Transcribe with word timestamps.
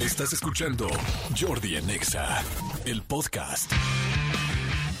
Estás 0.00 0.32
escuchando 0.32 0.88
Jordi 1.38 1.76
en 1.76 1.90
Exa, 1.90 2.42
el 2.86 3.02
podcast. 3.02 3.70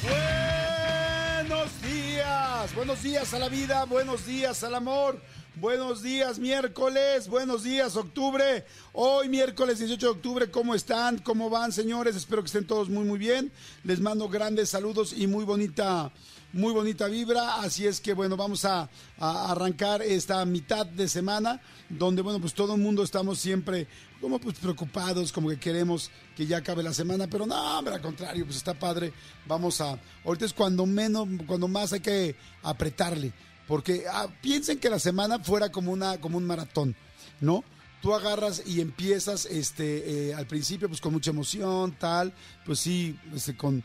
Buenos 0.02 1.70
días, 1.82 2.74
buenos 2.74 3.02
días 3.02 3.32
a 3.32 3.38
la 3.38 3.48
vida, 3.48 3.86
buenos 3.86 4.26
días 4.26 4.62
al 4.62 4.74
amor, 4.74 5.18
buenos 5.54 6.02
días 6.02 6.38
miércoles, 6.38 7.28
buenos 7.28 7.62
días 7.62 7.96
octubre. 7.96 8.66
Hoy 8.92 9.30
miércoles 9.30 9.78
18 9.78 10.06
de 10.06 10.12
octubre, 10.12 10.50
¿cómo 10.50 10.74
están? 10.74 11.16
¿Cómo 11.16 11.48
van 11.48 11.72
señores? 11.72 12.14
Espero 12.14 12.42
que 12.42 12.48
estén 12.48 12.66
todos 12.66 12.90
muy 12.90 13.04
muy 13.04 13.18
bien. 13.18 13.50
Les 13.84 14.00
mando 14.00 14.28
grandes 14.28 14.68
saludos 14.68 15.14
y 15.16 15.26
muy 15.26 15.46
bonita 15.46 16.12
muy 16.52 16.72
bonita 16.72 17.06
vibra, 17.06 17.60
así 17.60 17.86
es 17.86 18.00
que 18.00 18.12
bueno, 18.12 18.36
vamos 18.36 18.64
a, 18.64 18.88
arrancar 19.18 20.02
esta 20.02 20.44
mitad 20.44 20.86
de 20.86 21.08
semana, 21.08 21.60
donde 21.88 22.22
bueno, 22.22 22.40
pues 22.40 22.54
todo 22.54 22.74
el 22.74 22.80
mundo 22.80 23.02
estamos 23.02 23.38
siempre 23.38 23.86
como 24.20 24.38
pues 24.38 24.58
preocupados, 24.58 25.32
como 25.32 25.48
que 25.48 25.58
queremos 25.58 26.10
que 26.36 26.46
ya 26.46 26.58
acabe 26.58 26.82
la 26.82 26.92
semana, 26.92 27.26
pero 27.28 27.46
no, 27.46 27.78
hombre, 27.78 27.94
al 27.94 28.00
contrario, 28.00 28.44
pues 28.44 28.56
está 28.56 28.74
padre, 28.74 29.12
vamos 29.46 29.80
a, 29.80 29.98
ahorita 30.24 30.44
es 30.44 30.52
cuando 30.52 30.86
menos, 30.86 31.28
cuando 31.46 31.68
más 31.68 31.92
hay 31.92 32.00
que 32.00 32.36
apretarle, 32.62 33.32
porque 33.66 34.04
ah, 34.10 34.28
piensen 34.40 34.78
que 34.78 34.90
la 34.90 34.98
semana 34.98 35.38
fuera 35.38 35.70
como 35.70 35.92
una, 35.92 36.18
como 36.18 36.38
un 36.38 36.46
maratón, 36.46 36.96
¿no? 37.40 37.64
tú 38.00 38.14
agarras 38.14 38.62
y 38.66 38.80
empiezas 38.80 39.46
este 39.46 40.30
eh, 40.30 40.34
al 40.34 40.46
principio 40.46 40.88
pues 40.88 41.00
con 41.00 41.12
mucha 41.12 41.30
emoción 41.30 41.94
tal 41.98 42.32
pues 42.64 42.80
sí 42.80 43.18
este, 43.34 43.56
con, 43.56 43.82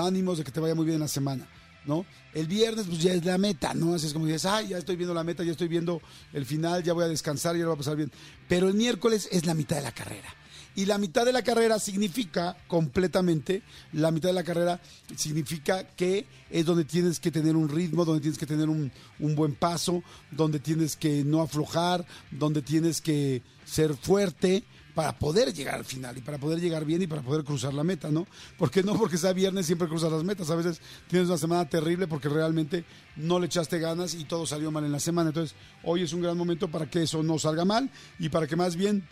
ánimos 0.00 0.38
de 0.38 0.44
que 0.44 0.50
te 0.50 0.60
vaya 0.60 0.74
muy 0.74 0.86
bien 0.86 1.00
la 1.00 1.08
semana 1.08 1.46
¿no? 1.88 2.04
El 2.34 2.46
viernes 2.46 2.86
pues 2.86 3.00
ya 3.00 3.14
es 3.14 3.24
la 3.24 3.38
meta, 3.38 3.72
¿no? 3.72 3.94
Así 3.94 4.06
es 4.06 4.12
como 4.12 4.26
dices, 4.26 4.44
ay, 4.44 4.68
ya 4.68 4.78
estoy 4.78 4.94
viendo 4.94 5.14
la 5.14 5.24
meta, 5.24 5.42
ya 5.42 5.52
estoy 5.52 5.68
viendo 5.68 6.00
el 6.34 6.44
final, 6.44 6.84
ya 6.84 6.92
voy 6.92 7.04
a 7.04 7.08
descansar, 7.08 7.56
ya 7.56 7.62
lo 7.62 7.68
va 7.68 7.74
a 7.74 7.78
pasar 7.78 7.96
bien. 7.96 8.12
Pero 8.46 8.68
el 8.68 8.74
miércoles 8.74 9.26
es 9.32 9.46
la 9.46 9.54
mitad 9.54 9.76
de 9.76 9.82
la 9.82 9.92
carrera. 9.92 10.28
Y 10.76 10.84
la 10.84 10.98
mitad 10.98 11.24
de 11.24 11.32
la 11.32 11.42
carrera 11.42 11.78
significa 11.80 12.56
completamente, 12.68 13.62
la 13.94 14.10
mitad 14.10 14.28
de 14.28 14.34
la 14.34 14.44
carrera 14.44 14.80
significa 15.16 15.82
que 15.82 16.26
es 16.50 16.66
donde 16.66 16.84
tienes 16.84 17.18
que 17.18 17.32
tener 17.32 17.56
un 17.56 17.70
ritmo, 17.70 18.04
donde 18.04 18.20
tienes 18.20 18.38
que 18.38 18.46
tener 18.46 18.68
un, 18.68 18.92
un 19.18 19.34
buen 19.34 19.54
paso, 19.54 20.04
donde 20.30 20.60
tienes 20.60 20.94
que 20.94 21.24
no 21.24 21.40
aflojar, 21.40 22.06
donde 22.30 22.62
tienes 22.62 23.00
que 23.00 23.42
ser 23.64 23.96
fuerte, 23.96 24.62
para 24.98 25.16
poder 25.16 25.54
llegar 25.54 25.76
al 25.76 25.84
final 25.84 26.18
y 26.18 26.22
para 26.22 26.38
poder 26.38 26.60
llegar 26.60 26.84
bien 26.84 27.00
y 27.00 27.06
para 27.06 27.22
poder 27.22 27.44
cruzar 27.44 27.72
la 27.72 27.84
meta, 27.84 28.10
¿no? 28.10 28.26
Porque 28.56 28.82
no 28.82 28.98
porque 28.98 29.16
sea 29.16 29.32
viernes 29.32 29.64
siempre 29.64 29.86
cruzas 29.86 30.10
las 30.10 30.24
metas, 30.24 30.50
a 30.50 30.56
veces 30.56 30.80
tienes 31.06 31.28
una 31.28 31.38
semana 31.38 31.68
terrible 31.68 32.08
porque 32.08 32.28
realmente 32.28 32.84
no 33.14 33.38
le 33.38 33.46
echaste 33.46 33.78
ganas 33.78 34.14
y 34.14 34.24
todo 34.24 34.44
salió 34.44 34.72
mal 34.72 34.84
en 34.84 34.90
la 34.90 34.98
semana, 34.98 35.28
entonces 35.28 35.56
hoy 35.84 36.02
es 36.02 36.12
un 36.12 36.20
gran 36.20 36.36
momento 36.36 36.66
para 36.66 36.90
que 36.90 37.04
eso 37.04 37.22
no 37.22 37.38
salga 37.38 37.64
mal 37.64 37.88
y 38.18 38.28
para 38.28 38.48
que 38.48 38.56
más 38.56 38.74
bien 38.74 39.06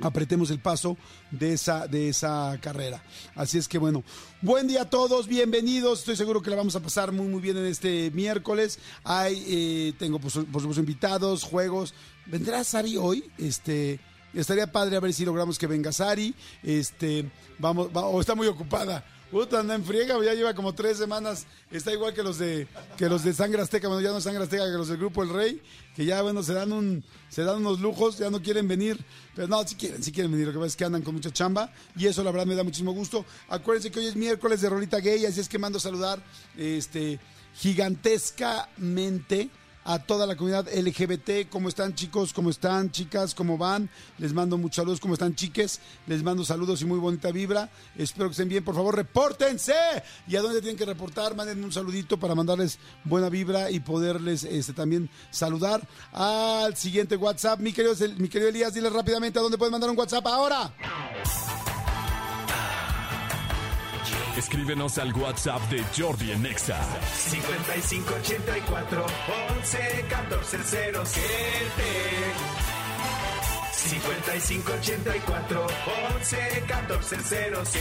apretemos 0.00 0.50
el 0.50 0.58
paso 0.58 0.98
de 1.30 1.54
esa, 1.54 1.86
de 1.86 2.10
esa 2.10 2.58
carrera. 2.60 3.02
Así 3.34 3.56
es 3.56 3.68
que 3.68 3.78
bueno, 3.78 4.04
buen 4.42 4.68
día 4.68 4.82
a 4.82 4.90
todos, 4.90 5.28
bienvenidos. 5.28 6.00
Estoy 6.00 6.16
seguro 6.16 6.42
que 6.42 6.50
la 6.50 6.56
vamos 6.56 6.76
a 6.76 6.80
pasar 6.80 7.10
muy 7.12 7.26
muy 7.26 7.40
bien 7.40 7.56
en 7.56 7.64
este 7.64 8.10
miércoles. 8.10 8.78
Hay, 9.02 9.42
eh, 9.48 9.92
tengo 9.98 10.18
por, 10.18 10.30
por 10.30 10.60
supuesto 10.60 10.80
invitados, 10.80 11.42
juegos. 11.42 11.94
¿Vendrá 12.26 12.62
Sari 12.64 12.98
hoy? 12.98 13.24
Este, 13.38 13.98
estaría 14.40 14.70
padre 14.70 14.96
a 14.96 15.00
ver 15.00 15.12
si 15.12 15.24
logramos 15.24 15.58
que 15.58 15.66
venga 15.66 15.92
Sari. 15.92 16.34
Este, 16.62 17.30
vamos, 17.58 17.88
va, 17.94 18.06
o 18.06 18.20
está 18.20 18.34
muy 18.34 18.46
ocupada. 18.46 19.04
Puta, 19.30 19.58
anda 19.58 19.74
en 19.74 19.84
friega, 19.84 20.22
ya 20.24 20.34
lleva 20.34 20.54
como 20.54 20.72
tres 20.72 20.98
semanas. 20.98 21.46
Está 21.70 21.92
igual 21.92 22.14
que 22.14 22.22
los 22.22 22.38
de 22.38 22.68
que 22.96 23.08
los 23.08 23.24
de 23.24 23.32
Sangre 23.34 23.60
Azteca, 23.60 23.88
bueno, 23.88 24.00
ya 24.00 24.10
no 24.10 24.18
es 24.18 24.24
Sangre 24.24 24.44
Azteca, 24.44 24.64
que 24.64 24.78
los 24.78 24.86
del 24.86 24.98
Grupo 24.98 25.24
El 25.24 25.30
Rey, 25.30 25.60
que 25.96 26.04
ya, 26.04 26.22
bueno, 26.22 26.44
se 26.44 26.54
dan 26.54 26.70
un, 26.70 27.02
se 27.28 27.42
dan 27.42 27.56
unos 27.56 27.80
lujos, 27.80 28.18
ya 28.18 28.30
no 28.30 28.40
quieren 28.40 28.68
venir. 28.68 29.04
Pero 29.34 29.48
no, 29.48 29.66
si 29.66 29.74
quieren, 29.74 30.00
si 30.02 30.12
quieren 30.12 30.30
venir. 30.30 30.46
Lo 30.46 30.52
que 30.52 30.58
pasa 30.58 30.68
es 30.68 30.76
que 30.76 30.84
andan 30.84 31.02
con 31.02 31.14
mucha 31.14 31.32
chamba. 31.32 31.72
Y 31.96 32.06
eso, 32.06 32.22
la 32.22 32.30
verdad, 32.30 32.46
me 32.46 32.54
da 32.54 32.62
muchísimo 32.62 32.92
gusto. 32.92 33.26
Acuérdense 33.48 33.90
que 33.90 33.98
hoy 33.98 34.06
es 34.06 34.14
miércoles 34.14 34.60
de 34.60 34.68
Rolita 34.68 35.00
Gay, 35.00 35.26
así 35.26 35.40
es 35.40 35.48
que 35.48 35.58
mando 35.58 35.78
a 35.78 35.80
saludar 35.80 36.22
este, 36.56 37.18
gigantescamente 37.56 39.50
a 39.86 40.00
toda 40.00 40.26
la 40.26 40.36
comunidad 40.36 40.68
LGBT. 40.68 41.48
¿Cómo 41.48 41.68
están 41.68 41.94
chicos? 41.94 42.32
¿Cómo 42.32 42.50
están 42.50 42.90
chicas? 42.90 43.34
¿Cómo 43.34 43.56
van? 43.56 43.88
Les 44.18 44.32
mando 44.32 44.58
muchos 44.58 44.76
saludos. 44.76 45.00
¿Cómo 45.00 45.14
están 45.14 45.34
chiques? 45.36 45.80
Les 46.08 46.22
mando 46.22 46.44
saludos 46.44 46.82
y 46.82 46.84
muy 46.84 46.98
bonita 46.98 47.30
vibra. 47.30 47.70
Espero 47.96 48.26
que 48.28 48.32
estén 48.32 48.48
bien. 48.48 48.64
Por 48.64 48.74
favor, 48.74 48.96
repórtense. 48.96 49.74
¿Y 50.26 50.34
a 50.34 50.42
dónde 50.42 50.60
tienen 50.60 50.76
que 50.76 50.84
reportar? 50.84 51.36
Manden 51.36 51.62
un 51.62 51.72
saludito 51.72 52.18
para 52.18 52.34
mandarles 52.34 52.78
buena 53.04 53.28
vibra 53.28 53.70
y 53.70 53.78
poderles 53.78 54.42
este, 54.42 54.72
también 54.72 55.08
saludar 55.30 55.86
al 56.12 56.76
siguiente 56.76 57.16
WhatsApp. 57.16 57.60
Mi 57.60 57.72
querido, 57.72 57.94
mi 58.18 58.28
querido 58.28 58.50
Elías, 58.50 58.74
dile 58.74 58.90
rápidamente 58.90 59.38
a 59.38 59.42
dónde 59.42 59.56
pueden 59.56 59.72
mandar 59.72 59.88
un 59.90 59.96
WhatsApp 59.96 60.26
ahora. 60.26 60.74
Escríbenos 64.36 64.98
al 64.98 65.14
WhatsApp 65.14 65.62
de 65.70 65.82
Jordi 65.96 66.32
en 66.32 66.44
Exa. 66.44 66.78
5584 67.14 69.06
11 69.58 70.04
14 70.10 70.58
07. 70.62 71.22
5584 73.72 75.66
11 76.16 76.64
14 76.68 77.16
07. 77.22 77.80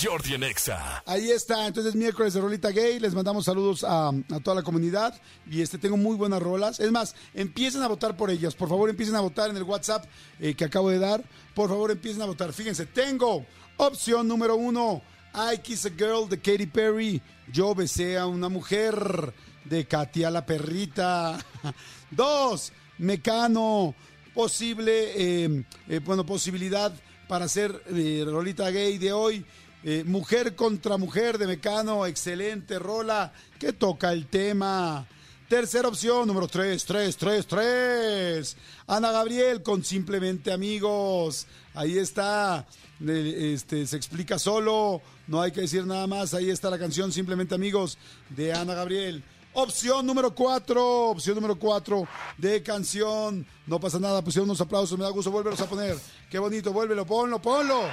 Jordi 0.00 0.34
en 0.34 0.44
Exa. 0.44 1.02
Ahí 1.06 1.30
está, 1.30 1.66
entonces 1.66 1.94
miércoles 1.96 2.32
de 2.32 2.40
Rolita 2.40 2.70
Gay, 2.70 3.00
les 3.00 3.14
mandamos 3.14 3.44
saludos 3.44 3.84
a, 3.84 4.12
toda 4.44 4.54
la 4.54 4.62
comunidad 4.62 5.20
y 5.50 5.60
este 5.60 5.76
tengo 5.76 5.96
muy 5.96 6.14
buenas 6.16 6.40
rolas. 6.40 6.78
Es 6.78 6.92
más, 6.92 7.16
empiecen 7.34 7.82
a 7.82 7.88
votar 7.88 8.16
por 8.16 8.30
ellas, 8.30 8.54
por 8.54 8.68
favor 8.68 8.90
empiecen 8.90 9.16
a 9.16 9.20
votar 9.20 9.50
en 9.50 9.56
el 9.56 9.64
WhatsApp 9.64 10.04
eh, 10.38 10.54
que 10.54 10.64
acabo 10.64 10.90
de 10.90 11.00
dar, 11.00 11.24
por 11.54 11.68
favor 11.68 11.90
empiecen 11.90 12.22
a 12.22 12.26
votar. 12.26 12.52
Fíjense, 12.52 12.86
tengo 12.86 13.44
opción 13.76 14.28
número 14.28 14.54
uno, 14.54 15.02
I 15.34 15.58
Kiss 15.58 15.86
a 15.86 15.90
Girl 15.90 16.28
de 16.28 16.38
Katy 16.38 16.66
Perry, 16.66 17.20
Yo 17.52 17.74
besé 17.74 18.18
a 18.18 18.26
una 18.26 18.48
mujer 18.48 19.34
de 19.64 19.86
Katia 19.86 20.30
la 20.30 20.46
perrita. 20.46 21.38
Dos, 22.10 22.72
Mecano, 22.98 23.94
posible, 24.32 25.12
eh, 25.16 25.64
eh, 25.88 26.00
bueno, 26.04 26.24
posibilidad 26.24 26.92
para 27.26 27.44
hacer 27.44 27.82
Rolita 28.26 28.70
Gay 28.70 28.98
de 28.98 29.12
hoy. 29.12 29.44
Eh, 29.84 30.02
mujer 30.04 30.56
contra 30.56 30.96
mujer 30.96 31.38
de 31.38 31.46
Mecano, 31.46 32.04
excelente 32.04 32.78
rola 32.78 33.32
que 33.58 33.72
toca 33.72 34.12
el 34.12 34.26
tema. 34.26 35.06
Tercera 35.48 35.88
opción, 35.88 36.26
número 36.26 36.46
3, 36.46 36.84
3, 36.84 37.16
3, 37.16 37.46
3. 37.46 38.56
Ana 38.86 39.12
Gabriel 39.12 39.62
con 39.62 39.84
Simplemente 39.84 40.52
Amigos. 40.52 41.46
Ahí 41.74 41.96
está. 41.96 42.66
Este, 43.00 43.86
se 43.86 43.96
explica 43.96 44.38
solo. 44.38 45.00
No 45.26 45.40
hay 45.40 45.52
que 45.52 45.62
decir 45.62 45.86
nada 45.86 46.06
más. 46.06 46.34
Ahí 46.34 46.50
está 46.50 46.68
la 46.68 46.78
canción 46.78 47.12
Simplemente 47.12 47.54
Amigos 47.54 47.96
de 48.28 48.52
Ana 48.52 48.74
Gabriel. 48.74 49.22
Opción 49.54 50.04
número 50.04 50.34
4, 50.34 51.08
opción 51.08 51.36
número 51.36 51.58
4 51.58 52.06
de 52.36 52.62
canción. 52.62 53.46
No 53.66 53.80
pasa 53.80 53.98
nada, 53.98 54.22
pusieron 54.22 54.50
unos 54.50 54.60
aplausos, 54.60 54.98
me 54.98 55.04
da 55.04 55.10
gusto 55.10 55.30
volverlos 55.30 55.60
a 55.60 55.66
poner. 55.68 55.96
Qué 56.30 56.38
bonito, 56.38 56.72
vuélvelo, 56.72 57.06
ponlo, 57.06 57.40
ponlo. 57.40 57.88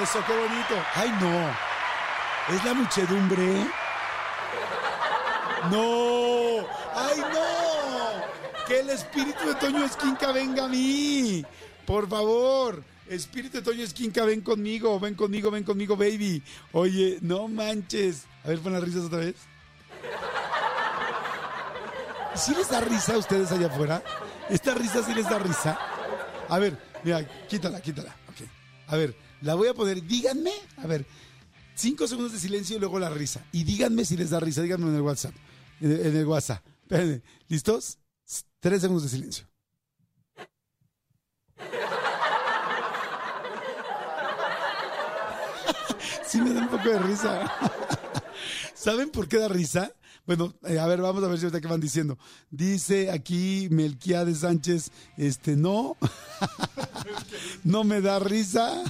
Eso, 0.00 0.24
qué 0.26 0.32
bonito. 0.32 0.82
Ay, 0.94 1.10
no. 1.20 2.54
¿Es 2.54 2.64
la 2.64 2.72
muchedumbre? 2.72 3.66
No. 5.70 6.66
Ay, 6.94 7.20
no. 7.20 8.66
Que 8.66 8.80
el 8.80 8.90
espíritu 8.90 9.46
de 9.46 9.54
Toño 9.56 9.84
Esquinca 9.84 10.32
venga 10.32 10.64
a 10.64 10.68
mí. 10.68 11.44
Por 11.86 12.08
favor. 12.08 12.82
Espíritu 13.06 13.58
de 13.58 13.62
Toño 13.62 13.84
Esquinca, 13.84 14.24
ven 14.24 14.40
conmigo, 14.40 14.98
ven 14.98 15.14
conmigo, 15.14 15.50
ven 15.50 15.64
conmigo, 15.64 15.96
baby. 15.96 16.42
Oye, 16.72 17.18
no 17.20 17.48
manches. 17.48 18.24
A 18.44 18.48
ver, 18.48 18.60
pon 18.60 18.72
las 18.72 18.82
risas 18.82 19.04
otra 19.04 19.18
vez. 19.18 19.36
¿Sí 22.34 22.54
les 22.54 22.70
da 22.70 22.80
risa 22.80 23.14
a 23.14 23.18
ustedes 23.18 23.52
allá 23.52 23.66
afuera? 23.66 24.02
¿Esta 24.48 24.72
risa 24.72 25.02
sí 25.02 25.12
les 25.12 25.28
da 25.28 25.38
risa? 25.38 25.78
A 26.48 26.58
ver, 26.58 26.78
mira, 27.04 27.26
quítala, 27.46 27.80
quítala. 27.82 28.16
Ok. 28.30 28.48
A 28.88 28.96
ver, 28.96 29.14
la 29.42 29.54
voy 29.54 29.68
a 29.68 29.74
poner. 29.74 30.02
Díganme, 30.02 30.52
a 30.78 30.86
ver, 30.86 31.04
cinco 31.74 32.06
segundos 32.06 32.32
de 32.32 32.38
silencio 32.38 32.76
y 32.76 32.80
luego 32.80 32.98
la 32.98 33.10
risa. 33.10 33.44
Y 33.52 33.64
díganme 33.64 34.04
si 34.04 34.16
les 34.16 34.30
da 34.30 34.40
risa, 34.40 34.62
díganme 34.62 34.88
en 34.88 34.96
el 34.96 35.02
WhatsApp. 35.02 35.34
En 35.80 36.16
el, 36.16 36.26
WhatsApp. 36.26 36.64
¿Listos? 37.48 37.98
Tres 38.60 38.80
segundos 38.80 39.02
de 39.04 39.10
silencio. 39.10 39.46
sí 46.26 46.40
me 46.40 46.54
da 46.54 46.62
un 46.62 46.68
poco 46.68 46.88
de 46.88 46.98
risa. 47.00 47.52
¿Saben 48.74 49.10
por 49.10 49.28
qué 49.28 49.38
da 49.38 49.48
risa? 49.48 49.92
Bueno, 50.24 50.54
eh, 50.64 50.78
a 50.78 50.86
ver, 50.86 51.00
vamos 51.00 51.24
a 51.24 51.28
ver 51.28 51.38
si 51.38 51.44
ahorita 51.44 51.60
qué 51.60 51.66
van 51.66 51.80
diciendo. 51.80 52.16
Dice 52.50 53.10
aquí 53.10 53.66
Melquiades 53.70 54.38
Sánchez, 54.38 54.92
este, 55.16 55.56
no, 55.56 55.96
no 57.64 57.82
me 57.82 58.00
da 58.00 58.20
risa. 58.20 58.84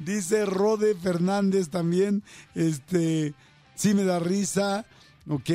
Dice 0.00 0.46
Rode 0.46 0.94
Fernández 0.94 1.68
también, 1.68 2.22
este, 2.54 3.34
sí 3.74 3.92
me 3.92 4.04
da 4.04 4.18
risa, 4.18 4.86
ok. 5.28 5.50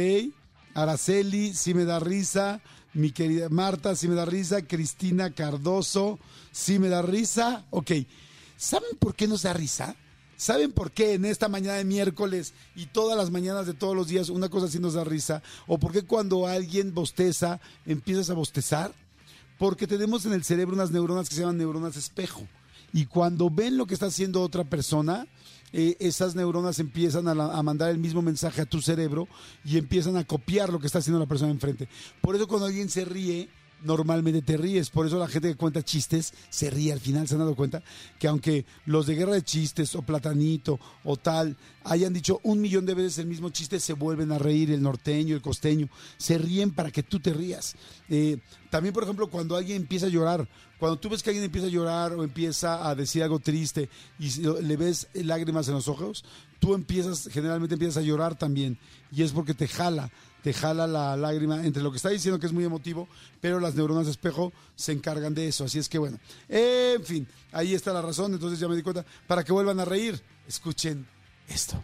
Araceli, 0.75 1.53
sí 1.53 1.74
me 1.74 1.83
da 1.83 2.00
risa. 2.00 2.62
mi 2.94 3.12
querida 3.12 3.50
Marta, 3.50 3.95
sí 3.95 4.07
me 4.07 4.15
da 4.15 4.24
risa, 4.24 4.62
Cristina 4.62 5.31
Cardoso, 5.31 6.19
sí 6.51 6.77
me 6.77 6.89
da 6.89 7.01
risa. 7.01 7.65
Ok, 7.71 7.92
¿saben 8.56 8.97
por 9.00 9.15
qué 9.15 9.27
nos 9.27 9.42
da 9.42 9.53
risa? 9.53 9.95
¿Saben 10.38 10.74
por 10.74 10.91
qué 10.91 11.13
en 11.13 11.25
esta 11.25 11.48
mañana 11.48 11.77
de 11.77 11.86
miércoles 11.86 12.53
y 12.75 12.86
todas 12.88 13.18
las 13.18 13.31
mañanas 13.31 13.65
de 13.65 13.74
todos 13.74 13.95
los 13.95 14.07
días 14.07 14.30
una 14.30 14.50
cosa 14.50 14.68
así 14.68 14.80
nos 14.80 14.94
da 14.94 15.03
risa? 15.03 15.41
¿O 15.65 15.80
por 15.80 15.91
qué 15.91 16.03
cuando 16.03 16.45
alguien 16.45 16.94
bosteza 16.94 17.59
empiezas 17.86 18.30
a 18.30 18.33
bostezar? 18.33 18.94
Porque 19.57 19.88
tenemos 19.88 20.25
en 20.25 20.33
el 20.33 20.44
cerebro 20.44 20.75
unas 20.75 20.91
neuronas 20.91 21.30
que 21.30 21.36
se 21.36 21.41
llaman 21.41 21.57
neuronas 21.57 21.95
espejo. 21.95 22.45
Y 22.93 23.05
cuando 23.05 23.49
ven 23.49 23.77
lo 23.77 23.85
que 23.85 23.93
está 23.93 24.07
haciendo 24.07 24.41
otra 24.41 24.63
persona, 24.63 25.27
eh, 25.73 25.97
esas 25.99 26.35
neuronas 26.35 26.79
empiezan 26.79 27.27
a, 27.27 27.63
mandar 27.63 27.89
el 27.89 27.97
mismo 27.97 28.21
mensaje 28.21 28.61
a 28.61 28.65
tu 28.65 28.81
cerebro 28.81 29.27
y 29.65 29.77
empiezan 29.77 30.15
a 30.15 30.23
copiar 30.23 30.71
lo 30.71 30.79
que 30.79 30.87
está 30.87 30.99
haciendo 30.99 31.19
la 31.19 31.25
persona 31.25 31.51
enfrente. 31.51 31.89
Por 32.21 32.35
eso 32.35 32.47
cuando 32.47 32.67
alguien 32.67 32.89
se 32.89 33.03
ríe, 33.03 33.49
normalmente 33.83 34.41
te 34.41 34.57
ríes. 34.57 34.89
Por 34.89 35.05
eso 35.05 35.19
la 35.19 35.27
gente 35.27 35.49
que 35.49 35.55
cuenta 35.55 35.83
chistes 35.83 36.33
se 36.49 36.69
ríe 36.69 36.93
al 36.93 36.99
final. 36.99 37.27
¿Se 37.27 37.35
han 37.35 37.39
dado 37.39 37.55
cuenta? 37.55 37.83
Que 38.19 38.27
aunque 38.27 38.65
los 38.85 39.05
de 39.07 39.15
guerra 39.15 39.33
de 39.33 39.43
chistes 39.43 39.95
o 39.95 40.01
platanito 40.01 40.79
o 41.03 41.17
tal 41.17 41.57
hayan 41.83 42.13
dicho 42.13 42.39
un 42.43 42.61
millón 42.61 42.85
de 42.85 42.93
veces 42.93 43.19
el 43.19 43.27
mismo 43.27 43.49
chiste, 43.49 43.79
se 43.79 43.93
vuelven 43.93 44.31
a 44.31 44.39
reír 44.39 44.71
el 44.71 44.81
norteño, 44.81 45.35
el 45.35 45.41
costeño. 45.41 45.89
Se 46.17 46.38
ríen 46.38 46.71
para 46.71 46.91
que 46.91 47.03
tú 47.03 47.19
te 47.19 47.33
rías. 47.33 47.75
Eh, 48.09 48.39
también, 48.69 48.93
por 48.93 49.03
ejemplo, 49.03 49.29
cuando 49.29 49.55
alguien 49.55 49.77
empieza 49.77 50.07
a 50.07 50.09
llorar, 50.09 50.47
cuando 50.80 50.98
tú 50.98 51.10
ves 51.10 51.24
que 51.24 51.30
alguien 51.30 51.45
empieza 51.45 51.68
a 51.68 51.72
llorar 51.72 52.13
o 52.13 52.24
empieza 52.24 52.88
a 52.88 52.95
decir 52.95 53.24
algo 53.24 53.39
triste 53.39 53.89
y 54.19 54.30
le 54.42 54.77
ves 54.77 55.07
lágrimas 55.13 55.68
en 55.68 55.75
los 55.75 55.88
ojos, 55.88 56.25
tú 56.60 56.74
empiezas, 56.74 57.30
generalmente 57.31 57.75
empiezas 57.75 57.98
a 57.98 58.06
llorar 58.06 58.36
también. 58.36 58.77
Y 59.12 59.24
es 59.24 59.31
porque 59.31 59.54
te 59.54 59.68
jala, 59.68 60.12
te 60.44 60.54
jala 60.54 60.86
la 60.86 61.16
lágrima 61.16 61.66
entre 61.66 61.81
lo 61.81 61.92
que 61.92 61.98
está 61.98 62.10
diciendo 62.10 62.39
que 62.39 62.45
es 62.45 62.54
muy 62.54 62.66
emotivo, 62.66 63.07
pero 63.39 63.60
las 63.60 63.75
neuronas 63.75 64.06
de 64.06 64.12
espejo 64.12 64.51
se 64.75 64.92
encargan 64.92 65.33
de 65.33 65.48
eso. 65.48 65.63
Así 65.63 65.80
es 65.80 65.88
que 65.88 65.98
bueno, 65.98 66.19
en 66.50 67.04
fin, 67.04 67.27
ahí 67.51 67.74
está 67.74 67.94
la 67.94 68.01
razón. 68.01 68.33
Entonces 68.33 68.60
ya 68.60 68.68
me 68.68 68.75
di 68.75 68.83
cuenta, 68.83 69.06
para 69.27 69.44
que 69.44 69.54
vuelvan 69.54 69.80
a 69.80 69.86
reír, 69.86 70.22
escuchen 70.48 71.07
esto. 71.48 71.81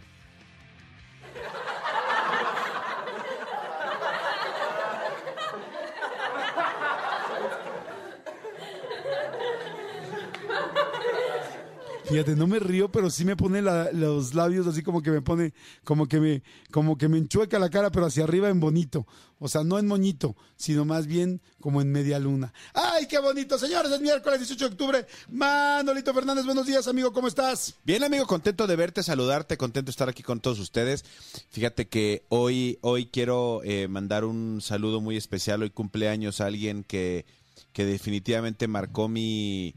Fíjate, 12.12 12.36
no 12.36 12.46
me 12.46 12.58
río, 12.58 12.92
pero 12.92 13.08
sí 13.08 13.24
me 13.24 13.36
pone 13.36 13.62
los 13.62 14.34
labios 14.34 14.66
así 14.66 14.82
como 14.82 15.00
que 15.00 15.10
me 15.10 15.22
pone, 15.22 15.54
como 15.82 16.06
que 16.06 16.20
me, 16.20 16.42
como 16.70 16.98
que 16.98 17.08
me 17.08 17.16
enchueca 17.16 17.58
la 17.58 17.70
cara, 17.70 17.90
pero 17.90 18.04
hacia 18.04 18.24
arriba 18.24 18.50
en 18.50 18.60
bonito. 18.60 19.06
O 19.38 19.48
sea, 19.48 19.64
no 19.64 19.78
en 19.78 19.86
moñito, 19.86 20.36
sino 20.56 20.84
más 20.84 21.06
bien 21.06 21.40
como 21.58 21.80
en 21.80 21.90
media 21.90 22.18
luna. 22.18 22.52
¡Ay, 22.74 23.06
qué 23.06 23.18
bonito! 23.18 23.58
Señores, 23.58 23.90
es 23.90 24.00
miércoles 24.02 24.40
18 24.40 24.62
de 24.62 24.70
octubre. 24.72 25.06
Manolito 25.30 26.12
Fernández, 26.12 26.44
buenos 26.44 26.66
días, 26.66 26.86
amigo, 26.86 27.14
¿cómo 27.14 27.28
estás? 27.28 27.76
Bien, 27.82 28.04
amigo, 28.04 28.26
contento 28.26 28.66
de 28.66 28.76
verte, 28.76 29.02
saludarte, 29.02 29.56
contento 29.56 29.86
de 29.86 29.92
estar 29.92 30.10
aquí 30.10 30.22
con 30.22 30.40
todos 30.40 30.58
ustedes. 30.58 31.06
Fíjate 31.48 31.88
que 31.88 32.26
hoy, 32.28 32.78
hoy 32.82 33.06
quiero 33.06 33.62
eh, 33.64 33.88
mandar 33.88 34.26
un 34.26 34.60
saludo 34.60 35.00
muy 35.00 35.16
especial. 35.16 35.62
Hoy 35.62 35.70
cumpleaños 35.70 36.42
a 36.42 36.46
alguien 36.46 36.84
que, 36.84 37.24
que 37.72 37.86
definitivamente 37.86 38.68
marcó 38.68 39.08
mi, 39.08 39.74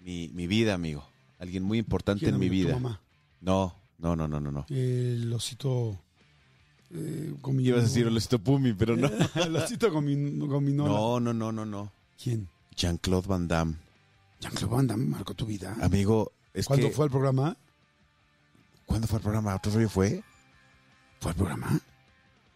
mi 0.00 0.46
vida, 0.48 0.74
amigo. 0.74 1.08
Alguien 1.38 1.62
muy 1.62 1.78
importante 1.78 2.20
¿Quién, 2.24 2.34
en 2.34 2.40
mi 2.40 2.46
amigo? 2.46 2.68
¿Tu 2.68 2.68
vida. 2.68 2.80
mamá? 2.80 3.00
No, 3.40 3.74
no, 3.98 4.16
no, 4.16 4.26
no, 4.26 4.40
no, 4.40 4.50
no. 4.50 4.66
El 4.68 5.32
osito 5.32 5.98
eh, 6.90 7.34
mi... 7.52 7.64
Ibas 7.64 7.80
a 7.80 7.82
decir 7.82 8.06
Olesito 8.06 8.38
Pumi, 8.38 8.72
pero 8.72 8.96
no. 8.96 9.08
el 9.34 9.56
osito 9.56 9.92
con 9.92 10.04
mi, 10.04 10.38
con 10.46 10.64
mi 10.64 10.72
nola. 10.72 10.90
No, 10.90 11.20
no, 11.20 11.32
no, 11.32 11.52
no, 11.52 11.66
no. 11.66 11.92
¿Quién? 12.22 12.48
Jean-Claude 12.74 13.26
Van 13.26 13.48
Damme. 13.48 13.76
Jean-Claude 14.40 14.74
Van 14.74 14.86
Damme 14.86 15.06
marcó 15.06 15.34
tu 15.34 15.46
vida. 15.46 15.76
Amigo, 15.80 16.32
es 16.54 16.66
¿Cuándo 16.66 16.88
que... 16.88 16.94
fue 16.94 17.06
al 17.06 17.10
programa? 17.10 17.56
¿Cuándo 18.84 19.06
fue 19.06 19.18
el 19.18 19.22
programa? 19.22 19.54
¿Otro 19.56 19.72
rollo 19.72 19.88
fue? 19.88 20.22
¿Fue 21.20 21.32
al 21.32 21.36
programa? 21.36 21.80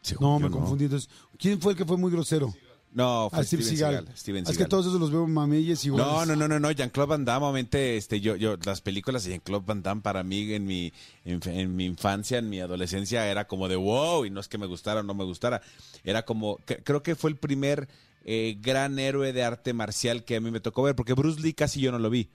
Según 0.00 0.28
No, 0.28 0.38
me 0.38 0.50
confundí. 0.50 0.84
Entonces, 0.84 1.10
¿quién 1.38 1.60
fue 1.60 1.72
el 1.72 1.78
que 1.78 1.84
fue 1.84 1.96
muy 1.96 2.12
grosero? 2.12 2.54
No, 2.92 3.28
fue 3.30 3.38
Ah, 3.38 3.44
Steve 3.44 3.62
Steven 3.62 3.78
Seagal. 3.78 3.94
Seagal. 4.04 4.16
Steven 4.18 4.42
Es 4.42 4.48
que 4.48 4.54
Seagal. 4.54 4.68
todos 4.68 4.86
esos 4.86 4.98
los 5.00 5.12
veo 5.12 5.26
mameyes 5.28 5.84
igual. 5.84 6.02
No, 6.04 6.26
no, 6.26 6.34
no, 6.34 6.48
no, 6.48 6.58
no, 6.58 6.70
Jean-Claude 6.72 7.08
Van 7.10 7.24
Damme, 7.24 7.46
obviamente, 7.46 7.96
este, 7.96 8.20
yo, 8.20 8.34
yo, 8.34 8.56
las 8.64 8.80
películas 8.80 9.22
de 9.24 9.30
Jean-Claude 9.30 9.64
Van 9.64 9.82
Damme 9.82 10.02
para 10.02 10.24
mí 10.24 10.52
en 10.52 10.64
mi, 10.66 10.92
en, 11.24 11.40
en 11.48 11.76
mi 11.76 11.84
infancia, 11.84 12.38
en 12.38 12.48
mi 12.48 12.58
adolescencia, 12.60 13.28
era 13.30 13.46
como 13.46 13.68
de 13.68 13.76
wow, 13.76 14.24
y 14.24 14.30
no 14.30 14.40
es 14.40 14.48
que 14.48 14.58
me 14.58 14.66
gustara 14.66 15.00
o 15.00 15.02
no 15.04 15.14
me 15.14 15.22
gustara, 15.24 15.62
era 16.02 16.24
como, 16.24 16.56
que- 16.66 16.78
creo 16.82 17.02
que 17.04 17.14
fue 17.14 17.30
el 17.30 17.36
primer 17.36 17.88
eh, 18.24 18.58
gran 18.60 18.98
héroe 18.98 19.32
de 19.32 19.44
arte 19.44 19.72
marcial 19.72 20.24
que 20.24 20.36
a 20.36 20.40
mí 20.40 20.50
me 20.50 20.58
tocó 20.60 20.82
ver, 20.82 20.96
porque 20.96 21.12
Bruce 21.14 21.40
Lee 21.40 21.54
casi 21.54 21.80
yo 21.80 21.92
no 21.92 22.00
lo 22.00 22.10
vi, 22.10 22.28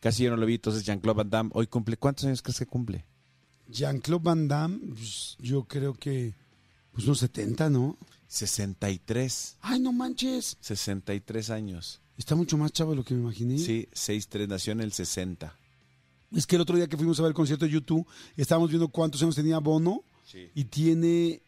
casi 0.00 0.24
yo 0.24 0.30
no 0.30 0.36
lo 0.36 0.44
vi, 0.46 0.54
entonces 0.54 0.82
Jean-Claude 0.84 1.18
Van 1.18 1.30
Damme 1.30 1.50
hoy 1.54 1.68
cumple, 1.68 1.96
¿cuántos 1.96 2.24
años 2.24 2.42
crees 2.42 2.58
que 2.58 2.66
cumple? 2.66 3.04
Jean-Claude 3.68 4.24
Van 4.24 4.48
Damme, 4.48 4.78
pues, 4.94 5.36
yo 5.38 5.62
creo 5.64 5.94
que 5.94 6.34
pues 6.92 7.04
unos 7.04 7.20
70, 7.20 7.70
¿no? 7.70 7.96
63, 8.30 9.56
Ay, 9.60 9.80
no 9.80 9.92
manches. 9.92 10.56
63 10.60 11.50
años, 11.50 12.00
Está 12.16 12.34
mucho 12.36 12.56
más 12.58 12.70
chavo 12.72 12.90
de 12.90 12.96
lo 12.98 13.04
que 13.04 13.14
me 13.14 13.20
imaginé. 13.22 13.58
sí, 13.58 13.88
6'3", 13.92 14.46
nació 14.46 14.72
en 14.72 14.80
el 14.82 14.92
60. 14.92 15.56
Es 16.36 16.46
que 16.46 16.56
el 16.56 16.62
otro 16.62 16.76
día 16.76 16.86
que 16.86 16.96
fuimos 16.96 17.18
a 17.18 17.22
ver 17.22 17.30
el 17.30 17.34
concierto 17.34 17.64
de 17.64 17.70
YouTube, 17.72 18.06
estábamos 18.36 18.68
viendo 18.70 18.88
cuántos 18.88 19.20
años 19.22 19.34
tenía 19.34 19.58
Bono 19.58 20.04
Sí. 20.30 20.48
y 20.54 20.64
tiene 20.64 21.42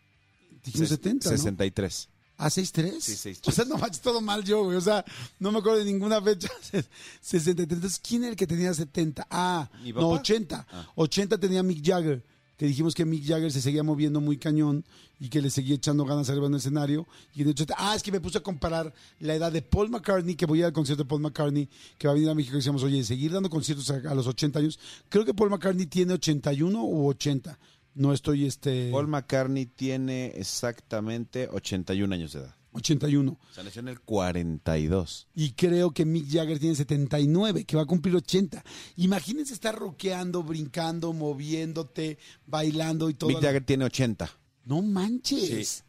dijimos 0.65 0.89
Ses- 0.89 0.97
70, 0.97 1.31
¿no? 1.31 1.37
63. 1.37 2.09
¿Ah, 2.39 2.49
6'3? 2.51 3.01
Sí, 3.01 3.13
6'3. 3.17 3.41
O 3.49 3.53
sea, 3.53 3.65
no 3.65 3.77
manches, 3.79 4.01
todo 4.01 4.21
mal 4.21 4.43
yo, 4.43 4.65
güey. 4.65 4.77
O 4.77 4.81
sea, 4.81 5.05
no 5.39 5.53
me 5.53 5.59
acuerdo 5.61 5.79
de 5.79 5.85
ninguna 5.85 6.21
fecha. 6.21 6.49
63. 7.21 7.77
Entonces, 7.77 8.01
¿quién 8.03 8.23
era 8.25 8.31
el 8.31 8.37
que 8.37 8.47
tenía 8.49 8.75
70? 8.75 9.27
Ah, 9.31 9.71
¿Mi 9.85 9.91
no, 9.93 10.01
papá? 10.01 10.07
80. 10.21 10.67
Ah. 10.73 10.89
80 10.97 11.39
tenía 11.39 11.63
Mick 11.63 11.85
Jagger. 11.87 12.25
Que 12.63 12.69
dijimos 12.69 12.95
que 12.95 13.05
Mick 13.05 13.27
Jagger 13.27 13.51
se 13.51 13.61
seguía 13.61 13.83
moviendo 13.83 14.21
muy 14.21 14.37
cañón 14.37 14.85
y 15.19 15.31
que 15.31 15.43
le 15.43 15.51
seguía 15.51 15.75
echando 15.75 16.05
ganas 16.05 16.31
arriba 16.31 16.47
en 16.47 16.53
el 16.53 16.59
escenario. 16.59 17.09
Y 17.35 17.45
80, 17.45 17.75
ah, 17.77 17.97
es 17.97 18.05
que 18.05 18.13
me 18.13 18.21
puse 18.21 18.39
a 18.39 18.41
comparar 18.41 18.95
la 19.19 19.35
edad 19.35 19.51
de 19.51 19.63
Paul 19.63 19.91
McCartney, 19.91 20.37
que 20.37 20.47
voy 20.47 20.59
a 20.59 20.61
ir 20.61 20.65
al 20.67 20.73
concierto 20.73 21.03
de 21.03 21.09
Paul 21.09 21.23
McCartney, 21.23 21.69
que 21.99 22.07
va 22.07 22.13
a 22.13 22.15
venir 22.15 22.31
a 22.31 22.37
México. 22.37 22.55
Y 22.55 22.59
decíamos, 22.59 22.85
oye, 22.85 23.03
seguir 23.03 23.33
dando 23.33 23.51
conciertos 23.51 23.91
a, 23.91 23.97
a 24.09 24.15
los 24.15 24.29
80 24.29 24.61
años. 24.61 24.79
Creo 25.09 25.25
que 25.25 25.35
Paul 25.35 25.51
McCartney 25.51 25.87
tiene 25.87 26.13
81 26.13 26.85
u 26.85 27.09
80. 27.09 27.59
No 27.97 28.13
estoy, 28.13 28.47
este. 28.47 28.93
Paul 28.93 29.09
McCartney 29.09 29.67
tiene 29.67 30.27
exactamente 30.37 31.49
81 31.51 32.15
años 32.15 32.33
de 32.33 32.43
edad. 32.43 32.55
81. 32.73 33.33
O 33.33 33.55
sea, 33.55 33.65
nació 33.65 33.81
en 33.81 33.89
el 33.89 34.01
42. 34.01 35.29
Y 35.35 35.53
creo 35.53 35.93
que 35.93 36.05
Mick 36.05 36.31
Jagger 36.31 36.59
tiene 36.59 36.75
79, 36.75 37.65
que 37.65 37.77
va 37.77 37.83
a 37.83 37.87
cumplir 37.87 38.15
80. 38.17 38.63
Imagínense 38.97 39.55
estar 39.55 39.75
rockeando, 39.75 40.43
brincando, 40.43 41.13
moviéndote, 41.13 42.19
bailando 42.47 43.11
y 43.11 43.15
todo. 43.15 43.29
Mick 43.29 43.41
Jagger 43.41 43.65
tiene 43.65 43.85
80. 43.85 44.31
No 44.65 44.83
manches. 44.83 45.69
Sí. 45.69 45.83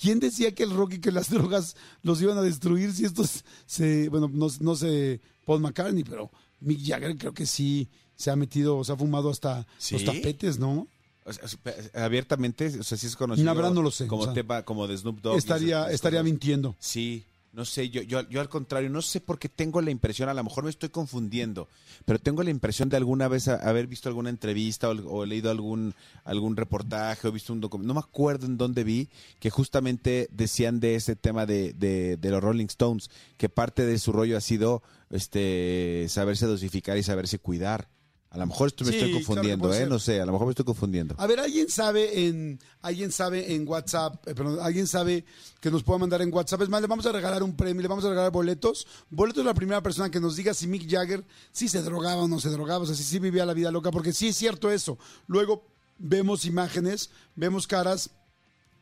¿Quién 0.00 0.20
decía 0.20 0.54
que 0.54 0.62
el 0.62 0.70
rock 0.70 0.94
y 0.94 1.00
que 1.00 1.12
las 1.12 1.30
drogas 1.30 1.76
los 2.02 2.20
iban 2.20 2.38
a 2.38 2.42
destruir 2.42 2.92
si 2.92 3.04
estos 3.04 3.44
se. 3.66 4.08
Bueno, 4.08 4.30
no, 4.32 4.48
no 4.60 4.76
sé 4.76 5.20
Paul 5.44 5.60
McCartney, 5.60 6.04
pero 6.04 6.30
Mick 6.60 6.80
Jagger 6.84 7.16
creo 7.16 7.34
que 7.34 7.46
sí 7.46 7.88
se 8.14 8.30
ha 8.30 8.36
metido, 8.36 8.82
se 8.82 8.92
ha 8.92 8.96
fumado 8.96 9.30
hasta 9.30 9.66
¿Sí? 9.78 9.94
los 9.94 10.04
tapetes, 10.04 10.58
¿no? 10.58 10.88
O 11.26 11.32
sea, 11.32 11.48
su- 11.48 11.58
abiertamente, 11.94 12.66
o 12.78 12.82
sea, 12.84 12.96
sí 12.96 13.06
es 13.06 13.16
conocido. 13.16 13.44
La 13.46 13.54
verdad 13.54 13.72
no 13.72 13.82
lo 13.82 13.90
sé, 13.90 14.06
Como 14.06 14.22
o 14.22 14.24
sea, 14.26 14.34
tema, 14.34 14.62
como 14.62 14.86
de 14.86 14.96
Snoop 14.96 15.20
Dogg. 15.20 15.36
estaría 15.38 15.90
estaría 15.90 16.22
mintiendo. 16.22 16.76
Sí, 16.78 17.24
no 17.52 17.64
sé, 17.64 17.88
yo, 17.88 18.02
yo, 18.02 18.28
yo 18.28 18.40
al 18.42 18.48
contrario, 18.50 18.90
no 18.90 19.00
sé 19.00 19.18
por 19.20 19.38
qué 19.38 19.48
tengo 19.48 19.80
la 19.80 19.90
impresión, 19.90 20.28
a 20.28 20.34
lo 20.34 20.44
mejor 20.44 20.64
me 20.64 20.70
estoy 20.70 20.90
confundiendo, 20.90 21.68
pero 22.04 22.18
tengo 22.18 22.42
la 22.42 22.50
impresión 22.50 22.90
de 22.90 22.98
alguna 22.98 23.28
vez 23.28 23.48
a- 23.48 23.56
haber 23.56 23.86
visto 23.86 24.08
alguna 24.10 24.28
entrevista 24.28 24.90
o, 24.90 24.92
o 25.20 25.24
leído 25.24 25.50
algún, 25.50 25.94
algún 26.24 26.54
reportaje 26.54 27.26
o 27.26 27.32
visto 27.32 27.52
un 27.54 27.60
documento, 27.62 27.88
no 27.88 27.94
me 27.94 28.06
acuerdo 28.06 28.44
en 28.46 28.58
dónde 28.58 28.84
vi, 28.84 29.08
que 29.40 29.48
justamente 29.50 30.28
decían 30.32 30.80
de 30.80 30.96
ese 30.96 31.16
tema 31.16 31.46
de, 31.46 31.72
de, 31.72 32.18
de 32.18 32.30
los 32.30 32.42
Rolling 32.42 32.66
Stones, 32.66 33.10
que 33.38 33.48
parte 33.48 33.86
de 33.86 33.98
su 33.98 34.12
rollo 34.12 34.36
ha 34.36 34.40
sido 34.42 34.82
este 35.10 36.06
saberse 36.08 36.46
dosificar 36.46 36.96
y 36.98 37.02
saberse 37.02 37.38
cuidar. 37.38 37.88
A 38.30 38.38
lo 38.38 38.46
mejor 38.46 38.68
esto 38.68 38.84
me 38.84 38.90
Sí, 38.90 38.98
estoy 38.98 39.12
confundiendo, 39.12 39.72
¿eh? 39.72 39.78
ser. 39.78 39.88
No 39.88 39.98
sé, 39.98 40.20
a 40.20 40.26
lo 40.26 40.32
mejor 40.32 40.46
me 40.46 40.50
estoy 40.50 40.64
confundiendo. 40.64 41.14
A 41.18 41.26
ver, 41.26 41.40
¿alguien 41.40 41.68
sabe 41.68 42.26
en 42.26 42.58
alguien 42.82 43.10
sabe 43.10 43.54
en 43.54 43.66
WhatsApp, 43.66 44.26
eh, 44.28 44.34
perdón, 44.34 44.58
alguien 44.60 44.86
sabe 44.86 45.24
que 45.60 45.70
nos 45.70 45.82
pueda 45.82 45.98
mandar 45.98 46.20
en 46.22 46.32
WhatsApp? 46.32 46.62
Es 46.62 46.68
más, 46.68 46.80
le 46.80 46.86
vamos 46.86 47.06
a 47.06 47.12
regalar 47.12 47.42
un 47.42 47.56
premio, 47.56 47.82
le 47.82 47.88
vamos 47.88 48.04
a 48.04 48.10
regalar 48.10 48.32
boletos. 48.32 48.86
Boletos 49.10 49.42
de 49.42 49.48
la 49.48 49.54
primera 49.54 49.82
persona 49.82 50.10
que 50.10 50.20
nos 50.20 50.36
diga 50.36 50.54
si 50.54 50.66
Mick 50.66 50.90
Jagger 50.90 51.24
sí 51.52 51.68
se 51.68 51.82
drogaba 51.82 52.22
o 52.22 52.28
no 52.28 52.40
se 52.40 52.50
drogaba, 52.50 52.84
o 52.84 52.86
sea, 52.86 52.94
si 52.94 53.04
sí 53.04 53.18
vivía 53.18 53.46
la 53.46 53.54
vida 53.54 53.70
loca, 53.70 53.90
porque 53.90 54.12
sí 54.12 54.28
es 54.28 54.36
cierto 54.36 54.70
eso. 54.70 54.98
Luego 55.26 55.64
vemos 55.98 56.44
imágenes, 56.44 57.10
vemos 57.34 57.66
caras 57.66 58.10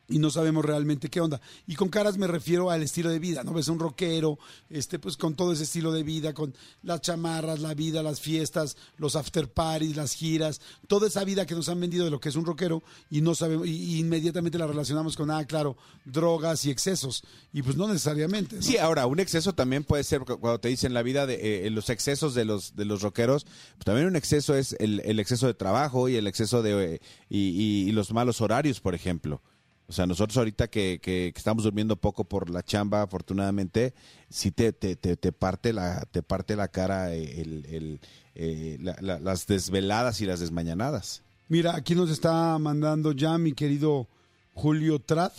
y 0.08 0.18
no 0.18 0.30
sabemos 0.30 0.64
realmente 0.64 1.08
qué 1.08 1.20
onda. 1.20 1.40
Y 1.66 1.76
con 1.76 1.88
caras 1.88 2.18
me 2.18 2.26
refiero 2.26 2.70
al 2.70 2.82
estilo 2.82 3.10
de 3.10 3.18
vida, 3.18 3.42
¿no? 3.42 3.54
Ves 3.54 3.68
un 3.68 3.78
rockero, 3.78 4.38
este, 4.68 4.98
pues 4.98 5.16
con 5.16 5.34
todo 5.34 5.52
ese 5.52 5.62
estilo 5.64 5.92
de 5.92 6.02
vida, 6.02 6.34
con 6.34 6.54
las 6.82 7.00
chamarras, 7.00 7.60
la 7.60 7.74
vida, 7.74 8.02
las 8.02 8.20
fiestas, 8.20 8.76
los 8.98 9.16
after 9.16 9.48
parties, 9.50 9.96
las 9.96 10.12
giras, 10.12 10.60
toda 10.88 11.08
esa 11.08 11.24
vida 11.24 11.46
que 11.46 11.54
nos 11.54 11.68
han 11.68 11.80
vendido 11.80 12.04
de 12.04 12.10
lo 12.10 12.20
que 12.20 12.28
es 12.28 12.36
un 12.36 12.44
rockero 12.44 12.82
y 13.10 13.22
no 13.22 13.34
sabemos, 13.34 13.66
y, 13.66 13.98
inmediatamente 13.98 14.58
la 14.58 14.66
relacionamos 14.66 15.16
con, 15.16 15.30
ah, 15.30 15.44
claro, 15.46 15.76
drogas 16.04 16.66
y 16.66 16.70
excesos. 16.70 17.24
Y 17.52 17.62
pues 17.62 17.76
no 17.76 17.88
necesariamente. 17.88 18.60
Sí, 18.60 18.76
ahora, 18.76 19.06
un 19.06 19.20
exceso 19.20 19.54
también 19.54 19.84
puede 19.84 20.04
ser 20.04 20.20
cu- 20.20 20.38
cuando 20.38 20.60
te 20.60 20.68
dicen 20.68 20.92
la 20.92 21.02
vida 21.02 21.26
de 21.26 21.66
eh, 21.66 21.70
los 21.70 21.88
excesos 21.88 22.34
de 22.34 22.44
los 22.44 22.76
de 22.76 22.84
los 22.84 23.00
rockeros, 23.00 23.44
pues 23.44 23.84
también 23.84 24.06
un 24.06 24.16
exceso 24.16 24.54
es 24.54 24.76
el, 24.78 25.18
exceso 25.18 25.46
de 25.46 25.54
trabajo 25.54 26.08
y 26.08 26.16
el 26.16 26.26
exceso 26.26 26.62
de 26.62 26.96
eh, 26.96 27.00
y 27.30 27.90
los 27.92 28.12
malos 28.12 28.40
horarios, 28.40 28.80
por 28.80 28.94
ejemplo. 28.94 29.40
O 29.86 29.92
sea, 29.92 30.06
nosotros 30.06 30.36
ahorita 30.38 30.68
que, 30.68 30.98
que- 31.02 31.30
que 31.34 31.38
estamos 31.38 31.64
durmiendo 31.64 31.96
poco 31.96 32.24
por 32.24 32.48
la 32.48 32.62
chamba, 32.62 33.02
afortunadamente, 33.02 33.92
sí 34.30 34.50
te, 34.50 34.72
te, 34.72 34.96
te, 34.96 35.16
te 35.16 35.30
parte 35.32 35.72
la 35.74 36.06
te 36.10 36.22
parte 36.22 36.56
la 36.56 36.68
cara 36.68 37.12
el, 37.14 37.66
el, 37.66 38.00
eh, 38.34 38.78
la- 38.80 38.96
la- 39.00 39.20
las 39.20 39.46
desveladas 39.46 40.20
y 40.22 40.26
las 40.26 40.40
desmañanadas. 40.40 41.22
Mira, 41.48 41.76
aquí 41.76 41.94
nos 41.94 42.08
está 42.10 42.58
mandando 42.58 43.12
ya 43.12 43.36
mi 43.36 43.52
querido 43.52 44.08
Julio 44.54 44.98
Trat. 45.00 45.34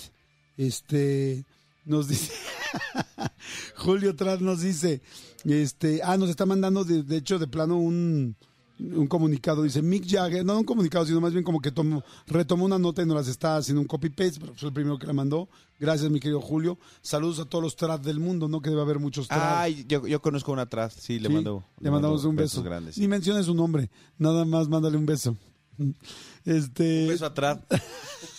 Este 0.57 1.43
nos 1.83 2.07
dice 2.07 2.31
Julio 3.75 4.15
Trat 4.15 4.39
nos 4.41 4.61
dice, 4.61 5.01
este, 5.43 6.01
ah, 6.03 6.17
nos 6.17 6.29
está 6.29 6.45
mandando 6.45 6.83
de, 6.83 7.03
de 7.03 7.17
hecho 7.17 7.39
de 7.39 7.47
plano 7.47 7.77
un 7.77 8.35
un 8.79 9.07
comunicado, 9.07 9.63
dice 9.63 9.81
Mick 9.81 10.05
Jagger, 10.07 10.45
no 10.45 10.57
un 10.57 10.63
comunicado, 10.65 11.05
sino 11.05 11.21
más 11.21 11.31
bien 11.31 11.43
como 11.43 11.61
que 11.61 11.71
tomó, 11.71 12.03
retomó 12.27 12.65
una 12.65 12.77
nota 12.77 13.01
y 13.01 13.05
nos 13.05 13.15
las 13.15 13.27
está 13.27 13.57
haciendo 13.57 13.81
un 13.81 13.87
copy-paste, 13.87 14.39
pero 14.39 14.53
fue 14.55 14.67
el 14.69 14.73
primero 14.73 14.97
que 14.99 15.07
la 15.07 15.13
mandó. 15.13 15.47
Gracias, 15.79 16.09
mi 16.11 16.19
querido 16.19 16.41
Julio. 16.41 16.77
Saludos 17.01 17.39
a 17.39 17.45
todos 17.45 17.63
los 17.63 17.75
Trat 17.75 18.01
del 18.03 18.19
mundo, 18.19 18.47
¿no? 18.47 18.61
Que 18.61 18.69
debe 18.69 18.81
haber 18.81 18.99
muchos 18.99 19.27
Trat. 19.27 19.41
Ay, 19.57 19.85
yo, 19.87 20.05
yo 20.07 20.21
conozco 20.21 20.51
una 20.51 20.63
atrás, 20.63 20.95
sí, 20.99 21.19
le 21.19 21.27
Sí, 21.29 21.33
mando. 21.35 21.65
le 21.79 21.91
mandamos 21.91 22.17
mando 22.23 22.29
un 22.29 22.35
beso. 22.35 22.63
grandes. 22.63 22.95
sí. 22.95 23.01
Ni 23.01 23.07
menciones 23.07 23.45
su 23.45 23.53
nombre, 23.53 23.89
nada 24.17 24.45
más 24.45 24.67
mándale 24.67 24.97
un 24.97 25.05
beso. 25.05 25.35
Este, 26.45 27.03
Un 27.03 27.07
beso 27.09 27.25
atrás. 27.25 27.59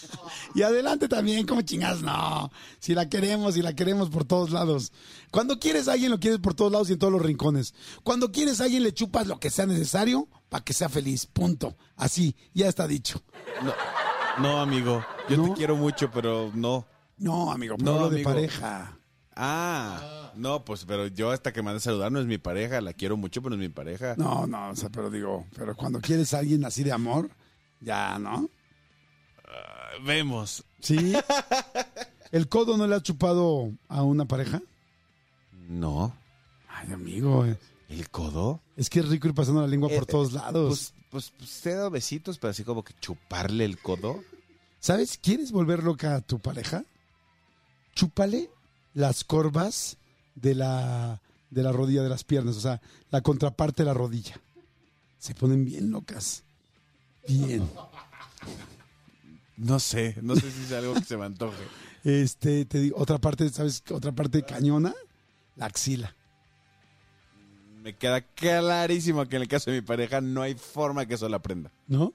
Y 0.57 0.63
adelante 0.63 1.07
también, 1.07 1.47
como 1.47 1.61
chingas, 1.61 2.01
no. 2.01 2.51
Si 2.79 2.95
la 2.95 3.09
queremos, 3.09 3.55
si 3.55 3.63
la 3.63 3.75
queremos 3.75 4.09
por 4.09 4.25
todos 4.25 4.51
lados. 4.51 4.91
Cuando 5.31 5.59
quieres 5.59 5.87
a 5.87 5.93
alguien, 5.93 6.11
lo 6.11 6.19
quieres 6.19 6.41
por 6.41 6.55
todos 6.55 6.73
lados 6.73 6.89
y 6.89 6.95
en 6.95 6.99
todos 6.99 7.13
los 7.13 7.21
rincones. 7.21 7.75
Cuando 8.03 8.33
quieres 8.33 8.61
a 8.61 8.65
alguien, 8.65 8.83
le 8.83 8.95
chupas 8.95 9.27
lo 9.27 9.39
que 9.39 9.51
sea 9.51 9.67
necesario 9.67 10.29
para 10.49 10.65
que 10.65 10.73
sea 10.73 10.89
feliz. 10.89 11.27
Punto. 11.27 11.77
Así, 11.97 12.35
ya 12.55 12.69
está 12.69 12.87
dicho. 12.89 13.23
No, 13.63 13.75
no, 14.43 14.61
amigo. 14.61 15.05
Yo 15.29 15.37
¿No? 15.37 15.45
te 15.45 15.53
quiero 15.53 15.77
mucho, 15.77 16.11
pero 16.11 16.51
no. 16.55 16.87
No, 17.19 17.53
amigo, 17.53 17.77
No, 17.79 17.95
hablo 17.95 18.11
de 18.11 18.23
pareja. 18.23 18.99
Ah, 19.35 20.33
no, 20.35 20.65
pues, 20.65 20.87
pero 20.87 21.07
yo 21.09 21.31
hasta 21.31 21.53
que 21.53 21.61
me 21.61 21.67
mandé 21.67 21.77
a 21.77 21.81
saludar 21.81 22.11
no 22.11 22.21
es 22.21 22.27
mi 22.27 22.39
pareja, 22.39 22.81
la 22.81 22.95
quiero 22.95 23.19
mucho, 23.19 23.43
pero 23.43 23.55
no 23.55 23.63
es 23.63 23.69
mi 23.69 23.75
pareja. 23.75 24.15
No, 24.17 24.47
no, 24.47 24.71
o 24.71 24.75
sea, 24.77 24.89
pero 24.89 25.11
digo, 25.11 25.47
pero 25.55 25.77
cuando 25.77 26.01
quieres 26.01 26.33
a 26.33 26.39
alguien 26.39 26.65
así 26.65 26.83
de 26.83 26.93
amor, 26.93 27.29
ya, 27.81 28.19
¿no? 28.19 28.49
Ah, 29.57 29.91
Vemos. 30.05 30.65
Sí. 30.81 31.15
¿El 32.33 32.49
codo 32.49 32.77
no 32.77 32.87
le 32.87 32.95
ha 32.97 33.03
chupado 33.03 33.73
a 33.89 34.03
una 34.03 34.25
pareja? 34.27 34.61
No. 35.69 36.15
Ay, 36.69 36.93
amigo, 36.93 37.47
eh, 37.47 37.57
¿El 37.89 38.09
codo? 38.11 38.61
es 38.77 38.91
que 38.91 39.01
es 39.01 39.09
rico 39.09 39.29
ir 39.29 39.35
pasando 39.35 39.61
la 39.63 39.67
lengua 39.67 39.89
por 39.89 40.03
Eh, 40.03 40.07
todos 40.07 40.33
lados. 40.33 40.93
Pues, 41.11 41.31
pues, 41.31 41.33
pues 41.39 41.61
te 41.63 41.71
he 41.71 41.75
dado 41.75 41.91
besitos, 41.91 42.39
pero 42.39 42.51
así 42.51 42.63
como 42.65 42.85
que 42.85 42.95
chuparle 43.01 43.65
el 43.65 43.79
codo. 43.79 44.23
¿Sabes? 44.81 45.19
¿Quieres 45.21 45.51
volver 45.53 45.83
loca 45.83 46.17
a 46.17 46.21
tu 46.21 46.39
pareja? 46.39 46.85
Chúpale 47.95 48.51
las 48.95 49.25
corvas 49.25 49.97
de 50.35 50.55
la, 50.55 51.21
de 51.51 51.63
la 51.63 51.73
rodilla 51.73 52.03
de 52.03 52.09
las 52.11 52.25
piernas, 52.25 52.57
o 52.57 52.61
sea, 52.61 52.81
la 53.11 53.23
contraparte 53.23 53.83
de 53.83 53.87
la 53.87 53.95
rodilla. 53.95 54.39
Se 55.19 55.35
ponen 55.35 55.65
bien 55.65 55.91
locas. 55.91 56.43
Bien. 57.27 57.69
No 59.57 59.79
sé, 59.81 60.17
no 60.23 60.35
sé 60.37 60.51
si 60.51 60.65
es 60.65 60.73
algo 60.73 60.95
que 60.95 61.05
se 61.05 61.17
me 61.17 61.25
antoje. 61.25 61.57
Este, 62.05 62.65
te 62.67 62.79
digo, 62.79 62.97
otra 63.01 63.19
parte, 63.19 63.49
¿sabes? 63.49 63.83
Otra 63.91 64.13
parte 64.13 64.45
cañona, 64.45 64.95
la 65.57 65.67
axila. 65.67 66.15
Me 67.83 67.97
queda 67.97 68.21
clarísimo 68.21 69.27
que 69.27 69.35
en 69.37 69.43
el 69.43 69.49
caso 69.49 69.73
de 69.73 69.81
mi 69.81 69.85
pareja 69.85 70.21
no 70.21 70.43
hay 70.43 70.55
forma 70.55 71.07
que 71.07 71.15
eso 71.15 71.29
la 71.29 71.39
aprenda. 71.39 71.73
¿No? 71.89 72.15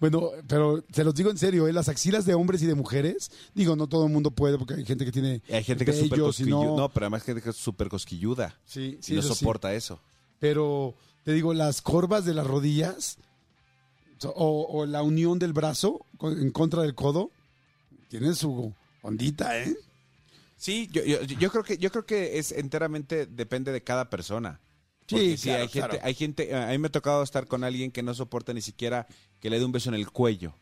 Bueno, 0.00 0.30
pero 0.46 0.82
se 0.92 1.04
los 1.04 1.14
digo 1.14 1.30
en 1.30 1.36
serio, 1.36 1.68
¿eh? 1.68 1.74
las 1.74 1.90
axilas 1.90 2.24
de 2.24 2.32
hombres 2.32 2.62
y 2.62 2.66
de 2.66 2.74
mujeres, 2.74 3.30
digo, 3.54 3.74
no 3.76 3.86
todo 3.86 4.06
el 4.06 4.12
mundo 4.12 4.30
puede 4.30 4.56
porque 4.56 4.74
hay 4.74 4.84
gente 4.86 5.04
que 5.04 5.12
tiene 5.12 5.42
Y 5.46 5.52
hay 5.54 5.64
gente 5.64 5.84
que 5.84 5.90
es 5.90 5.98
súper 5.98 6.18
y 6.20 6.22
cosquilluda. 6.22 6.64
no- 6.64 6.76
No... 6.76 6.88
pero 6.88 7.04
además 7.06 7.22
gente 7.22 7.42
que 7.42 7.50
es 7.50 7.56
súper 7.56 7.88
cosquilluda. 7.90 8.58
Sí, 8.64 8.96
y 8.98 9.02
sí, 9.02 9.12
no 9.14 9.20
eso 9.20 9.34
sí. 9.34 9.40
soporta 9.40 9.74
eso. 9.74 10.00
Pero 10.38 10.94
te 11.24 11.32
digo, 11.32 11.52
las 11.52 11.82
corvas 11.82 12.24
de 12.24 12.32
las 12.32 12.46
rodillas 12.46 13.18
o, 14.24 14.66
o 14.70 14.86
la 14.86 15.02
unión 15.02 15.38
del 15.38 15.52
brazo 15.52 16.04
en 16.22 16.50
contra 16.50 16.82
del 16.82 16.94
codo, 16.94 17.30
tienen 18.08 18.34
su 18.34 18.72
ondita, 19.02 19.58
¿eh? 19.58 19.76
Sí, 20.56 20.88
yo, 20.90 21.04
yo, 21.04 21.22
yo 21.22 21.50
creo 21.50 21.62
que 21.62 21.78
yo 21.78 21.90
creo 21.90 22.04
que 22.04 22.38
es 22.38 22.52
enteramente 22.52 23.26
depende 23.26 23.70
de 23.70 23.82
cada 23.82 24.10
persona. 24.10 24.60
Sí, 25.06 25.14
Porque 25.14 25.36
sí, 25.36 25.48
claro, 25.48 25.62
hay 25.62 25.68
gente, 25.68 26.00
hay 26.02 26.14
gente, 26.14 26.54
a 26.54 26.68
mí 26.68 26.78
me 26.78 26.88
ha 26.88 26.92
tocado 26.92 27.22
estar 27.22 27.46
con 27.46 27.64
alguien 27.64 27.90
que 27.90 28.02
no 28.02 28.12
soporta 28.12 28.52
ni 28.52 28.60
siquiera 28.60 29.06
que 29.40 29.50
le 29.50 29.58
dé 29.58 29.64
un 29.64 29.72
beso 29.72 29.88
en 29.88 29.94
el 29.94 30.10
cuello 30.10 30.54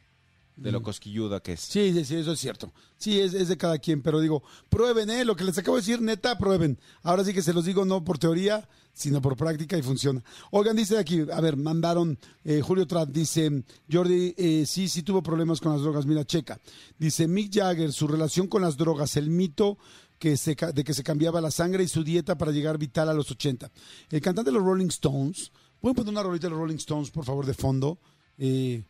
de 0.57 0.73
lo 0.73 0.83
cosquilluda 0.83 1.41
que 1.41 1.53
es. 1.53 1.61
Sí, 1.61 1.93
sí, 1.93 2.05
sí, 2.05 2.17
eso 2.17 2.33
es 2.33 2.41
cierto. 2.41 2.73
Sí, 2.97 3.21
es, 3.21 3.35
es 3.35 3.49
de 3.49 3.59
cada 3.59 3.79
quien, 3.79 4.03
pero 4.03 4.21
digo, 4.21 4.43
prueben, 4.71 5.11
¿eh? 5.11 5.25
Lo 5.25 5.37
que 5.37 5.45
les 5.45 5.57
acabo 5.59 5.77
de 5.77 5.83
decir, 5.83 6.01
neta, 6.01 6.39
prueben. 6.39 6.79
Ahora 7.03 7.25
sí 7.25 7.35
que 7.35 7.43
se 7.43 7.53
los 7.53 7.67
digo 7.67 7.85
no 7.85 8.03
por 8.03 8.19
teoría, 8.19 8.67
sino 8.95 9.21
por 9.21 9.37
práctica 9.37 9.77
y 9.77 9.83
funciona. 9.83 10.25
Oigan, 10.51 10.75
dice 10.75 10.97
aquí, 10.97 11.27
a 11.31 11.41
ver, 11.43 11.59
mandaron, 11.59 12.19
eh, 12.45 12.63
Julio 12.63 12.87
Trat 12.87 13.11
dice, 13.11 13.65
Jordi, 13.93 14.35
eh, 14.39 14.65
sí, 14.67 14.89
sí 14.89 15.03
tuvo 15.03 15.23
problemas 15.23 15.61
con 15.61 15.73
las 15.73 15.83
drogas, 15.83 16.07
mira, 16.07 16.25
checa. 16.25 16.59
Dice, 16.99 17.29
Mick 17.29 17.55
Jagger, 17.55 17.93
su 17.93 18.09
relación 18.09 18.49
con 18.49 18.63
las 18.63 18.79
drogas, 18.79 19.17
el 19.17 19.29
mito 19.29 19.77
que 20.19 20.39
se, 20.39 20.55
de 20.55 20.85
que 20.85 20.95
se 20.95 21.03
cambiaba 21.03 21.43
la 21.43 21.51
sangre 21.51 21.85
y 21.85 21.89
su 21.89 22.03
dieta 22.03 22.39
para 22.39 22.53
llegar 22.53 22.79
vital 22.79 23.11
a 23.11 23.15
los 23.15 23.31
80. 23.31 23.71
El 24.11 24.21
cantante 24.23 24.51
de 24.51 24.57
los 24.57 24.65
Rolling 24.65 24.87
Stones, 24.87 25.53
¿pueden 25.79 25.95
poner 25.95 26.13
una 26.13 26.23
rolita 26.23 26.47
de 26.47 26.53
los 26.53 26.59
Rolling 26.59 26.77
Stones, 26.77 27.11
por 27.11 27.27
favor, 27.27 27.45
de 27.45 27.53
fondo? 27.53 27.99
Eh, 28.39 28.83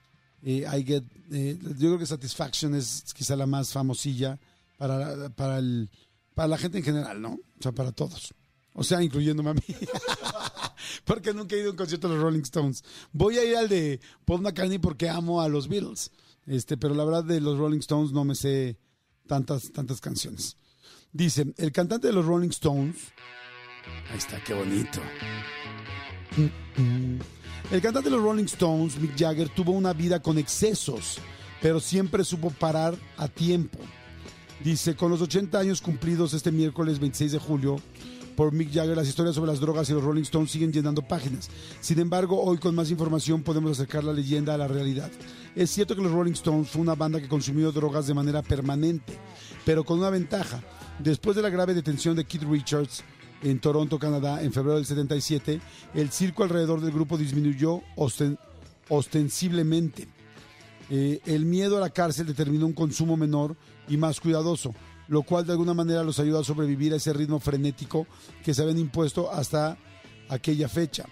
eh, 0.42 0.64
I 0.72 0.84
get, 0.84 1.04
eh, 1.32 1.58
yo 1.60 1.88
creo 1.88 1.98
que 1.98 2.06
Satisfaction 2.06 2.74
es 2.74 3.04
quizá 3.14 3.36
la 3.36 3.46
más 3.46 3.72
famosilla 3.72 4.38
para, 4.76 5.28
para, 5.30 5.58
el, 5.58 5.90
para 6.34 6.48
la 6.48 6.58
gente 6.58 6.78
en 6.78 6.84
general, 6.84 7.20
¿no? 7.20 7.30
O 7.30 7.62
sea, 7.62 7.72
para 7.72 7.92
todos. 7.92 8.34
O 8.74 8.84
sea, 8.84 9.02
incluyéndome 9.02 9.50
a 9.50 9.54
mí. 9.54 9.62
porque 11.04 11.32
nunca 11.32 11.56
he 11.56 11.60
ido 11.60 11.68
a 11.68 11.70
un 11.72 11.76
concierto 11.76 12.08
de 12.08 12.14
los 12.14 12.22
Rolling 12.22 12.42
Stones. 12.42 12.84
Voy 13.12 13.38
a 13.38 13.44
ir 13.44 13.56
al 13.56 13.68
de 13.68 14.00
Paul 14.24 14.42
McCartney 14.42 14.78
porque 14.78 15.08
amo 15.08 15.40
a 15.40 15.48
los 15.48 15.68
Beatles. 15.68 16.10
Este, 16.46 16.76
pero 16.76 16.94
la 16.94 17.04
verdad 17.04 17.24
de 17.24 17.40
los 17.40 17.58
Rolling 17.58 17.78
Stones 17.78 18.12
no 18.12 18.24
me 18.24 18.34
sé 18.34 18.78
tantas, 19.26 19.72
tantas 19.72 20.00
canciones. 20.00 20.56
Dice, 21.12 21.54
el 21.56 21.72
cantante 21.72 22.08
de 22.08 22.12
los 22.12 22.26
Rolling 22.26 22.50
Stones. 22.50 22.96
Ahí 24.10 24.18
está, 24.18 24.42
qué 24.44 24.52
bonito. 24.52 25.00
El 27.68 27.82
cantante 27.82 28.10
de 28.10 28.14
los 28.14 28.24
Rolling 28.24 28.44
Stones, 28.44 28.96
Mick 28.96 29.18
Jagger, 29.18 29.48
tuvo 29.48 29.72
una 29.72 29.92
vida 29.92 30.22
con 30.22 30.38
excesos, 30.38 31.18
pero 31.60 31.80
siempre 31.80 32.22
supo 32.22 32.50
parar 32.50 32.94
a 33.16 33.26
tiempo. 33.26 33.80
Dice, 34.62 34.94
con 34.94 35.10
los 35.10 35.20
80 35.20 35.58
años 35.58 35.80
cumplidos 35.80 36.32
este 36.32 36.52
miércoles 36.52 37.00
26 37.00 37.32
de 37.32 37.38
julio, 37.40 37.80
por 38.36 38.52
Mick 38.52 38.72
Jagger, 38.72 38.96
las 38.96 39.08
historias 39.08 39.34
sobre 39.34 39.50
las 39.50 39.58
drogas 39.58 39.90
y 39.90 39.94
los 39.94 40.04
Rolling 40.04 40.22
Stones 40.22 40.52
siguen 40.52 40.72
llenando 40.72 41.02
páginas. 41.02 41.50
Sin 41.80 41.98
embargo, 41.98 42.40
hoy 42.40 42.58
con 42.58 42.72
más 42.72 42.88
información 42.92 43.42
podemos 43.42 43.72
acercar 43.72 44.04
la 44.04 44.12
leyenda 44.12 44.54
a 44.54 44.58
la 44.58 44.68
realidad. 44.68 45.10
Es 45.56 45.70
cierto 45.70 45.96
que 45.96 46.02
los 46.02 46.12
Rolling 46.12 46.34
Stones 46.34 46.70
fue 46.70 46.82
una 46.82 46.94
banda 46.94 47.20
que 47.20 47.28
consumió 47.28 47.72
drogas 47.72 48.06
de 48.06 48.14
manera 48.14 48.42
permanente, 48.42 49.18
pero 49.64 49.82
con 49.82 49.98
una 49.98 50.10
ventaja. 50.10 50.62
Después 51.00 51.34
de 51.34 51.42
la 51.42 51.50
grave 51.50 51.74
detención 51.74 52.14
de 52.14 52.26
Keith 52.26 52.44
Richards 52.44 53.02
en 53.42 53.58
Toronto, 53.60 53.98
Canadá, 53.98 54.42
en 54.42 54.52
febrero 54.52 54.76
del 54.76 54.86
77, 54.86 55.60
el 55.94 56.10
circo 56.10 56.42
alrededor 56.42 56.80
del 56.80 56.92
grupo 56.92 57.18
disminuyó 57.18 57.82
osten- 57.96 58.38
ostensiblemente. 58.88 60.08
Eh, 60.90 61.20
el 61.26 61.44
miedo 61.44 61.76
a 61.76 61.80
la 61.80 61.90
cárcel 61.90 62.26
determinó 62.26 62.66
un 62.66 62.72
consumo 62.72 63.16
menor 63.16 63.56
y 63.88 63.96
más 63.96 64.20
cuidadoso, 64.20 64.74
lo 65.08 65.22
cual 65.22 65.44
de 65.46 65.52
alguna 65.52 65.74
manera 65.74 66.02
los 66.04 66.18
ayudó 66.20 66.40
a 66.40 66.44
sobrevivir 66.44 66.92
a 66.92 66.96
ese 66.96 67.12
ritmo 67.12 67.40
frenético 67.40 68.06
que 68.44 68.54
se 68.54 68.62
habían 68.62 68.78
impuesto 68.78 69.30
hasta 69.30 69.76
aquella 70.28 70.68
fecha. 70.68 71.04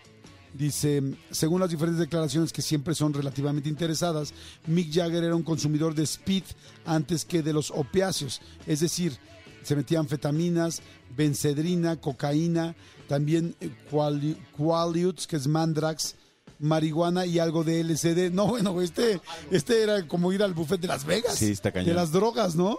Dice, 0.53 1.03
según 1.33 1.61
las 1.61 1.71
diferentes 1.71 1.99
declaraciones 1.99 2.53
que 2.53 2.63
siempre 2.63 2.95
son 2.95 3.13
relativamente 3.13 3.69
interesadas, 3.69 4.33
Mick 4.69 4.93
Jagger 4.93 5.25
era 5.25 5.35
un 5.35 5.43
consumidor 5.43 5.97
de 5.97 6.05
speed 6.05 6.45
antes 6.87 7.25
que 7.25 7.43
de 7.43 7.53
los 7.53 7.73
opiáceos, 7.73 8.41
es 8.65 8.79
decir, 8.79 9.17
se 9.65 9.75
metía 9.77 9.99
anfetaminas, 9.99 10.83
bencedrina, 11.17 11.97
cocaína, 12.01 12.75
también 13.09 13.55
eh, 13.61 13.71
quali- 13.91 14.37
quaaludes, 14.57 15.27
que 15.27 15.37
es 15.37 15.47
mandrax, 15.47 16.15
marihuana 16.59 17.27
y 17.27 17.39
algo 17.39 17.65
de 17.65 17.81
LCD. 17.81 18.31
No, 18.33 18.47
bueno, 18.47 18.81
este, 18.81 19.21
este 19.51 19.83
era 19.83 20.07
como 20.07 20.33
ir 20.33 20.43
al 20.43 20.55
buffet 20.55 20.81
de 20.81 20.87
Las 20.89 21.05
Vegas. 21.05 21.35
Sí, 21.37 21.51
está 21.51 21.73
cañón. 21.73 21.89
De 21.89 21.95
las 21.95 22.13
drogas, 22.13 22.55
¿no? 22.57 22.77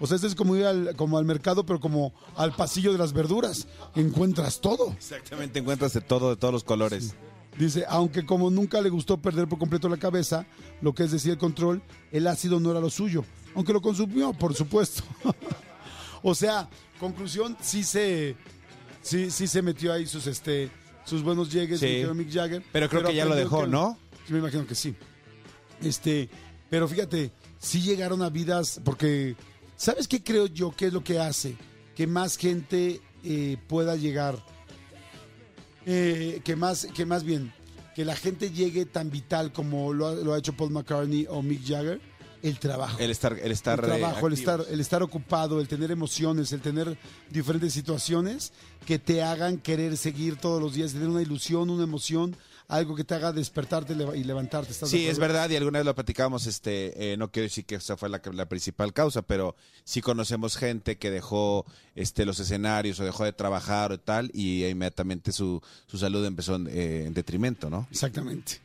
O 0.00 0.06
sea, 0.06 0.14
este 0.14 0.28
es 0.28 0.34
como 0.36 0.54
ir 0.54 0.64
al, 0.64 0.94
como 0.94 1.18
al 1.18 1.24
mercado, 1.24 1.66
pero 1.66 1.80
como 1.80 2.12
al 2.36 2.54
pasillo 2.54 2.92
de 2.92 2.98
las 2.98 3.12
verduras. 3.12 3.66
Encuentras 3.96 4.60
todo. 4.60 4.92
Exactamente, 4.92 5.58
encuentras 5.58 5.92
de 5.92 6.00
todo, 6.00 6.30
de 6.30 6.36
todos 6.36 6.52
los 6.54 6.62
colores. 6.62 7.14
Dice, 7.58 7.84
aunque 7.88 8.24
como 8.24 8.48
nunca 8.50 8.80
le 8.80 8.90
gustó 8.90 9.16
perder 9.20 9.48
por 9.48 9.58
completo 9.58 9.88
la 9.88 9.96
cabeza, 9.96 10.46
lo 10.80 10.94
que 10.94 11.02
es 11.02 11.10
decir 11.10 11.32
el 11.32 11.38
control, 11.38 11.82
el 12.12 12.28
ácido 12.28 12.60
no 12.60 12.70
era 12.70 12.78
lo 12.78 12.90
suyo. 12.90 13.24
Aunque 13.56 13.72
lo 13.72 13.80
consumió, 13.82 14.32
por 14.32 14.54
supuesto. 14.54 15.02
o 16.22 16.34
sea, 16.34 16.68
conclusión, 17.00 17.56
sí 17.60 17.82
se, 17.84 18.36
sí, 19.02 19.30
sí 19.30 19.46
se 19.46 19.62
metió 19.62 19.92
ahí 19.92 20.06
sus, 20.06 20.26
este, 20.26 20.70
sus 21.04 21.22
buenos 21.22 21.50
llegues, 21.52 21.80
Sí. 21.80 22.04
Mick 22.14 22.30
Jagger. 22.32 22.62
Pero 22.72 22.88
creo 22.88 23.04
que 23.04 23.14
ya 23.14 23.24
lo 23.24 23.34
dejó, 23.34 23.62
que- 23.62 23.68
¿no? 23.68 23.98
Me 24.28 24.38
imagino 24.38 24.66
que 24.66 24.74
sí. 24.74 24.94
Este, 25.82 26.28
pero 26.68 26.86
fíjate, 26.88 27.30
sí 27.58 27.80
llegaron 27.82 28.20
a 28.22 28.28
vidas, 28.30 28.80
porque, 28.84 29.36
¿sabes 29.76 30.06
qué 30.08 30.22
creo 30.22 30.46
yo 30.46 30.70
que 30.70 30.86
es 30.86 30.92
lo 30.92 31.02
que 31.02 31.18
hace 31.18 31.56
que 31.94 32.06
más 32.06 32.36
gente 32.36 33.00
eh, 33.24 33.56
pueda 33.68 33.96
llegar? 33.96 34.38
Eh, 35.86 36.40
que 36.44 36.54
más, 36.56 36.86
que 36.94 37.06
más 37.06 37.24
bien, 37.24 37.52
que 37.94 38.04
la 38.04 38.14
gente 38.14 38.50
llegue 38.50 38.84
tan 38.84 39.10
vital 39.10 39.52
como 39.52 39.92
lo 39.94 40.06
ha, 40.08 40.14
lo 40.14 40.34
ha 40.34 40.38
hecho 40.38 40.52
Paul 40.52 40.70
McCartney 40.70 41.26
o 41.30 41.42
Mick 41.42 41.64
Jagger, 41.64 42.00
el 42.42 42.58
trabajo. 42.58 42.98
El 42.98 43.10
estar, 43.10 43.32
el 43.38 43.52
estar 43.52 43.78
el 43.80 43.84
trabajo, 43.86 44.26
el 44.26 44.32
eh, 44.32 44.36
estar, 44.36 44.64
el 44.70 44.80
estar 44.80 45.02
ocupado, 45.02 45.60
el 45.60 45.68
tener 45.68 45.90
emociones, 45.90 46.52
el 46.52 46.60
tener 46.60 46.96
diferentes 47.30 47.72
situaciones 47.72 48.52
que 48.86 48.98
te 48.98 49.22
hagan 49.22 49.58
querer 49.58 49.96
seguir 49.96 50.36
todos 50.36 50.60
los 50.62 50.74
días, 50.74 50.92
tener 50.92 51.08
una 51.08 51.22
ilusión, 51.22 51.70
una 51.70 51.84
emoción, 51.84 52.36
algo 52.68 52.94
que 52.94 53.02
te 53.04 53.14
haga 53.14 53.32
despertarte 53.32 53.94
y 53.94 53.96
leva- 53.96 54.14
y 54.16 54.24
levantarte. 54.24 54.72
¿estás 54.72 54.90
Sí, 54.90 55.06
es 55.06 55.18
verdad, 55.18 55.48
y 55.48 55.56
alguna 55.56 55.78
vez 55.78 55.86
lo 55.86 55.94
platicábamos, 55.94 56.46
este, 56.46 57.12
eh, 57.12 57.16
no 57.16 57.30
quiero 57.30 57.44
decir 57.44 57.64
que 57.64 57.76
esa 57.76 57.96
fue 57.96 58.10
la, 58.10 58.20
la 58.32 58.46
principal 58.46 58.92
causa, 58.92 59.22
pero 59.22 59.56
sí 59.84 60.02
conocemos 60.02 60.56
gente 60.56 60.98
que 60.98 61.10
dejó 61.10 61.64
este, 61.94 62.26
los 62.26 62.38
escenarios 62.40 63.00
o 63.00 63.04
dejó 63.04 63.24
de 63.24 63.32
trabajar 63.32 63.90
o 63.92 63.98
tal, 63.98 64.30
y 64.34 64.66
inmediatamente 64.66 65.32
su, 65.32 65.62
su 65.86 65.96
salud 65.98 66.24
empezó 66.26 66.56
en, 66.56 66.68
eh, 66.68 67.04
en 67.06 67.14
detrimento, 67.14 67.70
¿no? 67.70 67.88
Exactamente. 67.90 68.60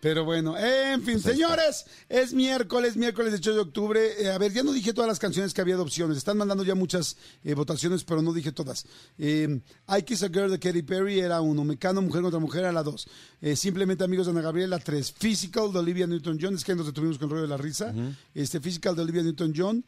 Pero 0.00 0.24
bueno, 0.24 0.56
en 0.56 1.02
fin, 1.02 1.20
señores, 1.20 1.86
es 2.08 2.32
miércoles, 2.32 2.96
miércoles 2.96 3.34
8 3.34 3.54
de 3.54 3.60
octubre. 3.60 4.00
Eh, 4.22 4.30
a 4.30 4.38
ver, 4.38 4.52
ya 4.52 4.62
no 4.62 4.72
dije 4.72 4.92
todas 4.92 5.08
las 5.08 5.18
canciones 5.18 5.54
que 5.54 5.60
había 5.60 5.76
de 5.76 5.82
opciones. 5.82 6.18
Están 6.18 6.36
mandando 6.36 6.64
ya 6.64 6.74
muchas 6.74 7.16
eh, 7.42 7.54
votaciones, 7.54 8.04
pero 8.04 8.22
no 8.22 8.32
dije 8.32 8.52
todas. 8.52 8.86
Eh, 9.18 9.60
I 9.88 10.02
Kiss 10.02 10.22
a 10.22 10.28
Girl 10.28 10.50
de 10.50 10.58
Katy 10.58 10.82
Perry 10.82 11.20
era 11.20 11.40
uno. 11.40 11.64
Mecano, 11.64 12.02
Mujer 12.02 12.22
contra 12.22 12.40
Mujer 12.40 12.62
era 12.62 12.72
la 12.72 12.82
dos. 12.82 13.08
Eh, 13.40 13.56
Simplemente 13.56 14.04
Amigos 14.04 14.26
de 14.26 14.32
Ana 14.32 14.42
Gabriela, 14.42 14.78
tres. 14.78 15.12
Physical 15.12 15.72
de 15.72 15.78
Olivia 15.78 16.06
Newton-John, 16.06 16.54
es 16.54 16.64
que 16.64 16.74
nos 16.74 16.86
detuvimos 16.86 17.18
con 17.18 17.26
el 17.26 17.30
rollo 17.30 17.42
de 17.42 17.48
la 17.48 17.56
risa. 17.56 17.94
este, 18.34 18.60
Physical 18.60 18.94
de 18.94 19.02
Olivia 19.02 19.22
Newton-John 19.22 19.84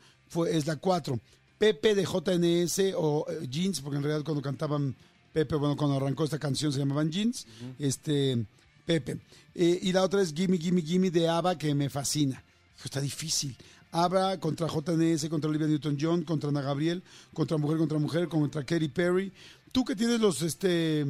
es 0.51 0.67
la 0.67 0.77
cuatro. 0.77 1.21
Pepe 1.59 1.95
de 1.95 2.05
JNS 2.05 2.95
o 2.97 3.27
Jeans, 3.49 3.81
porque 3.81 3.97
en 3.97 4.03
realidad 4.05 4.25
cuando 4.25 4.43
cantaban 4.43 4.95
Pepe, 5.33 5.57
bueno, 5.57 5.77
cuando 5.77 5.97
arrancó 5.97 6.25
esta 6.25 6.39
canción 6.39 6.73
se 6.73 6.79
llamaban 6.79 7.11
Jeans. 7.11 7.47
Este, 7.79 8.45
Pepe. 8.89 9.19
Eh, 9.55 9.79
y 9.83 9.93
la 9.93 10.03
otra 10.03 10.23
es 10.23 10.33
Gimme, 10.35 10.57
Gimme, 10.57 10.81
Gimme 10.83 11.11
de 11.11 11.29
ABBA, 11.29 11.59
que 11.59 11.75
me 11.75 11.91
fascina. 11.91 12.43
Está 12.83 13.01
difícil. 13.03 13.55
ABBA 13.93 14.41
contra 14.41 14.67
JNS, 14.67 15.29
contra 15.29 15.51
Olivia 15.51 15.67
Newton-John, 15.67 16.23
contra 16.25 16.49
Ana 16.49 16.63
Gabriel, 16.63 17.03
contra 17.35 17.59
Mujer 17.59 17.77
contra 17.79 17.99
Mujer, 17.99 18.29
contra 18.29 18.65
Katy 18.65 18.89
Perry. 18.89 19.31
Tú 19.73 19.85
que 19.85 19.95
tienes 19.95 20.21
los, 20.21 20.41
este, 20.43 21.05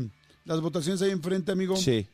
las 0.45 0.61
votaciones 0.61 1.01
ahí 1.03 1.11
enfrente, 1.13 1.53
amigo. 1.53 1.77
Sí. 1.77 2.07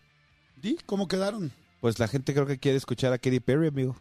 ¿Di? 0.61 0.76
¿Cómo 0.85 1.09
quedaron? 1.09 1.50
Pues 1.80 1.99
la 1.99 2.09
gente 2.09 2.35
creo 2.35 2.47
que 2.47 2.59
quiere 2.59 2.76
escuchar 2.78 3.12
a 3.12 3.18
Katy 3.18 3.40
Perry, 3.40 3.68
amigo. 3.68 3.97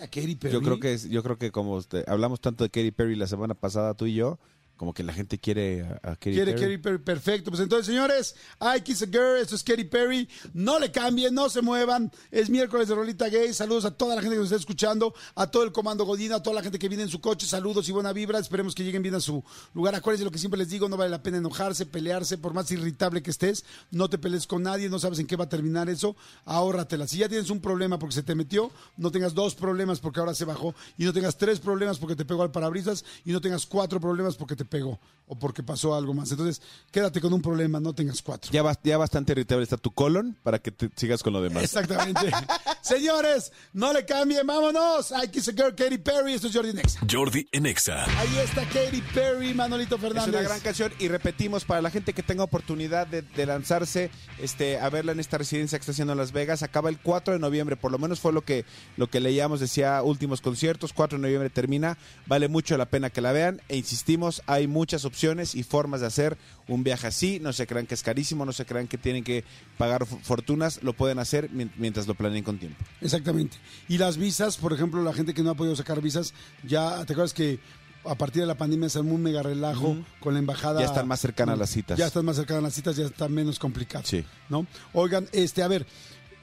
A 0.00 0.06
Katy 0.06 0.34
Perry. 0.36 0.52
Yo 0.54 0.60
creo 0.62 0.80
que 0.80 0.94
es- 0.94 1.08
yo 1.08 1.22
creo 1.22 1.38
que 1.38 1.50
como 1.50 1.78
este, 1.78 2.04
hablamos 2.06 2.40
tanto 2.40 2.64
de 2.64 2.70
Katy 2.70 2.90
Perry 2.90 3.16
la 3.16 3.26
semana 3.26 3.54
pasada 3.54 3.94
tú 3.94 4.06
y 4.06 4.14
yo, 4.14 4.38
como 4.80 4.94
que 4.94 5.02
la 5.02 5.12
gente 5.12 5.38
quiere 5.38 5.82
a, 5.82 6.12
a 6.12 6.16
Katy 6.16 6.32
Quiere 6.32 6.52
Perry. 6.52 6.62
Katy 6.62 6.78
Perry, 6.78 6.98
perfecto. 7.00 7.50
Pues 7.50 7.60
entonces, 7.60 7.84
señores, 7.84 8.34
I 8.62 8.80
Kiss 8.80 9.02
a 9.02 9.06
Girl, 9.06 9.36
esto 9.36 9.54
es 9.54 9.62
Katy 9.62 9.84
Perry. 9.84 10.26
No 10.54 10.78
le 10.78 10.90
cambien, 10.90 11.34
no 11.34 11.50
se 11.50 11.60
muevan. 11.60 12.10
Es 12.30 12.48
miércoles 12.48 12.88
de 12.88 12.94
Rolita 12.94 13.28
Gay. 13.28 13.52
Saludos 13.52 13.84
a 13.84 13.90
toda 13.90 14.16
la 14.16 14.22
gente 14.22 14.36
que 14.36 14.40
nos 14.40 14.46
está 14.46 14.56
escuchando, 14.56 15.12
a 15.34 15.48
todo 15.48 15.64
el 15.64 15.72
comando 15.72 16.06
Godina, 16.06 16.36
a 16.36 16.42
toda 16.42 16.56
la 16.56 16.62
gente 16.62 16.78
que 16.78 16.88
viene 16.88 17.02
en 17.02 17.10
su 17.10 17.20
coche. 17.20 17.46
Saludos 17.46 17.90
y 17.90 17.92
buena 17.92 18.14
vibra. 18.14 18.38
Esperemos 18.38 18.74
que 18.74 18.82
lleguen 18.82 19.02
bien 19.02 19.14
a 19.16 19.20
su 19.20 19.44
lugar. 19.74 19.94
Acuérdense 19.94 20.24
lo 20.24 20.30
que 20.30 20.38
siempre 20.38 20.56
les 20.56 20.70
digo: 20.70 20.88
no 20.88 20.96
vale 20.96 21.10
la 21.10 21.22
pena 21.22 21.36
enojarse, 21.36 21.84
pelearse, 21.84 22.38
por 22.38 22.54
más 22.54 22.70
irritable 22.70 23.22
que 23.22 23.32
estés. 23.32 23.66
No 23.90 24.08
te 24.08 24.16
pelees 24.16 24.46
con 24.46 24.62
nadie, 24.62 24.88
no 24.88 24.98
sabes 24.98 25.18
en 25.18 25.26
qué 25.26 25.36
va 25.36 25.44
a 25.44 25.48
terminar 25.50 25.90
eso. 25.90 26.16
Ahórratela. 26.46 27.06
Si 27.06 27.18
ya 27.18 27.28
tienes 27.28 27.50
un 27.50 27.60
problema 27.60 27.98
porque 27.98 28.14
se 28.14 28.22
te 28.22 28.34
metió, 28.34 28.70
no 28.96 29.10
tengas 29.10 29.34
dos 29.34 29.54
problemas 29.54 30.00
porque 30.00 30.20
ahora 30.20 30.32
se 30.32 30.46
bajó. 30.46 30.74
Y 30.96 31.04
no 31.04 31.12
tengas 31.12 31.36
tres 31.36 31.60
problemas 31.60 31.98
porque 31.98 32.16
te 32.16 32.24
pegó 32.24 32.44
al 32.44 32.50
parabrisas. 32.50 33.04
Y 33.26 33.32
no 33.32 33.42
tengas 33.42 33.66
cuatro 33.66 34.00
problemas 34.00 34.36
porque 34.36 34.56
te 34.56 34.69
pegó 34.70 34.98
o 35.32 35.38
porque 35.38 35.62
pasó 35.62 35.94
algo 35.94 36.12
más. 36.12 36.28
Entonces, 36.32 36.60
quédate 36.90 37.20
con 37.20 37.32
un 37.32 37.40
problema, 37.40 37.78
no 37.78 37.94
tengas 37.94 38.20
cuatro. 38.20 38.50
Ya, 38.50 38.64
ya 38.82 38.98
bastante 38.98 39.30
irritable 39.30 39.62
está 39.62 39.76
tu 39.76 39.92
colon 39.92 40.36
para 40.42 40.58
que 40.58 40.72
te 40.72 40.90
sigas 40.96 41.22
con 41.22 41.32
lo 41.32 41.40
demás. 41.40 41.62
Exactamente. 41.62 42.32
Señores, 42.82 43.52
no 43.72 43.92
le 43.92 44.04
cambien, 44.04 44.44
vámonos. 44.44 45.12
I 45.12 45.28
Kiss 45.28 45.46
a 45.48 45.52
Girl, 45.52 45.72
Katy 45.76 45.98
Perry. 45.98 46.34
Esto 46.34 46.48
es 46.48 46.52
Jordi 46.56 46.72
Nexa. 46.72 46.98
Jordi 47.08 47.46
en 47.52 47.66
Exa. 47.66 48.06
Ahí 48.18 48.38
está 48.42 48.64
Katy 48.64 49.00
Perry, 49.14 49.54
Manolito 49.54 49.94
Es 49.94 50.00
Fernández. 50.00 50.34
una 50.34 50.42
gran 50.42 50.58
canción 50.58 50.92
y 50.98 51.06
repetimos 51.06 51.64
para 51.64 51.80
la 51.80 51.90
gente 51.90 52.12
que 52.12 52.24
tenga 52.24 52.42
oportunidad 52.42 53.06
de, 53.06 53.22
de 53.22 53.46
lanzarse 53.46 54.10
este, 54.40 54.80
a 54.80 54.90
verla 54.90 55.12
en 55.12 55.20
esta 55.20 55.38
residencia 55.38 55.78
que 55.78 55.82
está 55.82 55.92
haciendo 55.92 56.10
en 56.12 56.18
Las 56.18 56.32
Vegas. 56.32 56.64
Acaba 56.64 56.88
el 56.88 56.98
4 56.98 57.34
de 57.34 57.38
noviembre, 57.38 57.76
por 57.76 57.92
lo 57.92 57.98
menos 57.98 58.18
fue 58.18 58.32
lo 58.32 58.42
que, 58.42 58.64
lo 58.96 59.08
que 59.08 59.20
leíamos, 59.20 59.60
decía 59.60 60.02
últimos 60.02 60.40
conciertos, 60.40 60.92
4 60.92 61.18
de 61.18 61.22
noviembre 61.22 61.50
termina. 61.50 61.98
Vale 62.26 62.48
mucho 62.48 62.76
la 62.76 62.86
pena 62.86 63.10
que 63.10 63.20
la 63.20 63.30
vean 63.30 63.62
e 63.68 63.76
insistimos, 63.76 64.42
hay 64.60 64.66
muchas 64.68 65.04
opciones 65.04 65.54
y 65.54 65.62
formas 65.62 66.00
de 66.00 66.06
hacer 66.06 66.38
un 66.68 66.84
viaje 66.84 67.06
así. 67.08 67.40
No 67.40 67.52
se 67.52 67.66
crean 67.66 67.86
que 67.86 67.94
es 67.94 68.02
carísimo, 68.02 68.44
no 68.46 68.52
se 68.52 68.64
crean 68.64 68.86
que 68.86 68.96
tienen 68.98 69.24
que 69.24 69.44
pagar 69.76 70.06
fortunas, 70.06 70.82
lo 70.82 70.92
pueden 70.92 71.18
hacer 71.18 71.50
mien- 71.50 71.72
mientras 71.76 72.06
lo 72.06 72.14
planeen 72.14 72.44
con 72.44 72.58
tiempo. 72.58 72.82
Exactamente. 73.00 73.56
Y 73.88 73.98
las 73.98 74.16
visas, 74.16 74.56
por 74.56 74.72
ejemplo, 74.72 75.02
la 75.02 75.12
gente 75.12 75.34
que 75.34 75.42
no 75.42 75.50
ha 75.50 75.54
podido 75.54 75.74
sacar 75.76 76.00
visas, 76.00 76.32
ya, 76.62 77.04
¿te 77.04 77.12
acuerdas 77.12 77.34
que 77.34 77.58
a 78.04 78.14
partir 78.14 78.40
de 78.40 78.46
la 78.46 78.54
pandemia 78.56 78.88
se 78.88 78.98
armó 78.98 79.14
un 79.14 79.22
mega 79.22 79.42
relajo 79.42 79.96
con 80.20 80.32
la 80.34 80.38
embajada? 80.40 80.80
Ya 80.80 80.86
están 80.86 81.06
más 81.08 81.20
cercanas 81.20 81.58
las 81.58 81.70
citas. 81.70 81.98
Ya 81.98 82.06
están 82.06 82.24
más 82.24 82.36
cercanas 82.36 82.62
las 82.62 82.74
citas, 82.74 82.96
ya 82.96 83.04
está 83.06 83.28
menos 83.28 83.58
complicado. 83.58 84.04
Sí. 84.06 84.24
¿No? 84.48 84.66
Oigan, 84.94 85.28
este, 85.32 85.62
a 85.62 85.68
ver, 85.68 85.86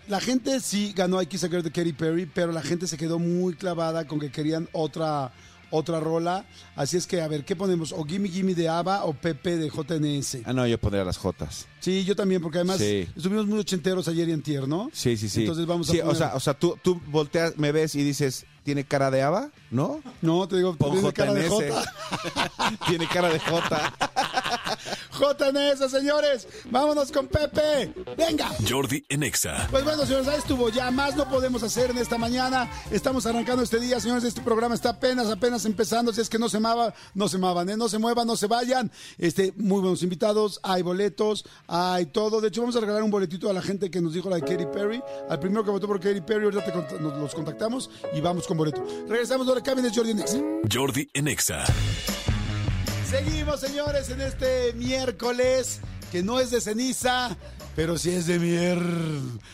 la 0.08 0.21
gente 0.21 0.60
sí 0.62 0.93
ganó 0.95 1.21
I 1.21 1.25
Kiss 1.25 1.43
a 1.43 1.49
Girl 1.49 1.63
de 1.63 1.71
Katy 1.71 1.93
Perry, 1.93 2.25
pero 2.27 2.51
la 2.51 2.62
gente 2.62 2.88
se 2.88 2.95
quedó 2.97 3.19
muy 3.19 3.56
clavada 3.56 4.06
con 4.08 4.19
que 4.19 4.32
querían 4.32 4.69
otra 4.71 5.34
otra 5.71 5.99
rola. 5.99 6.45
Así 6.75 6.97
es 6.97 7.08
que, 7.08 7.21
a 7.21 7.27
ver, 7.27 7.45
¿qué 7.45 7.56
ponemos? 7.56 7.91
O 7.91 8.03
Gimme 8.03 8.30
Gimme 8.30 8.53
de 8.56 8.69
ABBA 8.69 9.03
o 9.06 9.13
Pepe 9.13 9.58
de 9.58 9.69
JNS. 9.69 10.39
Ah, 10.45 10.53
no, 10.53 10.65
yo 10.67 10.77
pondría 10.80 11.03
las 11.03 11.17
Jotas. 11.17 11.67
Sí, 11.80 12.03
yo 12.06 12.15
también, 12.15 12.41
porque 12.41 12.58
además 12.60 12.77
Sí. 12.80 13.08
estuvimos 13.15 13.45
muy 13.47 13.60
ochenteros 13.60 14.08
ayer 14.08 14.27
y 14.30 14.34
antier, 14.34 14.67
¿no? 14.67 14.89
Sí, 14.93 15.15
sí, 15.17 15.30
sí. 15.30 15.41
Entonces 15.41 15.65
vamos 15.65 15.89
a 15.89 15.91
Sí, 15.91 15.97
poner- 15.99 16.12
o 16.12 16.15
sea, 16.15 16.36
o 16.36 16.39
sea 16.39 16.53
tú, 16.53 16.77
tú 16.84 16.99
volteas, 17.08 17.58
me 17.58 17.71
ves 17.71 17.95
y 17.95 18.03
dices, 18.03 18.45
¿tiene 18.67 18.84
cara 18.84 19.10
de 19.10 19.21
Ava? 19.21 19.49
¿No? 19.71 20.01
No, 20.21 20.45
te 20.45 20.58
digo, 20.58 20.75
Pon 20.75 20.91
tiene 20.91 21.13
cara 21.13 21.34
de 21.34 21.47
JNS. 21.47 21.49
J. 21.49 22.77
Tiene 22.88 23.08
cara 23.08 23.30
de 23.30 23.39
J. 23.39 23.93
JNS, 25.17 25.89
señores. 25.89 26.47
Vámonos 26.69 27.10
con 27.13 27.27
Pepe. 27.27 27.93
Venga. 28.17 28.51
Jordi 28.67 29.06
en 29.08 29.23
Exa. 29.23 29.67
Pues 29.71 29.86
bueno, 29.86 30.06
señores, 30.06 30.27
ahí 30.27 30.39
estuvo. 30.39 30.67
Ya 30.67 30.91
más 30.91 31.15
no 31.15 31.30
podemos 31.30 31.63
hacer 31.63 31.91
en 31.91 31.97
esta 31.97 32.17
mañana. 32.17 32.69
Estamos 32.91 33.25
arrancando 33.25 33.63
este 33.63 33.80
día, 33.80 34.01
señores. 34.01 34.25
Este 34.25 34.41
programa 34.41 34.75
está 34.75 34.89
apenas, 34.89 35.27
apenas 35.27 35.65
empezando. 35.65 36.12
Si 36.12 36.19
es 36.19 36.30
que 36.30 36.38
no 36.38 36.49
se 36.49 36.60
mava, 36.60 36.93
no 37.13 37.30
se 37.30 37.38
mavan, 37.38 37.69
¿eh? 37.69 37.77
no 37.77 37.88
se 37.88 37.99
muevan, 37.99 38.27
no 38.27 38.36
se 38.36 38.47
vayan. 38.47 38.91
Este, 39.17 39.53
muy 39.56 39.80
buenos 39.80 40.03
invitados, 40.03 40.60
hay 40.62 40.82
boletos, 40.82 41.45
hay 41.67 42.08
todo. 42.08 42.41
De 42.41 42.49
hecho, 42.49 42.62
vamos 42.62 42.75
a 42.75 42.82
regalar 42.82 43.01
un 43.01 43.12
boletito 43.12 43.49
a 43.49 43.53
la 43.53 43.62
gente 43.62 43.89
que 43.89 44.01
nos 44.01 44.13
dijo 44.13 44.30
la 44.30 44.36
de 44.36 44.41
Katy 44.41 44.65
Perry. 44.73 45.01
Al 45.30 45.39
primero 45.39 45.63
que 45.63 45.71
votó 45.71 45.88
por 45.88 46.01
Katy 46.01 46.21
Perry, 46.21 46.43
ahorita 46.45 46.65
te 46.65 46.99
nos 46.99 47.17
los 47.17 47.34
contactamos 47.34 47.89
y 48.13 48.19
vamos 48.19 48.45
con 48.45 48.56
boleto. 48.57 48.85
Regresamos, 49.07 49.47
le 49.47 49.61
cambien, 49.61 49.85
es 49.85 49.95
Jordi 49.95 50.13
Next. 50.13 50.37
Jordi 50.71 51.09
en 51.13 51.27
Exa. 51.27 51.63
Seguimos, 53.09 53.61
señores, 53.61 54.09
en 54.09 54.19
este 54.19 54.73
miércoles, 54.73 55.79
que 56.11 56.23
no 56.23 56.39
es 56.39 56.51
de 56.51 56.59
ceniza, 56.59 57.37
pero 57.77 57.97
sí 57.97 58.09
es 58.09 58.25
de 58.25 58.39
mier. 58.39 58.79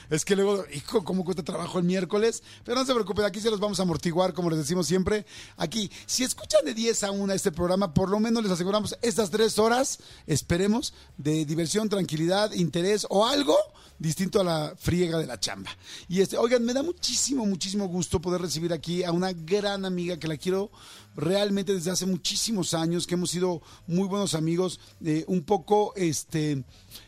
Es 0.10 0.24
que 0.24 0.36
luego, 0.36 0.66
hijo, 0.74 1.04
cómo 1.04 1.26
cuesta 1.26 1.44
trabajo 1.44 1.78
el 1.78 1.84
miércoles. 1.84 2.42
Pero 2.64 2.80
no 2.80 2.86
se 2.86 2.94
preocupen, 2.94 3.26
aquí 3.26 3.42
se 3.42 3.52
los 3.52 3.60
vamos 3.60 3.80
a 3.80 3.84
amortiguar, 3.84 4.34
como 4.34 4.50
les 4.50 4.60
decimos 4.60 4.88
siempre. 4.88 5.26
Aquí, 5.58 5.92
si 6.06 6.24
escuchan 6.24 6.64
de 6.64 6.74
10 6.74 7.04
a 7.04 7.12
1 7.12 7.34
este 7.34 7.52
programa, 7.52 7.94
por 7.94 8.10
lo 8.10 8.20
menos 8.20 8.42
les 8.42 8.52
aseguramos 8.52 8.98
estas 9.02 9.30
tres 9.30 9.60
horas, 9.60 10.00
esperemos, 10.26 10.94
de 11.18 11.44
diversión, 11.46 11.90
tranquilidad, 11.90 12.54
interés 12.54 13.06
o 13.10 13.28
algo 13.28 13.58
distinto 14.00 14.42
a 14.42 14.44
la 14.44 14.76
friega 14.78 15.18
de 15.18 15.28
la 15.28 15.40
chamba. 15.40 15.72
Y 16.08 16.22
este, 16.22 16.38
oigan, 16.38 16.64
me 16.64 16.74
da 16.74 16.84
muchísimo, 16.84 17.46
muchísimo 17.46 17.88
gusto 17.88 18.22
poder 18.22 18.42
recibir 18.42 18.74
aquí 18.74 19.04
a 19.04 19.12
una 19.12 19.34
gran 19.34 19.86
amiga 19.86 20.18
que 20.18 20.28
la 20.28 20.38
quiero 20.38 20.72
realmente 21.16 21.74
desde 21.74 21.92
hace 21.92 22.06
muchísimos 22.06 22.74
años, 22.74 23.08
que 23.08 23.16
hemos 23.16 23.32
sido 23.32 23.62
muy 23.88 24.08
buenos 24.08 24.34
amigos, 24.34 24.80
eh, 25.04 25.24
un 25.28 25.44
poco, 25.44 25.94
este, 25.96 26.64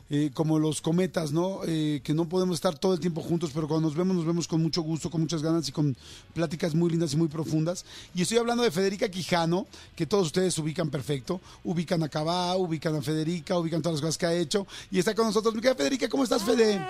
eh, 0.09 0.29
como 0.33 0.59
los 0.59 0.81
cometas, 0.81 1.31
¿no? 1.31 1.61
Eh, 1.67 2.01
que 2.03 2.13
no 2.13 2.29
podemos 2.29 2.55
estar 2.55 2.77
todo 2.77 2.93
el 2.93 2.99
tiempo 2.99 3.21
juntos, 3.21 3.51
pero 3.53 3.67
cuando 3.67 3.87
nos 3.87 3.97
vemos, 3.97 4.15
nos 4.15 4.25
vemos 4.25 4.47
con 4.47 4.61
mucho 4.61 4.81
gusto, 4.81 5.09
con 5.09 5.21
muchas 5.21 5.41
ganas 5.41 5.67
y 5.67 5.71
con 5.71 5.95
pláticas 6.33 6.75
muy 6.75 6.91
lindas 6.91 7.13
y 7.13 7.17
muy 7.17 7.27
profundas. 7.27 7.85
Y 8.13 8.21
estoy 8.21 8.37
hablando 8.37 8.61
de 8.63 8.71
Federica 8.71 9.09
Quijano, 9.09 9.65
que 9.95 10.05
todos 10.05 10.27
ustedes 10.27 10.57
ubican 10.59 10.89
perfecto. 10.89 11.41
Ubican 11.63 12.03
a 12.03 12.09
Cabá, 12.09 12.55
ubican 12.55 12.95
a 12.95 13.01
Federica, 13.01 13.57
ubican 13.57 13.81
todas 13.81 13.95
las 13.95 14.01
cosas 14.01 14.17
que 14.17 14.25
ha 14.27 14.33
hecho. 14.33 14.67
Y 14.91 14.99
está 14.99 15.15
con 15.15 15.25
nosotros. 15.25 15.55
Mi 15.55 15.61
querida 15.61 15.75
Federica, 15.75 16.07
¿cómo 16.07 16.23
estás, 16.23 16.43
Fede? 16.43 16.73
¡Eh! 16.75 16.85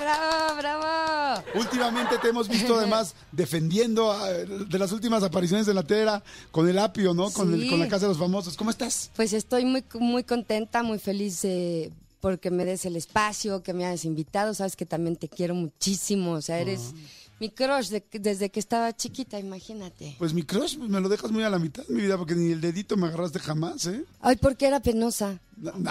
¡Bravo, 0.00 0.56
bravo! 0.56 1.42
Últimamente 1.54 2.16
te 2.18 2.28
hemos 2.28 2.48
visto 2.48 2.76
además 2.78 3.14
defendiendo 3.32 4.10
ah, 4.10 4.28
de 4.30 4.78
las 4.78 4.90
últimas 4.92 5.22
apariciones 5.22 5.66
de 5.66 5.74
la 5.74 5.82
tela 5.82 6.22
con 6.50 6.68
el 6.68 6.78
apio, 6.78 7.12
¿no? 7.14 7.30
Con, 7.30 7.52
el- 7.52 7.68
con 7.68 7.78
la 7.78 7.88
Casa 7.88 8.06
de 8.06 8.08
los 8.08 8.18
Famosos. 8.18 8.56
¿Cómo 8.56 8.70
estás? 8.70 9.10
Pues 9.16 9.32
estoy 9.32 9.64
muy, 9.64 9.84
muy 10.00 10.24
contenta, 10.24 10.82
muy 10.82 10.98
feliz 10.98 11.44
eh, 11.44 11.90
porque 12.20 12.50
me 12.50 12.64
des 12.64 12.84
el 12.86 12.96
espacio, 12.96 13.62
que 13.62 13.72
me 13.72 13.84
hayas 13.86 14.04
invitado. 14.04 14.54
Sabes 14.54 14.76
que 14.76 14.86
también 14.86 15.16
te 15.16 15.28
quiero 15.28 15.54
muchísimo. 15.54 16.32
O 16.32 16.42
sea, 16.42 16.58
eres 16.58 16.92
mi 17.38 17.50
crush 17.50 17.88
de- 17.88 18.04
desde 18.12 18.50
que 18.50 18.58
estaba 18.60 18.96
chiquita, 18.96 19.38
imagínate. 19.38 20.16
Pues 20.18 20.32
mi 20.32 20.42
crush 20.42 20.78
pues, 20.78 20.88
me 20.90 21.00
lo 21.00 21.08
dejas 21.08 21.30
muy 21.30 21.42
a 21.44 21.50
la 21.50 21.58
mitad, 21.58 21.84
mi 21.88 22.02
vida, 22.02 22.16
porque 22.16 22.34
ni 22.34 22.52
el 22.52 22.60
dedito 22.60 22.96
me 22.96 23.06
agarraste 23.08 23.38
jamás, 23.38 23.86
¿eh? 23.86 24.04
Ay, 24.20 24.36
porque 24.36 24.66
era 24.66 24.80
penosa. 24.80 25.38
No, 25.56 25.72
no. 25.76 25.90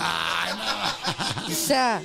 O 1.47 1.51
sea, 1.51 2.01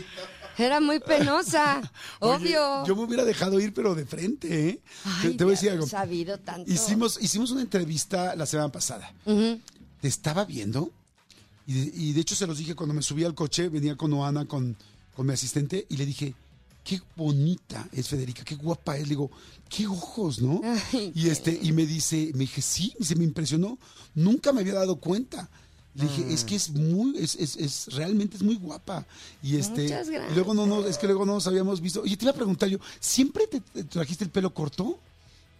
era 0.58 0.80
muy 0.80 1.00
penosa, 1.00 1.80
Oye, 2.20 2.34
obvio. 2.58 2.86
Yo 2.86 2.94
me 2.96 3.04
hubiera 3.04 3.24
dejado 3.24 3.58
ir, 3.60 3.72
pero 3.72 3.94
de 3.94 4.04
frente, 4.04 4.68
¿eh? 4.68 4.80
te, 5.22 5.28
Ay, 5.28 5.34
te 5.36 5.44
voy 5.44 5.52
a 5.54 5.56
de 5.56 5.56
decir 5.56 5.70
algo. 5.70 5.86
sabido 5.86 6.38
tanto. 6.38 6.70
Hicimos, 6.70 7.18
hicimos 7.22 7.50
una 7.50 7.62
entrevista 7.62 8.36
la 8.36 8.44
semana 8.46 8.70
pasada. 8.70 9.12
Te 9.24 10.08
estaba 10.08 10.44
viendo 10.44 10.92
y 11.70 11.74
de, 11.74 11.92
y 12.02 12.12
de 12.12 12.20
hecho 12.20 12.34
se 12.34 12.46
los 12.46 12.58
dije 12.58 12.74
cuando 12.74 12.94
me 12.94 13.02
subí 13.02 13.24
al 13.24 13.34
coche, 13.34 13.68
venía 13.68 13.96
con 13.96 14.12
Oana, 14.12 14.46
con, 14.46 14.76
con 15.14 15.26
mi 15.26 15.32
asistente, 15.32 15.86
y 15.88 15.96
le 15.96 16.06
dije, 16.06 16.34
qué 16.82 17.00
bonita 17.16 17.88
es 17.92 18.08
Federica, 18.08 18.42
qué 18.44 18.54
guapa 18.56 18.96
es. 18.96 19.02
Le 19.04 19.10
digo, 19.10 19.30
qué 19.68 19.86
ojos, 19.86 20.40
¿no? 20.40 20.60
Ay, 20.92 21.12
y 21.14 21.28
este, 21.28 21.58
y 21.62 21.72
me 21.72 21.86
dice, 21.86 22.30
me 22.34 22.40
dije, 22.40 22.62
sí, 22.62 22.94
se 23.00 23.14
me 23.16 23.24
impresionó. 23.24 23.78
Nunca 24.14 24.52
me 24.52 24.60
había 24.62 24.74
dado 24.74 24.96
cuenta. 24.96 25.48
Le 25.94 26.04
dije, 26.04 26.24
Ah. 26.28 26.32
es 26.32 26.44
que 26.44 26.54
es 26.56 26.70
muy, 26.70 27.18
es, 27.18 27.34
es, 27.36 27.56
es- 27.56 27.86
realmente 27.94 28.36
es 28.36 28.42
muy 28.42 28.54
guapa. 28.56 29.04
Y 29.42 29.56
este, 29.56 29.82
Muchas 29.84 30.08
y 30.08 30.34
luego 30.34 30.54
no, 30.54 30.66
no, 30.66 30.86
es 30.86 30.96
que 30.98 31.06
luego 31.06 31.26
no 31.26 31.34
nos 31.34 31.46
habíamos 31.46 31.80
visto. 31.80 32.02
Oye, 32.02 32.16
te 32.16 32.24
iba 32.24 32.30
a 32.32 32.34
preguntar 32.34 32.68
yo, 32.68 32.78
¿siempre 33.00 33.46
te, 33.48 33.60
te 33.60 33.84
trajiste 33.84 34.24
el 34.24 34.30
pelo 34.30 34.54
corto? 34.54 34.98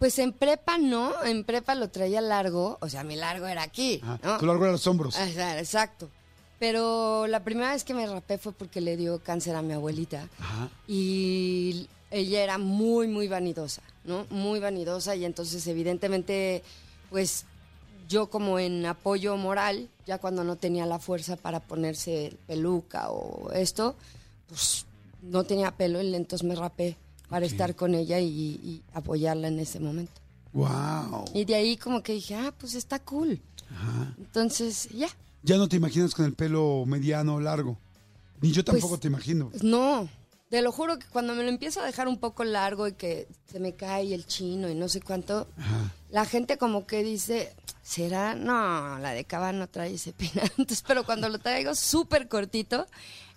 Pues 0.01 0.17
en 0.17 0.33
prepa 0.33 0.79
no, 0.79 1.23
en 1.23 1.43
prepa 1.43 1.75
lo 1.75 1.91
traía 1.91 2.21
largo, 2.21 2.79
o 2.81 2.89
sea, 2.89 3.03
mi 3.03 3.15
largo 3.15 3.45
era 3.45 3.61
aquí, 3.61 3.99
Ajá, 4.01 4.19
¿no? 4.23 4.39
Tu 4.39 4.47
largo 4.47 4.65
a 4.65 4.71
los 4.71 4.87
hombros. 4.87 5.15
Ajá, 5.15 5.59
exacto. 5.59 6.09
Pero 6.57 7.27
la 7.27 7.43
primera 7.43 7.71
vez 7.71 7.83
que 7.83 7.93
me 7.93 8.07
rapé 8.07 8.39
fue 8.39 8.51
porque 8.51 8.81
le 8.81 8.97
dio 8.97 9.19
cáncer 9.19 9.55
a 9.55 9.61
mi 9.61 9.73
abuelita. 9.73 10.27
Ajá. 10.39 10.69
Y 10.87 11.87
ella 12.09 12.43
era 12.43 12.57
muy, 12.57 13.07
muy 13.07 13.27
vanidosa, 13.27 13.83
¿no? 14.03 14.25
Muy 14.31 14.59
vanidosa 14.59 15.15
y 15.15 15.23
entonces 15.23 15.67
evidentemente, 15.67 16.63
pues 17.11 17.45
yo 18.09 18.27
como 18.31 18.57
en 18.57 18.83
apoyo 18.87 19.37
moral, 19.37 19.87
ya 20.07 20.17
cuando 20.17 20.43
no 20.43 20.55
tenía 20.55 20.87
la 20.87 20.97
fuerza 20.97 21.35
para 21.35 21.59
ponerse 21.59 22.35
peluca 22.47 23.11
o 23.11 23.51
esto, 23.51 23.95
pues 24.49 24.87
no 25.21 25.43
tenía 25.43 25.69
pelo 25.69 26.01
y 26.01 26.15
entonces 26.15 26.43
me 26.47 26.55
rapé 26.55 26.97
para 27.31 27.45
estar 27.45 27.75
con 27.77 27.95
ella 27.95 28.19
y, 28.19 28.27
y 28.27 28.83
apoyarla 28.93 29.47
en 29.47 29.57
ese 29.59 29.79
momento. 29.79 30.11
Wow. 30.51 31.25
Y 31.33 31.45
de 31.45 31.55
ahí 31.55 31.77
como 31.77 32.03
que 32.03 32.11
dije, 32.13 32.35
ah, 32.35 32.53
pues 32.57 32.75
está 32.75 32.99
cool. 32.99 33.41
Entonces, 34.17 34.89
ya. 34.89 35.07
Ya 35.43 35.57
no 35.57 35.69
te 35.69 35.77
imaginas 35.77 36.13
con 36.13 36.25
el 36.25 36.33
pelo 36.33 36.83
mediano 36.85 37.35
o 37.35 37.39
largo. 37.39 37.77
Ni 38.41 38.51
yo 38.51 38.65
tampoco 38.65 38.99
te 38.99 39.07
imagino. 39.07 39.49
Pues 39.49 39.63
no, 39.63 40.09
te 40.49 40.61
lo 40.61 40.73
juro 40.73 40.99
que 40.99 41.07
cuando 41.07 41.33
me 41.33 41.43
lo 41.43 41.47
empiezo 41.47 41.79
a 41.79 41.85
dejar 41.85 42.09
un 42.09 42.19
poco 42.19 42.43
largo 42.43 42.85
y 42.87 42.93
que 42.93 43.29
se 43.49 43.61
me 43.61 43.73
cae 43.75 44.13
el 44.13 44.25
chino 44.25 44.69
y 44.69 44.75
no 44.75 44.89
sé 44.89 44.99
cuánto, 44.99 45.47
Ajá. 45.57 45.93
la 46.09 46.25
gente 46.25 46.57
como 46.57 46.85
que 46.85 47.01
dice, 47.01 47.55
¿será? 47.81 48.35
No, 48.35 48.99
la 48.99 49.11
de 49.13 49.23
Cava 49.23 49.53
no 49.53 49.69
trae 49.69 49.93
ese 49.93 50.11
peinado. 50.11 50.49
Entonces, 50.57 50.83
pero 50.85 51.05
cuando 51.05 51.29
lo 51.29 51.39
traigo 51.39 51.75
súper 51.75 52.27
cortito, 52.27 52.87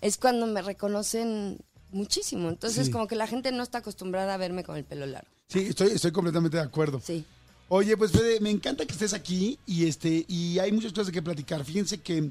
es 0.01 0.19
cuando 0.19 0.49
me 0.49 0.63
reconocen 0.63 1.59
muchísimo. 1.95 2.49
Entonces, 2.49 2.87
Sí. 2.87 2.93
como 2.93 3.07
que 3.07 3.17
la 3.17 3.27
gente 3.27 3.51
no 3.53 3.63
está 3.63 3.79
acostumbrada 3.79 4.35
a 4.35 4.37
verme 4.37 4.65
con 4.65 4.77
el 4.77 4.85
pelo 4.85 5.07
largo. 5.07 5.29
Sí, 5.49 5.61
estoy, 5.61 5.89
estoy 5.89 6.13
completamente 6.13 6.57
de 6.57 6.63
acuerdo. 6.63 7.01
Sí. 7.05 7.25
Oye, 7.69 7.97
pues 7.97 8.13
Fede, 8.13 8.41
me 8.41 8.51
encanta 8.51 8.85
que 8.85 8.93
estés 8.93 9.15
aquí 9.15 9.59
y 9.67 9.87
este 9.87 10.25
y 10.29 10.59
hay 10.59 10.71
muchas 10.73 10.93
cosas 10.93 11.13
que 11.13 11.23
platicar. 11.23 11.65
Fíjense 11.65 11.99
que 11.99 12.31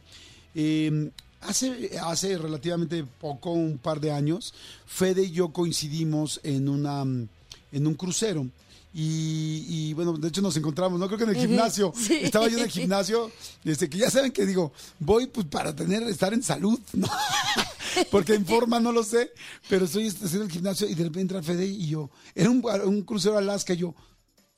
eh, 0.54 1.10
hace, 1.42 1.98
hace 2.04 2.38
relativamente 2.38 3.04
poco, 3.20 3.52
un 3.52 3.78
par 3.80 4.00
de 4.00 4.12
años, 4.12 4.54
Fede 4.86 5.24
y 5.24 5.32
yo 5.32 5.50
coincidimos 5.50 6.40
en 6.44 6.70
una 6.70 7.02
en 7.02 7.88
un 7.88 7.94
crucero. 7.96 8.48
Y, 8.96 9.66
y, 9.68 9.94
bueno, 9.96 10.14
de 10.14 10.28
hecho 10.28 10.44
nos 10.44 10.56
encontramos, 10.56 11.00
no 11.00 11.08
creo 11.08 11.18
que 11.18 11.24
en 11.24 11.32
el 11.32 11.36
gimnasio. 11.36 11.92
sí. 11.98 12.20
Estaba 12.22 12.48
yo 12.48 12.60
en 12.60 12.66
el 12.66 12.70
gimnasio, 12.70 13.32
este, 13.66 13.90
que 13.90 13.98
ya 13.98 14.12
saben 14.12 14.32
que 14.32 14.46
digo, 14.46 14.72
voy 15.00 15.26
pues 15.26 15.48
para 15.48 15.76
tener, 15.76 16.04
estar 16.04 16.32
en 16.32 16.44
salud, 16.44 16.80
¿no? 16.94 17.08
Porque 18.12 18.34
en 18.36 18.46
forma 18.46 18.80
no 18.80 18.92
lo 18.92 19.04
sé, 19.04 19.32
pero 19.70 19.86
estoy 19.86 20.08
en 20.08 20.42
el 20.42 20.52
gimnasio 20.52 20.88
y 20.88 20.96
de 20.96 21.04
repente 21.04 21.22
entra 21.22 21.44
Fede 21.44 21.66
y 21.66 21.88
yo, 21.88 22.10
era 22.36 22.50
un, 22.50 22.64
un 22.86 23.02
crucero 23.04 23.36
a 23.36 23.40
Alaska 23.40 23.74
y 23.74 23.78
yo, 23.78 23.96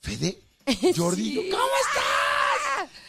Fede, 0.00 0.40
Jordi, 0.96 1.34
yo, 1.34 1.42
¿cómo 1.42 1.64
estás? 1.88 2.04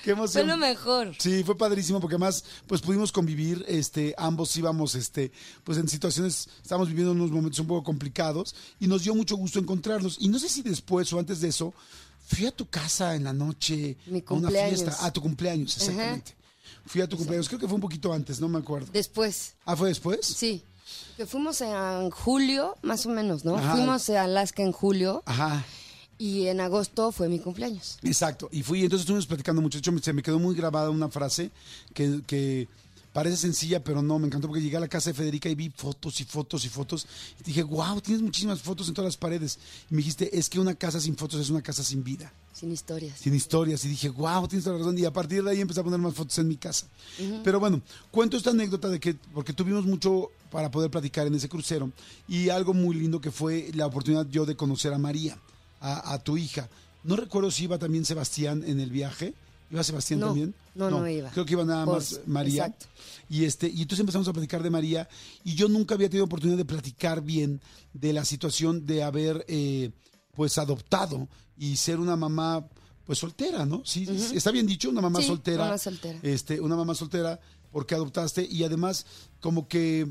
Qué 0.04 0.14
Fue 0.16 0.24
emoción. 0.24 0.48
lo 0.48 0.58
mejor. 0.58 1.16
Sí, 1.20 1.44
fue 1.44 1.58
padrísimo 1.58 2.00
porque 2.00 2.16
además 2.16 2.44
pues 2.66 2.80
pudimos 2.80 3.12
convivir, 3.12 3.66
este, 3.68 4.16
ambos 4.18 4.56
íbamos, 4.56 4.96
este, 4.96 5.34
pues 5.66 5.78
en 5.78 5.90
situaciones, 5.90 6.48
estábamos 6.62 6.88
viviendo 6.88 7.12
unos 7.12 7.30
momentos 7.30 7.60
un 7.60 7.68
poco 7.68 7.84
complicados 7.84 8.56
y 8.80 8.88
nos 8.88 9.04
dio 9.04 9.14
mucho 9.16 9.36
gusto 9.36 9.60
encontrarnos. 9.60 10.18
Y 10.22 10.30
no 10.30 10.40
sé 10.40 10.48
si 10.48 10.62
después 10.62 11.12
o 11.12 11.20
antes 11.20 11.42
de 11.42 11.50
eso, 11.50 11.74
fui 12.26 12.46
a 12.46 12.52
tu 12.52 12.70
casa 12.70 13.16
en 13.16 13.26
la 13.26 13.34
noche 13.34 13.98
Mi 14.06 14.24
a 14.26 14.34
una 14.34 14.50
fiesta, 14.50 14.96
a 15.06 15.12
tu 15.12 15.22
cumpleaños, 15.22 15.76
exactamente. 15.76 16.36
Fui 16.88 17.02
a 17.02 17.08
tu 17.08 17.18
cumpleaños, 17.18 17.48
creo 17.48 17.60
que 17.60 17.68
fue 17.68 17.76
un 17.76 17.82
poquito 17.82 18.12
antes, 18.14 18.40
no 18.40 18.48
me 18.50 18.58
acuerdo. 18.60 18.88
Después, 18.94 19.54
Ah, 19.66 19.76
¿fue 19.76 19.90
después? 19.90 20.26
sí. 20.26 20.64
Que 21.18 21.26
fuimos 21.26 21.60
en 21.62 22.10
julio, 22.12 22.78
más 22.82 23.06
o 23.06 23.10
menos, 23.10 23.44
¿no? 23.44 23.58
Ajá. 23.58 23.74
Fuimos 23.76 24.10
a 24.10 24.24
Alaska 24.24 24.62
en 24.64 24.72
julio 24.72 25.22
Ajá. 25.26 25.66
y 26.18 26.48
en 26.48 26.62
agosto 26.62 27.12
fue 27.12 27.28
mi 27.28 27.40
cumpleaños. 27.40 27.98
Exacto, 28.04 28.48
y 28.52 28.64
fui, 28.64 28.84
entonces 28.84 29.02
estuvimos 29.02 29.26
platicando 29.26 29.62
mucho, 29.62 29.78
de 29.78 29.80
hecho 29.80 29.92
me- 29.92 30.02
se 30.02 30.14
me 30.14 30.22
quedó 30.24 30.40
muy 30.40 30.56
grabada 30.56 30.90
una 30.90 31.10
frase 31.10 31.52
que, 31.94 32.22
que 32.26 32.68
parece 33.18 33.38
sencilla, 33.38 33.84
pero 33.84 34.04
no, 34.04 34.20
me 34.20 34.28
encantó 34.28 34.48
porque 34.48 34.62
llegué 34.62 34.78
a 34.78 34.80
la 34.80 34.88
casa 34.88 35.10
de 35.10 35.16
Federica 35.16 35.50
y 35.50 35.56
vi 35.56 35.72
fotos 35.72 36.22
y 36.22 36.24
fotos 36.24 36.64
y 36.66 36.70
fotos, 36.70 37.08
y 37.40 37.44
dije, 37.46 37.64
wow, 37.64 38.00
tienes 38.00 38.22
muchísimas 38.22 38.62
fotos 38.62 38.88
en 38.90 38.94
todas 38.94 39.08
las 39.08 39.18
paredes, 39.18 39.58
y 39.90 39.96
me 39.96 40.02
dijiste, 40.02 40.38
es 40.38 40.48
que 40.48 40.60
una 40.60 40.76
casa 40.76 41.02
sin 41.02 41.18
fotos 41.18 41.42
es 41.42 41.50
una 41.50 41.64
casa 41.64 41.84
sin 41.84 42.04
vida, 42.04 42.32
Sin 42.54 42.72
historias. 42.72 43.18
sin 43.18 43.34
historias, 43.34 43.84
y 43.86 43.88
dije, 43.88 44.10
wow, 44.10 44.48
tienes 44.48 44.66
toda 44.66 44.76
la 44.78 44.84
razón, 44.84 45.00
y 45.00 45.06
a 45.06 45.12
partir 45.12 45.44
de 45.44 45.50
ahí 45.50 45.60
empecé 45.62 45.80
a 45.80 45.84
poner 45.84 46.00
más 46.00 46.14
fotos 46.14 46.38
en 46.38 46.48
mi 46.48 46.58
casa. 46.58 46.86
Pero 47.44 47.60
bueno, 47.60 47.82
cuento 48.12 48.38
esta 48.38 48.52
anécdota 48.52 48.88
de 48.88 49.00
que, 49.00 49.16
porque 49.34 49.52
tuvimos 49.52 49.84
mucho 49.84 50.30
para 50.52 50.70
poder 50.70 50.92
platicar 50.92 51.26
en 51.26 51.34
ese 51.34 51.50
crucero, 51.50 51.92
y 52.28 52.50
algo 52.50 52.76
muy 52.76 52.96
lindo 52.96 53.20
que 53.20 53.32
fue 53.32 53.72
la 53.74 53.88
oportunidad 53.88 54.28
yo 54.30 54.46
de 54.46 54.56
conocer 54.56 54.94
a 54.94 55.00
María, 55.00 55.40
a, 55.82 56.14
a 56.14 56.20
tu 56.20 56.38
hija. 56.38 56.70
No 57.04 57.16
recuerdo 57.16 57.50
si 57.50 57.64
iba 57.64 57.80
también 57.80 58.06
Sebastián 58.06 58.64
en 58.64 58.80
el 58.80 58.92
viaje. 58.92 59.34
¿Iba 59.70 59.84
Sebastián 59.84 60.20
No, 60.22 60.28
también? 60.28 60.54
no, 60.76 60.90
no 60.90 61.08
iba. 61.08 61.30
Creo 61.32 61.46
que 61.46 61.54
iba 61.54 61.66
nada 61.66 61.86
más 61.86 62.22
María. 62.26 62.66
exacto. 62.68 62.86
Y 63.30 63.44
este, 63.44 63.68
y 63.68 63.82
entonces 63.82 64.00
empezamos 64.00 64.28
a 64.28 64.34
platicar 64.34 64.64
de 64.64 64.70
María. 64.70 65.10
Y 65.44 65.56
yo 65.56 65.68
nunca 65.68 65.96
había 65.96 66.08
tenido 66.10 66.26
oportunidad 66.26 66.58
de 66.58 66.66
platicar 66.66 67.22
bien 67.22 67.60
de 67.94 68.14
la 68.14 68.24
situación 68.24 68.86
de 68.86 69.04
haber 69.04 69.44
eh, 69.50 69.92
pues 70.34 70.58
adoptado 70.58 71.28
y 71.58 71.76
ser 71.76 72.00
una 72.00 72.16
mamá 72.16 72.66
pues 73.06 73.20
soltera, 73.20 73.66
¿no? 73.66 73.82
Sí, 73.86 74.06
está 74.34 74.52
bien 74.52 74.68
dicho, 74.68 74.90
una 74.90 75.02
mamá 75.02 75.20
Sí, 75.22 75.28
soltera. 75.28 75.64
mamá 75.66 75.78
soltera. 75.78 76.20
Este, 76.24 76.60
una 76.62 76.76
mamá 76.76 76.94
soltera 76.96 77.40
porque 77.72 77.96
adoptaste 77.96 78.48
y 78.50 78.64
además 78.64 79.06
como 79.42 79.68
que 79.68 80.08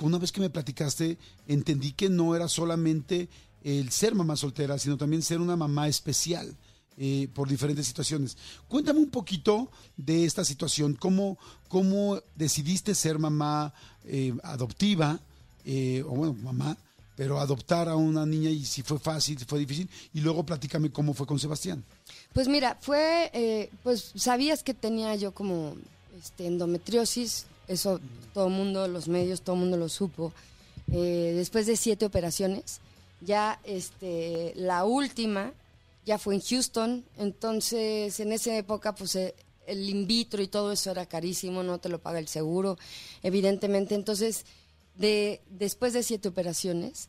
una 0.00 0.18
vez 0.18 0.30
que 0.32 0.40
me 0.40 0.50
platicaste 0.50 1.18
entendí 1.46 1.92
que 1.92 2.08
no 2.08 2.34
era 2.36 2.48
solamente 2.48 3.28
el 3.64 3.90
ser 3.90 4.14
mamá 4.14 4.36
soltera, 4.36 4.78
sino 4.78 4.96
también 4.96 5.22
ser 5.22 5.40
una 5.40 5.56
mamá 5.56 5.88
especial 5.88 6.54
eh, 7.00 7.28
por 7.32 7.48
diferentes 7.48 7.86
situaciones. 7.86 8.36
Cuéntame 8.66 8.98
un 8.98 9.08
poquito 9.08 9.70
de 9.96 10.24
esta 10.24 10.44
situación, 10.44 10.94
cómo, 10.94 11.38
cómo 11.68 12.20
decidiste 12.34 12.92
ser 12.92 13.20
mamá 13.20 13.72
eh, 14.04 14.34
adoptiva, 14.42 15.20
eh, 15.64 16.02
o 16.04 16.10
bueno, 16.10 16.32
mamá, 16.42 16.76
pero 17.14 17.38
adoptar 17.38 17.88
a 17.88 17.94
una 17.94 18.26
niña 18.26 18.50
y 18.50 18.64
si 18.64 18.82
fue 18.82 18.98
fácil, 18.98 19.38
si 19.38 19.44
fue 19.44 19.60
difícil, 19.60 19.88
y 20.12 20.20
luego 20.22 20.44
platícame 20.44 20.90
cómo 20.90 21.14
fue 21.14 21.24
con 21.24 21.38
Sebastián. 21.38 21.84
Pues 22.32 22.48
mira, 22.48 22.76
fue, 22.80 23.70
pues 23.84 24.10
sabías 24.16 24.64
que 24.64 24.74
tenía 24.74 25.14
yo 25.14 25.30
como 25.30 25.76
este, 26.20 26.46
endometriosis, 26.46 27.46
eso 27.68 28.00
todo 28.34 28.48
el 28.48 28.54
mundo, 28.54 28.88
los 28.88 29.06
medios, 29.06 29.42
todo 29.42 29.54
el 29.54 29.60
mundo 29.60 29.76
lo 29.76 29.88
supo. 29.88 30.32
Después 30.88 31.66
de 31.66 31.76
siete 31.76 32.06
operaciones, 32.06 32.80
ya 33.20 33.60
este, 33.62 34.52
la 34.56 34.84
última 34.84 35.52
ya 36.08 36.18
fue 36.18 36.34
en 36.34 36.40
Houston, 36.40 37.04
entonces 37.18 38.18
en 38.20 38.32
esa 38.32 38.56
época 38.56 38.94
pues 38.94 39.14
eh, 39.16 39.34
el 39.66 39.88
in 39.88 40.06
vitro 40.06 40.42
y 40.42 40.48
todo 40.48 40.72
eso 40.72 40.90
era 40.90 41.04
carísimo, 41.06 41.62
no 41.62 41.78
te 41.78 41.90
lo 41.90 42.00
paga 42.00 42.18
el 42.18 42.28
seguro, 42.28 42.78
evidentemente. 43.22 43.94
Entonces, 43.94 44.46
de, 44.94 45.42
después 45.50 45.92
de 45.92 46.02
siete 46.02 46.28
operaciones, 46.28 47.08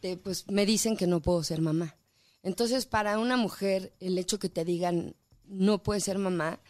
te- 0.00 0.16
pues 0.16 0.48
me 0.48 0.64
dicen 0.66 0.96
que 0.96 1.08
no 1.08 1.20
puedo 1.20 1.42
ser 1.42 1.60
mamá. 1.60 1.96
Entonces, 2.44 2.86
para 2.86 3.18
una 3.18 3.36
mujer, 3.36 3.92
el 3.98 4.16
hecho 4.18 4.38
que 4.38 4.48
te 4.48 4.64
digan 4.64 5.16
no 5.46 5.82
puedes 5.82 6.04
ser 6.04 6.18
mamá, 6.18 6.60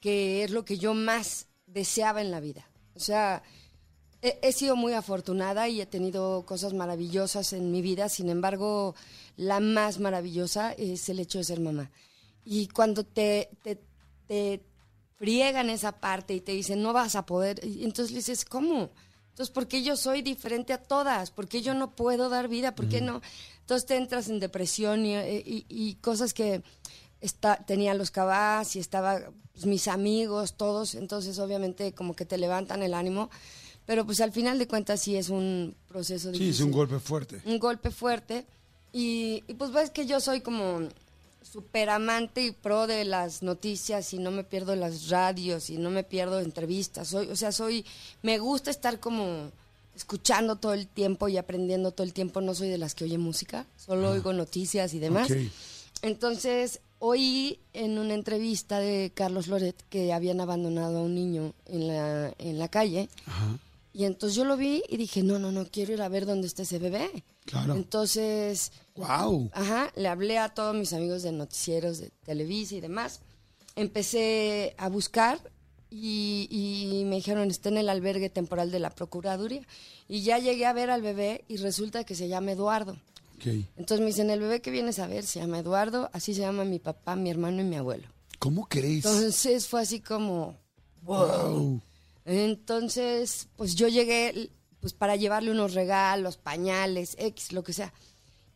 que 0.00 0.44
es 0.44 0.50
lo 0.50 0.64
que 0.64 0.78
yo 0.78 0.94
más 0.94 1.46
deseaba 1.66 2.22
en 2.22 2.30
la 2.30 2.40
vida. 2.40 2.66
O 2.94 3.00
sea, 3.00 3.42
he, 4.22 4.38
he 4.42 4.52
sido 4.52 4.76
muy 4.76 4.92
afortunada 4.92 5.68
y 5.68 5.80
he 5.80 5.86
tenido 5.86 6.44
cosas 6.46 6.72
maravillosas 6.74 7.52
en 7.52 7.70
mi 7.72 7.82
vida, 7.82 8.08
sin 8.08 8.28
embargo, 8.28 8.94
la 9.36 9.60
más 9.60 9.98
maravillosa 10.00 10.72
es 10.72 11.08
el 11.08 11.20
hecho 11.20 11.38
de 11.38 11.44
ser 11.44 11.60
mamá. 11.60 11.90
Y 12.44 12.68
cuando 12.68 13.04
te, 13.04 13.50
te, 13.62 13.78
te 14.26 14.62
friegan 15.16 15.70
esa 15.70 15.92
parte 15.92 16.34
y 16.34 16.40
te 16.40 16.52
dicen, 16.52 16.82
no 16.82 16.92
vas 16.92 17.14
a 17.14 17.26
poder, 17.26 17.60
y 17.64 17.84
entonces 17.84 18.12
le 18.12 18.18
dices, 18.18 18.44
¿cómo? 18.44 18.90
Entonces, 19.30 19.52
¿por 19.54 19.68
qué 19.68 19.82
yo 19.82 19.96
soy 19.96 20.22
diferente 20.22 20.72
a 20.72 20.82
todas? 20.82 21.30
¿Por 21.30 21.48
qué 21.48 21.62
yo 21.62 21.72
no 21.74 21.94
puedo 21.94 22.28
dar 22.28 22.48
vida? 22.48 22.74
¿Por 22.74 22.88
qué 22.88 23.00
no? 23.00 23.22
Entonces 23.60 23.86
te 23.86 23.96
entras 23.96 24.28
en 24.28 24.40
depresión 24.40 25.06
y, 25.06 25.16
y- 25.16 25.64
y 25.68 25.94
cosas 25.96 26.34
que 26.34 26.62
está, 27.20 27.56
tenía 27.64 27.94
los 27.94 28.10
cabás 28.10 28.76
y 28.76 28.80
estaba 28.80 29.20
pues, 29.52 29.66
mis 29.66 29.88
amigos, 29.88 30.54
todos, 30.56 30.94
entonces 30.94 31.38
obviamente 31.38 31.92
como 31.94 32.14
que 32.16 32.26
te 32.26 32.36
levantan 32.38 32.82
el 32.82 32.92
ánimo, 32.94 33.30
pero 33.90 34.06
pues 34.06 34.20
al 34.20 34.30
final 34.30 34.56
de 34.56 34.68
cuentas 34.68 35.00
sí 35.02 35.16
es 35.16 35.30
un 35.30 35.74
proceso 35.88 36.28
Sí, 36.32 36.38
difícil 36.38 36.54
es 36.54 36.60
un 36.60 36.70
golpe 36.70 37.00
fuerte. 37.00 37.42
un 37.44 37.58
golpe 37.58 37.90
fuerte. 37.90 38.46
Y, 38.92 39.42
y, 39.48 39.54
pues 39.54 39.72
ves 39.72 39.90
que 39.90 40.06
yo 40.06 40.20
soy 40.20 40.42
como 40.42 40.88
súper 41.42 41.90
amante 41.90 42.44
y 42.46 42.52
pro 42.52 42.86
de 42.86 43.04
las 43.04 43.42
noticias 43.42 44.14
y 44.14 44.20
no 44.20 44.30
me 44.30 44.44
pierdo 44.44 44.76
las 44.76 45.08
radios 45.08 45.70
y 45.70 45.76
no 45.76 45.90
me 45.90 46.04
pierdo 46.04 46.38
entrevistas. 46.38 47.08
Soy, 47.08 47.26
o 47.30 47.34
sea, 47.34 47.50
soy, 47.50 47.84
me 48.22 48.38
gusta 48.38 48.70
estar 48.70 49.00
como 49.00 49.50
escuchando 49.96 50.54
todo 50.54 50.72
el 50.74 50.86
tiempo 50.86 51.26
y 51.26 51.36
aprendiendo 51.36 51.90
todo 51.90 52.04
el 52.04 52.12
tiempo. 52.12 52.40
No 52.40 52.54
soy 52.54 52.68
de 52.68 52.78
las 52.78 52.94
que 52.94 53.02
oye 53.02 53.18
música, 53.18 53.66
solo 53.76 54.12
oigo 54.12 54.32
noticias 54.32 54.94
y 54.94 55.00
demás. 55.00 55.32
Entonces, 56.02 56.78
oí 57.00 57.58
en 57.72 57.98
una 57.98 58.14
entrevista 58.14 58.78
de 58.78 59.10
Carlos 59.12 59.48
Loret 59.48 59.74
que 59.88 60.12
habían 60.12 60.40
abandonado 60.40 60.98
a 60.98 61.02
un 61.02 61.16
niño 61.16 61.54
en 61.66 61.88
la, 61.88 62.32
en 62.38 62.60
la 62.60 62.68
calle. 62.68 63.08
Y 63.92 64.04
entonces 64.04 64.36
yo 64.36 64.44
lo 64.44 64.56
vi 64.56 64.82
y 64.88 64.96
dije, 64.96 65.22
no, 65.22 65.38
no, 65.38 65.50
no, 65.50 65.66
quiero 65.66 65.92
ir 65.92 66.00
a 66.02 66.08
ver 66.08 66.24
dónde 66.26 66.46
está 66.46 66.62
ese 66.62 66.78
bebé. 66.78 67.10
Claro. 67.44 67.74
Entonces, 67.74 68.70
Wow. 68.94 69.50
ajá, 69.52 69.92
le 69.96 70.06
hablé 70.08 70.38
a 70.38 70.50
todos 70.50 70.76
mis 70.76 70.92
amigos 70.92 71.22
de 71.24 71.32
noticieros, 71.32 71.98
de 71.98 72.10
Televisa 72.24 72.76
y 72.76 72.80
demás. 72.80 73.20
Empecé 73.76 74.74
a 74.78 74.88
buscar 74.88 75.40
y, 75.90 76.46
y 76.50 77.04
me 77.06 77.16
dijeron, 77.16 77.50
está 77.50 77.68
en 77.68 77.78
el 77.78 77.88
albergue 77.88 78.30
temporal 78.30 78.70
de 78.70 78.78
la 78.78 78.90
Procuraduría. 78.90 79.62
Y 80.08 80.22
ya 80.22 80.38
llegué 80.38 80.66
a 80.66 80.72
ver 80.72 80.90
al 80.90 81.02
bebé 81.02 81.44
y 81.48 81.56
resulta 81.56 82.04
que 82.04 82.14
se 82.14 82.28
llama 82.28 82.52
Eduardo. 82.52 82.92
Ok. 83.36 83.46
Entonces 83.76 84.00
me 84.00 84.06
dicen, 84.06 84.30
el 84.30 84.38
bebé 84.40 84.60
que 84.60 84.70
vienes 84.70 84.98
a 84.98 85.06
ver 85.06 85.24
se 85.24 85.40
llama 85.40 85.58
Eduardo, 85.58 86.10
así 86.12 86.34
se 86.34 86.42
llama 86.42 86.64
mi 86.64 86.78
papá, 86.78 87.16
mi 87.16 87.30
hermano 87.30 87.60
y 87.62 87.64
mi 87.64 87.76
abuelo. 87.76 88.06
¿Cómo 88.38 88.68
crees? 88.68 89.04
Entonces 89.04 89.66
fue 89.66 89.80
así 89.82 90.00
como, 90.00 90.56
wow. 91.02 91.80
Entonces, 92.38 93.48
pues 93.56 93.74
yo 93.74 93.88
llegué 93.88 94.50
pues 94.80 94.92
para 94.92 95.16
llevarle 95.16 95.50
unos 95.50 95.74
regalos, 95.74 96.36
pañales, 96.36 97.16
X, 97.18 97.52
lo 97.52 97.62
que 97.62 97.72
sea. 97.72 97.92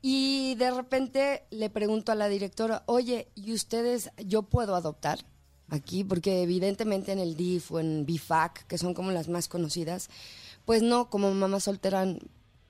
Y 0.00 0.54
de 0.56 0.70
repente 0.70 1.44
le 1.50 1.70
pregunto 1.70 2.12
a 2.12 2.14
la 2.14 2.28
directora, 2.28 2.82
oye, 2.86 3.28
¿y 3.34 3.52
ustedes, 3.52 4.10
yo 4.18 4.42
puedo 4.42 4.74
adoptar 4.74 5.24
aquí? 5.70 6.04
Porque 6.04 6.42
evidentemente 6.42 7.12
en 7.12 7.18
el 7.18 7.36
DIF 7.36 7.72
o 7.72 7.80
en 7.80 8.04
BIFAC, 8.04 8.66
que 8.66 8.78
son 8.78 8.94
como 8.94 9.12
las 9.12 9.28
más 9.28 9.48
conocidas, 9.48 10.08
pues 10.64 10.82
no, 10.82 11.10
como 11.10 11.32
mamá 11.32 11.60
soltera 11.60 12.06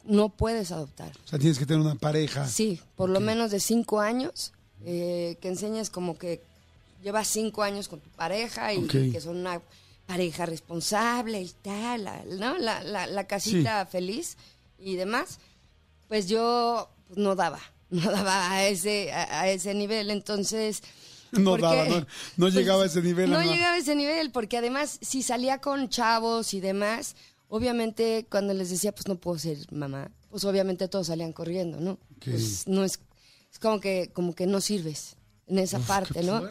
no 0.05 0.29
puedes 0.29 0.71
adoptar. 0.71 1.13
O 1.25 1.29
sea, 1.29 1.39
tienes 1.39 1.59
que 1.59 1.67
tener 1.67 1.81
una 1.81 1.97
pareja. 1.97 2.47
Sí, 2.47 2.81
por 2.97 3.09
lo 3.09 3.21
menos 3.21 3.51
de 3.51 3.61
cinco 3.61 4.01
años, 4.01 4.53
eh, 4.85 5.37
que 5.41 5.49
enseñes 5.49 5.91
como 5.91 6.17
que 6.17 6.41
llevas 7.03 7.29
cinco 7.29 7.63
años 7.63 7.89
con 7.89 8.01
tu 8.01 8.11
pareja 8.11 8.73
y 8.75 8.87
que 8.87 9.21
son 9.21 9.39
una 9.39 9.61
pareja 10.07 10.47
responsable 10.47 11.41
y 11.43 11.51
tal, 11.63 12.05
la- 12.05 12.25
¿no? 12.27 12.59
La, 12.59 12.83
la- 12.85 13.07
la 13.07 13.27
casita 13.27 13.87
feliz 13.87 14.37
y 14.79 14.97
demás. 14.97 15.39
Pues 16.09 16.29
yo 16.29 16.91
pues, 17.09 17.19
no 17.19 17.35
daba, 17.35 17.61
no 17.91 18.11
daba 18.11 18.51
a 18.53 18.67
ese, 18.69 19.13
a, 19.13 19.41
a 19.43 19.49
ese 19.49 19.75
nivel, 19.75 20.11
entonces... 20.11 20.83
No 21.33 21.51
porque- 21.53 21.63
daba, 21.67 21.85
no- 21.87 22.07
no 22.37 22.49
llegaba 22.49 22.83
a 22.85 22.87
ese 22.87 23.03
nivel, 23.03 23.31
No 23.31 23.39
Ana. 23.39 23.51
llegaba 23.53 23.75
a 23.75 23.79
ese 23.79 23.95
nivel, 23.97 24.31
porque 24.31 24.59
además, 24.59 24.99
si 25.03 25.23
salía 25.23 25.59
con 25.59 25.89
chavos 25.89 26.55
y 26.55 26.61
demás, 26.61 27.17
obviamente 27.49 28.27
cuando 28.31 28.53
les 28.55 28.71
decía, 28.71 28.93
pues 28.93 29.09
no 29.09 29.17
puedo 29.17 29.39
ser 29.39 29.59
mamá, 29.73 30.11
pues 30.31 30.45
obviamente 30.45 30.87
todos 30.89 31.07
salían 31.09 31.33
corriendo, 31.33 31.81
¿no? 31.81 31.99
Pues 32.25 32.69
no 32.69 32.85
es, 32.85 33.01
es 33.53 33.59
como 33.59 33.81
que, 33.81 34.11
como 34.13 34.35
que 34.35 34.47
no 34.47 34.61
sirves 34.61 35.17
en 35.49 35.59
esa 35.59 35.79
parte, 35.81 36.23
¿no? 36.23 36.43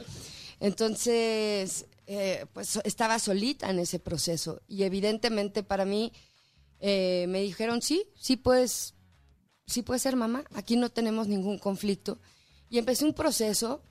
Entonces, 0.59 1.85
eh, 2.05 2.45
pues 2.53 2.79
estaba 2.83 3.17
solita 3.19 3.69
en 3.69 3.79
ese 3.79 3.99
proceso 3.99 4.61
y 4.67 4.83
evidentemente 4.83 5.63
para 5.63 5.85
mí 5.85 6.11
eh, 6.79 7.27
me 7.29 7.41
dijeron, 7.41 7.81
sí, 7.81 8.05
sí 8.15 8.35
puedes, 8.35 8.95
sí 9.65 9.83
puedes 9.83 10.01
ser 10.01 10.15
mamá, 10.17 10.43
aquí 10.53 10.75
no 10.75 10.89
tenemos 10.89 11.27
ningún 11.27 11.57
conflicto. 11.57 12.19
Y 12.69 12.77
empecé 12.77 13.05
un 13.05 13.13
proceso, 13.13 13.83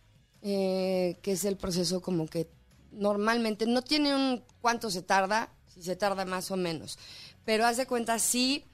eh, 0.43 1.19
que 1.23 1.33
es 1.33 1.45
el 1.45 1.57
proceso 1.57 2.03
como 2.03 2.27
que 2.27 2.51
normalmente 2.91 3.65
no 3.65 3.83
tiene 3.83 4.15
un 4.15 4.45
cuánto 4.61 4.91
se 4.91 5.01
tarda, 5.03 5.55
si 5.67 5.83
se 5.83 5.97
tarda 5.97 6.27
más 6.27 6.51
o 6.51 6.57
menos, 6.57 6.99
pero 7.45 7.65
haz 7.65 7.79
de 7.79 7.87
cuenta, 7.87 8.19
sí, 8.19 8.67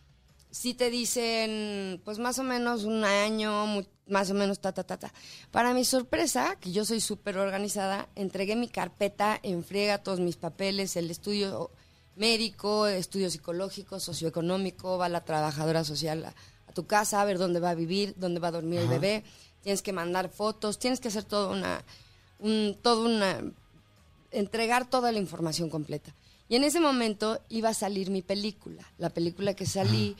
sí 0.50 0.74
te 0.74 0.90
dicen, 0.90 2.00
pues 2.04 2.18
más 2.18 2.38
o 2.38 2.42
menos 2.42 2.84
un 2.84 3.04
año, 3.04 3.84
más 4.06 4.30
o 4.30 4.34
menos 4.34 4.60
ta, 4.60 4.72
ta, 4.72 4.84
ta, 4.84 4.98
ta. 4.98 5.12
Para 5.50 5.74
mi 5.74 5.84
sorpresa, 5.84 6.56
que 6.60 6.72
yo 6.72 6.84
soy 6.84 7.00
súper 7.00 7.38
organizada, 7.38 8.08
entregué 8.14 8.56
mi 8.56 8.68
carpeta 8.68 9.38
en 9.42 9.64
friega, 9.64 9.98
todos 9.98 10.20
mis 10.20 10.36
papeles, 10.36 10.96
el 10.96 11.10
estudio 11.10 11.70
médico, 12.16 12.86
estudio 12.86 13.30
psicológico, 13.30 14.00
socioeconómico, 14.00 14.98
va 14.98 15.08
la 15.08 15.24
trabajadora 15.24 15.84
social 15.84 16.24
a, 16.24 16.34
a 16.66 16.72
tu 16.72 16.86
casa 16.86 17.20
a 17.20 17.24
ver 17.24 17.38
dónde 17.38 17.60
va 17.60 17.70
a 17.70 17.74
vivir, 17.74 18.14
dónde 18.16 18.40
va 18.40 18.48
a 18.48 18.52
dormir 18.52 18.80
el 18.80 18.88
bebé, 18.88 19.24
tienes 19.62 19.82
que 19.82 19.92
mandar 19.92 20.28
fotos, 20.28 20.78
tienes 20.78 21.00
que 21.00 21.08
hacer 21.08 21.24
todo 21.24 21.50
una, 21.50 21.84
un, 22.38 22.76
todo 22.82 23.04
una, 23.04 23.40
entregar 24.30 24.88
toda 24.88 25.12
la 25.12 25.18
información 25.18 25.70
completa. 25.70 26.14
Y 26.48 26.56
en 26.56 26.64
ese 26.64 26.80
momento 26.80 27.40
iba 27.48 27.68
a 27.68 27.74
salir 27.74 28.10
mi 28.10 28.22
película, 28.22 28.82
la 28.96 29.10
película 29.10 29.54
que 29.54 29.66
salí 29.66 30.16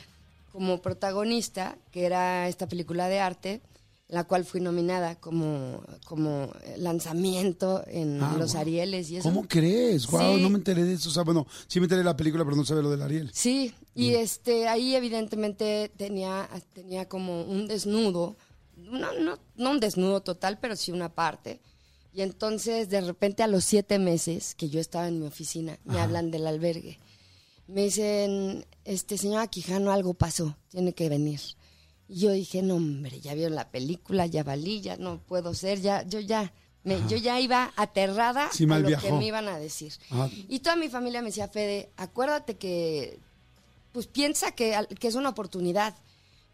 como 0.58 0.82
protagonista, 0.82 1.78
que 1.92 2.04
era 2.04 2.48
esta 2.48 2.66
película 2.66 3.06
de 3.08 3.20
arte, 3.20 3.62
la 4.08 4.24
cual 4.24 4.44
fui 4.44 4.60
nominada 4.60 5.14
como, 5.20 5.84
como 6.04 6.50
lanzamiento 6.78 7.84
en 7.86 8.20
Ah, 8.20 8.34
los 8.36 8.52
wow. 8.54 8.62
Arieles 8.62 9.08
y 9.10 9.18
eso. 9.18 9.28
¿Cómo 9.28 9.46
crees? 9.46 10.08
Wow, 10.08 10.36
Sí. 10.36 10.42
no 10.42 10.50
me 10.50 10.56
enteré 10.58 10.82
de 10.82 10.94
eso. 10.94 11.10
O 11.10 11.12
sea, 11.12 11.22
bueno, 11.22 11.46
sí 11.68 11.78
me 11.78 11.84
enteré 11.84 11.98
de 12.00 12.04
la 12.06 12.16
película, 12.16 12.42
pero 12.44 12.56
no 12.56 12.64
sabía 12.64 12.82
lo 12.82 12.90
del 12.90 13.02
Ariel. 13.02 13.30
Sí, 13.32 13.72
y 13.94 14.14
este 14.14 14.66
ahí 14.66 14.96
evidentemente 14.96 15.92
tenía, 15.96 16.48
tenía 16.72 17.08
como 17.08 17.42
un 17.42 17.68
desnudo, 17.68 18.36
no, 18.76 19.12
no, 19.12 19.38
no 19.56 19.70
un 19.70 19.78
desnudo 19.78 20.22
total, 20.22 20.58
pero 20.60 20.74
sí 20.74 20.90
una 20.90 21.14
parte. 21.14 21.60
Y 22.12 22.22
entonces 22.22 22.88
de 22.88 23.00
repente 23.02 23.44
a 23.44 23.46
los 23.46 23.64
siete 23.64 24.00
meses 24.00 24.56
que 24.56 24.68
yo 24.70 24.80
estaba 24.80 25.06
en 25.06 25.20
mi 25.20 25.26
oficina, 25.28 25.78
me 25.84 26.00
hablan 26.00 26.32
del 26.32 26.48
albergue. 26.48 26.98
Me 27.68 27.84
dicen, 27.84 28.66
este 28.84 29.18
señora 29.18 29.46
Quijano, 29.46 29.92
algo 29.92 30.14
pasó, 30.14 30.56
tiene 30.70 30.94
que 30.94 31.08
venir. 31.08 31.40
Y 32.08 32.20
yo 32.20 32.32
dije, 32.32 32.62
no 32.62 32.76
hombre, 32.76 33.20
ya 33.20 33.34
vieron 33.34 33.54
la 33.54 33.70
película, 33.70 34.24
ya 34.26 34.42
valí, 34.42 34.80
ya 34.80 34.96
no 34.96 35.20
puedo 35.20 35.52
ser, 35.52 35.80
ya, 35.82 36.02
yo 36.04 36.18
ya, 36.20 36.52
me, 36.82 36.98
yo 37.08 37.18
ya 37.18 37.38
iba 37.38 37.70
aterrada 37.76 38.50
Sí, 38.50 38.66
a 38.70 38.78
lo 38.78 38.98
que 38.98 39.12
me 39.12 39.26
iban 39.26 39.48
a 39.48 39.58
decir. 39.58 39.92
Ah. 40.10 40.30
Y 40.48 40.60
toda 40.60 40.76
mi 40.76 40.88
familia 40.88 41.20
me 41.20 41.28
decía, 41.28 41.48
Fede, 41.48 41.90
acuérdate 41.98 42.56
que 42.56 43.20
pues 43.92 44.06
piensa 44.06 44.52
que, 44.52 44.74
que 44.98 45.08
es 45.08 45.14
una 45.14 45.28
oportunidad 45.28 45.94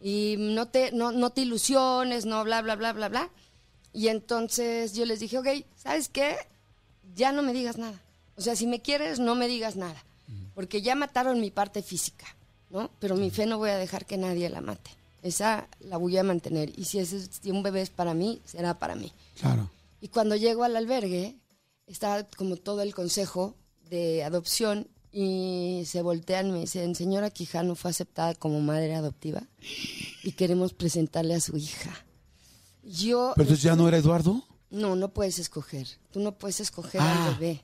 y 0.00 0.34
no 0.38 0.66
te, 0.66 0.90
no, 0.90 1.12
no 1.12 1.30
te 1.30 1.42
ilusiones, 1.42 2.26
no 2.26 2.42
bla, 2.42 2.60
bla, 2.60 2.74
bla, 2.74 2.92
bla, 2.92 3.08
bla. 3.08 3.30
Y 3.92 4.08
entonces 4.08 4.94
yo 4.94 5.04
les 5.04 5.20
dije, 5.20 5.38
ok, 5.38 5.46
¿sabes 5.76 6.08
qué? 6.08 6.36
Ya 7.14 7.30
no 7.30 7.42
me 7.42 7.52
digas 7.52 7.78
nada. 7.78 8.02
O 8.36 8.40
sea, 8.40 8.56
si 8.56 8.66
me 8.66 8.82
quieres, 8.82 9.20
no 9.20 9.36
me 9.36 9.46
digas 9.46 9.76
nada. 9.76 10.04
Porque 10.54 10.82
ya 10.82 10.94
mataron 10.94 11.40
mi 11.40 11.50
parte 11.50 11.82
física, 11.82 12.26
¿no? 12.70 12.90
Pero 13.00 13.16
mi 13.16 13.30
fe 13.30 13.46
no 13.46 13.58
voy 13.58 13.70
a 13.70 13.76
dejar 13.78 14.06
que 14.06 14.16
nadie 14.16 14.48
la 14.50 14.60
mate. 14.60 14.90
Esa 15.22 15.68
la 15.80 15.96
voy 15.96 16.16
a 16.18 16.22
mantener. 16.22 16.70
Y 16.78 16.84
si, 16.84 16.98
ese, 16.98 17.26
si 17.26 17.50
un 17.50 17.62
bebé 17.62 17.80
es 17.82 17.90
para 17.90 18.14
mí, 18.14 18.40
será 18.44 18.78
para 18.78 18.94
mí. 18.94 19.12
Claro. 19.40 19.70
Y 20.00 20.08
cuando 20.08 20.36
llego 20.36 20.64
al 20.64 20.76
albergue, 20.76 21.38
está 21.86 22.26
como 22.36 22.56
todo 22.56 22.82
el 22.82 22.94
consejo 22.94 23.54
de 23.88 24.22
adopción 24.22 24.86
y 25.12 25.82
se 25.86 26.02
voltean 26.02 26.48
y 26.48 26.52
me 26.52 26.60
dicen, 26.60 26.94
señora 26.94 27.30
Quijano 27.30 27.74
fue 27.74 27.90
aceptada 27.90 28.34
como 28.34 28.60
madre 28.60 28.94
adoptiva 28.94 29.42
y 30.22 30.32
queremos 30.32 30.72
presentarle 30.74 31.34
a 31.34 31.40
su 31.40 31.56
hija. 31.56 32.04
Yo, 32.82 33.32
¿Pero 33.36 33.44
entonces 33.44 33.62
ya 33.62 33.76
no 33.76 33.88
era 33.88 33.96
Eduardo? 33.96 34.42
No, 34.70 34.96
no 34.96 35.08
puedes 35.08 35.38
escoger. 35.38 35.86
Tú 36.10 36.20
no 36.20 36.32
puedes 36.36 36.60
escoger 36.60 37.00
Ah. 37.00 37.28
al 37.28 37.34
bebé. 37.36 37.62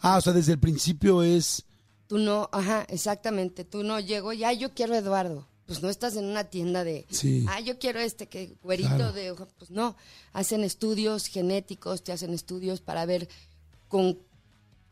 Ah, 0.00 0.18
o 0.18 0.20
sea, 0.20 0.32
desde 0.32 0.52
el 0.52 0.58
principio 0.58 1.22
es... 1.22 1.64
Tú 2.08 2.18
no, 2.18 2.48
ajá, 2.52 2.84
exactamente. 2.88 3.64
Tú 3.64 3.84
no 3.84 4.00
llego 4.00 4.32
y, 4.32 4.42
ay, 4.42 4.58
yo 4.58 4.74
quiero 4.74 4.94
a 4.94 4.98
Eduardo. 4.98 5.46
Pues 5.66 5.82
no 5.82 5.90
estás 5.90 6.16
en 6.16 6.24
una 6.24 6.44
tienda 6.44 6.82
de, 6.82 7.06
Sí. 7.10 7.44
ah, 7.48 7.60
yo 7.60 7.78
quiero 7.78 8.00
este 8.00 8.26
que 8.26 8.56
güerito 8.62 8.88
Claro. 8.96 9.12
de. 9.12 9.34
Pues 9.58 9.70
no. 9.70 9.94
Hacen 10.32 10.64
estudios 10.64 11.26
genéticos, 11.26 12.02
te 12.02 12.10
hacen 12.10 12.32
estudios 12.32 12.80
para 12.80 13.04
ver 13.04 13.28
con 13.88 14.18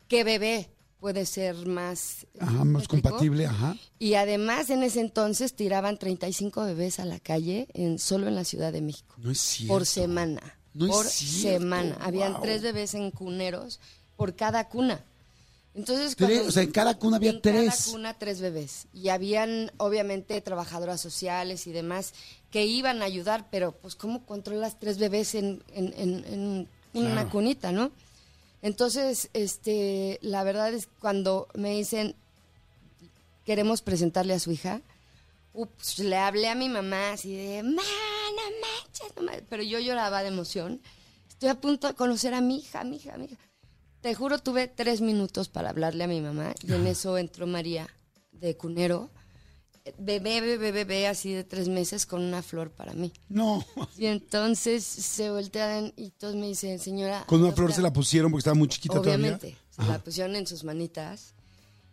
qué 0.07 0.23
bebé 0.23 0.69
puede 0.99 1.25
ser 1.25 1.55
más. 1.65 2.27
Ajá, 2.39 2.63
más 2.63 2.87
compatible, 2.87 3.47
ajá. 3.47 3.75
Y 3.97 4.13
además 4.13 4.69
en 4.69 4.83
ese 4.83 4.99
entonces 4.99 5.55
tiraban 5.55 5.97
35 5.97 6.63
bebés 6.65 6.99
a 6.99 7.05
la 7.05 7.19
calle 7.19 7.67
en, 7.73 7.97
solo 7.97 8.27
en 8.27 8.35
la 8.35 8.43
Ciudad 8.43 8.71
de 8.71 8.81
México. 8.81 9.15
No 9.17 9.31
es 9.31 9.39
cierto. 9.39 9.73
Por 9.73 9.85
semana. 9.87 10.59
No 10.75 10.85
es 10.85 10.91
por 10.91 11.05
cierto, 11.07 11.59
semana. 11.59 11.97
Habían 12.01 12.33
wow. 12.33 12.41
tres 12.43 12.61
bebés 12.61 12.93
en 12.93 13.09
cuneros 13.09 13.79
por 14.15 14.35
cada 14.35 14.69
cuna. 14.69 15.03
Entonces, 15.77 16.15
Tres, 16.15 16.29
cuando- 16.29 16.47
o 16.49 16.51
sea, 16.51 16.63
en 16.63 16.71
cada 16.71 16.97
cuna 16.97 17.17
había 17.17 17.29
en 17.29 17.41
tres. 17.41 17.69
cada 17.69 17.91
cuna 17.91 18.13
tres 18.17 18.41
bebés. 18.41 18.87
Y 18.93 19.09
habían, 19.09 19.71
obviamente, 19.77 20.41
trabajadoras 20.41 20.99
sociales 20.99 21.67
y 21.67 21.71
demás 21.71 22.13
que 22.49 22.65
iban 22.65 23.01
a 23.01 23.05
ayudar, 23.05 23.47
pero 23.51 23.73
pues, 23.73 23.95
¿cómo 23.95 24.25
controlas 24.25 24.79
tres 24.79 24.97
bebés 24.97 25.35
en, 25.35 25.63
en- 25.73 25.93
en- 25.95 26.25
en 26.25 26.67
una 26.93 27.11
Claro. 27.11 27.29
cunita, 27.29 27.71
no? 27.71 27.91
Entonces, 28.63 29.29
este, 29.33 30.17
la 30.23 30.43
verdad 30.43 30.73
es 30.73 30.87
cuando 30.99 31.47
me 31.53 31.75
dicen, 31.75 32.15
queremos 33.45 33.81
presentarle 33.83 34.33
a 34.33 34.39
su 34.39 34.51
hija, 34.51 34.81
ups, 35.53 35.99
le 35.99 36.17
hablé 36.17 36.47
a 36.49 36.55
mi 36.55 36.69
mamá 36.69 37.11
así 37.11 37.35
de, 37.35 37.61
"Ma, 37.63 37.81
no 37.83 38.41
manches, 38.61 39.15
no 39.15 39.21
manches", 39.21 39.43
pero 39.47 39.61
yo 39.63 39.79
lloraba 39.79 40.21
de 40.23 40.29
emoción. 40.29 40.81
Estoy 41.29 41.49
a 41.49 41.55
punto 41.61 41.87
de 41.87 41.93
conocer 41.93 42.33
a 42.33 42.41
mi 42.41 42.57
hija, 42.57 42.83
mi 42.83 42.97
hija, 42.97 43.15
mi 43.17 43.25
hija. 43.25 43.37
Te 44.07 44.15
juro, 44.15 44.39
tuve 44.39 44.69
tres 44.69 45.01
minutos 45.01 45.49
para 45.49 45.69
hablarle 45.69 46.05
a 46.05 46.07
mi 46.07 46.21
mamá 46.21 46.55
y 46.65 46.71
en 46.71 46.87
eso 46.87 47.17
entró 47.17 47.45
María 47.45 47.89
de 48.31 48.55
Cunero, 48.55 49.09
bebé, 49.97 50.39
bebé, 50.39 50.71
bebé, 50.71 51.07
así 51.07 51.33
de 51.33 51.43
tres 51.43 51.67
meses 51.67 52.05
con 52.05 52.21
una 52.21 52.41
flor 52.41 52.71
para 52.71 52.93
mí. 52.93 53.11
No. 53.27 53.65
Y 53.97 54.05
entonces 54.05 54.85
se 54.85 55.29
voltean 55.29 55.91
y 55.97 56.11
todos 56.11 56.35
me 56.35 56.47
dicen, 56.47 56.79
señora... 56.79 57.25
Con 57.27 57.41
una 57.41 57.49
¿no 57.49 57.55
flor 57.57 57.73
se 57.73 57.81
la 57.81 57.91
pusieron 57.91 58.31
porque 58.31 58.39
estaba 58.39 58.55
muy 58.55 58.69
chiquita 58.69 58.97
Obviamente, 58.97 59.57
todavía. 59.57 59.57
se 59.71 59.91
la 59.91 59.99
pusieron 60.01 60.35
en 60.37 60.47
sus 60.47 60.63
manitas 60.63 61.33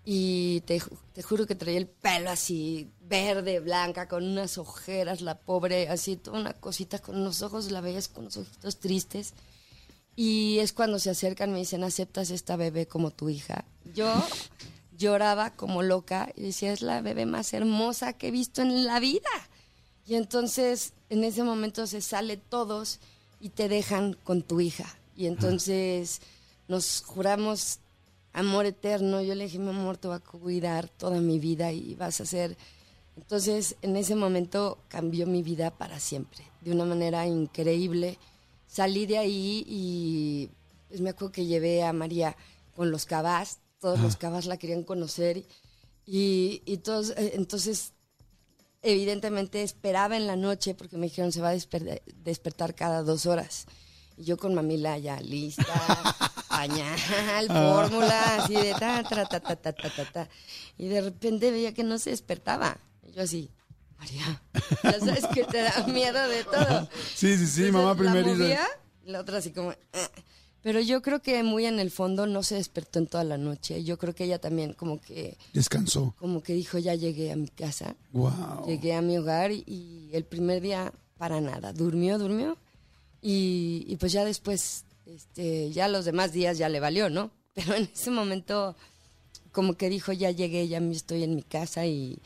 y 0.05 0.61
te, 0.67 0.79
ju- 0.81 0.97
te 1.15 1.23
juro 1.25 1.49
que 1.49 1.57
traía 1.57 1.79
el 1.79 1.89
pelo 1.89 2.31
así 2.31 2.93
verde, 3.01 3.59
blanca, 3.59 4.07
con 4.07 4.23
unas 4.23 4.57
ojeras, 4.57 5.21
la 5.21 5.37
pobre, 5.37 5.89
así 5.89 6.15
toda 6.15 6.39
una 6.39 6.53
cosita 6.53 7.01
con 7.01 7.17
unos 7.17 7.43
ojos, 7.43 7.73
la 7.73 7.81
veías 7.81 8.07
con 8.07 8.23
unos 8.27 8.37
ojitos 8.37 8.79
tristes. 8.79 9.35
Y 10.17 10.59
es 10.61 10.73
cuando 10.73 10.99
se 10.99 11.11
acercan 11.11 11.53
me 11.53 11.59
dicen, 11.59 11.83
¿aceptas 11.85 12.31
esta 12.31 12.57
bebé 12.57 12.87
como 12.87 13.11
tu 13.11 13.29
hija? 13.29 13.65
Yo 13.95 14.13
lloraba 14.97 15.51
como 15.51 15.83
loca 15.83 16.31
y 16.37 16.43
decía, 16.43 16.73
es 16.73 16.83
la 16.83 17.01
bebé 17.01 17.27
más 17.27 17.53
hermosa 17.53 18.13
que 18.13 18.29
he 18.29 18.31
visto 18.31 18.63
en 18.63 18.85
la 18.85 19.01
vida. 19.01 19.31
Y 20.07 20.15
entonces 20.15 20.93
en 21.09 21.25
ese 21.25 21.43
momento 21.43 21.87
se 21.87 22.01
sale 22.01 22.37
todos 22.37 23.01
y 23.41 23.51
te 23.51 23.69
dejan 23.69 24.15
con 24.25 24.43
tu 24.43 24.61
hija. 24.61 24.87
Y 25.17 25.27
entonces 25.27 26.21
nos 26.69 27.03
juramos 27.07 27.81
amor 28.33 28.67
eterno. 28.67 29.23
Yo 29.23 29.35
le 29.35 29.45
dije, 29.45 29.59
mi 29.59 29.71
amor, 29.71 29.97
te 29.97 30.09
va 30.09 30.17
a 30.17 30.21
cuidar 30.21 30.89
toda 30.89 31.21
mi 31.21 31.39
vida 31.39 31.73
y 31.73 31.95
vas 31.95 32.21
a 32.21 32.27
ser... 32.27 32.57
Entonces 33.17 33.77
en 33.83 33.97
ese 33.97 34.17
momento 34.17 34.79
cambió 34.89 35.27
mi 35.27 35.43
vida 35.45 35.71
para 35.71 36.01
siempre, 36.01 36.45
de 36.63 36.73
una 36.73 36.85
manera 36.85 37.27
increíble. 37.27 38.19
Salí 38.75 39.07
de 39.07 39.19
ahí 39.19 39.65
y 39.69 40.51
pues, 40.89 41.01
me 41.01 41.11
acuerdo 41.11 41.31
que 41.31 41.47
llevé 41.47 41.85
a 41.85 41.93
María 41.93 42.37
con 42.75 42.91
los 42.91 43.07
cabás, 43.07 43.59
todos 43.79 44.01
los 44.01 44.17
cabás 44.17 44.47
la 44.47 44.57
querían 44.57 44.83
conocer 44.83 45.45
y, 46.05 46.61
y 46.67 46.79
todos, 46.79 47.11
eh, 47.11 47.33
entonces 47.35 47.93
evidentemente 48.83 49.63
esperaba 49.63 50.17
en 50.17 50.27
la 50.27 50.35
noche 50.35 50.75
porque 50.75 50.97
me 50.97 51.07
dijeron 51.07 51.31
se 51.31 51.41
va 51.41 51.51
a 51.51 51.55
desper- 51.55 52.03
despertar 52.25 52.75
cada 52.75 53.03
dos 53.05 53.27
horas. 53.27 53.67
Y 54.17 54.25
yo 54.25 54.37
con 54.37 54.55
mamila 54.55 54.99
ya 54.99 55.21
lista, 55.21 55.65
pañal, 56.49 56.99
fórmula, 57.47 58.37
así 58.43 58.55
de 58.55 58.73
ta, 58.73 59.05
ta, 59.05 59.25
ta, 59.27 59.39
ta, 59.41 59.57
ta, 59.57 59.73
ta, 59.73 59.91
ta, 59.95 60.13
ta. 60.13 60.29
Y 60.79 60.87
de 60.89 61.01
repente 61.01 61.51
veía 61.53 61.75
que 61.75 61.85
no 61.85 61.97
se 61.99 62.11
despertaba. 62.11 62.79
Y 63.07 63.13
yo 63.13 63.23
así, 63.23 63.51
María, 63.99 64.43
ya 64.83 65.01
sabes 65.01 65.27
que 65.33 65.45
te 65.45 65.63
da 65.63 65.87
miedo 65.87 66.29
de 66.29 66.45
todo. 66.45 66.89
Sí, 67.15 67.37
sí, 67.39 67.47
sí, 67.47 67.65
Entonces, 67.67 67.73
mamá 67.73 67.89
la 67.91 67.95
primero 67.97 68.29
movía, 68.35 68.67
y 69.07 69.11
la 69.11 69.21
otra 69.21 69.39
así 69.39 69.51
como... 69.51 69.71
"Ah". 69.71 70.11
Pero 70.63 70.81
yo 70.81 71.03
creo 71.03 71.21
que 71.21 71.43
muy 71.43 71.67
en 71.67 71.79
el 71.79 71.91
fondo 71.91 72.27
no 72.27 72.43
se 72.43 72.55
despertó 72.55 72.99
en 72.99 73.07
toda 73.07 73.23
la 73.23 73.37
noche. 73.37 73.85
Yo 73.85 73.99
creo 73.99 74.15
que 74.15 74.25
ella 74.25 74.39
también 74.41 74.73
como 74.73 74.99
que 74.99 75.37
Descansó. 75.53 76.15
como 76.19 76.43
que 76.43 76.55
dijo, 76.55 76.79
ya 76.79 76.95
llegué 76.95 77.31
a 77.33 77.37
mi 77.37 77.49
casa, 77.49 77.97
Wow. 78.13 78.67
llegué 78.67 78.95
a 78.95 79.03
mi 79.03 79.19
hogar 79.19 79.53
y, 79.53 79.63
y 79.67 80.09
el 80.15 80.25
primer 80.25 80.63
día 80.63 80.91
para 81.19 81.43
nada, 81.43 81.73
durmió, 81.75 82.19
durmió 82.19 82.57
y, 83.21 83.85
y 83.87 83.97
pues 83.97 84.13
ya 84.13 84.25
después, 84.25 84.85
este, 85.07 85.71
ya 85.71 85.87
los 85.89 86.07
demás 86.07 86.33
días 86.33 86.57
ya 86.57 86.69
le 86.71 86.81
valió, 86.81 87.11
¿no? 87.11 87.31
Pero 87.55 87.75
en 87.75 87.85
ese 87.93 88.11
momento 88.11 88.75
como 89.53 89.75
que 89.77 89.91
dijo, 89.91 90.13
ya 90.13 90.31
llegué, 90.31 90.67
ya 90.67 90.81
me 90.81 90.93
estoy 90.95 91.25
en 91.25 91.35
mi 91.37 91.43
casa 91.43 91.85
y, 91.87 92.19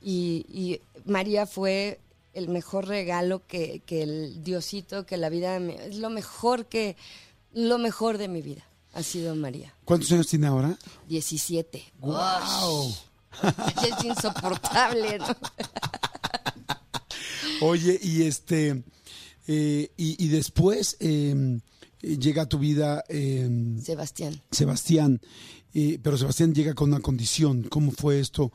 y, 0.00 0.44
y 0.48 0.80
María 1.04 1.46
fue 1.46 2.00
el 2.34 2.48
mejor 2.48 2.86
regalo 2.86 3.46
que, 3.46 3.80
que 3.86 4.02
el 4.02 4.42
Diosito, 4.44 5.06
que 5.06 5.16
la 5.16 5.28
vida, 5.30 5.58
me- 5.58 5.74
es 5.86 5.96
lo 5.96 6.10
mejor 6.10 6.66
que, 6.66 6.96
lo 7.54 7.78
mejor 7.78 8.18
de 8.18 8.28
mi 8.28 8.42
vida 8.42 8.66
ha 8.92 9.02
sido 9.02 9.34
María. 9.34 9.74
¿Cuántos 9.84 10.10
años 10.12 10.26
tiene 10.26 10.46
ahora? 10.46 10.78
17. 11.08 11.82
Wow. 12.00 12.94
Es 13.86 14.04
insoportable, 14.04 15.18
¿no? 15.18 15.26
Oye, 17.60 17.98
y 18.02 18.22
este, 18.22 18.82
eh, 19.46 19.90
y, 19.96 20.24
y 20.24 20.28
después 20.28 20.96
eh, 21.00 21.58
eh, 22.02 22.18
llega 22.18 22.42
a 22.42 22.48
tu 22.48 22.58
vida 22.58 23.04
eh, 23.08 23.48
Sebastián. 23.82 24.40
Sebastián, 24.50 25.20
eh, 25.74 25.98
pero 26.02 26.16
Sebastián 26.18 26.54
llega 26.54 26.74
con 26.74 26.90
una 26.92 27.00
condición. 27.00 27.62
¿Cómo 27.64 27.92
fue 27.92 28.20
esto? 28.20 28.52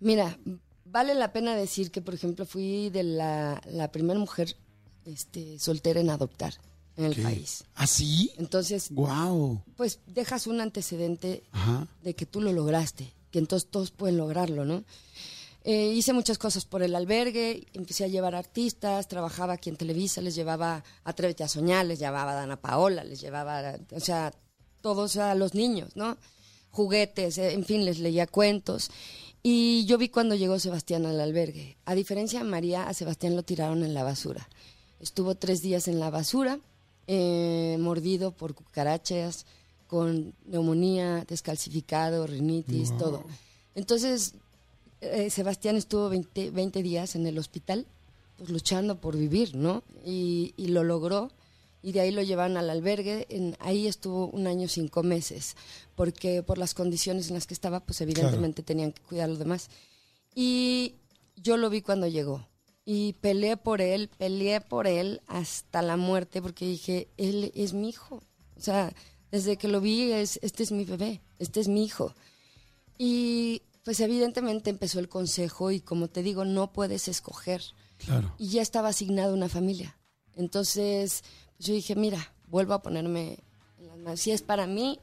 Mira, 0.00 0.38
vale 0.84 1.14
la 1.14 1.32
pena 1.32 1.54
decir 1.56 1.90
que, 1.90 2.00
por 2.02 2.14
ejemplo, 2.14 2.44
fui 2.46 2.90
de 2.90 3.02
la, 3.02 3.60
la 3.70 3.90
primera 3.90 4.18
mujer 4.18 4.56
este, 5.04 5.58
soltera 5.58 6.00
en 6.00 6.10
adoptar 6.10 6.54
en 6.96 7.04
el 7.06 7.14
¿qué? 7.14 7.22
país. 7.22 7.64
¿Así? 7.74 8.32
Entonces, 8.38 8.90
Wow. 8.90 9.62
pues 9.76 10.00
dejas 10.06 10.46
un 10.46 10.60
antecedente 10.60 11.42
Ajá. 11.52 11.86
de 12.02 12.14
que 12.14 12.26
tú 12.26 12.40
lo 12.40 12.52
lograste, 12.52 13.12
que 13.30 13.38
entonces 13.38 13.68
todos 13.70 13.90
pueden 13.90 14.16
lograrlo, 14.16 14.64
¿no? 14.64 14.84
Eh, 15.68 15.92
hice 15.94 16.12
muchas 16.12 16.38
cosas 16.38 16.64
por 16.64 16.82
el 16.84 16.94
albergue, 16.94 17.66
empecé 17.72 18.04
a 18.04 18.08
llevar 18.08 18.36
artistas, 18.36 19.08
trabajaba 19.08 19.54
aquí 19.54 19.68
en 19.68 19.76
Televisa, 19.76 20.20
les 20.20 20.36
llevaba 20.36 20.84
Atrévete 21.02 21.42
a 21.42 21.48
Soñar, 21.48 21.84
les 21.86 21.98
llevaba 21.98 22.32
a 22.32 22.34
Dana 22.36 22.60
Paola, 22.60 23.02
les 23.02 23.20
llevaba, 23.20 23.74
o 23.90 23.98
sea, 24.00 24.32
todos 24.80 25.16
a 25.16 25.34
los 25.34 25.54
niños, 25.54 25.96
¿no? 25.96 26.16
Juguetes, 26.70 27.38
eh, 27.38 27.52
en 27.52 27.64
fin, 27.64 27.84
les 27.84 27.98
leía 27.98 28.28
cuentos. 28.28 28.90
Y 29.48 29.86
yo 29.86 29.96
vi 29.96 30.08
cuando 30.08 30.34
llegó 30.34 30.58
Sebastián 30.58 31.06
al 31.06 31.20
albergue. 31.20 31.76
A 31.84 31.94
diferencia 31.94 32.40
de 32.40 32.46
María, 32.46 32.88
a 32.88 32.94
Sebastián 32.94 33.36
lo 33.36 33.44
tiraron 33.44 33.84
en 33.84 33.94
la 33.94 34.02
basura. 34.02 34.48
Estuvo 34.98 35.36
tres 35.36 35.62
días 35.62 35.86
en 35.86 36.00
la 36.00 36.10
basura, 36.10 36.58
eh, 37.06 37.76
mordido 37.78 38.32
por 38.32 38.56
cucarachas, 38.56 39.46
con 39.86 40.34
neumonía, 40.46 41.24
descalcificado, 41.28 42.26
rinitis, 42.26 42.98
todo. 42.98 43.22
Entonces, 43.76 44.34
eh, 45.00 45.30
Sebastián 45.30 45.76
estuvo 45.76 46.08
20, 46.08 46.50
20 46.50 46.82
días 46.82 47.14
en 47.14 47.24
el 47.24 47.38
hospital, 47.38 47.86
pues 48.38 48.50
luchando 48.50 49.00
por 49.00 49.16
vivir, 49.16 49.54
¿no? 49.54 49.84
Y, 50.04 50.54
y 50.56 50.66
lo 50.70 50.82
logró. 50.82 51.30
Y 51.82 51.92
de 51.92 52.00
ahí 52.00 52.10
lo 52.10 52.22
llevaron 52.22 52.56
al 52.56 52.70
albergue. 52.70 53.26
En, 53.28 53.56
ahí 53.60 53.86
estuvo 53.86 54.26
un 54.28 54.46
año 54.46 54.68
cinco 54.68 55.02
meses, 55.02 55.56
porque 55.94 56.42
por 56.42 56.58
las 56.58 56.74
condiciones 56.74 57.28
en 57.28 57.34
las 57.34 57.46
que 57.46 57.54
estaba, 57.54 57.80
pues 57.80 58.00
evidentemente 58.00 58.62
tenían 58.62 58.92
que 58.92 59.02
cuidar 59.02 59.26
a 59.26 59.28
los 59.28 59.38
demás. 59.38 59.68
Y 60.34 60.94
yo 61.36 61.56
lo 61.56 61.70
vi 61.70 61.82
cuando 61.82 62.06
llegó. 62.06 62.46
Y 62.84 63.14
peleé 63.14 63.56
por 63.56 63.80
él, 63.80 64.08
peleé 64.16 64.60
por 64.60 64.86
él 64.86 65.20
hasta 65.26 65.82
la 65.82 65.96
muerte, 65.96 66.40
porque 66.40 66.66
dije, 66.66 67.08
él 67.16 67.52
es 67.54 67.72
mi 67.72 67.88
hijo. 67.88 68.22
O 68.56 68.60
sea, 68.60 68.92
desde 69.30 69.56
que 69.56 69.68
lo 69.68 69.80
vi, 69.80 70.12
es, 70.12 70.38
este 70.42 70.62
es 70.62 70.72
mi 70.72 70.84
bebé, 70.84 71.20
este 71.38 71.60
es 71.60 71.68
mi 71.68 71.84
hijo. 71.84 72.14
Y 72.98 73.62
pues 73.84 74.00
evidentemente 74.00 74.70
empezó 74.70 74.98
el 74.98 75.08
consejo 75.08 75.70
y 75.70 75.80
como 75.80 76.08
te 76.08 76.22
digo, 76.22 76.44
no 76.44 76.72
puedes 76.72 77.08
escoger. 77.08 77.62
Claro. 77.98 78.34
Y 78.38 78.48
ya 78.48 78.62
estaba 78.62 78.88
asignada 78.88 79.32
una 79.32 79.48
familia. 79.48 79.96
Entonces, 80.34 81.22
yo 81.58 81.74
dije, 81.74 81.94
mira, 81.96 82.32
vuelvo 82.48 82.74
a 82.74 82.82
ponerme 82.82 83.38
en 83.78 83.86
las 83.88 83.96
manos. 83.98 84.20
Si 84.20 84.30
es 84.30 84.42
para 84.42 84.66
mí, 84.66 84.98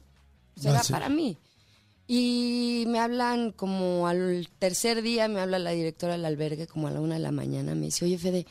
será 0.56 0.74
Va 0.74 0.80
a 0.80 0.84
ser. 0.84 0.94
para 0.94 1.08
mí. 1.08 1.36
Y 2.06 2.84
me 2.88 2.98
hablan 2.98 3.50
como 3.52 4.06
al 4.06 4.48
tercer 4.58 5.00
día, 5.02 5.26
me 5.28 5.40
habla 5.40 5.58
la 5.58 5.70
directora 5.70 6.12
del 6.14 6.24
albergue 6.26 6.66
como 6.66 6.88
a 6.88 6.90
la 6.90 7.00
una 7.00 7.14
de 7.14 7.20
la 7.20 7.32
mañana. 7.32 7.74
Me 7.74 7.86
dice, 7.86 8.04
oye, 8.04 8.18
Fede, 8.18 8.46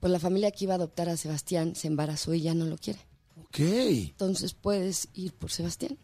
pues 0.00 0.12
la 0.12 0.20
familia 0.20 0.50
que 0.52 0.64
iba 0.64 0.74
a 0.74 0.76
adoptar 0.76 1.08
a 1.08 1.16
Sebastián 1.16 1.74
se 1.74 1.88
embarazó 1.88 2.34
y 2.34 2.42
ya 2.42 2.54
no 2.54 2.66
lo 2.66 2.76
quiere. 2.78 3.00
Ok. 3.40 3.58
Entonces 3.58 4.54
puedes 4.54 5.08
ir 5.14 5.32
por 5.32 5.50
Sebastián. 5.50 5.98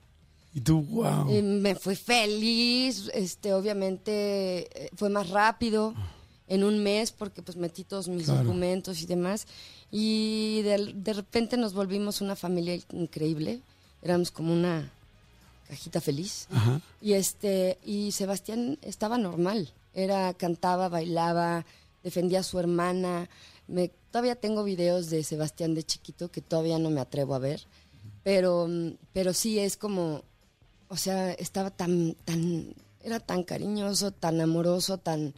Y 0.52 0.60
tú, 0.62 0.82
wow. 0.82 1.30
Eh, 1.30 1.42
me 1.42 1.76
fui 1.76 1.94
feliz, 1.94 3.08
este, 3.14 3.52
obviamente 3.54 4.86
eh, 4.86 4.90
fue 4.96 5.08
más 5.10 5.30
rápido 5.30 5.94
en 6.48 6.64
un 6.64 6.82
mes 6.82 7.12
porque 7.12 7.40
pues 7.40 7.56
metí 7.56 7.84
todos 7.84 8.08
mis 8.08 8.24
Claro. 8.24 8.42
documentos 8.42 9.00
y 9.00 9.06
demás 9.06 9.46
y 9.90 10.62
de, 10.62 10.92
de 10.94 11.12
repente 11.12 11.56
nos 11.56 11.74
volvimos 11.74 12.20
una 12.20 12.36
familia 12.36 12.78
increíble, 12.92 13.60
éramos 14.02 14.30
como 14.30 14.52
una 14.52 14.90
cajita 15.68 16.00
feliz. 16.00 16.46
Ajá. 16.50 16.80
y 17.00 17.12
este 17.12 17.78
y 17.84 18.12
Sebastián 18.12 18.78
estaba 18.82 19.18
normal, 19.18 19.72
era 19.94 20.32
cantaba, 20.34 20.88
bailaba, 20.88 21.64
defendía 22.02 22.40
a 22.40 22.44
su 22.44 22.58
hermana, 22.58 23.28
me 23.68 23.90
todavía 24.10 24.34
tengo 24.36 24.64
videos 24.64 25.10
de 25.10 25.22
Sebastián 25.22 25.74
de 25.74 25.84
chiquito 25.84 26.30
que 26.30 26.40
todavía 26.40 26.78
no 26.78 26.90
me 26.90 27.00
atrevo 27.00 27.34
a 27.34 27.38
ver, 27.38 27.62
pero 28.22 28.66
mm, 28.68 28.92
pero 29.12 29.32
sí 29.32 29.58
es 29.58 29.76
como 29.76 30.22
o 30.90 30.96
sea, 30.96 31.32
estaba 31.34 31.70
tan, 31.70 32.14
tan, 32.24 32.74
era 33.02 33.20
tan 33.20 33.44
cariñoso, 33.44 34.10
tan 34.10 34.40
amoroso, 34.40 34.98
tan... 34.98 35.32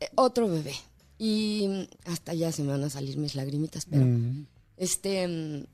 eh, 0.00 0.08
otro 0.14 0.48
bebé. 0.48 0.74
Y 1.18 1.66
mm, 1.68 2.10
hasta 2.10 2.32
ya 2.34 2.52
se 2.52 2.62
me 2.62 2.72
van 2.72 2.84
a 2.84 2.90
salir 2.90 3.16
mis 3.18 3.34
lagrimitas, 3.34 3.84
pero 3.86 4.04
Mm. 4.04 4.46
este, 4.76 5.26
mm, 5.26 5.64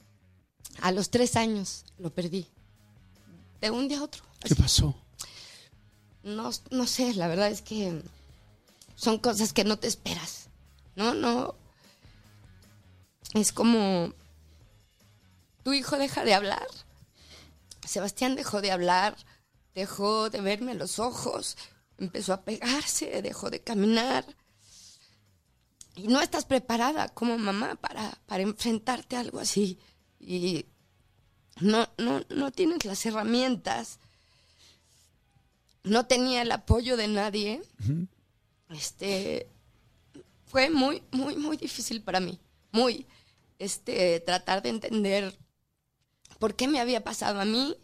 a 0.80 0.92
los 0.92 1.10
tres 1.10 1.36
años 1.36 1.84
lo 1.98 2.10
perdí. 2.10 2.46
De 3.60 3.70
un 3.70 3.88
día 3.88 3.98
a 4.00 4.04
otro. 4.04 4.22
¿Qué 4.42 4.54
pasó? 4.54 4.94
No, 6.22 6.50
no 6.70 6.86
sé, 6.86 7.14
la 7.14 7.28
verdad 7.28 7.50
es 7.50 7.60
que 7.62 8.00
son 8.96 9.18
cosas 9.18 9.52
que 9.52 9.64
no 9.64 9.78
te 9.78 9.86
esperas. 9.88 10.48
No, 10.96 11.12
no. 11.14 11.54
Es 13.34 13.52
como 13.52 14.12
tu 15.62 15.72
hijo 15.72 15.96
deja 15.98 16.24
de 16.24 16.34
hablar. 16.34 16.66
Sebastián 17.86 18.36
dejó 18.36 18.60
de 18.62 18.70
hablar, 18.70 19.16
dejó 19.74 20.30
de 20.30 20.40
verme 20.40 20.74
los 20.74 20.98
ojos, 20.98 21.56
empezó 21.98 22.32
a 22.32 22.42
pegarse, 22.42 23.20
dejó 23.22 23.50
de 23.50 23.60
caminar. 23.60 24.24
Y 25.96 26.08
no 26.08 26.20
estás 26.20 26.44
preparada 26.44 27.08
como 27.08 27.38
mamá 27.38 27.76
para, 27.76 28.18
para 28.26 28.42
enfrentarte 28.42 29.16
a 29.16 29.20
algo 29.20 29.38
así. 29.40 29.78
Y 30.18 30.66
no, 31.60 31.88
no, 31.98 32.22
no 32.30 32.50
tienes 32.50 32.84
las 32.84 33.04
herramientas 33.06 33.98
no 35.82 36.06
tenía 36.06 36.40
el 36.42 36.50
apoyo 36.50 36.96
de 36.96 37.08
nadie. 37.08 37.62
Este 38.70 39.46
fue 40.46 40.70
muy, 40.70 41.02
muy, 41.10 41.36
muy 41.36 41.56
difícil 41.58 42.02
para 42.02 42.20
mí. 42.20 42.38
Muy. 42.72 43.06
Este, 43.58 44.18
tratar 44.20 44.62
de 44.62 44.70
entender 44.70 45.38
por 46.38 46.54
qué 46.56 46.68
me 46.68 46.80
había 46.80 47.04
pasado 47.04 47.38
a 47.40 47.44
mí. 47.44 47.76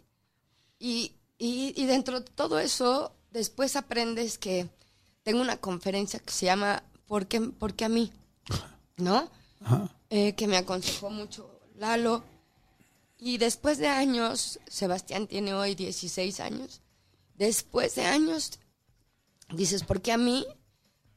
Y, 0.79 1.13
y- 1.37 1.73
y 1.79 1.85
dentro 1.85 2.21
de 2.21 2.25
todo 2.31 2.57
eso, 2.59 3.15
después 3.29 3.75
aprendes 3.75 4.39
que 4.39 4.67
tengo 5.21 5.41
una 5.41 5.57
conferencia 5.57 6.19
que 6.19 6.31
se 6.33 6.47
llama 6.47 6.83
¿Por 7.11 7.27
qué, 7.27 7.41
por 7.41 7.73
qué 7.73 7.83
a 7.83 7.89
mí? 7.89 8.09
¿No? 8.95 9.29
Eh, 10.09 10.33
que 10.33 10.47
me 10.47 10.55
aconsejó 10.55 11.09
mucho 11.09 11.59
Lalo. 11.75 12.23
Y 13.17 13.37
después 13.37 13.79
de 13.79 13.89
años, 13.89 14.61
Sebastián 14.65 15.27
tiene 15.27 15.53
hoy 15.53 15.75
16 15.75 16.39
años, 16.39 16.79
después 17.35 17.95
de 17.95 18.05
años, 18.05 18.59
dices, 19.49 19.83
¿por 19.83 20.01
qué 20.01 20.13
a 20.13 20.17
mí? 20.17 20.47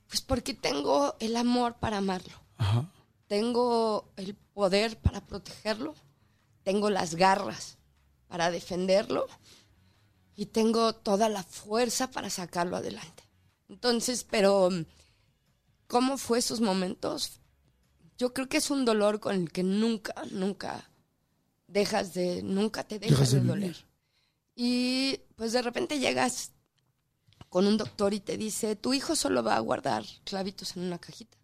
Pues 0.09 0.20
porque 0.20 0.53
tengo 0.53 1.14
el 1.20 1.36
amor 1.36 1.74
para 1.74 1.99
amarlo. 1.99 2.42
Ajá. 2.57 2.90
Tengo 3.28 4.11
el 4.16 4.34
poder 4.34 4.99
para 4.99 5.24
protegerlo. 5.24 5.95
Tengo 6.64 6.90
las 6.90 7.14
garras 7.14 7.78
para 8.26 8.51
defenderlo. 8.51 9.28
Y 10.34 10.47
tengo 10.47 10.92
toda 10.92 11.28
la 11.28 11.45
fuerza 11.45 12.11
para 12.11 12.30
sacarlo 12.30 12.78
adelante. 12.78 13.22
Entonces, 13.68 14.26
pero, 14.28 14.70
¿cómo 15.87 16.18
fue 16.18 16.39
esos 16.39 16.61
momentos? 16.61 17.41
Yo 18.18 18.32
creo 18.32 18.49
que 18.49 18.59
es 18.59 18.70
un 18.70 18.85
dolor 18.85 19.20
con 19.20 19.35
el 19.35 19.53
que 19.53 19.62
nunca, 19.62 20.14
nunca 20.30 20.91
dejas 21.66 22.14
de, 22.14 22.43
nunca 22.43 22.85
te 22.85 22.99
dejas, 22.99 23.18
Dejas 23.18 23.32
de 23.32 23.41
doler. 23.41 23.87
Y 24.55 25.20
pues 25.37 25.53
de 25.53 25.62
repente 25.62 25.99
llegas 25.99 26.53
con 27.49 27.66
un 27.66 27.76
doctor 27.76 28.14
y 28.14 28.20
te 28.20 28.37
dice, 28.37 28.76
tu 28.76 28.95
hijo 28.95 29.16
solo 29.16 29.43
va 29.43 29.57
a 29.57 29.61
guardar 29.61 30.05
clavitos 30.24 30.76
en 30.76 30.85
una 30.85 30.99
cajita 30.99 31.37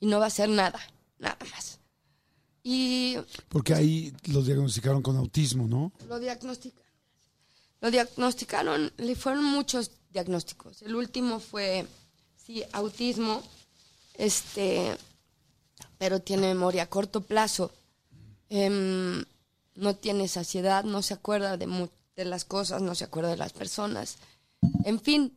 y 0.00 0.06
no 0.06 0.18
va 0.18 0.26
a 0.26 0.28
hacer 0.28 0.48
nada, 0.48 0.80
nada 1.18 1.38
más. 1.50 1.78
Y 2.62 3.16
Porque 3.48 3.74
ahí 3.74 4.12
lo 4.24 4.42
diagnosticaron 4.42 5.02
con 5.02 5.16
autismo, 5.16 5.68
¿no? 5.68 5.92
lo 6.08 6.18
diagnosticaron. 6.18 6.84
Lo 7.80 7.90
diagnosticaron, 7.90 8.92
le 8.96 9.14
fueron 9.14 9.44
muchos 9.44 9.90
diagnósticos. 10.10 10.80
El 10.82 10.94
último 10.94 11.38
fue, 11.38 11.86
sí, 12.36 12.62
autismo, 12.72 13.42
este, 14.14 14.96
pero 15.98 16.20
tiene 16.20 16.48
memoria 16.48 16.84
a 16.84 16.86
corto 16.90 17.20
plazo. 17.22 17.72
Em, 18.48 19.24
no 19.74 19.96
tiene 19.96 20.28
saciedad, 20.28 20.84
no 20.84 21.02
se 21.02 21.14
acuerda 21.14 21.56
de, 21.56 21.66
mu- 21.66 21.88
de 22.16 22.24
las 22.24 22.44
cosas, 22.44 22.82
no 22.82 22.94
se 22.94 23.04
acuerda 23.04 23.30
de 23.30 23.36
las 23.36 23.52
personas. 23.52 24.18
En 24.84 25.00
fin, 25.00 25.32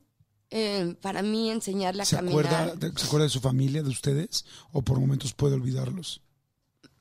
em, 0.50 0.96
para 0.96 1.22
mí 1.22 1.50
enseñarle 1.50 2.04
a 2.04 2.06
¿Se 2.06 2.16
caminar. 2.18 2.46
acuerda, 2.46 2.76
de, 2.76 3.00
¿Se 3.00 3.06
acuerda 3.08 3.24
de 3.26 3.30
su 3.32 3.40
familia, 3.42 3.82
de 3.84 3.90
ustedes? 3.90 4.46
¿O 4.72 4.82
por 4.82 5.00
momentos 5.00 5.34
puede 5.34 5.56
olvidarlos? 5.56 6.22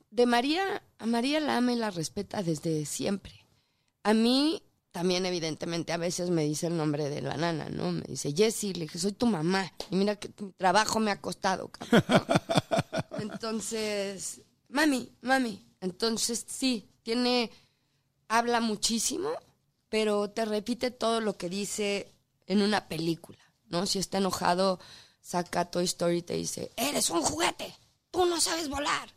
de 0.09 0.25
María, 0.25 0.81
a 0.97 1.05
María 1.05 1.39
la 1.39 1.57
ama 1.57 1.73
y 1.73 1.75
la 1.75 1.91
respeta 1.91 2.41
desde 2.41 2.85
siempre. 2.87 3.45
A 4.01 4.15
mí 4.15 4.63
también, 4.91 5.25
evidentemente, 5.25 5.93
a 5.93 5.97
veces 5.97 6.29
me 6.29 6.43
dice 6.43 6.67
el 6.67 6.77
nombre 6.77 7.09
de 7.09 7.21
la 7.21 7.37
nana, 7.37 7.69
¿no? 7.69 7.91
Me 7.91 8.05
dice, 8.07 8.33
Jessie, 8.35 8.73
le 8.73 8.81
dije, 8.81 8.97
soy 8.97 9.11
tu 9.11 9.27
mamá. 9.27 9.71
Y 9.91 9.95
mira 9.95 10.15
que 10.15 10.29
tu 10.29 10.51
trabajo 10.53 10.99
me 10.99 11.11
ha 11.11 11.21
costado, 11.21 11.69
cabrón, 11.69 12.03
¿no? 12.09 12.25
Entonces, 13.19 14.41
mami, 14.69 15.11
mami. 15.21 15.65
Entonces, 15.81 16.45
sí, 16.47 16.89
tiene, 17.03 17.51
habla 18.27 18.59
muchísimo, 18.59 19.29
pero 19.89 20.29
te 20.29 20.45
repite 20.45 20.91
todo 20.91 21.21
lo 21.21 21.37
que 21.37 21.49
dice 21.49 22.11
en 22.47 22.61
una 22.61 22.87
película, 22.87 23.39
¿no? 23.67 23.85
Si 23.85 23.99
está 23.99 24.17
enojado, 24.17 24.79
saca 25.21 25.65
Toy 25.65 25.85
Story 25.85 26.17
y 26.17 26.21
te 26.21 26.33
dice, 26.33 26.71
eres 26.75 27.09
un 27.09 27.21
juguete, 27.21 27.75
tú 28.11 28.25
no 28.25 28.41
sabes 28.41 28.69
volar. 28.69 29.13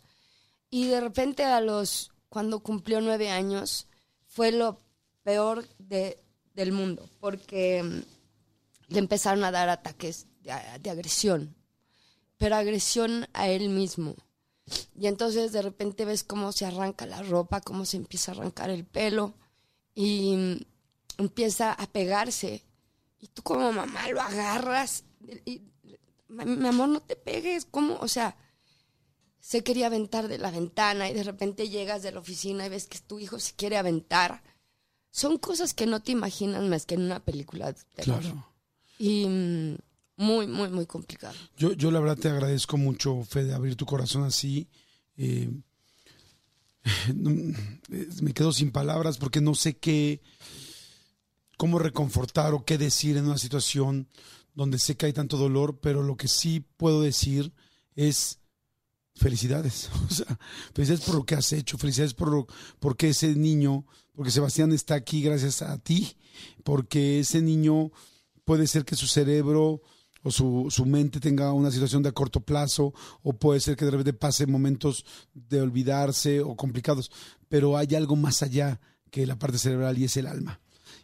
Y 0.69 0.87
de 0.87 1.01
repente 1.01 1.45
a 1.45 1.61
los, 1.61 2.13
cuando 2.29 2.61
cumplió 2.61 3.01
nueve 3.01 3.31
años, 3.31 3.87
fue 4.27 4.53
lo 4.53 4.79
peor 5.23 5.67
de, 5.79 6.19
del 6.55 6.73
mundo, 6.73 7.09
porque 7.21 7.83
mm, 7.83 8.93
le 8.93 8.99
empezaron 8.99 9.45
a 9.45 9.51
dar 9.51 9.69
ataques 9.69 10.27
de, 10.41 10.91
agresión, 10.91 11.55
pero 12.37 12.57
agresión 12.57 13.29
a 13.33 13.49
él 13.49 13.69
mismo. 13.69 14.15
Y 14.95 15.07
entonces 15.07 15.53
de 15.53 15.63
repente 15.63 16.05
ves 16.05 16.23
cómo 16.23 16.53
se 16.53 16.65
arranca 16.65 17.07
la 17.07 17.23
ropa, 17.23 17.61
cómo 17.61 17.85
se 17.85 17.97
empieza 17.97 18.33
a 18.33 18.35
arrancar 18.35 18.71
el 18.71 18.85
pelo 18.85 19.35
y 19.95 20.37
mm, 20.37 21.23
empieza 21.23 21.73
a 21.73 21.87
pegarse. 21.87 22.65
Y 23.19 23.29
tú 23.29 23.43
como 23.43 23.73
mamá 23.73 24.09
lo 24.09 24.21
agarras 24.21 25.05
mi 26.31 26.69
amor, 26.69 26.89
no 26.89 27.01
te 27.01 27.17
pegues, 27.17 27.65
¿cómo? 27.65 27.99
O 28.01 28.09
sea, 28.09 28.37
se 29.41 29.65
quería 29.65 29.87
aventar 29.87 30.29
de 30.29 30.39
la 30.39 30.51
ventana 30.51 31.09
y 31.09 31.15
de 31.15 31.25
repente 31.25 31.69
llegas 31.69 32.03
de 32.03 32.13
la 32.13 32.21
oficina 32.21 32.67
y 32.67 32.69
ves 32.69 32.87
que 32.87 32.99
tu 32.99 33.19
hijo 33.19 33.39
se 33.41 33.55
quiere 33.55 33.77
aventar. 33.77 34.43
Son 35.11 35.39
cosas 35.39 35.75
que 35.75 35.87
no 35.87 36.01
te 36.01 36.13
imaginas 36.13 36.63
más 36.65 36.87
que 36.87 36.95
en 36.95 37.03
una 37.03 37.21
película 37.21 37.73
de. 37.73 37.79
Claro. 38.03 38.47
Y 38.99 39.27
mm, 39.27 39.77
muy, 40.17 40.47
muy, 40.47 40.69
muy 40.69 40.87
complicado. 40.87 41.35
Yo, 41.57 41.73
yo 41.73 41.91
la 41.91 42.01
verdad 42.01 42.19
te 42.19 42.29
agradezco 42.29 42.77
mucho, 42.77 43.25
Fede, 43.25 43.55
abrir 43.55 43.77
tu 43.77 43.87
corazón 43.87 44.25
así. 44.25 44.69
Eh, 45.17 45.51
me 47.15 48.33
quedo 48.33 48.53
sin 48.53 48.71
palabras 48.71 49.19
porque 49.19 49.41
no 49.41 49.55
sé 49.55 49.77
qué, 49.79 50.21
cómo 51.57 51.79
reconfortar 51.79 52.55
o 52.55 52.65
qué 52.65 52.79
decir 52.79 53.17
en 53.17 53.27
una 53.27 53.39
situación 53.39 54.09
donde 54.55 54.79
sé 54.79 54.97
que 54.97 55.07
hay 55.07 55.13
tanto 55.13 55.37
dolor, 55.37 55.79
pero 55.81 56.03
lo 56.03 56.17
que 56.17 56.29
sí 56.29 56.61
puedo 56.77 57.03
decir 57.03 57.53
es 57.95 58.41
felicidades. 59.15 59.91
O 60.09 60.13
sea, 60.13 60.39
felicidades 60.75 61.05
por 61.05 61.15
lo 61.15 61.25
que 61.25 61.35
has 61.35 61.53
hecho, 61.53 61.79
felicidades 61.79 62.15
por 62.15 62.31
lo, 62.31 62.47
porque 62.79 63.11
ese 63.11 63.35
niño, 63.35 63.87
porque 64.21 64.33
Sebastián 64.33 64.71
está 64.73 64.97
aquí 64.97 65.23
gracias 65.23 65.63
a 65.63 65.79
ti, 65.79 66.15
porque 66.63 67.21
ese 67.21 67.41
niño 67.41 67.91
puede 68.45 68.67
ser 68.67 68.85
que 68.85 68.95
su 68.95 69.07
cerebro 69.07 69.81
o 70.23 70.31
su, 70.31 70.67
su 70.69 70.85
mente 70.85 71.21
tenga 71.21 71.55
una 71.55 71.71
situación 71.71 72.03
de 72.03 72.13
corto 72.13 72.43
plazo, 72.43 72.93
o 73.23 73.33
puede 73.33 73.61
ser 73.61 73.77
que 73.77 73.87
de 73.87 73.93
repente 73.93 74.13
pase 74.13 74.47
momentos 74.47 75.07
de 75.33 75.63
olvidarse 75.63 76.43
o 76.43 76.55
complicados, 76.55 77.11
pero 77.49 77.79
hay 77.79 77.95
algo 77.95 78.15
más 78.15 78.43
allá 78.43 78.79
que 79.11 79.25
la 79.25 79.39
parte 79.39 79.57
cerebral 79.57 79.97
y 79.97 80.05
es 80.05 80.19
el 80.19 80.27
alma. 80.27 80.61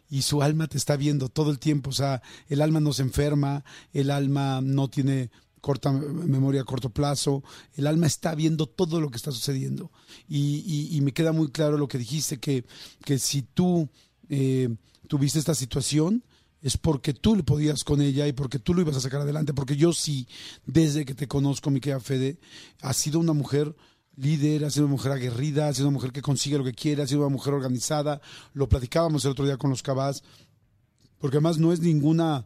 Y 0.07 0.21
su 0.21 0.43
alma 0.43 0.67
te 0.67 0.77
está 0.77 0.95
viendo 0.95 1.27
todo 1.27 1.49
el 1.49 1.57
tiempo, 1.57 1.89
o 1.89 1.93
sea, 1.93 2.21
el 2.49 2.61
alma 2.61 2.81
no 2.81 2.93
se 2.93 3.01
enferma, 3.01 3.65
el 3.93 4.11
alma 4.11 4.61
no 4.61 4.91
tiene 4.91 5.31
corta 5.67 5.91
memoria 5.91 6.61
a 6.61 6.63
corto 6.63 6.89
plazo. 6.89 7.43
El 7.75 7.87
alma 7.87 8.07
está 8.07 8.33
viendo 8.35 8.67
todo 8.67 9.01
lo 9.01 9.09
que 9.09 9.17
está 9.17 9.31
sucediendo. 9.31 9.91
Y, 10.29 10.63
y- 10.65 10.95
y 10.95 11.01
me 11.01 11.11
queda 11.11 11.33
muy 11.33 11.49
claro 11.51 11.77
lo 11.77 11.89
que 11.89 11.97
dijiste, 11.97 12.39
que, 12.39 12.63
que 13.03 13.19
si 13.19 13.41
tú 13.41 13.89
eh, 14.29 14.69
tuviste 15.07 15.39
esta 15.39 15.53
situación, 15.55 16.23
es 16.61 16.77
porque 16.77 17.13
tú 17.13 17.35
le 17.35 17.43
podías 17.43 17.83
con 17.83 18.01
ella 18.01 18.25
y 18.27 18.31
porque 18.33 18.59
tú 18.59 18.73
lo 18.73 18.81
ibas 18.81 18.95
a 18.95 19.01
sacar 19.01 19.19
adelante. 19.21 19.53
Porque 19.53 19.75
yo 19.75 19.91
sí, 19.91 20.25
desde 20.65 21.03
que 21.03 21.13
te 21.15 21.27
conozco, 21.27 21.69
mi 21.69 21.81
querida 21.81 21.99
Fede, 21.99 22.39
has 22.81 22.95
sido 22.95 23.19
una 23.19 23.33
mujer 23.33 23.75
líder, 24.15 24.63
has 24.63 24.73
sido 24.73 24.85
una 24.85 24.93
mujer 24.95 25.11
aguerrida, 25.11 25.67
has 25.67 25.75
sido 25.75 25.89
una 25.89 25.95
mujer 25.97 26.11
que 26.13 26.21
consigue 26.21 26.57
lo 26.57 26.63
que 26.63 26.73
quiere, 26.73 27.03
has 27.03 27.09
sido 27.09 27.21
una 27.21 27.29
mujer 27.35 27.53
organizada. 27.53 28.21
Lo 28.53 28.69
platicábamos 28.69 29.25
el 29.25 29.31
otro 29.31 29.45
día 29.45 29.57
con 29.57 29.69
los 29.69 29.83
cabás, 29.83 30.23
porque 31.19 31.37
además 31.37 31.57
no 31.57 31.73
es 31.73 31.81
ninguna, 31.81 32.45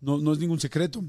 no, 0.00 0.18
no 0.18 0.32
es 0.32 0.38
ningún 0.38 0.60
secreto. 0.60 1.04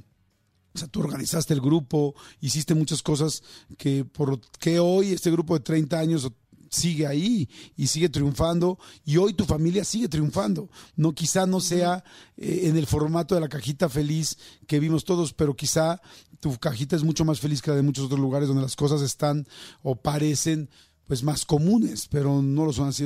O 0.74 0.78
sea, 0.78 0.88
tú 0.88 1.02
organizaste 1.02 1.54
el 1.54 1.62
grupo, 1.62 2.16
hiciste 2.40 2.74
muchas 2.74 3.02
cosas 3.04 3.44
que 3.78 4.06
por 4.06 4.40
que 4.60 4.80
hoy 4.80 5.12
este 5.14 5.32
grupo 5.32 5.54
de 5.54 5.64
30 5.64 6.00
años 6.00 6.32
sigue 6.72 7.06
ahí 7.06 7.50
y 7.76 7.88
sigue 7.88 8.08
triunfando 8.08 8.80
y 9.04 9.18
hoy 9.18 9.34
tu 9.34 9.46
familia 9.46 9.84
sigue 9.84 10.08
triunfando. 10.08 10.70
No 10.96 11.14
quizá 11.14 11.46
no 11.46 11.60
sea 11.60 12.04
eh, 12.38 12.62
en 12.64 12.78
el 12.78 12.88
formato 12.88 13.36
de 13.36 13.42
la 13.42 13.50
cajita 13.50 13.90
feliz 13.90 14.38
que 14.68 14.80
vimos 14.80 15.04
todos, 15.04 15.34
pero 15.34 15.54
quizá 15.54 16.02
tu 16.40 16.58
cajita 16.58 16.96
es 16.96 17.04
mucho 17.04 17.26
más 17.26 17.40
feliz 17.40 17.62
que 17.62 17.70
la 17.70 17.76
de 17.76 17.84
muchos 17.84 18.06
otros 18.06 18.20
lugares 18.20 18.48
donde 18.48 18.64
las 18.64 18.78
cosas 18.78 19.02
están 19.02 19.46
o 19.84 19.96
parecen 19.96 20.70
pues 21.12 21.24
más 21.24 21.44
comunes, 21.44 22.08
pero 22.10 22.42
no 22.42 22.64
lo 22.64 22.72
son 22.72 22.88
así. 22.88 23.06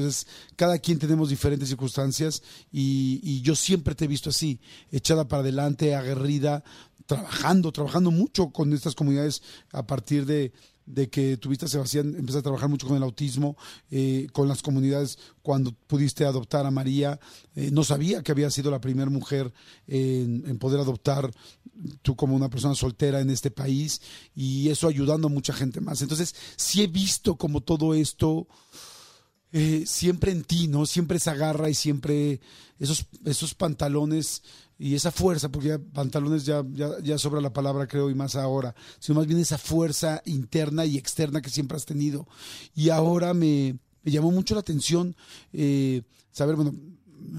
Cada 0.55 0.77
quien 0.77 0.99
tenemos 0.99 1.27
diferentes 1.27 1.69
circunstancias 1.69 2.43
y, 2.71 3.19
y 3.23 3.41
yo 3.41 3.55
siempre 3.55 3.95
te 3.95 4.05
he 4.05 4.07
visto 4.07 4.29
así, 4.29 4.59
echada 4.91 5.27
para 5.27 5.41
adelante, 5.41 5.95
aguerrida, 5.95 6.63
trabajando, 7.07 7.71
trabajando 7.71 8.11
mucho 8.11 8.51
con 8.51 8.73
estas 8.73 8.93
comunidades 8.93 9.41
a 9.71 9.87
partir 9.87 10.27
de, 10.27 10.53
de 10.85 11.09
que 11.09 11.37
tuviste 11.37 11.65
a 11.65 11.67
Sebastián, 11.67 12.15
empezaste 12.15 12.39
a 12.39 12.43
trabajar 12.43 12.69
mucho 12.69 12.87
con 12.87 12.95
el 12.95 13.03
autismo, 13.03 13.57
eh, 13.89 14.27
con 14.31 14.47
las 14.47 14.61
comunidades 14.61 15.17
cuando 15.41 15.71
pudiste 15.71 16.25
adoptar 16.25 16.65
a 16.65 16.71
María. 16.71 17.19
Eh, 17.55 17.69
no 17.71 17.83
sabía 17.83 18.21
que 18.21 18.31
había 18.31 18.51
sido 18.51 18.69
la 18.69 18.81
primera 18.81 19.09
mujer 19.09 19.51
en, 19.87 20.57
poder 20.59 20.79
adoptar 20.79 21.31
tú 22.01 22.15
como 22.15 22.35
una 22.35 22.49
persona 22.49 22.75
soltera 22.75 23.19
en 23.19 23.29
este 23.29 23.51
país 23.51 24.01
y 24.35 24.69
eso 24.69 24.87
ayudando 24.87 25.27
a 25.27 25.31
mucha 25.31 25.53
gente 25.53 25.81
más. 25.81 26.01
Entonces, 26.01 26.35
sí 26.55 26.83
he 26.83 26.87
visto 26.87 27.35
como 27.35 27.61
todo 27.61 27.93
esto 27.93 28.47
eh, 29.51 29.83
siempre 29.85 30.31
en 30.31 30.43
ti, 30.43 30.67
¿no? 30.67 30.85
Siempre 30.85 31.17
esa 31.17 31.33
garra 31.33 31.69
y 31.69 31.73
siempre 31.73 32.41
esos, 32.79 33.05
esos 33.25 33.55
pantalones 33.55 34.43
y 34.77 34.95
esa 34.95 35.11
fuerza, 35.11 35.49
porque 35.49 35.69
ya 35.69 35.79
pantalones 35.79 36.45
ya, 36.45 36.63
ya, 36.73 36.99
ya 37.01 37.17
sobra 37.17 37.39
la 37.41 37.53
palabra, 37.53 37.87
creo, 37.87 38.09
y 38.09 38.15
más 38.15 38.35
ahora, 38.35 38.75
sino 38.99 39.17
más 39.19 39.27
bien 39.27 39.39
esa 39.39 39.57
fuerza 39.57 40.21
interna 40.25 40.85
y 40.85 40.97
externa 40.97 41.41
que 41.41 41.49
siempre 41.49 41.77
has 41.77 41.85
tenido. 41.85 42.27
Y 42.75 42.89
ahora 42.89 43.33
me, 43.33 43.77
me 44.03 44.11
llamó 44.11 44.31
mucho 44.31 44.53
la 44.53 44.59
atención 44.61 45.15
eh, 45.53 46.01
saber, 46.31 46.55
bueno, 46.57 46.73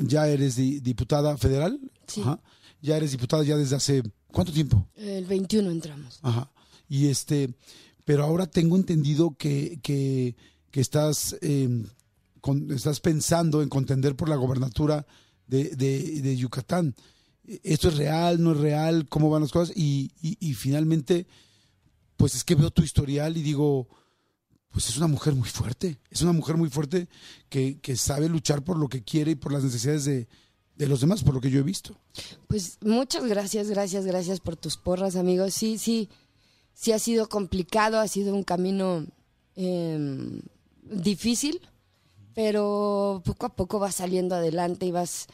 ya 0.06 0.26
eres 0.28 0.56
di- 0.56 0.80
diputada 0.80 1.36
federal, 1.36 1.78
Sí. 2.06 2.22
Ajá. 2.22 2.40
ya 2.80 2.96
eres 2.96 3.10
diputada 3.12 3.42
ya 3.42 3.56
desde 3.56 3.76
hace, 3.76 4.02
¿cuánto 4.28 4.52
tiempo? 4.52 4.86
El 4.96 5.26
21 5.26 5.70
entramos. 5.70 6.18
Ajá. 6.22 6.50
Y 6.88 7.08
este, 7.08 7.52
pero 8.04 8.24
ahora 8.24 8.46
tengo 8.46 8.76
entendido 8.76 9.34
que, 9.36 9.78
que, 9.82 10.36
que 10.70 10.80
estás, 10.80 11.36
eh, 11.42 11.84
con- 12.40 12.70
estás 12.72 13.00
pensando 13.00 13.60
en 13.60 13.68
contender 13.68 14.14
por 14.16 14.28
la 14.28 14.36
gobernatura 14.36 15.04
de, 15.48 15.70
de- 15.76 16.22
de 16.22 16.36
Yucatán. 16.36 16.94
¿Esto 17.62 17.88
es 17.88 17.96
real? 17.96 18.42
¿No 18.42 18.52
es 18.52 18.58
real? 18.58 19.08
¿Cómo 19.08 19.30
van 19.30 19.42
las 19.42 19.52
cosas? 19.52 19.76
Y, 19.76 20.10
y- 20.20 20.54
finalmente, 20.54 21.26
pues 22.16 22.34
es 22.34 22.44
que 22.44 22.54
veo 22.54 22.70
tu 22.70 22.82
historial 22.82 23.36
y 23.36 23.42
digo, 23.42 23.88
pues 24.70 24.88
es 24.88 24.96
una 24.96 25.06
mujer 25.06 25.34
muy 25.34 25.48
fuerte. 25.48 25.98
Es 26.10 26.22
una 26.22 26.32
mujer 26.32 26.56
muy 26.56 26.68
fuerte 26.70 27.08
que, 27.48 27.78
que 27.80 27.96
sabe 27.96 28.28
luchar 28.28 28.64
por 28.64 28.78
lo 28.78 28.88
que 28.88 29.02
quiere 29.02 29.32
y 29.32 29.34
por 29.36 29.52
las 29.52 29.62
necesidades 29.64 30.04
de, 30.04 30.26
de 30.76 30.86
los 30.88 31.00
demás, 31.00 31.22
por 31.22 31.34
lo 31.34 31.40
que 31.40 31.50
yo 31.50 31.60
he 31.60 31.62
visto. 31.62 31.96
Pues 32.48 32.78
muchas 32.82 33.24
gracias, 33.24 33.68
gracias, 33.68 34.04
gracias 34.06 34.40
por 34.40 34.56
tus 34.56 34.76
porras, 34.76 35.14
amigos. 35.16 35.54
Sí, 35.54 35.78
sí, 35.78 36.08
sí 36.74 36.92
ha 36.92 36.98
sido 36.98 37.28
complicado, 37.28 38.00
ha 38.00 38.08
sido 38.08 38.34
un 38.34 38.42
camino 38.42 39.06
eh, 39.54 40.40
difícil, 40.82 41.60
pero 42.34 43.22
poco 43.24 43.46
a 43.46 43.54
poco 43.56 43.78
vas 43.78 43.94
saliendo 43.96 44.34
adelante 44.34 44.84
y 44.86 44.90
vas, 44.90 45.26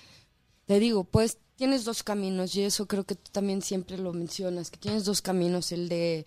te 0.66 0.78
digo, 0.78 1.04
pues 1.04 1.38
tienes 1.56 1.84
dos 1.84 2.02
caminos 2.02 2.54
y 2.56 2.62
eso 2.62 2.86
creo 2.86 3.04
que 3.04 3.14
tú 3.14 3.30
también 3.30 3.62
siempre 3.62 3.98
lo 3.98 4.12
mencionas, 4.12 4.70
que 4.70 4.78
tienes 4.78 5.04
dos 5.04 5.22
caminos, 5.22 5.72
el 5.72 5.88
de 5.88 6.26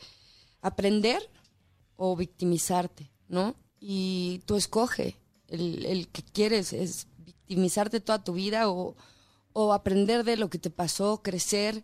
aprender 0.62 1.30
o 1.96 2.16
victimizarte, 2.16 3.12
¿no? 3.28 3.56
Y 3.80 4.42
tú 4.46 4.56
escoge 4.56 5.18
el, 5.48 6.08
que 6.10 6.24
quieres, 6.24 6.74
es 6.74 7.08
victimizarte 7.18 8.00
toda 8.00 8.24
tu 8.24 8.34
vida 8.34 8.70
o, 8.70 8.96
o 9.54 9.74
aprender 9.74 10.24
de 10.24 10.38
lo 10.38 10.50
que 10.50 10.60
te 10.60 10.70
pasó, 10.70 11.22
crecer 11.22 11.84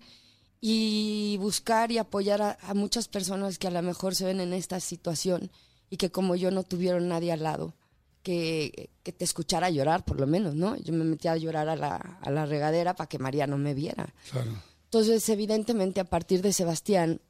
y 0.60 1.38
buscar 1.40 1.92
y 1.92 1.98
apoyar 1.98 2.42
a, 2.42 2.58
a 2.62 2.74
muchas 2.74 3.08
personas 3.08 3.58
que 3.58 3.68
a 3.68 3.72
lo 3.72 3.82
mejor 3.82 4.16
se 4.16 4.26
ven 4.26 4.40
en 4.40 4.54
esta 4.54 4.80
situación 4.80 5.52
y 5.90 5.98
que 5.98 6.12
como 6.12 6.36
yo 6.36 6.52
no 6.52 6.64
tuvieron 6.64 7.08
nadie 7.08 7.32
al 7.32 7.44
lado 7.44 7.74
que, 8.22 8.90
que 9.04 9.12
te 9.12 9.26
escuchara 9.26 9.70
llorar, 9.70 10.06
por 10.06 10.20
lo 10.20 10.28
menos, 10.28 10.56
¿no? 10.56 10.76
Yo 10.78 10.94
me 10.94 11.04
metí 11.04 11.28
a 11.28 11.38
llorar 11.38 11.70
a 11.70 11.76
la, 11.76 11.96
a 11.96 12.30
la 12.32 12.46
regadera 12.46 12.96
para 12.96 13.08
que 13.08 13.20
María 13.20 13.48
no 13.48 13.58
me 13.58 13.74
viera. 13.74 14.14
Claro. 14.32 14.52
Entonces, 14.86 15.28
evidentemente, 15.30 16.00
a 16.00 16.06
partir 16.06 16.42
de 16.42 16.54
Sebastián, 16.54 17.22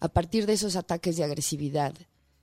a 0.00 0.08
partir 0.08 0.46
de 0.46 0.54
esos 0.54 0.76
ataques 0.76 1.16
de 1.16 1.24
agresividad, 1.24 1.94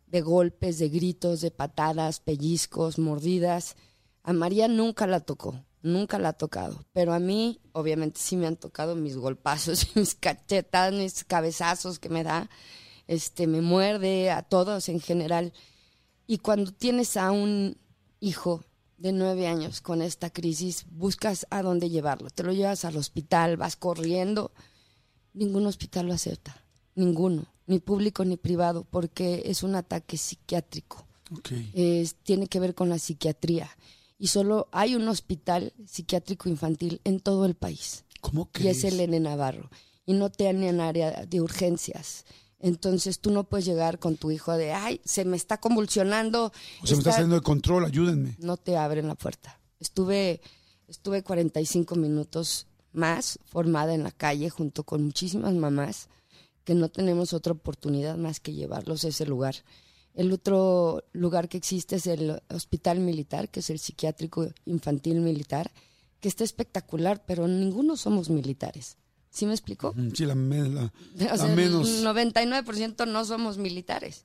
de 0.07 0.21
golpes, 0.21 0.79
de 0.79 0.89
gritos, 0.89 1.41
de 1.41 1.51
patadas, 1.51 2.19
pellizcos, 2.19 2.99
mordidas, 2.99 3.75
a 4.23 4.33
María 4.33 4.67
nunca 4.67 5.07
la 5.07 5.19
tocó, 5.19 5.63
nunca 5.81 6.19
la 6.19 6.29
ha 6.29 6.33
tocado. 6.33 6.85
Pero 6.93 7.13
a 7.13 7.19
mí, 7.19 7.59
obviamente, 7.73 8.19
sí 8.19 8.37
me 8.37 8.47
han 8.47 8.55
tocado 8.55 8.95
mis 8.95 9.17
golpazos, 9.17 9.87
mis 9.95 10.15
cachetadas, 10.15 10.93
mis 10.93 11.23
cabezazos 11.23 11.99
que 11.99 12.09
me 12.09 12.23
da, 12.23 12.49
este, 13.07 13.47
me 13.47 13.61
muerde 13.61 14.31
a 14.31 14.41
todos 14.41 14.89
en 14.89 14.99
general. 14.99 15.53
Y 16.27 16.39
cuando 16.39 16.71
tienes 16.71 17.17
a 17.17 17.31
un 17.31 17.77
hijo 18.19 18.63
de 18.97 19.11
nueve 19.13 19.47
años 19.47 19.79
con 19.81 20.01
esta 20.01 20.29
crisis, 20.29 20.85
buscas 20.91 21.47
a 21.49 21.61
dónde 21.61 21.89
llevarlo. 21.89 22.29
Te 22.29 22.43
lo 22.43 22.51
llevas 22.51 22.83
al 22.85 22.97
hospital, 22.97 23.55
vas 23.57 23.75
corriendo. 23.75 24.51
Ningún 25.33 25.65
hospital 25.67 26.07
lo 26.07 26.13
acepta, 26.13 26.63
ninguno, 26.95 27.45
ni 27.67 27.79
público 27.79 28.25
ni 28.25 28.37
privado, 28.37 28.85
porque 28.89 29.43
es 29.45 29.61
un 29.63 29.75
ataque 29.75 30.17
psiquiátrico. 30.17 31.05
Ok. 31.31 31.51
Es- 31.73 32.15
tiene 32.15 32.47
que 32.47 32.59
ver 32.59 32.73
con 32.75 32.89
la 32.89 32.97
psiquiatría. 32.99 33.69
Y 34.19 34.27
solo 34.27 34.67
hay 34.71 34.95
un 34.95 35.07
hospital 35.07 35.73
psiquiátrico 35.85 36.49
infantil 36.49 37.01
en 37.03 37.19
todo 37.19 37.45
el 37.45 37.53
país 37.53 38.03
¿Cómo 38.19 38.49
y 38.55 38.57
crees? 38.59 38.83
es 38.83 38.93
el 38.93 38.99
N 38.99 39.19
Navarro. 39.19 39.69
Y 40.07 40.13
no 40.13 40.31
tienen 40.31 40.81
área 40.81 41.25
de 41.25 41.39
urgencias. 41.41 42.25
Entonces 42.59 43.19
tú 43.19 43.31
no 43.31 43.43
puedes 43.43 43.65
llegar 43.65 43.99
con 43.99 44.17
tu 44.17 44.31
hijo 44.31 44.53
de, 44.53 44.73
ay, 44.73 44.99
se 45.05 45.25
me 45.25 45.37
está 45.37 45.59
convulsionando. 45.59 46.51
O 46.81 46.87
sea, 46.87 46.95
me 46.95 46.99
está 46.99 47.09
está-". 47.09 47.11
saliendo 47.13 47.35
de 47.35 47.41
control, 47.41 47.85
ayúdenme. 47.85 48.35
No 48.39 48.57
te 48.57 48.77
abren 48.77 49.07
la 49.07 49.15
puerta. 49.15 49.59
Estuve, 49.79 50.41
estuve 50.87 51.23
45 51.23 51.95
minutos 51.95 52.65
más 52.93 53.39
formada 53.45 53.93
en 53.93 54.03
la 54.03 54.11
calle 54.11 54.49
junto 54.49 54.83
con 54.83 55.03
muchísimas 55.03 55.53
mamás 55.53 56.09
que 56.63 56.73
no 56.73 56.89
tenemos 56.89 57.31
otra 57.33 57.53
oportunidad 57.53 58.17
más 58.17 58.39
que 58.39 58.53
llevarlos 58.53 59.05
a 59.05 59.09
ese 59.09 59.25
lugar. 59.25 59.55
El 60.13 60.33
otro 60.33 61.03
lugar 61.13 61.47
que 61.47 61.57
existe 61.57 61.97
es 61.97 62.07
el 62.07 62.41
Hospital 62.49 62.99
Militar, 62.99 63.49
que 63.49 63.59
es 63.59 63.69
el 63.69 63.77
Psiquiátrico 63.77 64.47
Infantil 64.65 65.21
Militar, 65.21 65.71
que 66.19 66.27
está 66.27 66.43
espectacular, 66.43 67.23
pero 67.25 67.47
ninguno 67.47 67.95
somos 67.95 68.29
militares. 68.31 68.97
¿Sí 69.29 69.45
me 69.45 69.53
explico? 69.53 69.93
Sí, 70.13 70.25
la, 70.25 70.35
la- 70.35 70.91
O 71.15 71.19
la 71.19 71.37
sea, 71.37 71.55
menos. 71.55 71.87
El 71.89 72.05
99% 72.05 73.07
no 73.07 73.25
somos 73.25 73.57
militares. 73.57 74.23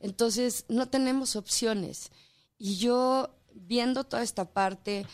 Entonces, 0.00 0.64
no 0.68 0.88
tenemos 0.88 1.36
opciones. 1.36 2.10
Y 2.58 2.76
yo, 2.76 3.34
viendo 3.54 4.04
toda 4.04 4.22
esta 4.22 4.52
parte, 4.52 5.06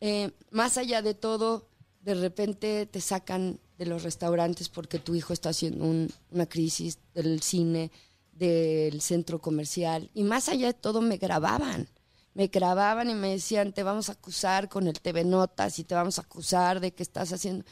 eh, 0.00 0.32
más 0.50 0.78
allá 0.78 1.00
de 1.02 1.14
todo, 1.14 1.68
de 2.00 2.14
repente 2.14 2.86
te 2.86 3.00
sacan 3.00 3.60
de 3.78 3.86
los 3.86 4.02
restaurantes 4.02 4.68
porque 4.68 4.98
tu 4.98 5.14
hijo 5.14 5.32
está 5.32 5.50
haciendo 5.50 5.84
un- 5.84 6.12
una 6.30 6.46
crisis 6.46 6.98
del 7.14 7.40
cine, 7.42 7.90
del 8.32 9.00
centro 9.00 9.40
comercial. 9.40 10.10
Y 10.14 10.24
más 10.24 10.48
allá 10.48 10.66
de 10.68 10.74
todo, 10.74 11.00
me 11.00 11.16
grababan. 11.18 11.88
Me 12.34 12.46
grababan 12.48 13.10
y 13.10 13.14
me 13.14 13.28
decían, 13.30 13.72
te 13.72 13.82
vamos 13.82 14.08
a 14.08 14.12
acusar 14.12 14.68
con 14.68 14.88
el 14.88 15.00
TV 15.00 15.22
Notas 15.24 15.78
y 15.78 15.84
te 15.84 15.94
vamos 15.94 16.18
a 16.18 16.22
acusar 16.22 16.80
de 16.80 16.92
que 16.94 17.02
estás 17.02 17.32
haciendo 17.32 17.64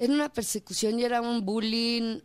era 0.00 0.14
una 0.14 0.32
persecución 0.32 0.98
y 0.98 1.04
era 1.04 1.20
un 1.20 1.44
bullying 1.44 2.20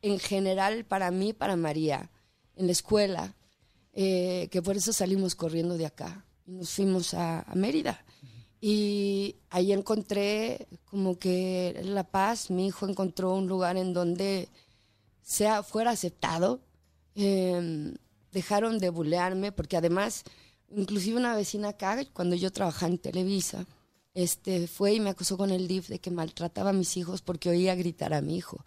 en 0.00 0.18
general 0.20 0.84
para 0.84 1.10
mí, 1.10 1.32
para 1.32 1.56
María, 1.56 2.08
en 2.54 2.66
la 2.66 2.72
escuela, 2.72 3.34
eh, 3.92 4.46
que 4.52 4.62
por 4.62 4.76
eso 4.76 4.92
salimos 4.92 5.34
corriendo 5.34 5.76
de 5.76 5.86
acá 5.86 6.24
y 6.46 6.52
nos 6.52 6.70
fuimos 6.70 7.12
a, 7.14 7.44
Mérida. 7.56 8.04
Y 8.60 9.34
ahí 9.50 9.72
encontré 9.72 10.68
como 10.84 11.18
que 11.18 11.80
La 11.84 12.04
Paz, 12.04 12.48
mi 12.48 12.68
hijo 12.68 12.86
encontró 12.86 13.34
un 13.34 13.48
lugar 13.48 13.76
en 13.76 13.92
donde 13.92 14.48
sea, 15.20 15.64
fuera 15.64 15.90
aceptado. 15.90 16.60
Eh, 17.16 17.92
dejaron 18.30 18.78
de 18.78 18.88
bulearme 18.88 19.50
porque 19.50 19.76
además, 19.76 20.22
inclusive 20.70 21.18
una 21.18 21.34
vecina 21.34 21.70
acá, 21.70 22.04
cuando 22.12 22.36
yo 22.36 22.52
trabajaba 22.52 22.92
en 22.92 22.98
Televisa, 22.98 23.66
este, 24.14 24.66
fue 24.66 24.94
y 24.94 25.00
me 25.00 25.10
acusó 25.10 25.36
con 25.36 25.50
el 25.50 25.68
DIF 25.68 25.88
de 25.88 26.00
que 26.00 26.10
maltrataba 26.10 26.70
a 26.70 26.74
mis 26.74 26.96
hijos 26.96 27.22
porque 27.22 27.50
oía 27.50 27.74
gritar 27.74 28.12
a 28.12 28.20
mi 28.20 28.36
hijo. 28.36 28.62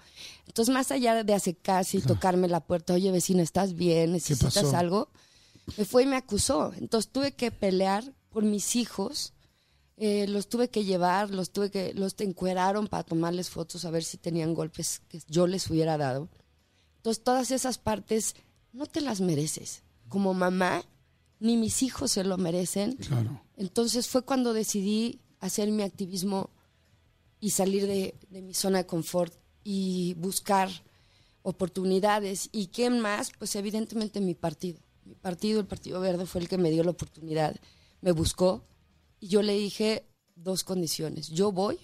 Entonces, 0.48 0.74
más 0.74 0.92
allá 0.92 1.24
de 1.24 1.34
acercarse 1.34 1.98
y 1.98 2.02
tocarme 2.02 2.48
la 2.48 2.62
puerta, 2.62 2.94
oye 2.94 3.12
vecina, 3.12 3.44
¿estás 3.44 3.74
bien? 3.74 4.14
¿Necesitas 4.14 4.74
algo? 4.74 5.10
Me 5.78 5.86
fue 5.86 6.04
y 6.04 6.06
me 6.06 6.16
acusó. 6.16 6.74
Entonces 6.78 7.12
tuve 7.12 7.34
que 7.34 7.52
pelear 7.52 8.14
por 8.30 8.44
mis 8.44 8.76
hijos. 8.76 9.34
Eh, 9.98 10.28
los 10.28 10.48
tuve 10.50 10.70
que 10.70 10.86
llevar, 10.86 11.30
los 11.30 11.52
tuve 11.52 11.70
que, 11.70 11.94
los 11.94 12.16
encueraron 12.20 12.88
para 12.88 13.04
tomarles 13.04 13.50
fotos 13.50 13.86
a 13.86 13.92
ver 13.92 14.04
si 14.04 14.18
tenían 14.18 14.54
golpes 14.54 15.02
que 15.08 15.22
yo 15.28 15.46
les 15.46 15.70
hubiera 15.70 15.98
dado. 15.98 16.30
Entonces 16.98 17.24
todas 17.24 17.52
esas 17.52 17.78
partes 17.78 18.36
no 18.72 18.86
te 18.86 19.02
las 19.02 19.22
mereces. 19.22 19.84
Como 20.10 20.34
mamá, 20.34 20.84
ni 21.40 21.58
mis 21.58 21.84
hijos 21.84 22.12
se 22.12 22.24
lo 22.24 22.38
merecen. 22.38 22.94
Claro. 22.94 23.42
Entonces 23.56 24.08
fue 24.08 24.24
cuando 24.24 24.54
decidí 24.54 25.20
hacer 25.44 25.72
mi 25.72 25.84
activismo 25.84 26.50
y 27.42 27.50
salir 27.50 27.86
de, 27.86 28.16
mi 28.30 28.54
zona 28.54 28.80
de 28.80 28.86
confort 28.86 29.34
y 29.62 30.14
buscar 30.14 30.70
oportunidades. 31.42 32.48
¿Y 32.54 32.68
quién 32.68 33.02
más? 33.02 33.34
Pues 33.38 33.56
evidentemente 33.58 34.22
mi 34.22 34.36
partido. 34.36 34.80
Mi 35.04 35.16
partido, 35.16 35.60
el 35.60 35.68
Partido 35.68 36.00
Verde, 36.00 36.26
fue 36.26 36.40
el 36.40 36.48
que 36.48 36.58
me 36.58 36.72
dio 36.72 36.86
la 36.86 36.92
oportunidad. 36.92 37.58
Me 38.00 38.14
buscó 38.14 38.64
y 39.20 39.28
yo 39.28 39.42
le 39.42 39.52
dije 39.52 40.06
dos 40.36 40.64
condiciones. 40.64 41.28
Yo 41.28 41.52
voy 41.52 41.78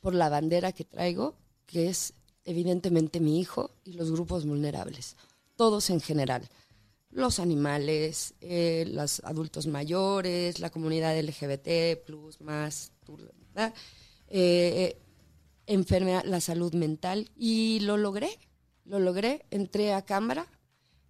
por 0.00 0.12
la 0.12 0.28
bandera 0.28 0.72
que 0.72 0.84
traigo, 0.84 1.36
que 1.66 1.88
es 1.88 2.14
evidentemente 2.44 3.20
mi 3.20 3.38
hijo 3.38 3.70
y 3.84 3.92
los 3.92 4.10
grupos 4.10 4.44
vulnerables. 4.44 5.14
Todos 5.54 5.88
en 5.90 6.00
general 6.00 6.48
los 7.18 7.40
animales, 7.40 8.34
eh, 8.40 8.84
los 8.88 9.20
adultos 9.24 9.66
mayores, 9.66 10.60
la 10.60 10.70
comunidad 10.70 11.18
LGBT, 11.18 12.02
plus, 12.04 12.40
más. 12.40 12.92
Eh, 14.28 14.96
enfermedad, 15.66 16.24
la 16.24 16.40
salud 16.40 16.72
mental. 16.74 17.30
Y 17.36 17.80
lo 17.80 17.96
logré, 17.96 18.30
lo 18.84 18.98
logré. 18.98 19.44
Entré 19.50 19.92
a 19.92 20.02
Cámara, 20.02 20.46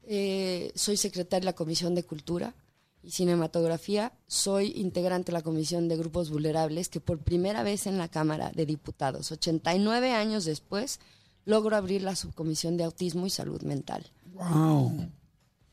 eh, 0.03 0.73
soy 0.75 0.97
secretaria 0.97 1.41
de 1.41 1.47
la 1.47 1.55
Comisión 1.55 1.95
de 1.95 2.05
Cultura 2.05 2.55
y 3.03 3.13
Cinematografía, 3.13 4.13
soy 4.27 4.73
integrante 4.77 5.27
de 5.27 5.39
la 5.39 5.43
Comisión 5.43 5.89
de 5.89 5.97
Grupos 5.97 6.31
Vulnerables, 6.31 6.89
que 6.89 7.01
por 7.01 7.19
primera 7.19 7.63
vez 7.63 7.87
en 7.87 7.97
la 7.97 8.09
Cámara 8.09 8.51
de 8.55 8.67
Diputados, 8.67 9.31
89 9.31 10.13
años 10.13 10.45
después, 10.45 10.99
logro 11.45 11.77
abrir 11.77 12.03
la 12.03 12.17
subcomisión 12.17 12.77
de 12.77 12.85
autismo 12.85 13.27
y 13.27 13.31
salud 13.31 13.63
mental 13.63 14.11
Wow. 14.39 15.11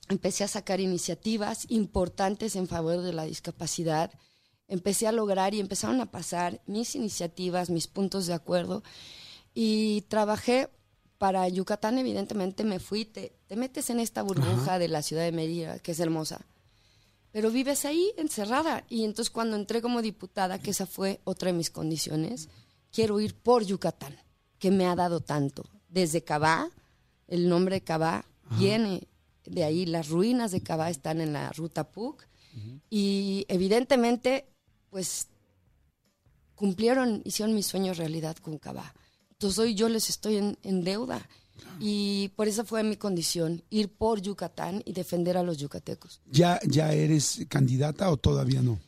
Empecé 0.09 0.43
a 0.43 0.47
sacar 0.47 0.79
iniciativas 0.79 1.65
importantes 1.69 2.55
en 2.55 2.67
favor 2.67 3.01
de 3.01 3.13
la 3.13 3.25
discapacidad. 3.25 4.11
Empecé 4.67 5.07
a 5.07 5.11
lograr 5.11 5.53
y 5.53 5.59
empezaron 5.59 6.01
a 6.01 6.11
pasar 6.11 6.61
mis 6.65 6.95
iniciativas, 6.95 7.69
mis 7.69 7.87
puntos 7.87 8.27
de 8.27 8.33
acuerdo. 8.33 8.83
Y 9.53 10.01
trabajé 10.09 10.69
para 11.17 11.47
Yucatán, 11.47 11.97
evidentemente 11.97 12.63
me 12.63 12.79
fui, 12.79 13.05
te, 13.05 13.35
te 13.47 13.55
metes 13.55 13.89
en 13.89 13.99
esta 13.99 14.21
burbuja 14.21 14.79
de 14.79 14.89
la 14.89 15.01
ciudad 15.01 15.23
de 15.23 15.31
Mérida, 15.31 15.79
que 15.79 15.93
es 15.93 15.99
hermosa. 15.99 16.41
Pero 17.31 17.51
vives 17.51 17.85
ahí 17.85 18.11
encerrada. 18.17 18.85
Y 18.89 19.03
entonces 19.03 19.29
cuando 19.29 19.55
entré 19.55 19.81
como 19.81 20.01
diputada, 20.01 20.59
que 20.59 20.71
esa 20.71 20.85
fue 20.85 21.21
otra 21.23 21.51
de 21.51 21.57
mis 21.57 21.69
condiciones, 21.69 22.49
quiero 22.91 23.19
ir 23.19 23.35
por 23.35 23.63
Yucatán, 23.65 24.17
que 24.59 24.71
me 24.71 24.87
ha 24.87 24.95
dado 24.95 25.19
tanto. 25.19 25.63
Desde 25.89 26.23
Cabá, 26.23 26.69
el 27.27 27.49
nombre 27.49 27.75
de 27.75 27.81
Cabá 27.81 28.25
viene 28.57 29.07
de 29.45 29.63
ahí, 29.63 29.85
las 29.85 30.09
ruinas 30.09 30.51
de 30.51 30.61
Cabá 30.61 30.89
están 30.89 31.21
en 31.21 31.33
la 31.33 31.51
ruta 31.51 31.91
PUC. 31.91 32.27
Y 32.89 33.45
evidentemente, 33.49 34.47
pues 34.89 35.27
cumplieron, 36.55 37.21
hicieron 37.25 37.53
mis 37.53 37.67
sueños 37.67 37.97
realidad 37.97 38.37
con 38.37 38.57
Cabá. 38.57 38.93
Entonces 39.31 39.59
hoy 39.59 39.75
yo 39.75 39.89
les 39.89 40.09
estoy 40.09 40.37
en, 40.37 40.57
en 40.63 40.83
deuda. 40.83 41.27
Y 41.79 42.29
por 42.35 42.47
esa 42.47 42.63
fue 42.63 42.83
mi 42.83 42.95
condición, 42.95 43.63
ir 43.69 43.89
por 43.89 44.21
Yucatán 44.21 44.81
y 44.85 44.93
defender 44.93 45.37
a 45.37 45.43
los 45.43 45.57
yucatecos. 45.57 46.21
¿Ya, 46.31 46.59
¿Ya 46.65 46.93
eres 46.93 47.45
candidata 47.49 48.09
o 48.09 48.17
todavía 48.17 48.61
no? 48.61 48.79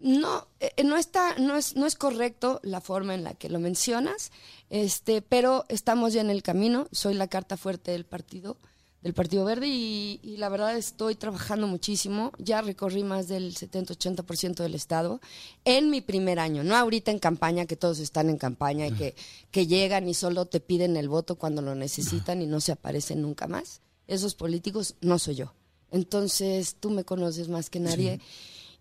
No, 0.00 0.48
eh, 0.60 0.84
no 0.84 0.96
está, 0.98 1.38
no 1.38 1.56
es, 1.56 1.76
no 1.76 1.86
es 1.86 1.94
correcto 1.94 2.60
la 2.62 2.82
forma 2.82 3.14
en 3.14 3.24
la 3.24 3.32
que 3.32 3.48
lo 3.48 3.58
mencionas, 3.58 4.32
este, 4.68 5.22
pero 5.22 5.64
estamos 5.70 6.12
ya 6.12 6.20
en 6.20 6.28
el 6.28 6.42
camino. 6.42 6.88
Soy 6.92 7.14
la 7.14 7.28
carta 7.28 7.56
fuerte 7.56 7.92
del 7.92 8.04
partido, 8.04 8.58
del 9.04 9.12
Partido 9.12 9.44
Verde, 9.44 9.68
y, 9.68 10.18
y 10.22 10.38
la 10.38 10.48
verdad 10.48 10.76
estoy 10.78 11.14
trabajando 11.14 11.66
muchísimo. 11.66 12.32
Ya 12.38 12.62
recorrí 12.62 13.04
más 13.04 13.28
del 13.28 13.54
70-80% 13.54 14.62
del 14.62 14.74
estado 14.74 15.20
en 15.66 15.90
mi 15.90 16.00
primer 16.00 16.40
año, 16.40 16.64
no 16.64 16.74
ahorita 16.74 17.10
en 17.10 17.18
campaña, 17.18 17.66
que 17.66 17.76
todos 17.76 17.98
están 17.98 18.30
en 18.30 18.38
campaña 18.38 18.86
y 18.86 18.92
que, 18.92 19.14
que 19.50 19.66
llegan 19.66 20.08
y 20.08 20.14
solo 20.14 20.46
te 20.46 20.58
piden 20.58 20.96
el 20.96 21.10
voto 21.10 21.36
cuando 21.36 21.60
lo 21.60 21.74
necesitan 21.74 22.40
y 22.40 22.46
no 22.46 22.62
se 22.62 22.72
aparecen 22.72 23.20
nunca 23.20 23.46
más. 23.46 23.82
Esos 24.06 24.34
políticos 24.34 24.96
no 25.02 25.18
soy 25.18 25.34
yo. 25.34 25.52
Entonces 25.90 26.76
tú 26.80 26.88
me 26.88 27.04
conoces 27.04 27.50
más 27.50 27.68
que 27.68 27.80
nadie. 27.80 28.20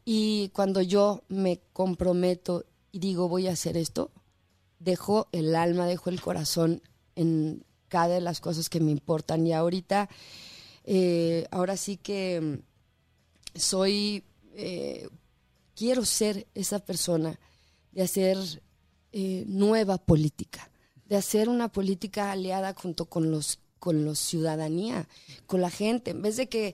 Y 0.06 0.52
cuando 0.54 0.82
yo 0.82 1.24
me 1.28 1.60
comprometo 1.74 2.64
y 2.94 3.00
digo 3.00 3.28
voy 3.28 3.48
a 3.48 3.52
hacer 3.52 3.76
esto, 3.76 4.10
dejo 4.80 5.28
el 5.34 5.54
alma, 5.54 5.86
dejo 5.86 6.10
el 6.10 6.22
corazón 6.22 6.82
en 7.16 7.66
cada 7.94 8.16
de 8.16 8.22
las 8.22 8.42
cosas 8.42 8.70
que 8.70 8.80
me 8.80 8.90
importan. 8.90 9.46
Y 9.46 9.54
ahorita, 9.54 10.10
eh, 10.84 11.46
ahora 11.52 11.78
sí 11.78 11.98
que 11.98 12.42
mm, 12.42 13.60
soy, 13.60 14.24
eh, 14.56 15.08
quiero 15.76 16.04
ser 16.04 16.48
esa 16.56 16.80
persona 16.80 17.40
de 17.92 18.02
hacer 18.02 18.38
eh, 19.12 19.44
nueva 19.46 20.00
política, 20.00 20.72
de 21.06 21.18
hacer 21.18 21.50
una 21.50 21.72
política 21.72 22.32
aliada 22.32 22.74
junto 22.74 23.06
con 23.06 23.30
los 23.30 23.60
con 23.78 24.06
los 24.06 24.18
ciudadanía, 24.18 25.10
con 25.46 25.60
la 25.60 25.70
gente, 25.70 26.12
en 26.12 26.22
vez 26.22 26.38
de 26.38 26.48
que 26.48 26.74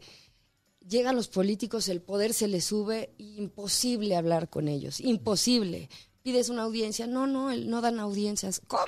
llegan 0.87 1.15
los 1.15 1.27
políticos, 1.27 1.89
el 1.89 2.03
poder 2.03 2.35
se 2.35 2.47
les 2.47 2.65
sube, 2.65 3.15
imposible 3.17 4.15
hablar 4.15 4.47
con 4.47 4.67
ellos, 4.67 4.99
imposible. 4.99 5.89
Pides 6.21 6.49
una 6.49 6.61
audiencia, 6.61 7.07
no, 7.07 7.25
no, 7.25 7.55
no 7.55 7.81
dan 7.81 7.99
audiencias. 7.99 8.61
¿Cómo? 8.67 8.83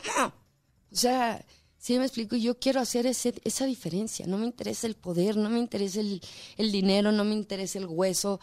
O 0.92 0.96
sea, 0.96 1.44
sí 1.82 1.98
me 1.98 2.06
explico, 2.06 2.36
yo 2.38 2.60
quiero 2.60 2.80
hacer 2.80 3.06
ese- 3.08 3.42
esa 3.44 3.66
diferencia. 3.66 4.28
No 4.28 4.38
me 4.38 4.46
interesa 4.46 4.86
el 4.88 4.96
poder, 4.96 5.36
no 5.36 5.50
me 5.50 5.58
interesa 5.60 6.00
el, 6.00 6.22
el 6.58 6.72
dinero, 6.72 7.12
no 7.12 7.24
me 7.26 7.34
interesa 7.34 7.80
el 7.80 7.88
hueso. 7.88 8.40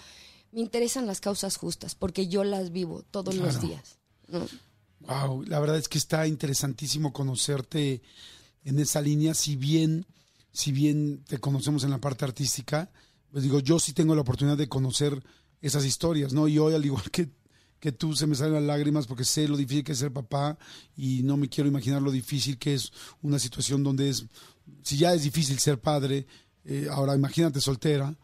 Me 0.51 0.61
interesan 0.61 1.07
las 1.07 1.21
causas 1.21 1.57
justas, 1.57 1.95
porque 1.95 2.27
yo 2.27 2.43
las 2.43 2.73
vivo 2.73 3.05
todos 3.11 3.35
los 3.37 3.61
días. 3.61 3.99
¿no? 4.29 4.47
Wow, 5.01 5.45
la 5.45 5.61
verdad 5.61 5.77
es 5.79 5.89
que 5.89 5.99
está 5.99 6.27
interesantísimo 6.27 7.13
conocerte 7.13 8.03
en 8.65 8.79
esa 8.81 9.01
línea, 9.01 9.35
si 9.35 9.57
bien, 9.57 10.05
si 10.53 10.73
bien 10.73 11.23
te 11.29 11.39
conocemos 11.39 11.85
en 11.85 11.91
la 11.91 11.99
parte 12.01 12.25
artística, 12.25 12.91
pues 13.31 13.45
digo, 13.45 13.61
yo 13.61 13.79
sí 13.79 13.93
tengo 13.93 14.15
la 14.15 14.23
oportunidad 14.23 14.57
de 14.57 14.69
conocer 14.69 15.23
esas 15.61 15.85
historias, 15.85 16.33
¿no? 16.33 16.49
Y 16.49 16.59
hoy, 16.59 16.75
al 16.75 16.85
igual 16.85 17.11
que, 17.11 17.29
que 17.81 17.93
tú, 17.93 18.15
se 18.15 18.27
me 18.27 18.35
salen 18.35 18.55
las 18.55 18.63
lágrimas 18.63 19.07
porque 19.07 19.25
sé 19.25 19.47
lo 19.47 19.57
difícil 19.57 19.85
que 19.85 19.93
es 19.93 19.99
ser 19.99 20.13
papá 20.13 20.59
y 20.97 21.23
no 21.23 21.37
me 21.37 21.49
quiero 21.49 21.69
imaginar 21.69 22.03
lo 22.03 22.11
difícil 22.11 22.59
que 22.59 22.75
es 22.75 22.93
una 23.23 23.39
situación 23.39 23.83
donde 23.83 24.09
es, 24.09 24.27
si 24.83 24.97
ya 24.97 25.15
es 25.15 25.23
difícil 25.23 25.59
ser 25.59 25.81
padre, 25.81 26.27
eh, 26.65 26.89
ahora 26.91 27.15
imagínate 27.15 27.61
soltera, 27.61 28.17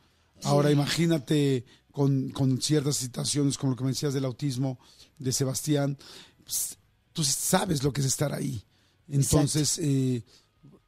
ahora 0.42 0.70
imagínate 0.70 1.64
con, 1.90 2.30
con 2.30 2.60
ciertas 2.60 2.96
situaciones 2.96 3.56
como 3.56 3.72
lo 3.72 3.76
que 3.76 3.84
me 3.84 3.90
decías 3.90 4.12
del 4.12 4.24
autismo 4.24 4.78
de 5.18 5.32
Sebastián, 5.32 5.96
pues, 6.42 6.76
tú 7.12 7.22
sabes 7.22 7.82
lo 7.82 7.92
que 7.92 8.00
es 8.00 8.08
estar 8.08 8.32
ahí. 8.34 8.62
Entonces, 9.08 9.78
eh, 9.78 10.24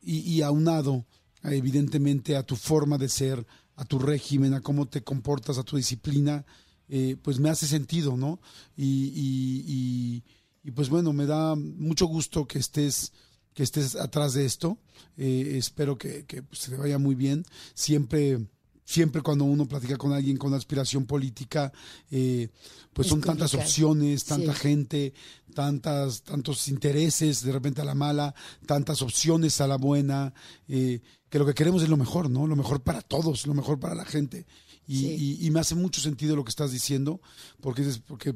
y, 0.03 0.19
y 0.19 0.43
aunado, 0.43 1.07
evidentemente, 1.45 2.37
a 2.37 2.43
tu 2.43 2.57
forma 2.57 2.99
de 2.99 3.09
ser, 3.09 3.47
a 3.77 3.85
tu 3.85 3.99
régimen, 3.99 4.55
a 4.55 4.61
cómo 4.61 4.87
te 4.89 5.05
comportas, 5.05 5.59
a 5.59 5.63
tu 5.63 5.77
disciplina, 5.77 6.45
eh, 6.89 7.17
pues 7.23 7.39
me 7.39 7.49
hace 7.51 7.67
sentido, 7.67 8.17
¿no? 8.17 8.41
Y, 8.77 8.85
y- 9.15 9.65
y- 9.67 10.25
y, 10.65 10.71
pues 10.73 10.89
bueno, 10.89 11.13
me 11.13 11.27
da 11.27 11.55
mucho 11.55 12.07
gusto 12.07 12.47
que 12.47 12.59
estés 12.59 13.13
que 13.55 13.63
estés 13.63 13.97
atrás 13.97 14.35
de 14.35 14.45
esto. 14.45 14.77
Eh, 15.17 15.55
espero 15.57 15.97
que, 15.97 16.27
que, 16.27 16.43
pues, 16.43 16.61
se 16.61 16.71
te 16.73 16.77
vaya 16.77 16.99
muy 16.99 17.15
bien. 17.15 17.43
Siempre, 17.73 18.47
siempre 18.85 19.23
cuando 19.23 19.45
uno 19.45 19.67
platica 19.67 19.97
con 19.97 20.13
alguien 20.13 20.37
con 20.37 20.53
aspiración 20.53 21.07
política, 21.07 21.73
eh, 22.11 22.49
pues 22.93 23.07
Es 23.07 23.11
son 23.11 23.23
tantas 23.23 23.55
opciones, 23.55 24.25
tanta 24.27 24.53
Sí. 24.53 24.61
gente, 24.61 25.15
tantas, 25.55 26.23
tantos 26.23 26.69
intereses 26.69 27.43
de 27.43 27.53
repente 27.53 27.81
a 27.81 27.85
la 27.87 27.95
mala, 27.95 28.35
tantas 28.67 29.01
opciones 29.01 29.59
a 29.63 29.67
la 29.67 29.77
buena, 29.79 30.35
eh, 30.69 31.01
que 31.31 31.39
lo 31.39 31.47
que 31.47 31.55
queremos 31.55 31.83
es 31.83 31.89
lo 31.89 31.97
mejor, 31.97 32.29
¿no? 32.29 32.47
Lo 32.47 32.57
mejor 32.57 32.83
para 32.83 33.01
todos, 33.01 33.47
lo 33.47 33.55
mejor 33.55 33.81
para 33.81 33.95
la 33.95 34.05
gente. 34.05 34.47
Y, 34.87 34.99
Sí. 35.01 35.07
y- 35.41 35.47
y 35.47 35.51
me 35.51 35.61
hace 35.61 35.75
mucho 35.75 36.01
sentido 36.01 36.37
lo 36.37 36.45
que 36.45 36.51
estás 36.51 36.71
diciendo, 36.73 37.21
porque, 37.61 37.83
es- 37.83 37.99
porque 37.99 38.35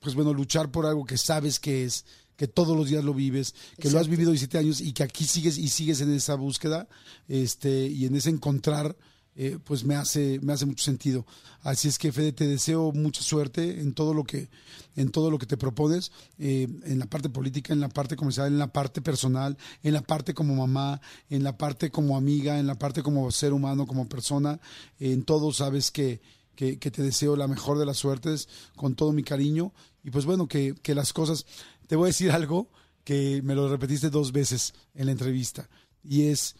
pues 0.00 0.14
bueno, 0.14 0.32
luchar 0.32 0.70
por 0.70 0.86
algo 0.86 1.04
que 1.04 1.18
sabes 1.18 1.58
que 1.58 1.84
es, 1.84 2.04
que 2.36 2.46
todos 2.46 2.76
los 2.76 2.88
días 2.88 3.02
lo 3.02 3.14
vives, 3.14 3.54
que 3.80 3.90
lo 3.90 3.98
has 3.98 4.06
vivido 4.06 4.30
17 4.30 4.58
años 4.58 4.80
y 4.80 4.92
que 4.92 5.02
aquí 5.02 5.24
sigues 5.24 5.58
y 5.58 5.68
sigues 5.68 6.00
en 6.00 6.12
esa 6.14 6.34
búsqueda 6.36 6.86
este, 7.26 7.88
y 7.88 8.04
en 8.06 8.14
ese 8.14 8.30
encontrar. 8.30 8.96
Eh, 9.40 9.56
pues 9.62 9.84
me 9.84 9.94
hace, 9.94 10.40
me 10.42 10.52
hace 10.52 10.66
mucho 10.66 10.82
sentido. 10.82 11.24
Así 11.62 11.86
es 11.86 11.96
que, 11.96 12.10
Fede, 12.10 12.32
te 12.32 12.48
deseo 12.48 12.90
mucha 12.90 13.22
suerte 13.22 13.80
en 13.80 13.94
todo 13.94 14.12
lo 14.12 14.24
que, 14.24 14.48
en 14.96 15.12
todo 15.12 15.30
lo 15.30 15.38
que 15.38 15.46
te 15.46 15.56
propones, 15.56 16.10
eh, 16.40 16.66
en 16.82 16.98
la 16.98 17.06
parte 17.06 17.28
política, 17.28 17.72
en 17.72 17.78
la 17.78 17.88
parte 17.88 18.16
comercial, 18.16 18.48
en 18.48 18.58
la 18.58 18.72
parte 18.72 19.00
personal, 19.00 19.56
en 19.84 19.92
la 19.92 20.00
parte 20.02 20.34
como 20.34 20.56
mamá, 20.56 21.00
en 21.30 21.44
la 21.44 21.56
parte 21.56 21.88
como 21.92 22.16
amiga, 22.16 22.58
en 22.58 22.66
la 22.66 22.74
parte 22.74 23.04
como 23.04 23.30
ser 23.30 23.52
humano, 23.52 23.86
como 23.86 24.08
persona. 24.08 24.58
En 24.98 25.22
todo 25.22 25.52
sabes 25.52 25.92
que, 25.92 26.20
que, 26.56 26.80
que 26.80 26.90
te 26.90 27.04
deseo 27.04 27.36
la 27.36 27.46
mejor 27.46 27.78
de 27.78 27.86
las 27.86 27.98
suertes, 27.98 28.48
con 28.74 28.96
todo 28.96 29.12
mi 29.12 29.22
cariño. 29.22 29.72
Y 30.02 30.10
pues 30.10 30.24
bueno, 30.24 30.48
que, 30.48 30.74
que 30.82 30.96
las 30.96 31.12
cosas. 31.12 31.46
Te 31.86 31.94
voy 31.94 32.06
a 32.06 32.08
decir 32.08 32.32
algo 32.32 32.72
que 33.04 33.40
me 33.44 33.54
lo 33.54 33.68
repetiste 33.68 34.10
dos 34.10 34.32
veces 34.32 34.74
en 34.94 35.06
la 35.06 35.12
entrevista. 35.12 35.68
Y 36.02 36.22
es 36.22 36.56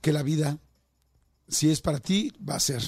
que 0.00 0.12
la 0.12 0.24
vida, 0.24 0.58
si 1.48 1.70
es 1.70 1.80
para 1.80 1.98
ti, 2.00 2.32
va 2.48 2.56
a 2.56 2.60
ser. 2.60 2.82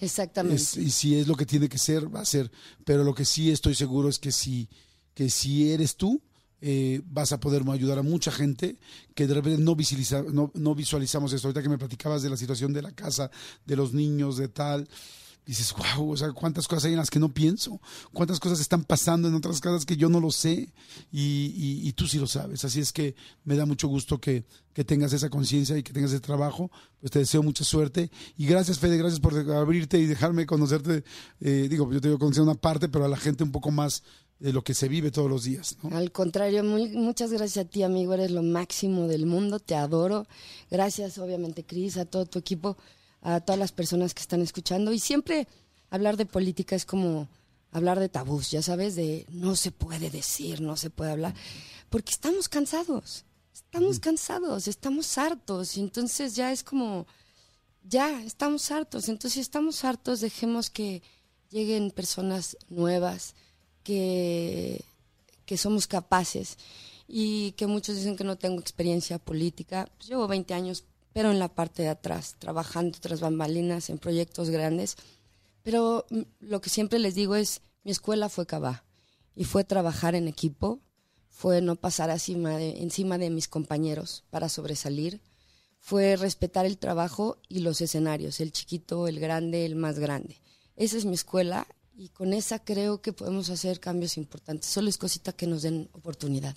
Exactamente. 0.00 0.56
Es- 0.62 0.76
y 0.76 0.90
si 0.90 1.16
es 1.16 1.28
lo 1.28 1.34
que 1.36 1.46
tiene 1.46 1.68
que 1.68 1.78
ser, 1.78 2.12
va 2.14 2.20
a 2.20 2.24
ser. 2.24 2.50
Pero 2.84 3.04
lo 3.04 3.14
que 3.14 3.24
sí 3.24 3.50
estoy 3.50 3.74
seguro 3.74 4.08
es 4.08 4.18
que 4.18 4.32
si, 4.32 4.68
que 5.14 5.28
si 5.28 5.70
eres 5.70 5.96
tú, 5.96 6.22
eh, 6.62 7.00
vas 7.06 7.32
a 7.32 7.40
poder 7.40 7.62
ayudar 7.70 7.98
a 7.98 8.02
mucha 8.02 8.30
gente 8.30 8.78
que 9.14 9.26
de 9.26 9.34
repente 9.34 9.62
no, 9.62 9.74
visualiza- 9.76 10.24
no, 10.32 10.50
no 10.54 10.74
visualizamos 10.74 11.32
esto. 11.32 11.48
Ahorita 11.48 11.62
que 11.62 11.68
me 11.70 11.78
platicabas 11.78 12.22
de 12.22 12.30
la 12.30 12.36
situación 12.36 12.72
de 12.72 12.82
la 12.82 12.92
casa, 12.92 13.30
de 13.64 13.76
los 13.76 13.92
niños, 13.94 14.36
de 14.36 14.48
tal. 14.48 14.88
Dices, 15.46 15.74
wow, 15.96 16.10
o 16.12 16.16
sea, 16.16 16.30
cuántas 16.32 16.68
cosas 16.68 16.84
hay 16.84 16.92
en 16.92 16.98
las 16.98 17.10
que 17.10 17.18
no 17.18 17.32
pienso, 17.34 17.80
cuántas 18.12 18.38
cosas 18.38 18.60
están 18.60 18.84
pasando 18.84 19.26
en 19.26 19.34
otras 19.34 19.60
casas 19.60 19.84
que 19.84 19.96
yo 19.96 20.08
no 20.08 20.20
lo 20.20 20.30
sé 20.30 20.72
y, 21.10 21.80
y- 21.82 21.92
tú 21.92 22.06
sí 22.06 22.18
lo 22.18 22.26
sabes. 22.26 22.64
Así 22.64 22.78
es 22.80 22.92
que 22.92 23.14
me 23.44 23.56
da 23.56 23.66
mucho 23.66 23.88
gusto 23.88 24.20
que, 24.20 24.44
que 24.72 24.84
tengas 24.84 25.12
esa 25.12 25.28
conciencia 25.28 25.76
y 25.76 25.82
que 25.82 25.92
tengas 25.92 26.12
ese 26.12 26.20
trabajo. 26.20 26.70
Pues 27.00 27.10
te 27.10 27.18
deseo 27.18 27.42
mucha 27.42 27.64
suerte 27.64 28.10
y 28.36 28.46
gracias, 28.46 28.78
Fede, 28.78 28.96
gracias 28.98 29.18
por 29.20 29.34
abrirte 29.52 29.98
y 29.98 30.06
dejarme 30.06 30.46
conocerte. 30.46 31.02
eh, 31.40 31.66
digo, 31.68 31.90
yo 31.92 32.00
te 32.00 32.08
digo 32.08 32.18
conocer 32.18 32.42
una 32.42 32.54
parte, 32.54 32.88
pero 32.88 33.04
a 33.04 33.08
la 33.08 33.16
gente 33.16 33.42
un 33.42 33.50
poco 33.52 33.70
más 33.70 34.02
de 34.38 34.52
lo 34.52 34.62
que 34.62 34.72
se 34.74 34.88
vive 34.88 35.10
todos 35.10 35.28
los 35.28 35.44
días. 35.44 35.76
¿no? 35.82 35.96
Al 35.96 36.12
contrario, 36.12 36.62
muy- 36.64 36.90
muchas 36.90 37.30
gracias 37.32 37.66
a 37.66 37.68
ti, 37.68 37.82
amigo. 37.82 38.14
Eres 38.14 38.30
lo 38.30 38.42
máximo 38.42 39.08
del 39.08 39.26
mundo. 39.26 39.58
Te 39.58 39.74
adoro. 39.74 40.26
Gracias, 40.70 41.18
obviamente, 41.18 41.64
Cris, 41.64 41.96
a 41.96 42.04
todo 42.04 42.24
tu 42.26 42.38
equipo, 42.38 42.76
a 43.22 43.40
todas 43.40 43.58
las 43.58 43.72
personas 43.72 44.14
que 44.14 44.22
están 44.22 44.42
escuchando. 44.42 44.92
Y 44.92 44.98
siempre 44.98 45.46
hablar 45.90 46.16
de 46.16 46.26
política 46.26 46.76
es 46.76 46.86
como 46.86 47.28
hablar 47.72 48.00
de 48.00 48.08
tabús, 48.08 48.50
ya 48.50 48.62
sabes, 48.62 48.96
de 48.96 49.26
no 49.30 49.56
se 49.56 49.70
puede 49.70 50.10
decir, 50.10 50.60
no 50.60 50.76
se 50.76 50.90
puede 50.90 51.12
hablar, 51.12 51.34
porque 51.88 52.12
estamos 52.12 52.48
cansados. 52.48 53.24
Estamos 53.52 54.00
cansados, 54.00 54.66
estamos 54.66 55.16
hartos. 55.16 55.76
Y 55.76 55.80
entonces 55.80 56.34
ya 56.34 56.50
es 56.50 56.64
como, 56.64 57.06
ya, 57.84 58.20
estamos 58.22 58.70
hartos. 58.70 59.08
Entonces, 59.08 59.34
si 59.34 59.40
estamos 59.40 59.84
hartos, 59.84 60.20
dejemos 60.20 60.70
que 60.70 61.02
lleguen 61.50 61.92
personas 61.92 62.56
nuevas, 62.68 63.34
que, 63.84 64.84
que 65.46 65.56
somos 65.56 65.86
capaces 65.86 66.58
y 67.06 67.52
que 67.52 67.66
muchos 67.66 67.96
dicen 67.96 68.16
que 68.16 68.24
no 68.24 68.36
tengo 68.36 68.60
experiencia 68.60 69.18
política. 69.18 69.88
Pues 69.96 70.08
llevo 70.08 70.26
20 70.26 70.52
años, 70.52 70.84
pero 71.12 71.30
en 71.30 71.38
la 71.38 71.48
parte 71.48 71.82
de 71.82 71.88
atrás, 71.88 72.36
trabajando 72.38 72.98
tras 73.00 73.20
bambalinas 73.20 73.90
en 73.90 73.98
proyectos 73.98 74.50
grandes. 74.50 74.96
Pero 75.62 76.06
mm, 76.10 76.20
lo 76.40 76.60
que 76.60 76.70
siempre 76.70 76.98
les 76.98 77.14
digo 77.14 77.34
es, 77.34 77.62
mi 77.84 77.90
escuela 77.90 78.28
fue 78.28 78.46
Cabá 78.46 78.84
y 79.34 79.44
fue 79.44 79.64
trabajar 79.64 80.14
en 80.14 80.28
equipo, 80.28 80.80
fue 81.28 81.62
no 81.62 81.76
pasar 81.76 82.10
encima 82.10 83.18
de, 83.18 83.30
mis 83.30 83.48
compañeros 83.48 84.24
para 84.30 84.48
sobresalir, 84.48 85.22
fue 85.78 86.16
respetar 86.16 86.66
el 86.66 86.76
trabajo 86.76 87.38
y 87.48 87.60
los 87.60 87.80
escenarios, 87.80 88.40
el 88.40 88.52
chiquito, 88.52 89.08
el 89.08 89.18
grande, 89.18 89.64
el 89.64 89.76
más 89.76 89.98
grande. 89.98 90.42
Esa 90.76 90.98
es 90.98 91.06
mi 91.06 91.14
escuela 91.14 91.66
y 91.96 92.10
con 92.10 92.34
esa 92.34 92.62
creo 92.62 93.00
que 93.00 93.14
podemos 93.14 93.48
hacer 93.48 93.80
cambios 93.80 94.18
importantes. 94.18 94.68
Solo 94.68 94.90
es 94.90 94.98
cosita 94.98 95.32
que 95.32 95.46
nos 95.46 95.62
den 95.62 95.88
oportunidad. 95.92 96.56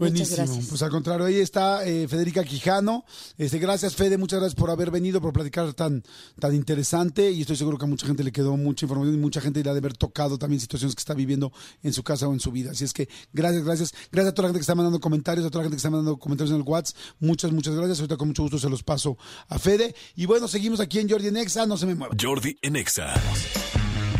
Buenísimo. 0.00 0.62
Pues 0.66 0.82
al 0.82 0.90
contrario, 0.90 1.26
ahí 1.26 1.36
está 1.36 1.84
eh, 1.84 2.08
Federica 2.08 2.42
Quijano. 2.42 3.04
Este, 3.36 3.58
gracias, 3.58 3.94
Fede, 3.94 4.16
muchas 4.16 4.40
gracias 4.40 4.58
por 4.58 4.70
haber 4.70 4.90
venido, 4.90 5.20
por 5.20 5.34
platicar 5.34 5.74
tan, 5.74 6.02
tan 6.38 6.54
interesante. 6.54 7.30
Y 7.30 7.42
estoy 7.42 7.56
seguro 7.56 7.76
que 7.76 7.84
a 7.84 7.88
mucha 7.88 8.06
gente 8.06 8.24
le 8.24 8.32
quedó 8.32 8.56
mucha 8.56 8.86
información 8.86 9.14
y 9.14 9.18
mucha 9.18 9.42
gente 9.42 9.62
le 9.62 9.68
ha 9.68 9.74
de 9.74 9.78
haber 9.78 9.94
tocado 9.96 10.38
también 10.38 10.58
situaciones 10.58 10.94
que 10.94 11.00
está 11.00 11.12
viviendo 11.12 11.52
en 11.82 11.92
su 11.92 12.02
casa 12.02 12.26
o 12.26 12.32
en 12.32 12.40
su 12.40 12.50
vida. 12.50 12.70
Así 12.70 12.84
es 12.84 12.94
que 12.94 13.10
gracias, 13.34 13.62
gracias. 13.62 13.94
Gracias 14.10 14.32
a 14.32 14.34
toda 14.34 14.44
la 14.44 14.48
gente 14.48 14.60
que 14.60 14.62
está 14.62 14.74
mandando 14.74 15.00
comentarios, 15.00 15.46
a 15.46 15.50
toda 15.50 15.64
la 15.64 15.64
gente 15.64 15.76
que 15.76 15.80
está 15.80 15.90
mandando 15.90 16.18
comentarios 16.18 16.54
en 16.54 16.62
el 16.62 16.66
WhatsApp. 16.66 16.96
Muchas, 17.18 17.52
muchas 17.52 17.74
gracias. 17.74 18.00
Ahorita 18.00 18.16
con 18.16 18.28
mucho 18.28 18.42
gusto 18.42 18.58
se 18.58 18.70
los 18.70 18.82
paso 18.82 19.18
a 19.48 19.58
Fede. 19.58 19.94
Y 20.16 20.24
bueno, 20.24 20.48
seguimos 20.48 20.80
aquí 20.80 20.98
en 20.98 21.10
Jordi 21.10 21.30
Nexa. 21.30 21.66
No 21.66 21.76
se 21.76 21.84
me 21.84 21.94
mueva. 21.94 22.16
Jordi 22.18 22.56
en 22.62 22.76
Exa. 22.76 23.12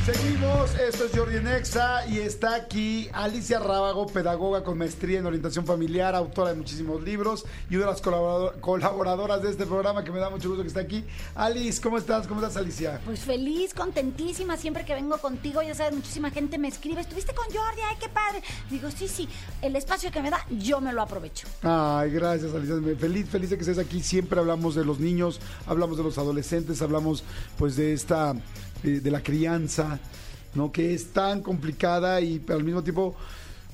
Seguimos, 0.07 0.75
esto 0.77 1.05
es 1.05 1.13
Jordi 1.15 1.41
Nexa 1.41 2.07
y 2.07 2.19
está 2.21 2.55
aquí 2.55 3.09
Alicia 3.13 3.59
Rábago, 3.59 4.07
pedagoga 4.07 4.65
con 4.65 4.79
maestría 4.79 5.19
en 5.19 5.27
orientación 5.27 5.67
familiar, 5.67 6.15
autora 6.15 6.51
de 6.51 6.57
muchísimos 6.57 7.03
libros 7.03 7.45
y 7.69 7.77
una 7.77 7.85
de 7.85 7.93
las 7.93 8.03
colaborador- 8.03 8.59
colaboradoras 8.61 9.43
de 9.43 9.51
este 9.51 9.67
programa 9.67 10.03
que 10.03 10.11
me 10.11 10.19
da 10.19 10.31
mucho 10.31 10.49
gusto 10.49 10.63
que 10.63 10.69
está 10.69 10.81
aquí. 10.81 11.05
Alice, 11.35 11.83
¿cómo 11.83 11.99
estás? 11.99 12.27
¿Cómo 12.27 12.41
estás, 12.41 12.57
Alicia? 12.57 12.99
Pues 13.05 13.21
feliz, 13.21 13.75
contentísima, 13.75 14.57
siempre 14.57 14.87
que 14.87 14.95
vengo 14.95 15.19
contigo, 15.19 15.61
ya 15.63 15.75
sabes, 15.75 15.95
muchísima 15.95 16.31
gente 16.31 16.57
me 16.57 16.69
escribe, 16.69 17.03
¿estuviste 17.03 17.35
con 17.35 17.45
Jordi? 17.45 17.83
¡Ay, 17.87 17.97
qué 18.01 18.09
padre! 18.09 18.43
Digo, 18.71 18.91
sí, 18.91 19.07
sí, 19.07 19.29
el 19.61 19.77
espacio 19.77 20.11
que 20.11 20.23
me 20.23 20.31
da, 20.31 20.45
yo 20.51 20.81
me 20.81 20.95
lo 20.95 21.03
aprovecho. 21.03 21.47
Ay, 21.63 22.11
gracias, 22.11 22.55
Alicia. 22.55 22.77
Feliz, 22.99 23.29
feliz 23.29 23.51
de 23.51 23.57
que 23.57 23.63
estés 23.63 23.79
aquí. 23.79 24.03
Siempre 24.03 24.41
hablamos 24.41 24.75
de 24.75 24.85
los 24.85 24.99
niños, 24.99 25.41
hablamos 25.67 25.99
de 25.99 26.05
los 26.05 26.17
adolescentes, 26.17 26.81
hablamos 26.81 27.23
pues 27.59 27.77
de 27.77 27.93
esta, 27.93 28.35
de 28.83 29.11
la 29.11 29.23
crianza, 29.23 29.99
¿no? 30.55 30.73
Que 30.73 30.95
es 30.95 31.13
tan 31.13 31.43
complicada 31.43 32.21
y 32.21 32.43
al 32.49 32.65
mismo 32.65 32.83
tiempo 32.83 33.15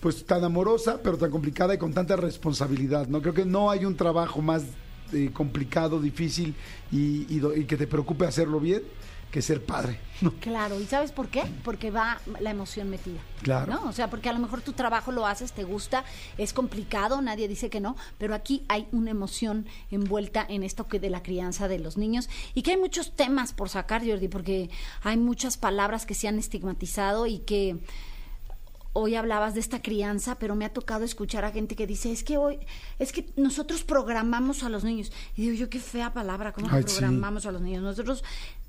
pues 0.01 0.25
tan 0.25 0.45
amorosa, 0.45 1.01
pero 1.03 1.17
tan 1.17 1.31
complicada 1.31 1.75
y 1.75 1.79
con 1.79 1.93
tanta 1.93 2.17
responsabilidad, 2.17 3.09
¿no? 3.09 3.21
Creo 3.21 3.35
que 3.35 3.45
no 3.45 3.71
hay 3.71 3.85
un 3.85 3.97
trabajo 3.97 4.43
más 4.43 4.63
eh, 5.13 5.31
complicado, 5.33 6.01
difícil 6.01 6.55
y, 6.93 7.27
y 7.29 7.41
y 7.57 7.65
que 7.65 7.77
te 7.77 7.87
preocupe 7.87 8.27
hacerlo 8.27 8.61
bien 8.61 8.83
que 9.31 9.43
ser 9.43 9.65
padre, 9.65 10.01
¿no? 10.21 10.33
Claro, 10.41 10.81
¿y 10.81 10.87
sabes 10.87 11.13
por 11.13 11.29
qué? 11.29 11.45
Porque 11.65 11.91
va 11.91 12.21
la 12.41 12.51
emoción 12.51 12.89
metida. 12.89 13.21
Claro. 13.43 13.73
¿No? 13.73 13.89
O 13.89 13.93
sea, 13.93 14.09
porque 14.09 14.29
a 14.29 14.33
lo 14.33 14.39
mejor 14.39 14.63
tu 14.63 14.73
trabajo 14.73 15.13
lo 15.13 15.27
haces, 15.27 15.53
te 15.53 15.65
gusta, 15.65 16.05
es 16.39 16.53
complicado, 16.53 17.21
nadie 17.21 17.49
dice 17.49 17.71
que 17.71 17.81
no, 17.81 17.97
pero 18.19 18.35
aquí 18.35 18.65
hay 18.69 18.87
una 18.93 19.11
emoción 19.11 19.67
envuelta 19.91 20.45
en 20.49 20.63
esto 20.63 20.89
que 20.89 21.01
de 21.01 21.11
la 21.11 21.23
crianza 21.23 21.69
de 21.69 21.79
los 21.79 21.97
niños 21.97 22.29
y 22.55 22.63
que 22.63 22.73
hay 22.73 22.77
muchos 22.79 23.15
temas 23.15 23.53
por 23.53 23.69
sacar, 23.69 24.07
Jordi, 24.07 24.29
porque 24.29 24.71
hay 25.03 25.17
muchas 25.17 25.57
palabras 25.57 26.07
que 26.07 26.15
se 26.15 26.29
han 26.29 26.39
estigmatizado 26.39 27.27
y 27.27 27.41
que 27.41 27.77
hoy 28.97 29.15
hablabas 29.15 29.53
de 29.53 29.61
esta 29.61 29.83
crianza, 29.83 30.39
pero 30.39 30.57
me 30.57 30.65
ha 30.65 30.73
tocado 30.73 31.05
escuchar 31.05 31.45
a 31.45 31.53
gente 31.53 31.77
que 31.77 31.87
dice, 31.87 32.11
es 32.11 32.25
que 32.25 32.39
hoy, 32.39 32.59
es 32.99 33.13
que 33.13 33.29
nosotros 33.37 33.85
programamos 33.85 34.63
a 34.63 34.71
los 34.71 34.85
niños. 34.85 35.13
Y 35.37 35.43
digo 35.43 35.55
yo, 35.55 35.69
qué 35.69 35.81
fea 35.81 36.15
palabra, 36.15 36.53
¿cómo 36.55 36.69
Ay, 36.71 36.83
programamos 36.83 37.45
a 37.45 37.53
los 37.53 37.61
niños? 37.61 37.83
Nosotros 37.83 38.25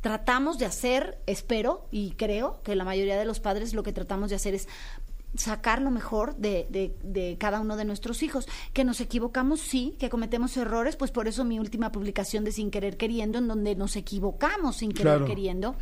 tratamos 0.08 0.58
de 0.58 0.66
hacer, 0.66 1.20
espero 1.26 1.86
y 1.92 2.12
creo 2.12 2.62
que 2.64 2.76
la 2.76 2.84
mayoría 2.86 3.18
de 3.18 3.26
los 3.26 3.40
padres 3.40 3.74
lo 3.74 3.84
que 3.84 3.92
tratamos 3.94 4.30
de 4.30 4.36
hacer 4.38 4.54
es 4.54 4.68
sacar 5.36 5.82
lo 5.82 5.92
mejor 5.92 6.36
de, 6.38 6.66
de- 6.70 6.96
de 7.04 7.36
cada 7.38 7.60
uno 7.60 7.76
de 7.76 7.84
nuestros 7.86 8.24
hijos. 8.24 8.48
Que 8.74 8.86
nos 8.86 9.02
equivocamos, 9.02 9.60
sí, 9.60 9.96
que 10.00 10.10
cometemos 10.10 10.56
errores, 10.56 10.96
pues 10.96 11.12
por 11.12 11.28
eso 11.28 11.44
mi 11.44 11.60
última 11.60 11.92
publicación 11.92 12.44
de 12.46 12.54
Sin 12.54 12.72
Querer 12.72 12.96
Queriendo, 12.98 13.38
en 13.38 13.48
donde 13.50 13.76
nos 13.76 13.96
equivocamos 13.98 14.78
sin 14.78 14.92
querer 14.94 15.18
Claro. 15.18 15.26
queriendo. 15.26 15.76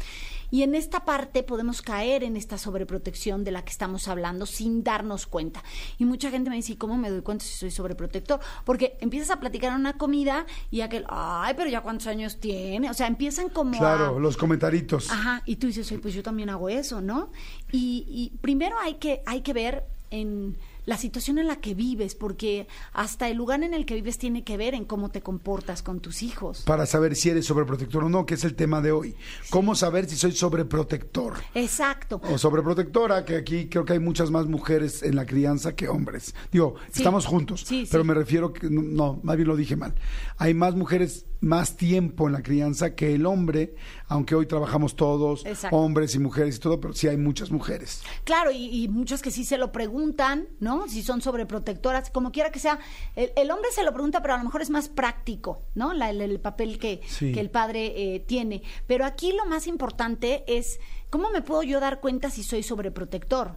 Y 0.52 0.64
en 0.64 0.76
esta 0.76 1.06
parte 1.06 1.44
podemos 1.44 1.82
caer 1.82 2.24
en 2.24 2.38
esta 2.38 2.58
sobreprotección 2.58 3.44
de 3.44 3.52
la 3.52 3.64
que 3.64 3.72
estamos 3.72 4.08
hablando 4.08 4.46
sin 4.46 4.84
darnos 4.84 5.28
cuenta. 5.28 5.64
Y 5.98 6.06
mucha 6.06 6.30
gente 6.30 6.50
me 6.50 6.56
dice, 6.56 6.74
¿y 6.74 6.76
cómo 6.76 6.98
me 6.98 7.10
doy 7.10 7.22
cuenta 7.22 7.46
si 7.46 7.56
soy 7.56 7.72
sobreprotector? 7.72 8.40
Porque 8.64 8.98
empiezas 9.02 9.32
a 9.32 9.40
platicar 9.40 9.76
una 9.76 9.94
comida 9.94 10.46
y 10.72 10.82
aquel, 10.82 11.06
ay, 11.10 11.54
pero 11.58 11.70
ya 11.70 11.82
cuántos 11.82 12.08
años 12.08 12.38
tiene. 12.40 12.90
O 12.90 12.94
sea, 12.94 13.08
empiezan 13.08 13.50
como 13.50 13.76
a... 13.76 13.80
Claro, 13.80 14.20
los 14.20 14.38
comentaritos. 14.38 15.12
Ajá, 15.12 15.42
y 15.46 15.58
tú 15.58 15.68
dices, 15.68 15.92
"Oye, 15.92 16.00
pues 16.02 16.14
yo 16.14 16.24
también 16.24 16.50
hago 16.50 16.70
eso, 16.70 17.02
¿no? 17.02 17.32
Y, 17.72 18.06
y 18.08 18.38
primero 18.40 18.78
hay 18.80 18.96
que, 18.96 19.22
hay 19.26 19.42
que 19.42 19.54
ver 19.54 19.84
en 20.12 20.58
la 20.86 20.98
situación 20.98 21.38
en 21.40 21.48
la 21.48 21.58
que 21.58 21.74
vives, 21.74 22.16
porque 22.16 22.68
hasta 22.94 23.28
el 23.30 23.38
lugar 23.38 23.64
en 23.64 23.74
el 23.74 23.86
que 23.86 23.96
vives 23.96 24.18
tiene 24.18 24.44
que 24.44 24.58
ver 24.58 24.74
en 24.74 24.86
cómo 24.86 25.10
te 25.10 25.22
comportas 25.22 25.82
con 25.84 26.00
tus 26.00 26.22
hijos. 26.24 26.62
Para 26.64 26.86
saber 26.86 27.16
si 27.16 27.30
eres 27.30 27.46
sobreprotector 27.46 28.04
o 28.04 28.10
no, 28.10 28.26
que 28.26 28.36
es 28.36 28.44
el 28.44 28.56
tema 28.56 28.82
de 28.82 28.92
hoy. 28.92 29.16
¿Cómo 29.50 29.76
saber 29.76 30.08
si 30.10 30.16
soy 30.16 30.32
sobreprotector? 30.34 31.34
Exacto. 31.54 32.22
o 32.32 32.38
sobreprotectora, 32.38 33.26
que 33.26 33.36
aquí 33.36 33.68
creo 33.68 33.86
que 33.86 33.94
hay 33.94 34.00
muchas 34.00 34.32
más 34.32 34.46
mujeres 34.48 35.04
en 35.04 35.16
la 35.16 35.26
crianza 35.26 35.76
que 35.76 35.88
hombres. 35.88 36.34
Digo, 36.52 36.76
Sí. 36.92 37.00
estamos 37.00 37.26
juntos, 37.26 37.64
Sí, 37.66 37.88
pero 37.92 38.04
me 38.04 38.14
refiero 38.14 38.54
que 38.54 38.70
no, 38.70 39.20
más 39.24 39.36
bien 39.36 39.48
lo 39.48 39.56
dije 39.56 39.76
mal. 39.76 39.94
Hay 40.38 40.54
más 40.54 40.76
mujeres 40.76 41.26
más 41.42 41.76
tiempo 41.78 42.28
en 42.28 42.34
la 42.34 42.42
crianza 42.42 42.96
que 42.96 43.14
el 43.14 43.26
hombre, 43.26 43.76
aunque 44.08 44.36
hoy 44.36 44.46
trabajamos 44.46 44.96
todos, 44.96 45.46
Exacto. 45.46 45.76
hombres 45.78 46.14
y 46.16 46.20
mujeres 46.20 46.58
y 46.58 46.60
todo, 46.60 46.80
pero 46.80 46.94
sí 46.94 47.08
hay 47.08 47.18
muchas 47.18 47.50
mujeres. 47.52 48.04
Claro, 48.24 48.52
y, 48.52 48.84
y 48.84 48.88
muchos 48.88 49.22
que 49.22 49.32
sí 49.32 49.44
se 49.46 49.58
lo 49.58 49.72
preguntan, 49.72 50.48
¿no? 50.60 50.88
Si 50.88 51.02
son 51.04 51.22
sobreprotectoras, 51.22 52.10
como 52.12 52.32
quiera 52.32 52.52
que 52.52 52.60
sea. 52.60 52.80
El, 53.16 53.32
el 53.36 53.50
hombre 53.52 53.72
se 53.72 53.84
lo 53.84 53.92
pregunta, 53.94 54.22
pero 54.22 54.36
a 54.36 54.38
lo 54.38 54.44
mejor 54.44 54.62
es 54.62 54.70
más 54.70 54.90
práctico, 54.90 55.64
¿no? 55.74 55.94
La- 55.94 56.10
el, 56.12 56.22
el 56.22 56.40
papel 56.40 56.78
que, 56.78 57.02
Sí. 57.08 57.32
que 57.32 57.40
el 57.40 57.50
padre 57.50 58.16
eh, 58.16 58.20
tiene. 58.20 58.62
Pero 58.88 59.06
aquí 59.06 59.32
lo 59.32 59.46
más 59.46 59.66
importante 59.68 60.44
es, 60.48 60.80
¿cómo 61.10 61.30
me 61.32 61.42
puedo 61.42 61.64
yo 61.64 61.80
dar 61.80 62.00
cuenta 62.00 62.30
si 62.30 62.44
soy 62.44 62.62
sobreprotector? 62.64 63.54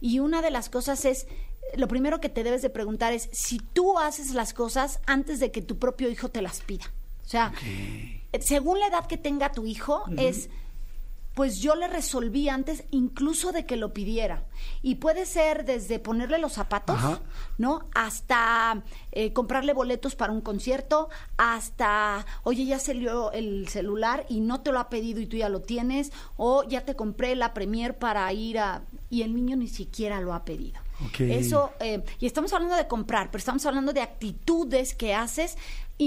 Y 0.00 0.18
una 0.20 0.40
de 0.42 0.50
las 0.50 0.68
cosas 0.70 1.04
es, 1.04 1.26
lo 1.76 1.86
primero 1.86 2.18
que 2.20 2.28
te 2.28 2.42
debes 2.44 2.62
de 2.62 2.70
preguntar 2.70 3.12
es 3.12 3.28
si 3.32 3.58
tú 3.58 3.98
haces 3.98 4.32
las 4.34 4.52
cosas 4.54 5.00
antes 5.06 5.38
de 5.38 5.50
que 5.52 5.62
tu 5.62 5.78
propio 5.78 6.08
hijo 6.10 6.28
te 6.28 6.42
las 6.42 6.60
pida. 6.60 6.84
O 7.24 7.28
sea, 7.28 7.52
según 8.40 8.80
la 8.80 8.86
edad 8.86 9.06
que 9.06 9.16
tenga 9.16 9.52
tu 9.52 9.66
hijo, 9.66 10.04
es 10.16 10.48
pues 11.34 11.60
yo 11.60 11.74
le 11.74 11.88
resolví 11.88 12.48
antes 12.48 12.84
incluso 12.90 13.52
de 13.52 13.64
que 13.64 13.76
lo 13.76 13.94
pidiera. 13.94 14.44
Y 14.82 14.96
puede 14.96 15.24
ser 15.24 15.64
desde 15.64 15.98
ponerle 15.98 16.38
los 16.38 16.52
zapatos, 16.52 16.96
Ajá. 16.96 17.20
¿no? 17.58 17.86
Hasta 17.94 18.82
eh, 19.12 19.32
comprarle 19.32 19.72
boletos 19.72 20.14
para 20.14 20.32
un 20.32 20.42
concierto, 20.42 21.08
hasta, 21.38 22.26
oye, 22.42 22.66
ya 22.66 22.78
salió 22.78 23.32
el 23.32 23.68
celular 23.68 24.26
y 24.28 24.40
no 24.40 24.60
te 24.60 24.72
lo 24.72 24.78
ha 24.78 24.90
pedido 24.90 25.20
y 25.20 25.26
tú 25.26 25.36
ya 25.36 25.48
lo 25.48 25.62
tienes, 25.62 26.12
o 26.36 26.64
ya 26.64 26.84
te 26.84 26.94
compré 26.94 27.34
la 27.34 27.54
premier 27.54 27.96
para 27.96 28.30
ir 28.32 28.58
a... 28.58 28.82
y 29.08 29.22
el 29.22 29.34
niño 29.34 29.56
ni 29.56 29.68
siquiera 29.68 30.20
lo 30.20 30.34
ha 30.34 30.44
pedido. 30.44 30.80
Eso, 31.18 31.72
eh, 31.80 32.04
y 32.20 32.26
estamos 32.26 32.52
hablando 32.52 32.76
de 32.76 32.86
comprar, 32.86 33.28
pero 33.32 33.38
estamos 33.38 33.66
hablando 33.66 33.92
de 33.92 34.02
actitudes 34.02 34.94
que 34.94 35.14
haces 35.14 35.56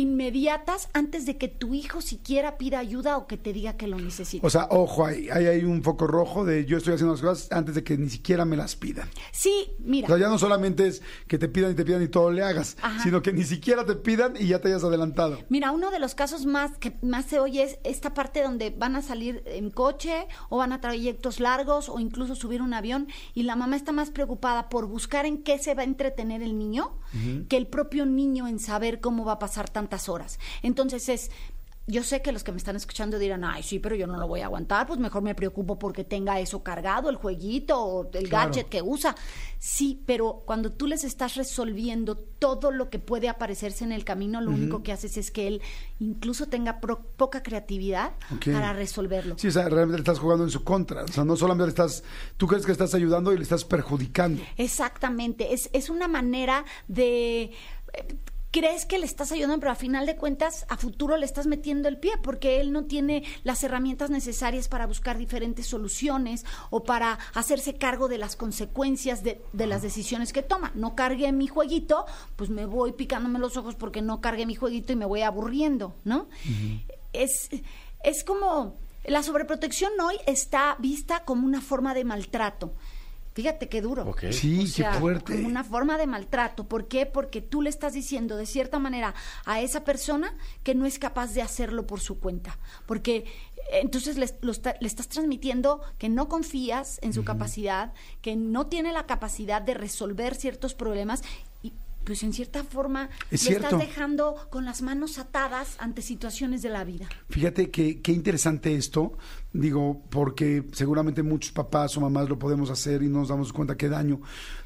inmediatas 0.02 0.90
antes 0.94 1.26
de 1.26 1.38
que 1.38 1.48
tu 1.48 1.74
hijo 1.74 2.02
siquiera 2.02 2.58
pida 2.58 2.80
ayuda 2.80 3.18
o 3.18 3.28
que 3.28 3.38
te 3.38 3.54
diga 3.54 3.78
que 3.78 3.88
lo 3.88 3.98
necesita. 3.98 4.46
O 4.46 4.50
sea, 4.50 4.68
ojo, 4.72 5.06
ahí 5.06 5.30
ahí 5.30 5.46
hay 5.48 5.64
un 5.64 5.84
foco 5.84 6.08
rojo 6.08 6.46
de 6.46 6.66
yo 6.66 6.78
estoy 6.78 6.94
haciendo 6.94 7.14
las 7.14 7.22
cosas 7.22 7.52
antes 7.52 7.76
de 7.76 7.84
que 7.84 7.98
ni 7.98 8.10
siquiera 8.10 8.46
me 8.46 8.58
las 8.58 8.76
pidan. 8.76 9.10
sí, 9.32 9.72
mira. 9.80 10.06
O 10.08 10.10
sea, 10.10 10.18
ya 10.18 10.30
no 10.30 10.38
solamente 10.38 10.88
es 10.88 11.02
que 11.28 11.38
te 11.38 11.48
pidan 11.48 11.72
y 11.72 11.76
te 11.76 11.86
pidan 11.86 12.02
y 12.02 12.08
todo 12.08 12.32
le 12.32 12.44
hagas, 12.44 12.78
Ajá. 12.82 13.02
sino 13.04 13.22
que 13.22 13.34
ni 13.34 13.44
siquiera 13.44 13.86
te 13.86 13.96
pidan 13.96 14.34
y 14.40 14.48
ya 14.48 14.60
te 14.60 14.68
hayas 14.70 14.84
adelantado. 14.84 15.40
Mira, 15.50 15.72
uno 15.72 15.92
de 15.92 16.00
los 16.00 16.16
casos 16.16 16.46
más 16.46 16.78
que 16.78 16.94
más 17.02 17.26
se 17.26 17.40
oye 17.40 17.64
es 17.64 17.80
esta 17.84 18.14
parte 18.14 18.42
donde 18.44 18.70
van 18.72 18.96
a 18.96 19.02
salir 19.02 19.44
en 19.46 19.70
coche 19.70 20.28
o 20.50 20.58
van 20.58 20.74
a 20.74 20.82
trayectos 20.82 21.40
largos 21.40 21.90
o 21.90 22.00
incluso 22.00 22.36
subir 22.36 22.62
un 22.62 22.74
avión 22.74 23.08
y 23.34 23.44
la 23.44 23.56
mamá 23.56 23.76
está 23.76 23.92
más 23.92 24.10
preocupada 24.12 24.70
por 24.70 24.88
buscar 24.88 25.26
en 25.26 25.44
qué 25.44 25.58
se 25.60 25.74
va 25.74 25.82
a 25.82 25.86
entretener 25.86 26.42
el 26.42 26.58
niño 26.58 26.98
que 27.48 27.56
el 27.56 27.68
propio 27.68 28.06
niño 28.06 28.46
en 28.48 28.60
saber 28.60 29.00
cómo 29.00 29.24
va 29.24 29.34
a 29.34 29.40
pasar 29.40 29.70
tantas 29.86 30.10
horas. 30.10 30.40
Entonces 30.64 31.08
es 31.10 31.32
yo 31.88 32.02
sé 32.02 32.24
que 32.24 32.32
los 32.32 32.44
que 32.44 32.52
me 32.52 32.58
están 32.58 32.76
escuchando 32.76 33.20
dirán, 33.20 33.44
ay, 33.44 33.62
sí, 33.62 33.78
pero 33.78 33.96
yo 33.96 34.08
no 34.08 34.18
lo 34.18 34.28
voy 34.28 34.42
a 34.42 34.46
aguantar, 34.46 34.88
pues 34.88 35.00
mejor 35.00 35.22
me 35.22 35.36
preocupo 35.36 35.78
porque 35.78 36.04
tenga 36.04 36.40
eso 36.40 36.64
cargado, 36.64 37.12
el 37.12 37.16
jueguito 37.16 37.80
o 37.80 38.10
el 38.12 38.28
Claro. 38.28 38.48
gadget 38.50 38.70
que 38.70 38.82
usa. 38.82 39.16
Sí, 39.60 40.02
pero 40.08 40.42
cuando 40.48 40.72
tú 40.72 40.88
les 40.88 41.04
estás 41.04 41.36
resolviendo 41.36 42.16
todo 42.16 42.72
lo 42.72 42.90
que 42.90 42.98
puede 42.98 43.30
aparecerse 43.30 43.84
en 43.84 43.92
el 43.92 44.04
camino, 44.04 44.42
lo 44.42 44.50
único 44.50 44.82
que 44.82 44.94
haces 44.94 45.16
es 45.18 45.30
que 45.30 45.46
él 45.46 45.62
incluso 46.00 46.48
tenga 46.48 46.82
pro- 46.82 47.02
poca 47.18 47.44
creatividad 47.44 48.14
para 48.52 48.74
resolverlo. 48.74 49.36
Sí, 49.38 49.50
o 49.50 49.52
sea, 49.52 49.70
realmente 49.70 49.98
le 49.98 50.02
estás 50.02 50.18
jugando 50.18 50.44
en 50.44 50.50
su 50.50 50.64
contra. 50.64 51.04
O 51.04 51.08
sea, 51.08 51.24
no 51.24 51.36
solamente 51.36 51.66
le 51.68 51.70
estás, 51.70 52.04
tú 52.38 52.48
crees 52.48 52.66
que 52.66 52.72
estás 52.72 52.96
ayudando 52.96 53.32
y 53.32 53.38
le 53.38 53.44
estás 53.44 53.64
perjudicando. 53.64 54.42
Exactamente, 54.58 55.54
es, 55.54 55.70
es 55.72 55.92
una 55.92 56.08
manera 56.08 56.66
de... 56.88 57.52
Crees 58.56 58.86
que 58.86 59.00
le 59.00 59.06
estás 59.06 59.34
ayudando, 59.34 59.60
pero 59.60 59.74
a 59.74 59.76
final 59.76 60.06
de 60.06 60.16
cuentas, 60.16 60.66
a 60.70 60.78
futuro 60.78 61.18
le 61.18 61.26
estás 61.26 61.46
metiendo 61.46 61.90
el 61.90 61.98
pie, 61.98 62.14
porque 62.24 62.62
él 62.62 62.72
no 62.72 62.86
tiene 62.86 63.26
las 63.44 63.62
herramientas 63.66 64.10
necesarias 64.10 64.70
para 64.70 64.88
buscar 64.88 65.18
diferentes 65.18 65.68
soluciones 65.68 66.46
o 66.70 66.84
para 66.84 67.20
hacerse 67.34 67.74
cargo 67.74 68.08
de 68.08 68.18
las 68.18 68.38
consecuencias 68.38 69.24
de, 69.24 69.42
de 69.52 69.68
las 69.68 69.82
decisiones 69.82 70.32
que 70.32 70.42
toma. 70.42 70.72
No 70.74 70.96
cargué 70.96 71.34
mi 71.34 71.48
jueguito, 71.48 72.06
pues 72.38 72.50
me 72.50 72.66
voy 72.66 72.94
picándome 72.94 73.40
los 73.40 73.58
ojos 73.58 73.76
porque 73.76 74.02
no 74.02 74.22
cargué 74.22 74.46
mi 74.46 74.56
jueguito 74.56 74.94
y 74.94 74.96
me 74.96 75.06
voy 75.06 75.24
aburriendo, 75.24 75.94
¿no? 76.06 76.30
es, 77.12 77.50
es 78.06 78.24
como 78.24 78.78
la 79.04 79.22
sobreprotección 79.22 79.92
hoy 80.00 80.16
está 80.28 80.78
vista 80.80 81.26
como 81.26 81.46
una 81.46 81.60
forma 81.60 81.94
de 81.94 82.06
maltrato. 82.06 82.74
Fíjate 83.36 83.68
qué 83.68 83.82
duro. 83.82 84.06
Sí, 84.32 84.62
O 84.62 84.66
qué 84.94 85.00
fuerte. 85.00 85.36
Como 85.36 85.48
una 85.48 85.64
forma 85.66 85.98
de 85.98 86.08
maltrato. 86.08 86.64
¿Por 86.70 86.88
qué? 86.88 87.06
Porque 87.06 87.42
tú 87.42 87.62
le 87.62 87.70
estás 87.70 87.92
diciendo 87.94 88.38
de 88.38 88.46
cierta 88.46 88.80
manera 88.80 89.14
a 89.46 89.60
esa 89.60 89.84
persona 89.84 90.34
que 90.64 90.74
no 90.74 90.86
es 90.86 90.98
capaz 91.00 91.34
de 91.34 91.42
hacerlo 91.42 91.86
por 91.86 92.00
su 92.00 92.18
cuenta. 92.18 92.58
Porque 92.86 93.18
eh, 93.18 93.82
entonces 93.82 94.18
le, 94.18 94.34
lo 94.40 94.54
está- 94.54 94.76
le 94.80 94.88
estás 94.88 95.10
transmitiendo 95.10 95.82
que 95.98 96.08
no 96.08 96.30
confías 96.30 96.98
en 97.02 97.12
su 97.12 97.26
capacidad, 97.26 97.94
que 98.22 98.38
no 98.38 98.68
tiene 98.68 98.94
la 98.94 99.06
capacidad 99.06 99.62
de 99.62 99.74
resolver 99.74 100.34
ciertos 100.36 100.74
problemas 100.74 101.22
pues 102.06 102.24
en 102.24 102.32
cierta 102.34 102.64
forma 102.64 103.10
Es 103.32 103.42
cierto. 103.42 103.66
estás 103.66 103.80
dejando 103.80 104.36
con 104.50 104.64
las 104.66 104.82
manos 104.82 105.18
atadas 105.18 105.76
ante 105.80 106.02
situaciones 106.02 106.62
de 106.62 106.70
la 106.70 106.84
vida. 106.84 107.08
Fíjate 107.30 107.72
que 107.72 108.02
qué 108.02 108.12
interesante 108.12 108.76
esto, 108.76 109.18
digo, 109.54 110.04
porque 110.10 110.64
seguramente 110.72 111.24
muchos 111.24 111.52
papás 111.52 111.98
o 111.98 112.02
mamás 112.02 112.30
lo 112.30 112.38
podemos 112.40 112.70
hacer 112.70 113.04
y 113.04 113.08
no 113.08 113.20
nos 113.20 113.30
damos 113.30 113.52
cuenta 113.52 113.76
qué 113.76 113.90
daño. 113.90 114.22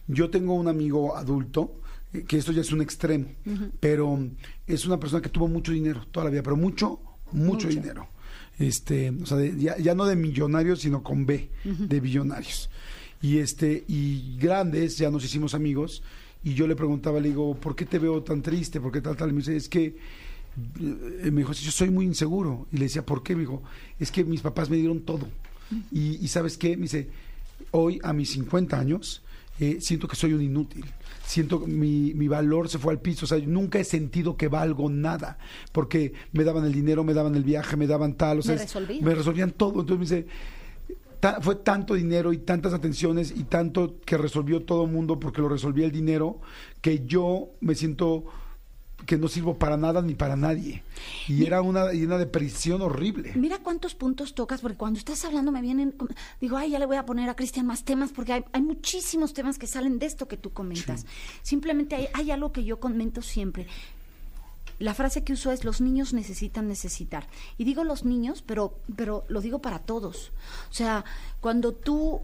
Yo 0.08 0.30
tengo 0.30 0.54
un 0.54 0.68
amigo 0.68 1.16
adulto, 1.16 1.80
eh, 2.14 2.24
que 2.28 2.38
esto 2.38 2.52
ya 2.52 2.62
es 2.62 2.72
un 2.72 2.82
extremo, 2.82 3.28
pero 3.80 4.20
es 4.68 4.86
una 4.86 5.00
persona 5.00 5.22
que 5.22 5.30
tuvo 5.30 5.48
mucho 5.48 5.72
dinero 5.72 6.06
toda 6.12 6.26
la 6.26 6.32
vida, 6.32 6.44
pero 6.44 6.56
mucho, 6.56 7.00
mucho, 7.32 7.68
dinero. 7.68 8.08
Este, 8.58 9.12
o 9.12 9.26
sea, 9.26 9.38
de- 9.38 9.56
ya, 9.58 9.78
ya 9.78 9.96
no 9.96 10.06
de 10.06 10.16
millonarios, 10.16 10.82
sino 10.82 11.02
con 11.04 11.26
B, 11.26 11.50
de 11.64 12.00
billonarios. 12.00 12.70
Y 13.22 13.38
este, 13.38 13.84
y 13.88 14.38
grandes, 14.38 14.98
ya 14.98 15.10
nos 15.12 15.24
hicimos 15.24 15.54
amigos, 15.54 16.02
y 16.44 16.54
yo 16.54 16.68
le 16.68 16.76
preguntaba, 16.76 17.20
le 17.20 17.30
digo, 17.30 17.56
¿por 17.56 17.76
qué 17.76 17.86
te 17.86 18.00
veo 18.00 18.22
tan 18.24 18.42
triste? 18.42 18.80
¿Por 18.80 18.92
qué 18.92 19.02
tal, 19.02 19.16
tal? 19.18 19.30
Y 19.30 19.34
me 19.34 19.40
dice, 19.40 19.56
es 19.56 19.68
que 19.70 19.98
eh, 20.80 21.32
me 21.32 21.42
dijo, 21.42 21.54
"Sí, 21.54 21.66
yo 21.66 21.72
soy 21.72 21.90
muy 21.90 22.06
inseguro. 22.06 22.68
Y 22.72 22.78
le 22.78 22.84
decía, 22.86 23.06
¿por 23.06 23.24
qué? 23.24 23.34
Me 23.36 23.42
dijo, 23.42 23.62
es 24.00 24.12
que 24.12 24.24
mis 24.24 24.42
papás 24.42 24.70
me 24.70 24.78
dieron 24.78 25.02
todo. 25.02 25.28
Y, 25.92 26.16
y 26.24 26.28
¿sabes 26.28 26.58
qué? 26.58 26.76
Me 26.78 26.84
dice, 26.84 27.10
hoy 27.72 28.00
a 28.04 28.14
mis 28.14 28.32
50 28.32 28.80
años, 28.80 29.22
eh, 29.60 29.78
siento 29.82 30.08
que 30.08 30.16
soy 30.16 30.34
un 30.34 30.42
inútil. 30.42 30.86
Siento 31.26 31.62
que 31.64 31.68
mi, 31.68 32.14
mi 32.16 32.28
valor 32.28 32.70
se 32.70 32.80
fue 32.80 32.92
al 32.94 33.00
piso. 33.02 33.26
O 33.26 33.28
sea, 33.28 33.38
yo 33.38 33.48
nunca 33.48 33.78
he 33.80 33.84
sentido 33.84 34.36
que 34.36 34.48
valgo 34.48 34.90
nada. 34.90 35.38
Porque 35.72 36.14
me 36.32 36.44
daban 36.44 36.66
el 36.66 36.72
dinero, 36.74 37.04
me 37.04 37.14
daban 37.14 37.36
el 37.36 37.44
viaje, 37.44 37.78
me 37.78 37.86
daban 37.86 38.16
tal. 38.16 38.40
O 38.40 38.42
sea, 38.42 38.56
Me 38.56 38.64
es- 38.64 38.68
resolvían. 38.74 39.04
me 39.06 39.14
resolvían 39.14 39.52
todo. 39.52 39.82
Entonces 39.82 39.98
me 40.12 40.18
dice, 40.18 40.28
ta- 41.20 41.40
fue 41.42 41.56
tanto 41.56 41.94
dinero 41.94 42.34
y 42.34 42.38
tantas 42.40 42.74
atenciones 42.74 43.32
y 43.36 43.44
tanto 43.44 44.00
que 44.06 44.18
resolvió 44.18 44.64
todo 44.64 44.86
el 44.86 44.92
mundo 44.92 45.20
porque 45.20 45.42
lo 45.42 45.50
resolvía 45.50 45.86
el 45.86 45.92
dinero, 45.92 46.40
que 46.82 47.06
yo 47.06 47.50
me 47.62 47.76
siento 47.76 48.26
que 49.06 49.18
no 49.18 49.30
sirvo 49.30 49.58
para 49.58 49.78
nada 49.78 50.02
ni 50.02 50.14
para 50.14 50.36
nadie. 50.36 50.84
Y 51.30 51.46
era 51.46 51.62
una, 51.62 51.94
y 51.94 52.04
una 52.04 52.18
depresión 52.18 52.82
horrible. 52.82 53.32
Mira 53.36 53.60
cuántos 53.60 53.96
puntos 53.96 54.36
tocas, 54.36 54.60
porque 54.60 54.76
cuando 54.78 55.00
estás 55.00 55.24
hablando 55.24 55.54
me 55.54 55.62
vienen, 55.62 55.96
digo, 56.42 56.58
ay, 56.58 56.72
ya 56.72 56.80
le 56.80 56.86
voy 56.86 56.98
a 56.98 57.06
poner 57.06 57.30
a 57.30 57.36
Cristian 57.36 57.66
más 57.66 57.86
temas, 57.86 58.12
porque 58.12 58.34
hay, 58.34 58.44
hay 58.52 58.62
muchísimos 58.62 59.34
temas 59.34 59.58
que 59.58 59.68
salen 59.68 60.00
de 60.00 60.06
esto 60.06 60.28
que 60.28 60.36
tú 60.36 60.52
comentas. 60.52 61.06
Simplemente 61.44 61.96
hay, 61.96 62.08
hay 62.14 62.32
algo 62.32 62.52
que 62.52 62.66
yo 62.66 62.82
comento 62.82 63.22
siempre. 63.22 63.68
La 64.80 64.94
frase 64.94 65.24
que 65.24 65.34
uso 65.34 65.52
es 65.52 65.66
los 65.66 65.82
niños 65.82 66.14
necesitan 66.14 66.68
necesitar. 66.68 67.28
Y 67.58 67.66
digo 67.66 67.84
los 67.84 68.06
niños, 68.06 68.44
pero, 68.46 68.74
pero 68.96 69.26
lo 69.28 69.42
digo 69.42 69.60
para 69.60 69.80
todos. 69.80 70.32
O 70.70 70.74
sea, 70.74 71.04
cuando 71.42 71.74
tú, 71.74 72.22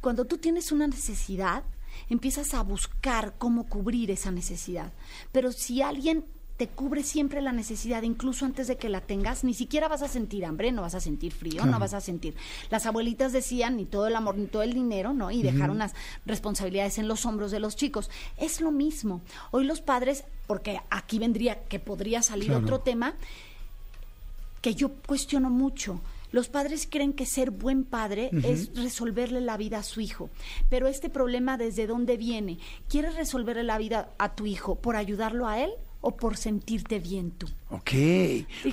cuando 0.00 0.24
tú 0.24 0.38
tienes 0.38 0.70
una 0.70 0.86
necesidad, 0.86 1.64
empiezas 2.08 2.54
a 2.54 2.62
buscar 2.62 3.34
cómo 3.38 3.64
cubrir 3.68 4.10
esa 4.10 4.30
necesidad. 4.30 4.92
Pero 5.32 5.52
si 5.52 5.82
alguien 5.82 6.24
te 6.60 6.68
cubre 6.68 7.02
siempre 7.02 7.40
la 7.40 7.52
necesidad, 7.52 8.02
incluso 8.02 8.44
antes 8.44 8.68
de 8.68 8.76
que 8.76 8.90
la 8.90 9.00
tengas, 9.00 9.44
ni 9.44 9.54
siquiera 9.54 9.88
vas 9.88 10.02
a 10.02 10.08
sentir 10.08 10.44
hambre, 10.44 10.72
no 10.72 10.82
vas 10.82 10.94
a 10.94 11.00
sentir 11.00 11.32
frío, 11.32 11.64
no 11.64 11.78
vas 11.78 11.94
a 11.94 12.02
sentir. 12.02 12.34
Las 12.68 12.84
abuelitas 12.84 13.32
decían 13.32 13.78
ni 13.78 13.86
todo 13.86 14.06
el 14.08 14.14
amor 14.14 14.36
ni 14.36 14.44
todo 14.44 14.60
el 14.62 14.74
dinero, 14.74 15.14
¿no? 15.14 15.30
Y 15.30 15.42
dejar 15.42 15.70
unas 15.70 15.94
responsabilidades 16.26 16.98
en 16.98 17.08
los 17.08 17.24
hombros 17.24 17.50
de 17.50 17.60
los 17.60 17.76
chicos. 17.76 18.10
Es 18.36 18.60
lo 18.60 18.72
mismo. 18.72 19.22
Hoy 19.52 19.64
los 19.64 19.80
padres, 19.80 20.24
porque 20.46 20.82
aquí 20.90 21.18
vendría 21.18 21.64
que 21.64 21.78
podría 21.78 22.20
salir 22.20 22.48
Claro. 22.48 22.62
otro 22.62 22.80
tema, 22.80 23.14
que 24.60 24.74
yo 24.74 24.90
cuestiono 25.06 25.48
mucho. 25.48 26.02
Los 26.30 26.48
padres 26.48 26.86
creen 26.90 27.14
que 27.14 27.24
ser 27.24 27.52
buen 27.52 27.84
padre 27.84 28.28
es 28.44 28.76
resolverle 28.76 29.40
la 29.40 29.56
vida 29.56 29.78
a 29.78 29.82
su 29.82 30.02
hijo. 30.02 30.28
Pero 30.68 30.88
este 30.88 31.08
problema, 31.08 31.56
¿desde 31.56 31.86
dónde 31.86 32.18
viene? 32.18 32.58
¿Quieres 32.86 33.14
resolverle 33.14 33.62
la 33.62 33.78
vida 33.78 34.10
a 34.18 34.34
tu 34.34 34.44
hijo 34.44 34.74
por 34.74 34.96
ayudarlo 34.96 35.48
a 35.48 35.58
él 35.58 35.70
o 36.00 36.16
por 36.16 36.36
sentirte 36.36 36.98
bien 36.98 37.32
tú? 37.32 37.46
Ok. 37.70 37.90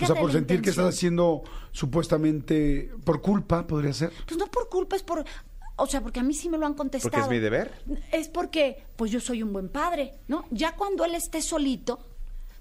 o 0.01 0.05
sea, 0.05 0.15
por 0.15 0.31
sentir 0.31 0.61
que 0.61 0.69
estás 0.69 0.87
haciendo 0.87 1.43
supuestamente 1.71 2.91
por 3.03 3.21
culpa, 3.21 3.67
podría 3.67 3.93
ser. 3.93 4.11
Pues 4.25 4.37
no 4.37 4.47
por 4.47 4.69
culpa, 4.69 4.95
es 4.95 5.03
por... 5.03 5.23
O 5.79 5.85
sea, 5.85 6.01
porque 6.01 6.19
a 6.19 6.23
mí 6.23 6.33
sí 6.33 6.49
me 6.49 6.57
lo 6.57 6.65
han 6.65 6.73
contestado. 6.73 7.11
Porque 7.11 7.23
es 7.23 7.29
mi 7.29 7.39
deber. 7.39 7.71
Es 8.11 8.29
porque, 8.29 8.83
pues 8.95 9.11
yo 9.11 9.19
soy 9.19 9.43
un 9.43 9.53
buen 9.53 9.69
padre, 9.69 10.15
¿no? 10.27 10.45
Ya 10.49 10.75
cuando 10.75 11.05
él 11.05 11.13
esté 11.13 11.39
solito, 11.41 11.99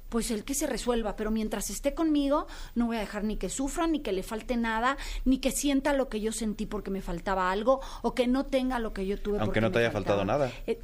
pues 0.09 0.31
el 0.31 0.45
que 0.45 0.55
se 0.55 0.67
resuelva, 0.67 1.17
pero 1.17 1.31
mientras 1.31 1.71
esté 1.71 1.95
conmigo, 1.95 2.47
no 2.75 2.87
voy 2.87 2.97
a 2.97 3.01
dejar 3.01 3.25
ni 3.25 3.37
que 3.37 3.49
sufra, 3.49 3.87
ni 3.87 4.01
que 4.01 4.13
le 4.13 4.23
falte 4.23 4.57
nada, 4.57 4.97
ni 5.25 5.39
que 5.39 5.51
sienta 5.51 5.95
lo 5.95 6.09
que 6.09 6.21
yo 6.21 6.33
sentí 6.33 6.67
porque 6.67 6.91
me 6.91 7.03
faltaba 7.03 7.51
algo, 7.51 7.81
o 8.03 8.15
que 8.15 8.27
no 8.27 8.47
tenga 8.47 8.79
lo 8.79 8.93
que 8.93 9.07
yo 9.07 9.19
tuve 9.19 9.39
Aunque 9.39 9.47
porque 9.47 9.61
no 9.61 9.71
te 9.71 9.79
me 9.79 9.85
haya 9.85 9.93
faltado 9.93 10.25
nada. 10.25 10.53
Eh, 10.67 10.79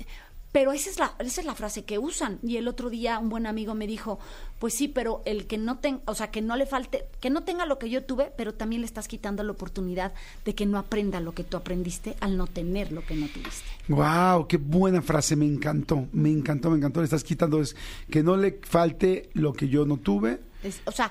Pero 0.53 0.73
esa 0.73 0.91
es, 0.91 0.99
la, 0.99 1.15
esa 1.19 1.41
es 1.41 1.47
la 1.47 1.55
frase 1.55 1.85
que 1.85 1.99
usan. 1.99 2.39
Y 2.43 2.59
el 2.59 2.69
otro 2.69 2.91
día 2.91 3.19
un 3.19 3.31
buen 3.31 3.47
amigo 3.47 3.75
me 3.75 3.87
dijo, 3.87 4.19
pues 4.59 4.75
sí, 4.75 4.87
pero 4.87 5.23
el 5.25 5.47
que 5.47 5.57
no 5.57 5.79
tenga, 5.79 6.01
o 6.05 6.15
sea, 6.15 6.31
que 6.31 6.43
no 6.43 6.57
le 6.57 6.67
falte, 6.67 7.07
que 7.21 7.31
no 7.31 7.43
tenga 7.43 7.65
lo 7.65 7.79
que 7.79 7.89
yo 7.89 8.05
tuve, 8.05 8.31
pero 8.37 8.53
también 8.53 8.83
le 8.83 8.87
estás 8.87 9.09
quitando 9.09 9.43
la 9.45 9.53
oportunidad 9.53 10.13
de 10.45 10.55
que 10.55 10.67
no 10.67 10.79
aprenda 10.79 11.21
lo 11.21 11.33
que 11.33 11.43
tú 11.43 11.57
aprendiste 11.57 12.17
al 12.21 12.37
no 12.37 12.47
tener 12.47 12.93
lo 12.93 13.05
que 13.07 13.15
no 13.15 13.29
tuviste. 13.29 13.65
Wow, 13.89 14.47
qué 14.47 14.59
buena 14.59 15.01
frase, 15.01 15.37
me 15.37 15.47
encantó, 15.47 16.07
me 16.13 16.29
encantó, 16.31 16.69
me 16.71 16.77
encantó. 16.77 17.01
Le 17.01 17.05
estás 17.05 17.25
quitando 17.25 17.61
es 17.63 17.75
que 18.11 18.23
no 18.23 18.37
le 18.37 18.61
falte 18.63 19.31
lo 19.33 19.55
que 19.55 19.69
yo 19.71 19.87
no 19.87 19.97
tuve. 19.97 20.39
Es- 20.63 20.83
o 20.85 20.93
sea, 20.93 21.11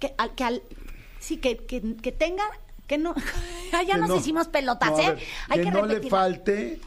que 0.00 0.12
al, 0.18 0.34
que 0.34 0.42
al- 0.42 0.62
sí, 1.20 1.36
que, 1.36 1.56
que, 1.56 1.94
que 2.02 2.10
tenga, 2.10 2.42
que 2.88 2.98
no, 2.98 3.14
ya 3.72 3.94
Que 3.94 4.00
nos 4.00 4.08
no- 4.08 4.16
hicimos 4.16 4.48
pelotas, 4.48 4.90
no, 4.90 4.98
¿eh? 4.98 5.06
ver, 5.14 5.18
Hay 5.50 5.58
que 5.60 5.64
que, 5.66 5.70
no 5.70 5.86
le 5.86 6.00
falte, 6.08 6.80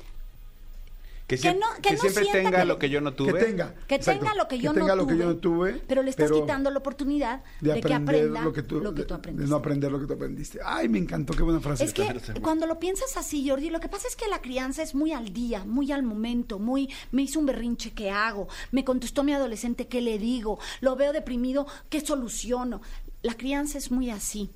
Que, 1.28 1.38
no- 1.56 1.66
que 1.82 1.90
que 1.90 1.94
no 1.96 2.00
siempre 2.02 2.26
tenga 2.32 2.60
que- 2.60 2.66
lo 2.66 2.78
que 2.78 2.88
yo 2.90 3.02
no 3.02 3.14
tuve. 3.16 3.34
que 3.34 3.46
tenga. 3.46 3.74
Que 3.88 3.96
exacto, 3.96 4.20
tenga 4.26 4.36
lo 4.36 4.48
que 4.48 4.60
yo, 4.60 4.74
tenga 4.74 4.90
no, 4.90 4.96
lo 4.96 5.04
tuve, 5.06 5.14
que 5.14 5.20
yo 5.20 5.26
no 5.26 5.36
tuve. 5.38 5.82
pero 5.88 6.04
le 6.04 6.12
estás 6.12 6.32
quitando 6.32 6.70
la 6.70 6.78
oportunidad 6.78 7.44
de, 7.62 7.82
que 7.82 7.94
aprenda 7.96 8.42
lo 8.42 8.54
que 8.54 8.62
tú, 8.62 8.80
de- 8.80 9.04
de 9.06 9.14
aprendiste. 9.14 9.50
no 9.50 9.56
aprender 9.56 9.92
lo 9.92 10.00
que 10.00 10.06
tú 10.06 10.14
aprendiste. 10.14 10.60
Ay, 10.64 10.88
me 10.88 11.00
encantó, 11.00 11.34
qué 11.34 11.42
buena 11.42 11.60
frase. 11.62 11.84
Es 11.86 11.94
que 11.94 12.06
cuando 12.42 12.68
lo 12.68 12.78
piensas 12.80 13.18
así, 13.18 13.50
Jordi, 13.50 13.72
lo 13.72 13.80
que 13.80 13.90
pasa 13.90 14.08
es 14.08 14.16
que 14.16 14.28
la 14.28 14.40
crianza 14.40 14.84
es 14.84 14.94
muy 14.94 15.14
al 15.14 15.34
día, 15.34 15.66
muy 15.66 15.92
al 15.92 16.04
momento, 16.04 16.60
muy 16.60 16.94
me 17.12 17.24
hizo 17.24 17.40
un 17.40 17.48
berrinche, 17.48 17.92
¿qué 17.94 18.12
hago? 18.12 18.48
Me 18.72 18.86
contestó 18.86 19.24
mi 19.24 19.34
adolescente, 19.34 19.88
¿qué 19.88 20.02
le 20.02 20.20
digo? 20.20 20.60
Lo 20.82 20.96
veo 20.96 21.12
deprimido, 21.12 21.66
¿qué 21.90 22.02
soluciono? 22.02 22.82
La 23.24 23.34
crianza 23.34 23.80
es 23.80 23.90
muy 23.90 24.12
así. 24.12 24.52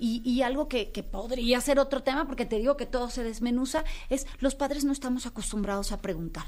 Y, 0.00 0.22
y 0.24 0.42
algo 0.42 0.66
que, 0.66 0.90
que 0.90 1.02
podría 1.02 1.60
ser 1.60 1.78
otro 1.78 2.02
tema, 2.02 2.26
porque 2.26 2.46
te 2.46 2.56
digo 2.56 2.76
que 2.76 2.86
todo 2.86 3.10
se 3.10 3.22
desmenuza, 3.22 3.84
es 4.08 4.26
los 4.38 4.54
padres 4.54 4.84
no 4.84 4.92
estamos 4.92 5.26
acostumbrados 5.26 5.92
a 5.92 5.98
preguntar. 6.00 6.46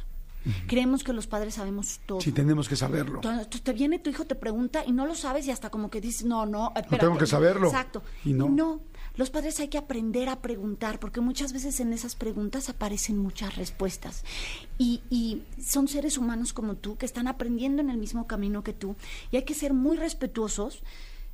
Creemos 0.67 1.05
que 1.05 1.13
los 1.13 1.27
padres 1.27 1.55
sabemos 1.55 2.01
todo. 2.07 2.21
Sí, 2.21 2.33
tenemos 2.33 2.69
que 2.69 2.77
saberlo. 2.77 3.17
Entonces 3.17 3.63
te 3.63 3.73
viene 3.73 3.99
tu 3.99 4.11
hijo, 4.11 4.25
te 4.25 4.35
pregunta 4.35 4.83
y 4.85 4.93
no 4.93 5.07
lo 5.07 5.15
sabes 5.15 5.47
y 5.47 5.51
hasta 5.51 5.71
como 5.71 5.91
que 5.91 6.01
dices, 6.01 6.25
no, 6.25 6.47
no, 6.47 6.73
espérate. 6.75 7.07
tengo 7.07 7.19
que 7.19 7.27
saberlo. 7.27 7.69
Exacto. 7.69 8.03
Y 8.25 8.33
no. 8.33 8.81
los 9.15 9.31
padres 9.31 9.61
hay 9.61 9.69
que 9.69 9.79
aprender 9.79 10.29
a 10.29 10.41
preguntar 10.41 10.99
porque 10.99 11.21
muchas 11.21 11.53
veces 11.53 11.79
en 11.81 11.93
esas 11.93 12.17
preguntas 12.17 12.69
aparecen 12.69 13.19
muchas 13.19 13.55
respuestas. 13.57 14.25
Y, 14.79 15.03
y 15.11 15.43
son 15.65 15.87
seres 15.87 16.19
humanos 16.19 16.53
como 16.53 16.75
tú 16.75 16.97
que 16.97 17.07
están 17.07 17.29
aprendiendo 17.29 17.81
en 17.81 17.91
el 17.91 17.99
mismo 17.99 18.27
camino 18.27 18.65
que 18.65 18.73
tú 18.73 18.97
y 19.31 19.37
hay 19.37 19.45
que 19.45 19.55
ser 19.55 19.75
muy 19.75 19.97
respetuosos. 19.97 20.83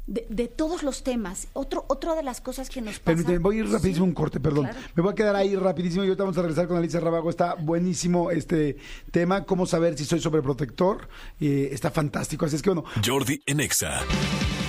De, 0.09 0.27
de 0.31 0.49
todos 0.49 0.83
los 0.83 1.03
temas. 1.03 1.49
Otro, 1.53 1.85
otra 1.87 2.15
de 2.15 2.23
las 2.23 2.41
cosas 2.41 2.71
que 2.71 2.81
nos 2.81 2.95
pasa. 2.95 3.05
Permíteme, 3.05 3.39
voy 3.39 3.57
a 3.57 3.59
ir 3.61 3.69
rapidísimo 3.71 4.07
Sí, 4.07 4.09
un 4.09 4.15
corte, 4.15 4.41
perdón. 4.41 4.65
claro. 4.65 4.79
Me 4.95 5.03
voy 5.03 5.13
a 5.13 5.15
quedar 5.15 5.37
ahí 5.37 5.55
rapidísimo 5.55 6.03
y 6.03 6.07
ahorita 6.09 6.25
vamos 6.25 6.39
a 6.39 6.41
regresar 6.43 6.67
con 6.67 6.79
Alicia 6.79 6.99
Rabago. 6.99 7.29
Está 7.29 7.55
buenísimo 7.55 8.31
este 8.31 8.79
tema, 9.11 9.45
cómo 9.45 9.67
saber 9.67 9.99
si 9.99 10.07
soy 10.07 10.19
sobreprotector. 10.21 11.09
Eh, 11.39 11.69
está 11.73 11.91
fantástico. 11.91 12.47
Así 12.47 12.57
es 12.57 12.63
que 12.63 12.71
bueno, 12.71 12.85
Jordi 13.05 13.43
en 13.45 13.61
Exa. 13.61 14.01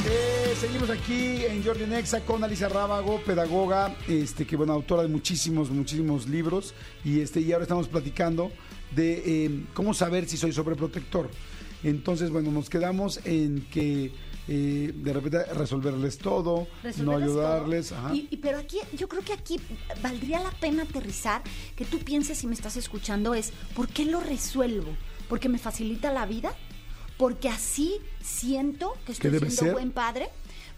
Eh, 0.05 0.53
seguimos 0.59 0.89
aquí 0.89 1.45
en 1.45 1.63
Jordi 1.63 1.85
Nexa 1.85 2.19
con 2.21 2.43
Alicia 2.43 2.67
Rábago, 2.67 3.21
pedagoga, 3.25 3.95
este, 4.09 4.45
que 4.45 4.57
bueno, 4.57 4.73
autora 4.73 5.03
de 5.03 5.07
muchísimos, 5.07 5.69
muchísimos 5.69 6.27
libros. 6.27 6.73
Y 7.05 7.21
este, 7.21 7.39
y 7.39 7.51
ahora 7.53 7.63
estamos 7.63 7.87
platicando 7.87 8.51
de 8.93 9.23
eh, 9.45 9.63
cómo 9.73 9.93
saber 9.93 10.27
si 10.27 10.35
soy 10.35 10.51
sobreprotector. 10.51 11.29
Entonces, 11.83 12.29
bueno, 12.29 12.51
nos 12.51 12.69
quedamos 12.69 13.21
en 13.23 13.65
que 13.71 14.11
eh, 14.51 14.91
de 14.95 15.13
repente 15.13 15.43
resolverles 15.53 16.17
todo, 16.17 16.61
no 16.61 16.67
resolverles 16.83 17.23
ayudarles. 17.23 17.89
todo. 17.89 17.99
ajá. 17.99 18.15
Y, 18.15 18.27
y- 18.31 18.37
pero 18.37 18.57
aquí, 18.57 18.79
yo 18.97 19.07
creo 19.07 19.21
que 19.23 19.33
aquí 19.33 19.59
valdría 20.01 20.39
la 20.39 20.51
pena 20.51 20.83
aterrizar, 20.83 21.43
que 21.75 21.85
tú 21.85 21.99
pienses 21.99 22.39
si 22.39 22.47
me 22.47 22.55
estás 22.55 22.75
escuchando, 22.77 23.33
es 23.35 23.51
¿por 23.75 23.87
qué 23.87 24.05
lo 24.05 24.19
resuelvo? 24.19 24.95
¿Porque 25.27 25.49
me 25.49 25.59
facilita 25.59 26.11
la 26.11 26.25
vida? 26.25 26.53
¿Porque 27.17 27.49
así 27.49 27.95
siento 28.21 28.95
que 29.05 29.11
estoy 29.11 29.29
siendo 29.31 29.49
ser? 29.55 29.73
buen 29.73 29.91
padre? 29.91 30.29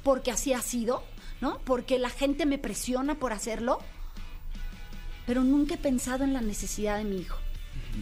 ¿Porque 0.04 0.32
así 0.32 0.52
ha 0.54 0.62
sido? 0.62 1.04
¿No? 1.40 1.60
¿Porque 1.64 1.98
la 2.00 2.10
gente 2.10 2.46
me 2.46 2.58
presiona 2.58 3.16
por 3.16 3.32
hacerlo? 3.32 3.80
Pero 5.26 5.44
nunca 5.44 5.76
he 5.76 5.78
pensado 5.78 6.24
en 6.24 6.34
la 6.34 6.42
necesidad 6.42 6.98
de 6.98 7.04
mi 7.06 7.18
hijo. 7.18 7.38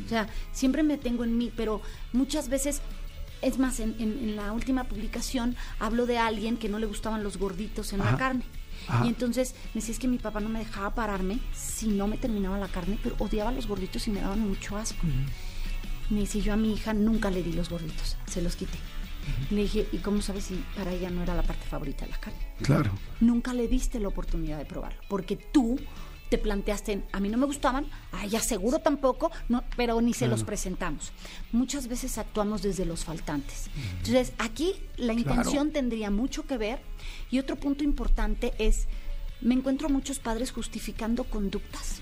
O 0.06 0.10
sea, 0.10 0.28
siempre 0.52 0.84
me 0.84 0.98
tengo 0.98 1.24
en 1.24 1.38
mí, 1.38 1.52
pero 1.56 1.82
muchas 2.14 2.48
veces, 2.50 2.82
es 3.42 3.58
más, 3.60 3.80
en, 3.80 3.96
en- 4.00 4.20
en 4.20 4.36
la 4.36 4.52
última 4.54 4.84
publicación 4.86 5.56
hablo 5.80 6.06
de 6.06 6.18
alguien 6.18 6.58
que 6.58 6.70
no 6.70 6.80
le 6.80 6.86
gustaban 6.86 7.24
los 7.24 7.38
gorditos 7.38 7.94
en 7.94 8.02
Ajá. 8.02 8.12
la 8.12 8.18
carne. 8.18 8.44
Ajá. 8.88 9.06
Y 9.06 9.10
entonces 9.10 9.56
me 9.74 9.82
decía, 9.82 9.94
es 9.94 10.00
que 10.00 10.08
mi 10.08 10.18
papá 10.18 10.40
no 10.40 10.50
me 10.50 10.60
dejaba 10.60 10.96
pararme 10.96 11.40
si 11.54 11.88
no 11.88 12.08
me 12.08 12.18
terminaba 12.18 12.58
la 12.58 12.68
carne, 12.70 12.98
pero 13.04 13.16
odiaba 13.20 13.52
los 13.52 13.68
gorditos 13.68 14.08
y 14.08 14.12
me 14.12 14.22
daban 14.22 14.40
mucho 14.40 14.78
asco. 14.78 15.00
Me 16.10 16.22
dice, 16.22 16.42
yo 16.42 16.54
a 16.54 16.58
mi 16.58 16.74
hija 16.74 16.94
nunca 16.94 17.30
le 17.30 17.44
di 17.44 17.54
los 17.54 17.70
gorditos, 17.70 18.18
se 18.26 18.42
los 18.42 18.56
quité. 18.56 18.78
Le 19.52 19.62
dije, 19.62 19.88
¿y 19.92 19.98
cómo 19.98 20.22
sabes 20.24 20.46
si 20.46 20.56
para 20.76 20.92
ella 20.92 21.12
no 21.12 21.22
era 21.22 21.36
la 21.36 21.44
parte 21.44 21.66
favorita 21.68 22.06
de 22.06 22.12
la 22.12 22.20
carne? 22.20 22.40
Claro. 22.64 22.92
nunca 23.20 23.54
le 23.54 23.68
diste 23.68 24.00
la 24.00 24.08
oportunidad 24.08 24.58
de 24.58 24.66
probarlo, 24.66 25.00
porque 25.08 25.36
tú 25.36 25.80
te 26.30 26.38
planteaste, 26.38 26.92
en, 26.94 27.06
a 27.12 27.20
mí 27.20 27.30
no 27.30 27.38
me 27.38 27.46
gustaban, 27.46 27.86
a 28.12 28.26
ella 28.26 28.40
seguro 28.40 28.80
tampoco, 28.80 29.32
no, 29.50 29.64
pero 29.76 30.00
ni 30.02 30.14
se 30.14 30.28
los 30.28 30.44
presentamos. 30.44 31.12
Muchas 31.52 31.88
veces 31.88 32.18
actuamos 32.18 32.62
desde 32.62 32.86
los 32.86 33.04
faltantes. 33.04 33.70
Entonces, 33.98 34.34
aquí 34.38 34.76
la 34.98 35.14
intención 35.14 35.72
tendría 35.72 36.12
mucho 36.12 36.46
que 36.46 36.58
ver 36.58 36.80
y 37.32 37.40
otro 37.40 37.56
punto 37.56 37.84
importante 37.84 38.54
es, 38.60 38.88
me 39.42 39.56
encuentro 39.56 39.90
muchos 39.90 40.20
padres 40.20 40.52
justificando 40.52 41.24
conductas. 41.24 42.02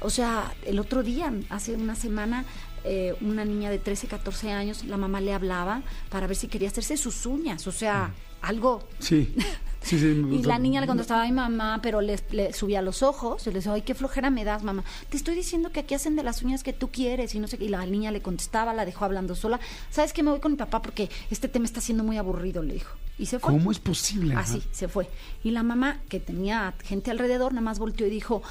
O 0.00 0.10
sea, 0.10 0.54
el 0.64 0.78
otro 0.78 1.02
día, 1.02 1.32
hace 1.48 1.74
una 1.74 1.96
semana, 1.96 2.44
eh, 2.84 3.16
una 3.20 3.44
niña 3.44 3.68
de 3.68 3.80
13, 3.80 4.06
14 4.06 4.52
años, 4.52 4.84
la 4.84 4.96
mamá 4.96 5.20
le 5.20 5.32
hablaba 5.34 5.82
para 6.08 6.28
ver 6.28 6.36
si 6.36 6.46
quería 6.46 6.68
hacerse 6.68 6.96
sus 6.96 7.26
uñas, 7.26 7.66
o 7.66 7.72
sea, 7.72 8.14
algo 8.40 8.86
Sí. 9.00 9.34
Sí, 9.80 9.98
sí. 9.98 10.06
y 10.06 10.42
la 10.42 10.58
niña 10.58 10.80
le 10.80 10.86
contestaba, 10.86 11.22
ay 11.22 11.32
mamá, 11.32 11.80
pero 11.82 12.00
le, 12.00 12.18
le 12.30 12.52
subía 12.52 12.82
los 12.82 13.02
ojos, 13.02 13.46
y 13.46 13.50
le 13.50 13.56
decía, 13.56 13.72
ay, 13.72 13.82
qué 13.82 13.94
flojera 13.94 14.30
me 14.30 14.44
das, 14.44 14.62
mamá. 14.62 14.84
Te 15.08 15.16
estoy 15.16 15.34
diciendo 15.34 15.70
que 15.70 15.80
aquí 15.80 15.94
hacen 15.94 16.16
de 16.16 16.22
las 16.22 16.42
uñas 16.42 16.62
que 16.62 16.72
tú 16.72 16.88
quieres, 16.88 17.34
y 17.34 17.40
no 17.40 17.46
sé 17.46 17.58
qué. 17.58 17.66
Y 17.66 17.68
la 17.68 17.84
niña 17.86 18.10
le 18.10 18.20
contestaba, 18.20 18.74
la 18.74 18.84
dejó 18.84 19.04
hablando 19.04 19.34
sola. 19.34 19.60
¿Sabes 19.90 20.12
qué? 20.12 20.22
Me 20.22 20.30
voy 20.30 20.40
con 20.40 20.52
mi 20.52 20.58
papá 20.58 20.82
porque 20.82 21.08
este 21.30 21.48
tema 21.48 21.64
está 21.64 21.80
siendo 21.80 22.04
muy 22.04 22.16
aburrido, 22.16 22.62
le 22.62 22.74
dijo. 22.74 22.96
Y 23.18 23.26
se 23.26 23.38
fue. 23.38 23.52
¿Cómo 23.52 23.70
es 23.70 23.78
posible? 23.78 24.34
Así, 24.34 24.62
se 24.70 24.88
fue. 24.88 25.08
Y 25.42 25.50
la 25.50 25.62
mamá, 25.62 26.00
que 26.08 26.20
tenía 26.20 26.74
gente 26.84 27.10
alrededor, 27.10 27.52
nada 27.52 27.62
más 27.62 27.78
volteó 27.78 28.06
y 28.06 28.10
dijo, 28.10 28.42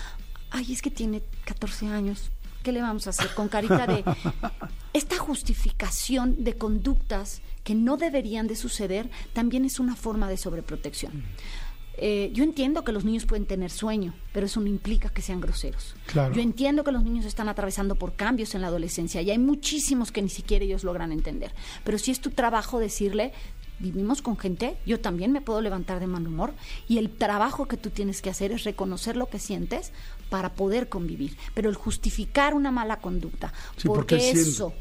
ay, 0.52 0.72
es 0.72 0.82
que 0.82 0.92
tiene 0.92 1.22
14 1.46 1.88
años. 1.88 2.32
¿Qué 2.68 2.74
le 2.74 2.82
vamos 2.82 3.08
a 3.08 3.12
hacer? 3.12 3.34
Con 3.34 3.48
carita 3.48 3.88
de... 3.88 4.04
Esta 4.92 5.18
justificación 5.18 6.44
de 6.44 6.58
conductas 6.58 7.42
que 7.64 7.76
no 7.76 7.96
deberían 7.96 8.46
de 8.46 8.58
suceder 8.58 9.10
también 9.32 9.64
es 9.64 9.80
una 9.80 9.96
forma 9.96 10.28
de 10.28 10.36
sobreprotección. 10.36 11.24
Eh, 11.96 12.30
yo 12.34 12.44
entiendo 12.44 12.84
que 12.84 12.92
los 12.92 13.06
niños 13.06 13.26
pueden 13.26 13.46
tener 13.46 13.72
sueño, 13.72 14.14
pero 14.34 14.48
eso 14.48 14.60
no 14.60 14.68
implica 14.68 15.08
que 15.08 15.22
sean 15.22 15.40
groseros. 15.40 15.96
Claro. 16.08 16.36
Yo 16.36 16.42
entiendo 16.42 16.84
que 16.84 16.92
los 16.92 17.06
niños 17.06 17.26
están 17.26 17.48
atravesando 17.48 17.96
por 17.96 18.18
cambios 18.18 18.54
en 18.54 18.60
la 18.60 18.68
adolescencia 18.68 19.22
y 19.22 19.32
hay 19.32 19.38
muchísimos 19.38 20.12
que 20.12 20.22
ni 20.22 20.30
siquiera 20.30 20.66
ellos 20.66 20.84
logran 20.84 21.14
entender. 21.14 21.54
Pero 21.86 21.98
si 21.98 22.12
es 22.12 22.20
tu 22.20 22.32
trabajo 22.32 22.80
decirle, 22.80 23.32
vivimos 23.80 24.22
con 24.22 24.38
gente, 24.38 24.78
yo 24.86 25.00
también 25.00 25.32
me 25.32 25.42
puedo 25.42 25.62
levantar 25.62 26.00
de 26.00 26.08
mal 26.08 26.26
humor 26.28 26.54
y 26.88 26.98
el 26.98 27.10
trabajo 27.12 27.68
que 27.68 27.78
tú 27.78 27.90
tienes 27.90 28.22
que 28.22 28.30
hacer 28.30 28.52
es 28.52 28.64
reconocer 28.64 29.18
lo 29.18 29.28
que 29.30 29.40
sientes 29.40 29.92
para 30.30 30.54
poder 30.54 30.90
convivir. 30.90 31.38
Pero 31.54 31.70
el 31.70 31.76
justificar 31.76 32.54
una 32.54 32.72
mala 32.72 32.98
conducta, 32.98 33.54
Sí, 33.76 33.88
porque 33.88 34.18
eso... 34.32 34.74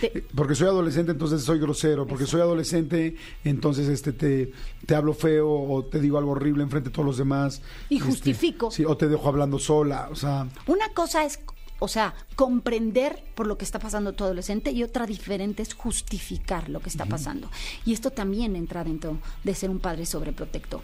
Te- 0.00 0.18
Eh, 0.18 0.24
Porque 0.36 0.54
soy 0.54 0.68
adolescente, 0.68 1.10
entonces 1.10 1.42
soy 1.42 1.58
grosero. 1.58 2.06
Porque 2.06 2.24
soy 2.24 2.40
adolescente, 2.40 3.16
entonces 3.42 3.88
este 3.88 4.12
te, 4.12 4.52
te 4.86 4.94
hablo 4.94 5.12
feo 5.12 5.48
o 5.50 5.84
te 5.84 5.98
digo 6.00 6.18
algo 6.18 6.30
horrible 6.32 6.62
enfrente 6.62 6.90
de 6.90 6.94
todos 6.94 7.04
los 7.06 7.18
demás. 7.18 7.62
Y 7.88 7.96
Este, 7.96 8.06
justifico. 8.08 8.70
sí, 8.70 8.84
o 8.84 8.96
te 8.96 9.08
dejo 9.08 9.26
hablando 9.28 9.58
sola. 9.58 10.08
O 10.12 10.14
sea, 10.14 10.46
Una 10.68 10.88
cosa 10.90 11.24
es, 11.24 11.40
o 11.78 11.88
sea, 11.88 12.14
comprender 12.36 13.22
por 13.34 13.46
lo 13.46 13.58
que 13.58 13.64
está 13.64 13.78
pasando 13.78 14.12
tu 14.14 14.24
adolescente 14.24 14.70
y 14.70 14.82
otra 14.82 15.06
diferente 15.06 15.62
es 15.62 15.74
justificar 15.74 16.68
lo 16.68 16.80
que 16.80 16.88
está 16.88 17.04
pasando. 17.06 17.50
Y 17.84 17.92
esto 17.92 18.10
también 18.10 18.56
entra 18.56 18.82
dentro 18.84 19.18
de 19.44 19.54
ser 19.54 19.70
un 19.70 19.78
padre 19.78 20.06
sobreprotector. 20.06 20.80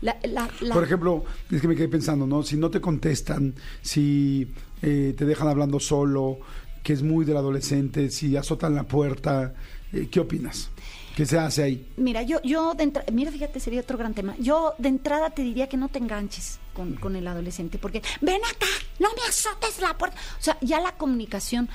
La- 0.00 0.18
la- 0.24 0.50
la- 0.60 0.74
por 0.74 0.84
ejemplo, 0.84 1.24
es 1.50 1.60
que 1.60 1.68
me 1.68 1.76
quedé 1.76 1.88
pensando, 1.88 2.26
¿no? 2.26 2.42
Si 2.42 2.56
no 2.56 2.70
te 2.70 2.80
contestan, 2.80 3.54
si 3.80 4.48
eh, 4.82 5.14
te 5.16 5.24
dejan 5.24 5.48
hablando 5.48 5.80
solo, 5.80 6.38
que 6.82 6.92
es 6.92 7.02
muy 7.02 7.24
del 7.24 7.38
adolescente, 7.38 8.10
si 8.10 8.36
azotan 8.36 8.74
la 8.74 8.82
puerta, 8.84 9.54
eh, 9.92 10.08
¿qué 10.10 10.20
opinas? 10.20 10.68
¿Qué 11.16 11.26
se 11.26 11.38
hace 11.38 11.62
ahí? 11.62 11.86
Mira, 11.96 12.22
yo, 12.22 12.40
yo 12.42 12.74
de 12.74 12.84
entra- 12.84 13.04
mira, 13.12 13.30
fíjate, 13.30 13.60
sería 13.60 13.80
otro 13.80 13.96
gran 13.96 14.14
tema. 14.14 14.34
Yo 14.38 14.74
de 14.78 14.88
entrada 14.88 15.30
te 15.30 15.42
diría 15.42 15.68
que 15.68 15.76
no 15.76 15.88
te 15.88 15.98
enganches 15.98 16.58
con, 16.74 16.94
con 16.96 17.14
el 17.16 17.26
adolescente, 17.28 17.78
porque 17.78 18.02
ven 18.20 18.40
acá, 18.44 18.66
no 18.98 19.08
me 19.14 19.22
azotes 19.28 19.80
la 19.80 19.96
puerta. 19.96 20.16
O 20.40 20.42
sea, 20.42 20.56
ya 20.60 20.80
la 20.80 20.92
comunicación 20.96 21.68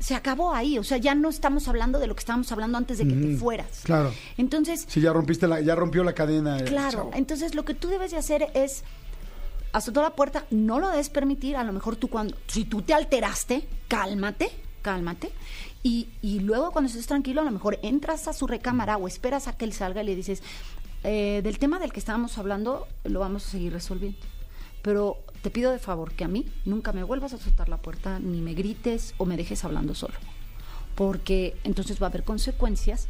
se 0.00 0.14
acabó 0.14 0.52
ahí. 0.54 0.78
O 0.78 0.84
sea, 0.84 0.98
ya 0.98 1.14
no 1.14 1.28
estamos 1.30 1.66
hablando 1.66 1.98
de 1.98 2.06
lo 2.06 2.14
que 2.14 2.20
estábamos 2.20 2.52
hablando 2.52 2.76
antes 2.78 2.98
de 2.98 3.08
que 3.08 3.14
te 3.14 3.36
fueras. 3.36 3.80
claro. 3.84 4.12
Entonces, 4.36 4.84
Si 4.86 5.00
ya 5.00 5.12
rompiste 5.12 5.48
la, 5.48 5.60
ya 5.60 5.74
rompió 5.74 6.04
la 6.04 6.12
cadena. 6.12 6.58
eh, 6.58 6.64
Claro, 6.64 6.90
chavo. 6.98 7.10
entonces 7.14 7.54
lo 7.54 7.64
que 7.64 7.72
tú 7.74 7.88
debes 7.88 8.10
de 8.10 8.18
hacer 8.18 8.48
es 8.54 8.84
azotó 9.72 10.02
la 10.02 10.10
puerta, 10.14 10.44
no 10.50 10.78
lo 10.78 10.88
debes 10.90 11.08
permitir, 11.10 11.56
a 11.56 11.64
lo 11.64 11.72
mejor 11.72 11.96
tú 11.96 12.08
cuando, 12.08 12.36
si 12.46 12.64
tú 12.64 12.82
te 12.82 12.94
alteraste, 12.94 13.66
cálmate, 13.88 14.50
cálmate, 14.82 15.30
y, 15.82 16.40
luego 16.40 16.70
cuando 16.70 16.88
estés 16.88 17.06
tranquilo, 17.06 17.40
a 17.40 17.44
lo 17.44 17.50
mejor 17.50 17.78
entras 17.82 18.28
a 18.28 18.32
su 18.32 18.46
recámara 18.46 18.96
o 18.96 19.06
esperas 19.06 19.48
a 19.48 19.56
que 19.56 19.64
él 19.64 19.72
salga 19.72 20.02
y 20.02 20.06
le 20.06 20.16
dices, 20.16 20.42
eh, 21.04 21.40
del 21.42 21.58
tema 21.58 21.78
del 21.78 21.92
que 21.92 22.00
estábamos 22.00 22.36
hablando, 22.38 22.86
lo 23.04 23.20
vamos 23.20 23.46
a 23.46 23.50
seguir 23.50 23.72
resolviendo. 23.72 24.18
Pero 24.82 25.18
te 25.42 25.50
pido 25.50 25.72
de 25.72 25.78
favor 25.78 26.12
que 26.12 26.24
a 26.24 26.28
mí 26.28 26.46
nunca 26.64 26.92
me 26.92 27.04
vuelvas 27.04 27.32
a 27.32 27.36
azotar 27.36 27.68
la 27.68 27.78
puerta, 27.78 28.18
ni 28.18 28.40
me 28.40 28.54
grites 28.54 29.14
o 29.18 29.24
me 29.24 29.36
dejes 29.36 29.64
hablando 29.64 29.94
solo. 29.94 30.14
Porque 30.94 31.56
entonces 31.64 32.02
va 32.02 32.06
a 32.06 32.10
haber 32.10 32.24
consecuencias 32.24 33.08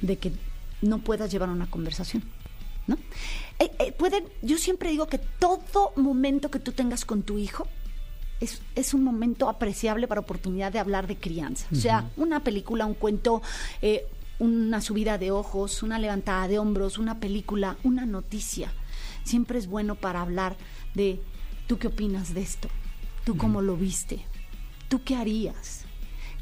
de 0.00 0.16
que 0.16 0.32
no 0.82 0.98
puedas 0.98 1.30
llevar 1.30 1.50
una 1.50 1.70
conversación. 1.70 2.22
¿no? 2.86 2.96
Eh, 3.58 3.70
eh, 3.78 3.92
pueden, 3.92 4.24
yo 4.42 4.58
siempre 4.58 4.90
digo 4.90 5.06
que 5.06 5.18
todo 5.18 5.92
momento 5.96 6.50
que 6.50 6.60
tú 6.60 6.72
tengas 6.72 7.04
con 7.04 7.22
tu 7.22 7.38
hijo 7.38 7.66
es, 8.40 8.60
es 8.74 8.94
un 8.94 9.02
momento 9.04 9.48
apreciable 9.48 10.08
para 10.08 10.20
oportunidad 10.20 10.72
de 10.72 10.78
hablar 10.78 11.06
de 11.06 11.16
crianza. 11.16 11.66
O 11.72 11.76
sea, 11.76 12.08
una 12.16 12.40
película, 12.40 12.86
un 12.86 12.94
cuento, 12.94 13.42
eh, 13.82 14.06
una 14.38 14.80
subida 14.80 15.18
de 15.18 15.30
ojos, 15.30 15.82
una 15.82 15.98
levantada 15.98 16.48
de 16.48 16.58
hombros, 16.58 16.98
una 16.98 17.18
película, 17.18 17.76
una 17.82 18.04
noticia. 18.04 18.72
Siempre 19.24 19.58
es 19.58 19.66
bueno 19.66 19.94
para 19.94 20.20
hablar 20.20 20.56
de 20.94 21.20
tú 21.66 21.78
qué 21.78 21.88
opinas 21.88 22.34
de 22.34 22.42
esto, 22.42 22.68
tú 23.24 23.36
cómo 23.36 23.62
lo 23.62 23.76
viste, 23.76 24.20
tú 24.88 25.02
qué 25.02 25.16
harías. 25.16 25.84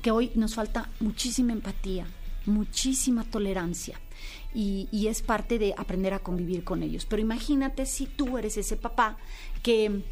Que 0.03 0.11
hoy 0.11 0.31
nos 0.35 0.55
falta 0.55 0.91
muchísima 1.01 1.53
empatía, 1.53 2.07
muchísima 2.45 3.25
tolerancia 3.25 3.99
y, 4.53 4.87
y 4.93 5.07
es 5.07 5.23
parte 5.23 5.59
de 5.59 5.75
aprender 5.79 6.13
a 6.13 6.19
convivir 6.19 6.63
con 6.63 6.83
ellos. 6.83 7.07
Pero 7.07 7.23
imagínate 7.23 7.87
si 7.87 8.07
tú 8.07 8.37
eres 8.37 8.59
ese 8.59 8.77
papá 8.77 9.17
que 9.63 10.03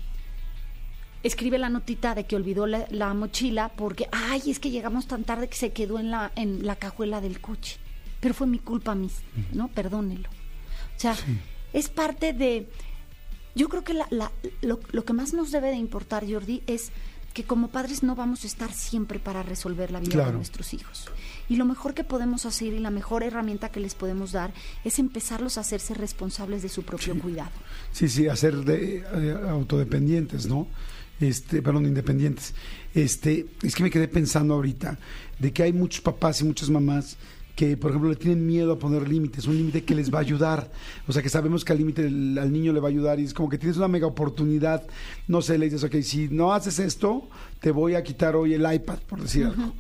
escribe 1.22 1.58
la 1.58 1.68
notita 1.68 2.14
de 2.14 2.24
que 2.24 2.36
olvidó 2.36 2.66
la, 2.66 2.86
la 2.90 3.12
mochila 3.14 3.70
porque, 3.76 4.08
ay, 4.12 4.42
es 4.46 4.58
que 4.58 4.70
llegamos 4.70 5.06
tan 5.06 5.24
tarde 5.24 5.48
que 5.48 5.56
se 5.56 5.72
quedó 5.72 5.98
en 5.98 6.10
la, 6.10 6.32
en 6.36 6.66
la 6.66 6.76
cajuela 6.76 7.20
del 7.20 7.40
coche. 7.40 7.76
Pero 8.20 8.34
fue 8.34 8.46
mi 8.46 8.58
culpa, 8.58 8.94
mis, 8.94 9.12
¿no? 9.52 9.68
Perdónelo. 9.68 10.28
O 10.96 11.00
sea, 11.00 11.16
es 11.72 11.88
parte 11.88 12.32
de... 12.32 12.68
Yo 13.54 13.68
creo 13.68 13.84
que 13.84 13.94
la- 13.94 14.06
la- 14.10 14.32
lo, 14.62 14.80
lo 14.92 15.04
que 15.04 15.12
más 15.12 15.32
nos 15.34 15.50
debe 15.50 15.68
de 15.70 15.76
importar, 15.76 16.24
Jordi, 16.30 16.62
es 16.66 16.90
que 17.34 17.44
como 17.44 17.68
padres 17.68 18.02
no 18.02 18.14
vamos 18.14 18.44
a 18.44 18.46
estar 18.46 18.72
siempre 18.72 19.18
para 19.18 19.42
resolver 19.42 19.90
la 19.90 20.00
vida 20.00 20.10
de 20.26 20.32
nuestros 20.36 20.74
hijos. 20.74 21.06
Y 21.48 21.56
lo 21.56 21.64
mejor 21.64 21.94
que 21.94 22.04
podemos 22.04 22.44
hacer 22.46 22.68
y 22.74 22.78
la 22.78 22.90
mejor 22.90 23.22
herramienta 23.22 23.70
que 23.70 23.80
les 23.80 23.94
podemos 23.94 24.32
dar 24.32 24.52
es 24.84 24.98
empezarlos 24.98 25.56
a 25.58 25.62
hacerse 25.62 25.94
responsables 25.94 26.62
de 26.62 26.68
su 26.68 26.82
propio 26.82 27.18
cuidado. 27.18 27.50
Sí, 27.90 28.08
sí, 28.08 28.28
hacer 28.28 28.56
de, 28.64 28.98
eh, 29.14 29.36
autodependientes, 29.48 30.46
¿no? 30.46 30.66
Este, 31.22 31.62
perdón, 31.62 31.86
independientes. 31.86 32.52
Este, 32.94 33.46
es 33.62 33.76
que 33.76 33.84
me 33.84 33.90
quedé 33.90 34.08
pensando 34.08 34.54
ahorita 34.54 34.98
de 35.38 35.52
que 35.52 35.62
hay 35.62 35.72
muchos 35.72 36.00
papás 36.00 36.40
y 36.40 36.44
muchas 36.44 36.68
mamás 36.68 37.16
que, 37.54 37.76
por 37.76 37.90
ejemplo, 37.90 38.10
le 38.10 38.16
tienen 38.16 38.44
miedo 38.46 38.72
a 38.72 38.78
poner 38.78 39.08
límites, 39.08 39.46
un 39.46 39.56
límite 39.56 39.84
que 39.84 39.94
les 39.94 40.12
va 40.12 40.18
a 40.18 40.22
ayudar. 40.22 40.72
O 41.06 41.12
sea, 41.12 41.22
que 41.22 41.28
sabemos 41.28 41.64
que 41.64 41.72
al 41.72 41.78
límite 41.78 42.06
al 42.06 42.52
niño 42.52 42.72
le 42.72 42.80
va 42.80 42.88
a 42.88 42.90
ayudar 42.90 43.20
y 43.20 43.24
es 43.24 43.34
como 43.34 43.48
que 43.48 43.58
tienes 43.58 43.76
una 43.76 43.88
mega 43.88 44.06
oportunidad. 44.06 44.82
No 45.28 45.42
sé, 45.42 45.58
le 45.58 45.66
dices, 45.66 45.84
ok, 45.84 46.00
si 46.02 46.28
no 46.28 46.52
haces 46.52 46.78
esto, 46.78 47.28
te 47.60 47.70
voy 47.70 47.94
a 47.94 48.02
quitar 48.02 48.34
hoy 48.34 48.54
el 48.54 48.72
iPad, 48.72 48.98
por 49.06 49.20
decir 49.20 49.46
algo. 49.46 49.72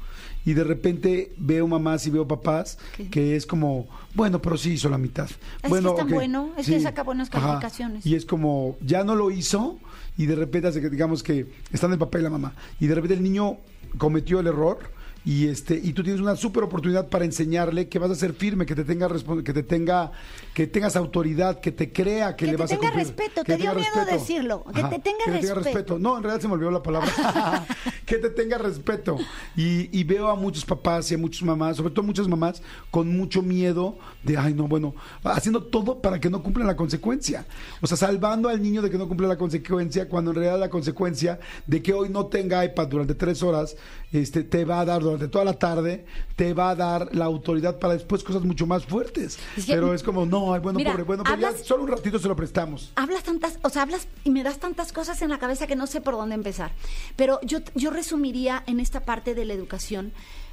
Y 0.44 0.54
de 0.54 0.64
repente 0.64 1.32
veo 1.38 1.66
mamás 1.66 2.06
y 2.06 2.10
veo 2.10 2.26
papás 2.26 2.78
que 3.10 3.36
es 3.36 3.46
como, 3.46 3.88
bueno, 4.14 4.42
pero 4.42 4.56
sí 4.56 4.72
hizo 4.72 4.88
la 4.88 4.98
mitad. 4.98 5.28
que 5.62 5.68
bueno, 5.68 5.90
es 5.90 5.96
tan 5.96 6.08
bueno, 6.08 6.52
es 6.56 6.66
que 6.66 6.80
saca 6.80 7.02
buenas 7.02 7.28
Ajá. 7.32 7.40
calificaciones. 7.40 8.04
Y 8.04 8.16
es 8.16 8.26
como, 8.26 8.76
ya 8.80 9.04
no 9.04 9.14
lo 9.14 9.30
hizo 9.30 9.78
y 10.16 10.26
de 10.26 10.36
repente, 10.36 10.70
digamos 10.90 11.22
que 11.22 11.46
está 11.72 11.86
en 11.86 11.94
el 11.94 11.98
papel 11.98 12.22
la 12.22 12.30
mamá 12.30 12.54
y 12.80 12.86
de 12.86 12.94
repente 12.94 13.14
el 13.14 13.22
niño 13.22 13.58
cometió 13.98 14.40
el 14.40 14.46
error 14.46 14.78
y 15.24 15.46
este 15.46 15.80
y 15.82 15.92
tú 15.92 16.02
tienes 16.02 16.20
una 16.20 16.36
súper 16.36 16.64
oportunidad 16.64 17.08
para 17.08 17.24
enseñarle 17.24 17.88
que 17.88 17.98
vas 17.98 18.10
a 18.10 18.14
ser 18.14 18.32
firme, 18.32 18.66
que 18.66 18.74
te 18.74 18.84
tenga 18.84 19.08
que 19.44 19.52
te 19.52 19.62
tenga 19.62 20.12
que 20.54 20.66
tengas 20.66 20.96
autoridad, 20.96 21.60
que 21.60 21.72
te 21.72 21.92
crea 21.92 22.36
que, 22.36 22.46
Que 22.46 22.52
le 22.52 22.56
vas 22.56 22.72
a 22.72 22.76
tenga 22.76 22.92
cumplir. 22.92 23.06
respeto, 23.06 23.44
Que 23.44 23.52
te 23.52 23.58
dio 23.58 23.72
tenga 23.72 23.80
miedo 23.80 24.04
decirlo, 24.18 24.64
que 24.74 24.82
te 24.82 24.98
tenga 24.98 25.54
respeto. 25.54 25.98
No, 25.98 26.16
en 26.16 26.22
realidad 26.24 26.42
se 26.42 26.48
me 26.48 26.54
olvidó 26.54 26.70
la 26.70 26.82
palabra. 26.82 27.10
que 28.06 28.16
te 28.16 28.30
tenga 28.30 28.58
respeto. 28.58 29.16
Y, 29.56 29.96
y 29.98 30.04
veo 30.04 30.28
a 30.28 30.34
muchos 30.34 30.64
papás 30.64 31.10
y 31.10 31.14
a 31.14 31.18
muchas 31.18 31.42
mamás, 31.42 31.76
sobre 31.76 31.94
todo 31.94 32.04
muchas 32.04 32.28
mamás, 32.28 32.62
con 32.90 33.16
mucho 33.16 33.42
miedo 33.42 33.96
de, 34.22 34.36
ay, 34.36 34.54
no, 34.54 34.68
bueno, 34.68 34.94
haciendo 35.24 35.62
todo 35.62 36.00
para 36.00 36.20
que 36.20 36.30
no 36.30 36.42
cumplan 36.42 36.66
la 36.66 36.76
consecuencia. 36.76 37.46
O 37.80 37.86
sea, 37.86 37.96
salvando 37.96 38.48
al 38.48 38.62
niño 38.62 38.82
de 38.82 38.90
que 38.90 38.98
no 38.98 39.08
cumpla 39.08 39.28
la 39.28 39.38
consecuencia, 39.38 40.08
cuando 40.08 40.30
en 40.32 40.36
realidad 40.36 40.58
la 40.58 40.70
consecuencia 40.70 41.38
de 41.66 41.82
que 41.82 41.92
hoy 41.92 42.08
no 42.08 42.26
tenga 42.26 42.64
iPad 42.64 42.88
durante 42.88 43.14
tres 43.14 43.42
horas, 43.42 43.76
este, 44.12 44.44
te 44.44 44.64
va 44.64 44.80
a 44.80 44.84
dar 44.84 45.02
durante 45.12 45.30
toda 45.32 45.44
la 45.44 45.54
tarde, 45.54 46.04
te 46.36 46.54
va 46.54 46.70
a 46.70 46.74
dar 46.74 47.14
la 47.14 47.24
autoridad 47.24 47.78
para 47.78 47.94
después 47.94 48.22
cosas 48.24 48.42
mucho 48.42 48.66
más 48.66 48.84
fuertes. 48.84 49.38
Es 49.56 49.66
que- 49.66 49.74
Pero 49.74 49.94
es 49.94 50.02
como, 50.02 50.26
no, 50.26 50.54
ay, 50.54 50.60
bueno, 50.60 50.78
Mira, 50.78 50.90
pobre, 50.92 51.04
bueno, 51.04 51.22
pero 51.24 51.36
ya 51.40 51.48
hablas- 51.48 51.64
solo 51.66 51.82
un 51.84 51.88
ratito 51.88 52.18
se 52.18 52.28
lo 52.28 52.36
prestamos. 52.36 52.92
hablas 52.96 53.22
tantas, 53.22 53.58
o 53.62 53.68
sea, 53.70 53.82
hablas 53.82 54.08
y 54.24 54.30
me 54.30 54.42
das 54.42 54.58
tantas 54.58 54.92
cosas 54.92 55.20
en 55.22 55.30
la 55.30 55.38
cabeza 55.38 55.66
que 55.66 55.76
no 55.76 55.86
sé 55.86 56.00
por 56.00 56.14
dónde 56.14 56.34
empezar. 56.34 56.72
Pero 57.16 57.40
yo, 57.42 57.58
yo 57.74 57.90
resumiría 57.90 58.62
en 58.66 58.80
esta 58.80 59.00
parte 59.00 59.34
de 59.34 59.44
la 59.44 59.54
educación, 59.54 60.12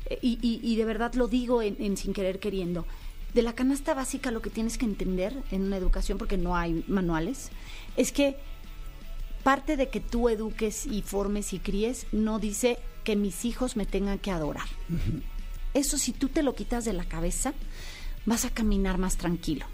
eh, 0.10 0.18
y, 0.22 0.38
y- 0.42 0.60
y 0.64 0.76
de 0.76 0.86
verdad 0.86 1.14
lo 1.14 1.28
digo 1.28 1.62
en, 1.62 1.76
en 1.80 1.98
sin 1.98 2.14
querer 2.14 2.40
queriendo. 2.40 2.86
De 3.34 3.44
la 3.44 3.54
canasta 3.54 3.94
básica 3.94 4.32
lo 4.32 4.42
que 4.42 4.50
tienes 4.50 4.78
que 4.78 4.86
entender 4.86 5.36
en 5.52 5.62
una 5.64 5.78
educación, 5.78 6.18
porque 6.18 6.38
no 6.38 6.56
hay 6.56 6.84
manuales, 6.88 7.50
es 7.96 8.12
que 8.12 8.38
parte 9.50 9.78
de 9.78 9.90
que 9.90 10.00
tú 10.00 10.30
eduques 10.30 10.86
y 10.86 11.02
formes 11.02 11.54
y 11.54 11.60
críes 11.60 12.06
no 12.12 12.38
dice 12.38 12.78
que 13.04 13.16
mis 13.16 13.46
hijos 13.46 13.78
me 13.78 13.88
tengan 13.88 14.20
que 14.20 14.30
adorar. 14.30 14.68
Eso 15.74 15.98
si 15.98 16.12
tú 16.12 16.30
te 16.30 16.44
lo 16.44 16.54
quitas 16.54 16.86
de 16.86 16.94
la 16.94 17.04
cabeza, 17.06 17.56
vas 18.28 18.46
a 18.46 18.52
caminar 18.52 19.00
más 19.00 19.18
tranquilo. 19.18 19.66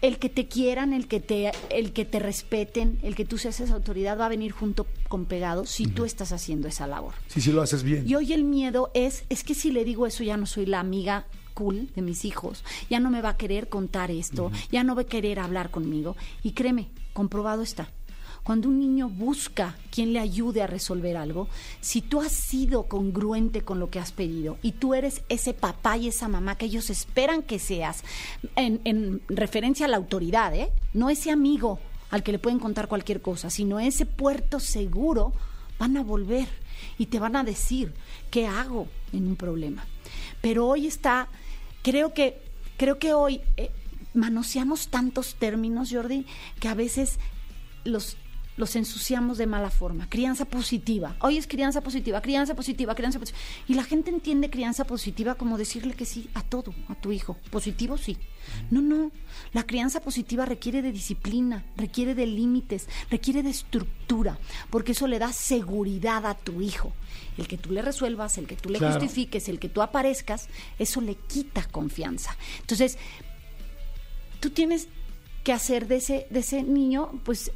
El 0.00 0.20
que 0.20 0.28
te 0.28 0.46
quieran, 0.46 0.92
el 0.92 1.08
que 1.08 1.18
te, 1.18 1.50
el 1.70 1.92
que 1.92 2.04
te 2.04 2.20
respeten, 2.20 3.00
el 3.02 3.16
que 3.16 3.24
tú 3.24 3.36
seas 3.36 3.58
esa 3.58 3.74
autoridad 3.74 4.16
va 4.16 4.26
a 4.26 4.28
venir 4.28 4.52
junto 4.52 4.86
con 5.08 5.24
pegado 5.24 5.66
si 5.66 5.88
tú 5.88 6.04
estás 6.04 6.30
haciendo 6.30 6.68
esa 6.68 6.86
labor. 6.86 7.14
Sí, 7.26 7.40
sí 7.40 7.50
lo 7.50 7.62
haces 7.62 7.82
bien. 7.82 8.08
Y 8.08 8.14
hoy 8.14 8.32
el 8.32 8.44
miedo 8.44 8.92
es, 8.94 9.24
es 9.28 9.42
que 9.42 9.56
si 9.56 9.72
le 9.72 9.84
digo 9.84 10.06
eso 10.06 10.22
ya 10.22 10.36
no 10.36 10.46
soy 10.46 10.66
la 10.66 10.78
amiga 10.78 11.26
cool 11.54 11.90
de 11.96 12.02
mis 12.02 12.24
hijos, 12.24 12.62
ya 12.88 13.00
no 13.00 13.10
me 13.10 13.22
va 13.22 13.30
a 13.30 13.36
querer 13.36 13.68
contar 13.68 14.12
esto, 14.12 14.52
ya 14.70 14.84
no 14.84 14.94
va 14.94 15.02
a 15.02 15.06
querer 15.06 15.40
hablar 15.40 15.72
conmigo. 15.72 16.14
Y 16.44 16.52
créeme, 16.52 16.90
comprobado 17.12 17.62
está. 17.62 17.88
Cuando 18.44 18.68
un 18.68 18.78
niño 18.78 19.08
busca 19.08 19.74
quien 19.90 20.12
le 20.12 20.20
ayude 20.20 20.62
a 20.62 20.66
resolver 20.66 21.16
algo, 21.16 21.48
si 21.80 22.02
tú 22.02 22.20
has 22.20 22.30
sido 22.30 22.84
congruente 22.84 23.62
con 23.62 23.80
lo 23.80 23.88
que 23.90 23.98
has 23.98 24.12
pedido 24.12 24.58
y 24.62 24.72
tú 24.72 24.92
eres 24.92 25.22
ese 25.30 25.54
papá 25.54 25.96
y 25.96 26.08
esa 26.08 26.28
mamá 26.28 26.56
que 26.56 26.66
ellos 26.66 26.90
esperan 26.90 27.42
que 27.42 27.58
seas, 27.58 28.04
en, 28.54 28.82
en 28.84 29.22
referencia 29.28 29.86
a 29.86 29.88
la 29.88 29.96
autoridad, 29.96 30.54
¿eh? 30.54 30.70
no 30.92 31.08
ese 31.08 31.30
amigo 31.30 31.80
al 32.10 32.22
que 32.22 32.32
le 32.32 32.38
pueden 32.38 32.58
contar 32.58 32.86
cualquier 32.86 33.22
cosa, 33.22 33.48
sino 33.48 33.80
ese 33.80 34.04
puerto 34.04 34.60
seguro, 34.60 35.32
van 35.78 35.96
a 35.96 36.02
volver 36.02 36.46
y 36.98 37.06
te 37.06 37.18
van 37.18 37.36
a 37.36 37.44
decir 37.44 37.92
qué 38.30 38.46
hago 38.46 38.88
en 39.12 39.26
un 39.26 39.36
problema. 39.36 39.86
Pero 40.40 40.66
hoy 40.66 40.86
está, 40.86 41.28
creo 41.82 42.12
que, 42.12 42.40
creo 42.76 42.98
que 42.98 43.14
hoy 43.14 43.40
eh, 43.56 43.70
manoseamos 44.12 44.88
tantos 44.88 45.34
términos, 45.36 45.88
Jordi, 45.90 46.26
que 46.60 46.68
a 46.68 46.74
veces 46.74 47.18
los 47.84 48.16
los 48.56 48.76
ensuciamos 48.76 49.36
de 49.38 49.46
mala 49.46 49.70
forma. 49.70 50.08
Crianza 50.08 50.44
positiva. 50.44 51.16
Hoy 51.20 51.38
es 51.38 51.46
crianza 51.46 51.80
positiva, 51.80 52.20
crianza 52.22 52.54
positiva, 52.54 52.94
crianza 52.94 53.18
positiva. 53.18 53.42
Y 53.66 53.74
la 53.74 53.82
gente 53.82 54.10
entiende 54.10 54.48
crianza 54.50 54.84
positiva 54.84 55.34
como 55.34 55.58
decirle 55.58 55.94
que 55.94 56.04
sí 56.04 56.28
a 56.34 56.42
todo, 56.42 56.72
a 56.88 56.94
tu 56.94 57.10
hijo. 57.10 57.36
Positivo, 57.50 57.98
sí. 57.98 58.16
No, 58.70 58.80
no. 58.80 59.10
La 59.52 59.64
crianza 59.64 60.00
positiva 60.00 60.46
requiere 60.46 60.82
de 60.82 60.92
disciplina, 60.92 61.64
requiere 61.76 62.14
de 62.14 62.26
límites, 62.26 62.88
requiere 63.10 63.42
de 63.42 63.50
estructura, 63.50 64.38
porque 64.70 64.92
eso 64.92 65.08
le 65.08 65.18
da 65.18 65.32
seguridad 65.32 66.24
a 66.26 66.34
tu 66.34 66.60
hijo. 66.60 66.92
El 67.36 67.48
que 67.48 67.58
tú 67.58 67.72
le 67.72 67.82
resuelvas, 67.82 68.38
el 68.38 68.46
que 68.46 68.54
tú 68.54 68.68
le 68.68 68.78
Claro. 68.78 68.94
justifiques, 69.00 69.48
el 69.48 69.58
que 69.58 69.68
tú 69.68 69.82
aparezcas, 69.82 70.48
eso 70.78 71.00
le 71.00 71.16
quita 71.16 71.64
confianza. 71.66 72.36
Entonces, 72.60 72.98
tú 74.40 74.50
tienes 74.50 74.86
que 75.42 75.52
hacer 75.52 75.88
de 75.88 75.96
ese, 75.96 76.26
de 76.30 76.40
ese 76.40 76.62
niño, 76.62 77.10
pues 77.24 77.50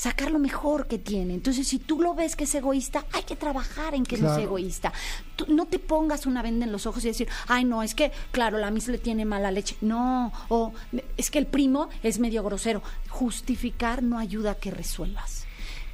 sacar 0.00 0.30
lo 0.30 0.38
mejor 0.38 0.88
que 0.88 0.98
tiene. 0.98 1.34
Entonces, 1.34 1.68
si 1.68 1.78
tú 1.78 2.00
lo 2.00 2.14
ves 2.14 2.34
que 2.34 2.44
es 2.44 2.54
egoísta, 2.54 3.04
hay 3.12 3.22
que 3.24 3.36
trabajar 3.36 3.94
en 3.94 4.06
que 4.06 4.16
no 4.16 4.34
sea 4.34 4.44
egoísta. 4.44 4.94
Tú 5.36 5.44
no 5.50 5.66
te 5.66 5.78
pongas 5.78 6.24
una 6.24 6.40
venda 6.40 6.64
en 6.64 6.72
los 6.72 6.86
ojos 6.86 7.04
y 7.04 7.08
decir, 7.08 7.28
ay, 7.48 7.64
no, 7.66 7.82
es 7.82 7.94
que, 7.94 8.10
claro, 8.32 8.56
la 8.56 8.70
mis 8.70 8.88
le 8.88 8.96
tiene 8.96 9.26
mala 9.26 9.50
leche. 9.50 9.76
No, 9.82 10.32
o 10.48 10.72
es 11.18 11.30
que 11.30 11.38
el 11.38 11.46
primo 11.46 11.90
es 12.02 12.18
medio 12.18 12.42
grosero. 12.42 12.82
Justificar 13.10 14.02
no 14.02 14.18
ayuda 14.18 14.52
a 14.52 14.54
que 14.54 14.70
resuelvas. 14.70 15.44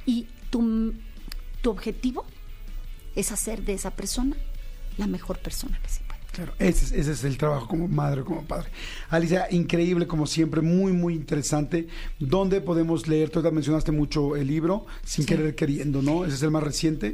Y 0.05 0.27
tu, 0.51 0.93
tu 1.61 1.69
objetivo 1.69 2.23
es 3.13 3.33
hacer 3.33 3.63
de 3.63 3.73
esa 3.73 3.91
persona 3.91 4.37
la 4.95 5.07
mejor 5.07 5.39
persona 5.39 5.81
que 5.81 5.89
se 5.89 5.99
puede. 5.99 6.06
Claro, 6.33 6.53
ese, 6.59 6.85
es- 6.85 6.91
ese 6.91 7.11
es 7.13 7.23
el 7.23 7.35
trabajo 7.37 7.67
como 7.67 7.87
madre, 7.87 8.23
como 8.23 8.43
padre. 8.43 8.69
Alicia, 9.09 9.47
increíble 9.49 10.05
como 10.05 10.27
siempre, 10.27 10.61
muy, 10.61 10.91
muy 10.91 11.15
interesante. 11.15 11.87
¿Dónde 12.19 12.61
podemos 12.61 13.07
leer? 13.07 13.31
Tú 13.31 13.41
ya 13.41 13.49
mencionaste 13.49 13.91
mucho 13.91 14.35
el 14.35 14.45
libro, 14.45 14.85
Sin 15.03 15.25
querer 15.25 15.55
queriendo, 15.55 16.01
¿no? 16.03 16.25
Ese 16.25 16.35
es 16.35 16.43
el 16.43 16.51
más 16.51 16.61
reciente. 16.61 17.13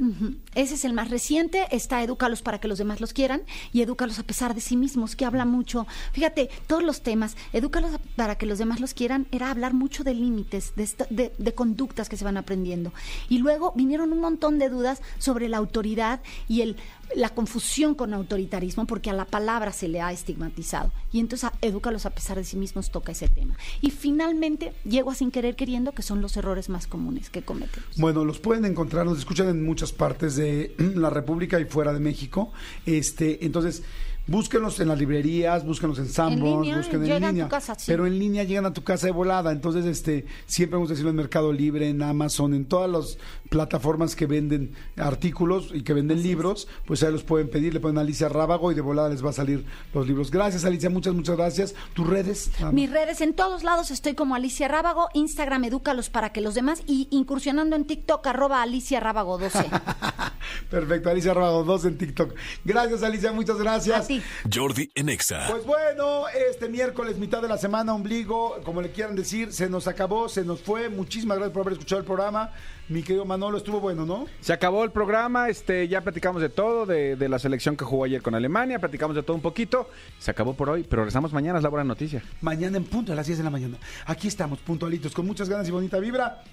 Ese 0.56 0.73
es 0.76 0.84
el 0.84 0.91
más 0.94 1.10
reciente, 1.10 1.68
está 1.72 2.03
Edúcalos 2.03 2.41
para 2.41 2.60
que 2.60 2.68
los 2.68 2.77
demás 2.80 2.99
los 2.99 3.14
quieran 3.14 3.44
y 3.72 3.81
Edúcalos 3.81 4.19
a 4.19 4.23
pesar 4.23 4.56
de 4.56 4.61
sí 4.61 4.76
mismos, 4.76 5.15
que 5.15 5.23
habla 5.26 5.45
mucho. 5.45 5.88
Fíjate, 6.11 6.49
todos 6.68 6.84
los 6.84 7.02
temas, 7.02 7.38
Edúcalos 7.53 7.94
a- 7.94 7.99
para 8.18 8.38
que 8.38 8.45
los 8.45 8.57
demás 8.57 8.81
los 8.81 8.94
quieran, 8.94 9.26
era 9.31 9.52
hablar 9.52 9.73
mucho 9.73 10.03
de 10.03 10.15
límites, 10.15 10.73
de, 10.76 10.90
de- 11.10 11.31
de 11.38 11.53
conductas 11.53 12.10
que 12.10 12.18
se 12.18 12.26
van 12.26 12.35
aprendiendo. 12.35 12.91
Y 13.30 13.38
luego 13.38 13.72
vinieron 13.76 14.11
un 14.11 14.19
montón 14.19 14.60
de 14.60 14.68
dudas 14.69 15.02
sobre 15.18 15.48
la 15.48 15.57
autoridad 15.57 16.22
y 16.49 16.61
el 16.61 16.76
la 17.15 17.30
confusión 17.30 17.95
con 17.95 18.13
autoritarismo, 18.13 18.85
porque 18.85 19.09
a 19.09 19.13
la 19.13 19.25
palabra 19.25 19.71
se 19.71 19.88
le 19.88 20.01
ha 20.01 20.11
estigmatizado. 20.11 20.91
Y 21.11 21.19
entonces 21.19 21.45
a 21.45 21.53
Edúcalos 21.61 22.05
a 22.05 22.09
pesar 22.09 22.38
de 22.38 22.43
sí 22.43 22.57
mismos 22.57 22.91
toca 22.91 23.11
ese 23.11 23.27
tema. 23.27 23.55
Y 23.81 23.91
finalmente 23.91 24.73
llego 24.84 25.11
a 25.11 25.15
sin 25.15 25.31
querer 25.31 25.55
queriendo, 25.55 25.91
que 25.93 26.01
son 26.01 26.21
los 26.21 26.35
errores 26.38 26.69
más 26.69 26.88
comunes 26.88 27.30
que 27.30 27.41
cometemos. 27.41 27.97
Bueno, 27.97 28.25
los 28.25 28.39
pueden 28.39 28.65
encontrar, 28.65 29.05
nos 29.05 29.19
escuchan 29.19 29.47
en 29.47 29.65
muchas 29.65 29.91
partes 29.91 30.35
de 30.35 30.75
la 30.95 31.09
República 31.09 31.59
y 31.59 31.65
fuera 31.65 31.93
de 31.93 31.99
México. 31.99 32.51
Este, 32.85 33.45
entonces, 33.45 33.84
búsquenlos 34.27 34.80
en 34.80 34.88
las 34.88 34.97
librerías, 34.97 35.65
búsquenlos 35.65 35.99
en 35.99 36.07
Sanborns, 36.07 36.77
busquen 36.77 37.01
en 37.01 37.07
llegan 37.07 37.23
a 37.23 37.27
tu 37.27 37.34
línea. 37.34 37.49
casa, 37.49 37.75
sí. 37.75 37.85
Pero 37.88 38.07
en 38.07 38.17
línea 38.17 38.43
llegan 38.43 38.65
a 38.65 38.73
tu 38.73 38.84
casa 38.84 39.07
de 39.07 39.13
volada. 39.13 39.51
Entonces, 39.51 39.85
este, 39.85 40.25
siempre 40.45 40.77
vamos 40.77 40.89
a 40.89 40.93
decirlo 40.93 41.11
en 41.11 41.17
Mercado 41.17 41.51
Libre, 41.51 41.89
en 41.89 42.01
Amazon, 42.01 42.53
en 42.53 42.65
todas 42.65 42.89
las 42.89 43.17
plataformas 43.53 44.15
que 44.15 44.25
venden 44.25 44.73
artículos 44.97 45.69
y 45.71 45.84
que 45.84 45.93
venden 45.93 46.23
libros, 46.23 46.67
pues 46.88 47.03
ahí 47.03 47.11
los 47.11 47.23
pueden 47.23 47.51
pedir, 47.51 47.71
le 47.71 47.80
ponen 47.80 47.99
Alicia 47.99 48.27
Rábago 48.27 48.71
y 48.71 48.75
de 48.75 48.81
volada 48.81 49.09
les 49.09 49.23
va 49.23 49.30
a 49.30 49.34
salir 49.34 49.63
los 49.93 50.07
libros. 50.07 50.31
Gracias, 50.31 50.65
Alicia, 50.65 50.89
muchas, 50.89 51.13
muchas 51.13 51.38
gracias. 51.38 51.75
¿Tus 51.93 52.07
redes? 52.07 52.49
Vamos. 52.59 52.73
Mis 52.73 52.89
redes 52.89 53.21
en 53.21 53.35
todos 53.35 53.61
lados 53.63 53.91
estoy 53.91 54.15
como 54.15 54.34
Alicia 54.34 54.67
Rábago, 54.67 55.07
Instagram 55.13 55.65
edúcalos 55.65 56.09
para 56.09 56.31
que 56.31 56.41
los 56.41 56.55
demás 56.55 56.81
y 56.88 57.07
incursionando 57.11 57.75
en 57.75 57.85
TikTok 57.85 58.25
arroba 58.25 58.63
Alicia 58.63 58.99
Rábago 58.99 59.38
12. 59.38 59.69
Perfecto, 60.71 61.11
Alicia 61.11 61.35
Rábago 61.35 61.63
2 61.63 61.85
en 61.85 61.97
TikTok. 61.99 62.34
Gracias, 62.65 63.03
Alicia, 63.03 63.31
muchas 63.34 63.59
gracias. 63.59 64.05
A 64.05 64.07
ti. 64.07 64.19
Jordi 64.51 64.89
en 64.95 65.09
Exa. 65.09 65.45
Pues 65.47 65.63
bueno, 65.63 66.27
este 66.49 66.69
miércoles, 66.69 67.19
mitad 67.19 67.39
de 67.39 67.49
la 67.49 67.59
semana, 67.59 67.93
ombligo, 67.93 68.59
como 68.63 68.81
le 68.81 68.91
quieran 68.91 69.15
decir, 69.15 69.53
se 69.53 69.69
nos 69.69 69.88
acabó, 69.88 70.27
se 70.27 70.43
nos 70.43 70.59
fue. 70.59 70.89
Muchísimas 70.89 71.38
gracias 71.38 71.53
por 71.53 71.61
haber 71.61 71.73
escuchado 71.73 71.99
el 71.99 72.07
programa. 72.07 72.51
Mi 72.94 73.02
querido 73.02 73.26
Manolo, 73.26 73.57
estuvo 73.57 73.80
bueno, 73.80 74.06
¿no? 74.06 74.28
Se 74.40 74.53
acabó 74.53 74.84
el 74.84 74.91
programa, 74.91 75.49
este, 75.49 75.88
ya 75.88 76.02
platicamos 76.02 76.44
de 76.44 76.49
todo, 76.49 76.86
de, 76.86 77.15
de 77.15 77.28
la 77.28 77.40
selección 77.40 77.76
que 77.76 77.86
jugó 77.86 78.03
ayer 78.03 78.22
con 78.22 78.36
Alemania, 78.36 78.78
platicamos 78.78 79.15
de 79.15 79.24
todo 79.24 79.36
un 79.36 79.41
poquito. 79.41 79.90
Se 80.20 80.30
acabó 80.30 80.53
por 80.53 80.70
hoy, 80.70 80.84
pero 80.88 81.02
regresamos 81.02 81.34
mañana, 81.34 81.57
es 81.57 81.64
la 81.64 81.70
buena 81.70 81.86
noticia. 81.86 82.22
Mañana 82.41 82.78
en 82.78 82.84
punto, 82.84 83.11
a 83.11 83.15
las 83.15 83.26
10 83.26 83.40
de 83.40 83.44
la 83.44 83.49
mañana. 83.49 83.78
Aquí 84.06 84.28
estamos, 84.28 84.60
puntualitos, 84.60 85.11
con 85.15 85.26
muchas 85.26 85.49
ganas 85.49 85.68
y 85.68 85.72
bonita 85.72 85.98
vibra. 85.98 86.44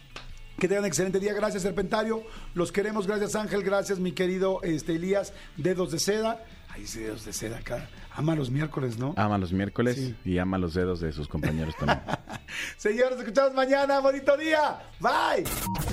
Que 0.59 0.67
tengan 0.67 0.85
un 0.85 0.89
excelente 0.89 1.21
día. 1.21 1.35
Gracias, 1.35 1.63
Serpentario. 1.63 2.23
Los 2.55 2.73
queremos. 2.73 3.07
Gracias, 3.07 3.35
Ángel. 3.35 3.63
Gracias, 3.63 3.99
mi 3.99 4.13
querido 4.13 4.61
este, 4.63 4.95
Elías. 4.95 5.35
Dedos 5.59 5.93
de 5.93 5.99
seda. 5.99 6.43
Ay, 6.71 6.85
dedos 6.85 7.27
de 7.27 7.35
seda 7.35 7.59
acá. 7.59 7.87
Ama 8.15 8.35
los 8.35 8.51
miércoles, 8.51 8.99
¿no? 8.99 9.15
Ama 9.17 9.39
los 9.39 9.53
miércoles 9.53 10.13
y 10.25 10.39
ama 10.39 10.59
los 10.59 10.75
dedos 10.75 11.01
de 11.01 11.13
sus 11.13 11.29
compañeros 11.29 11.75
también. 11.77 12.01
Señores, 12.77 13.19
escuchamos 13.19 13.55
mañana. 13.55 14.01
Bonito 14.01 14.37
día. 14.37 14.81
Bye. 14.99 15.45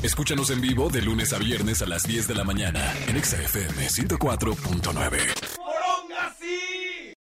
Escúchanos 0.03 0.49
en 0.49 0.61
vivo 0.61 0.89
de 0.89 1.01
lunes 1.01 1.33
a 1.33 1.37
viernes 1.37 1.81
a 1.81 1.85
las 1.85 2.03
10 2.03 2.27
de 2.27 2.35
la 2.35 2.43
mañana 2.43 2.93
en 3.07 3.23
XFM 3.23 3.87
104.9. 3.87 5.55
¡Poronga 5.55 6.35
sí! 6.39 7.06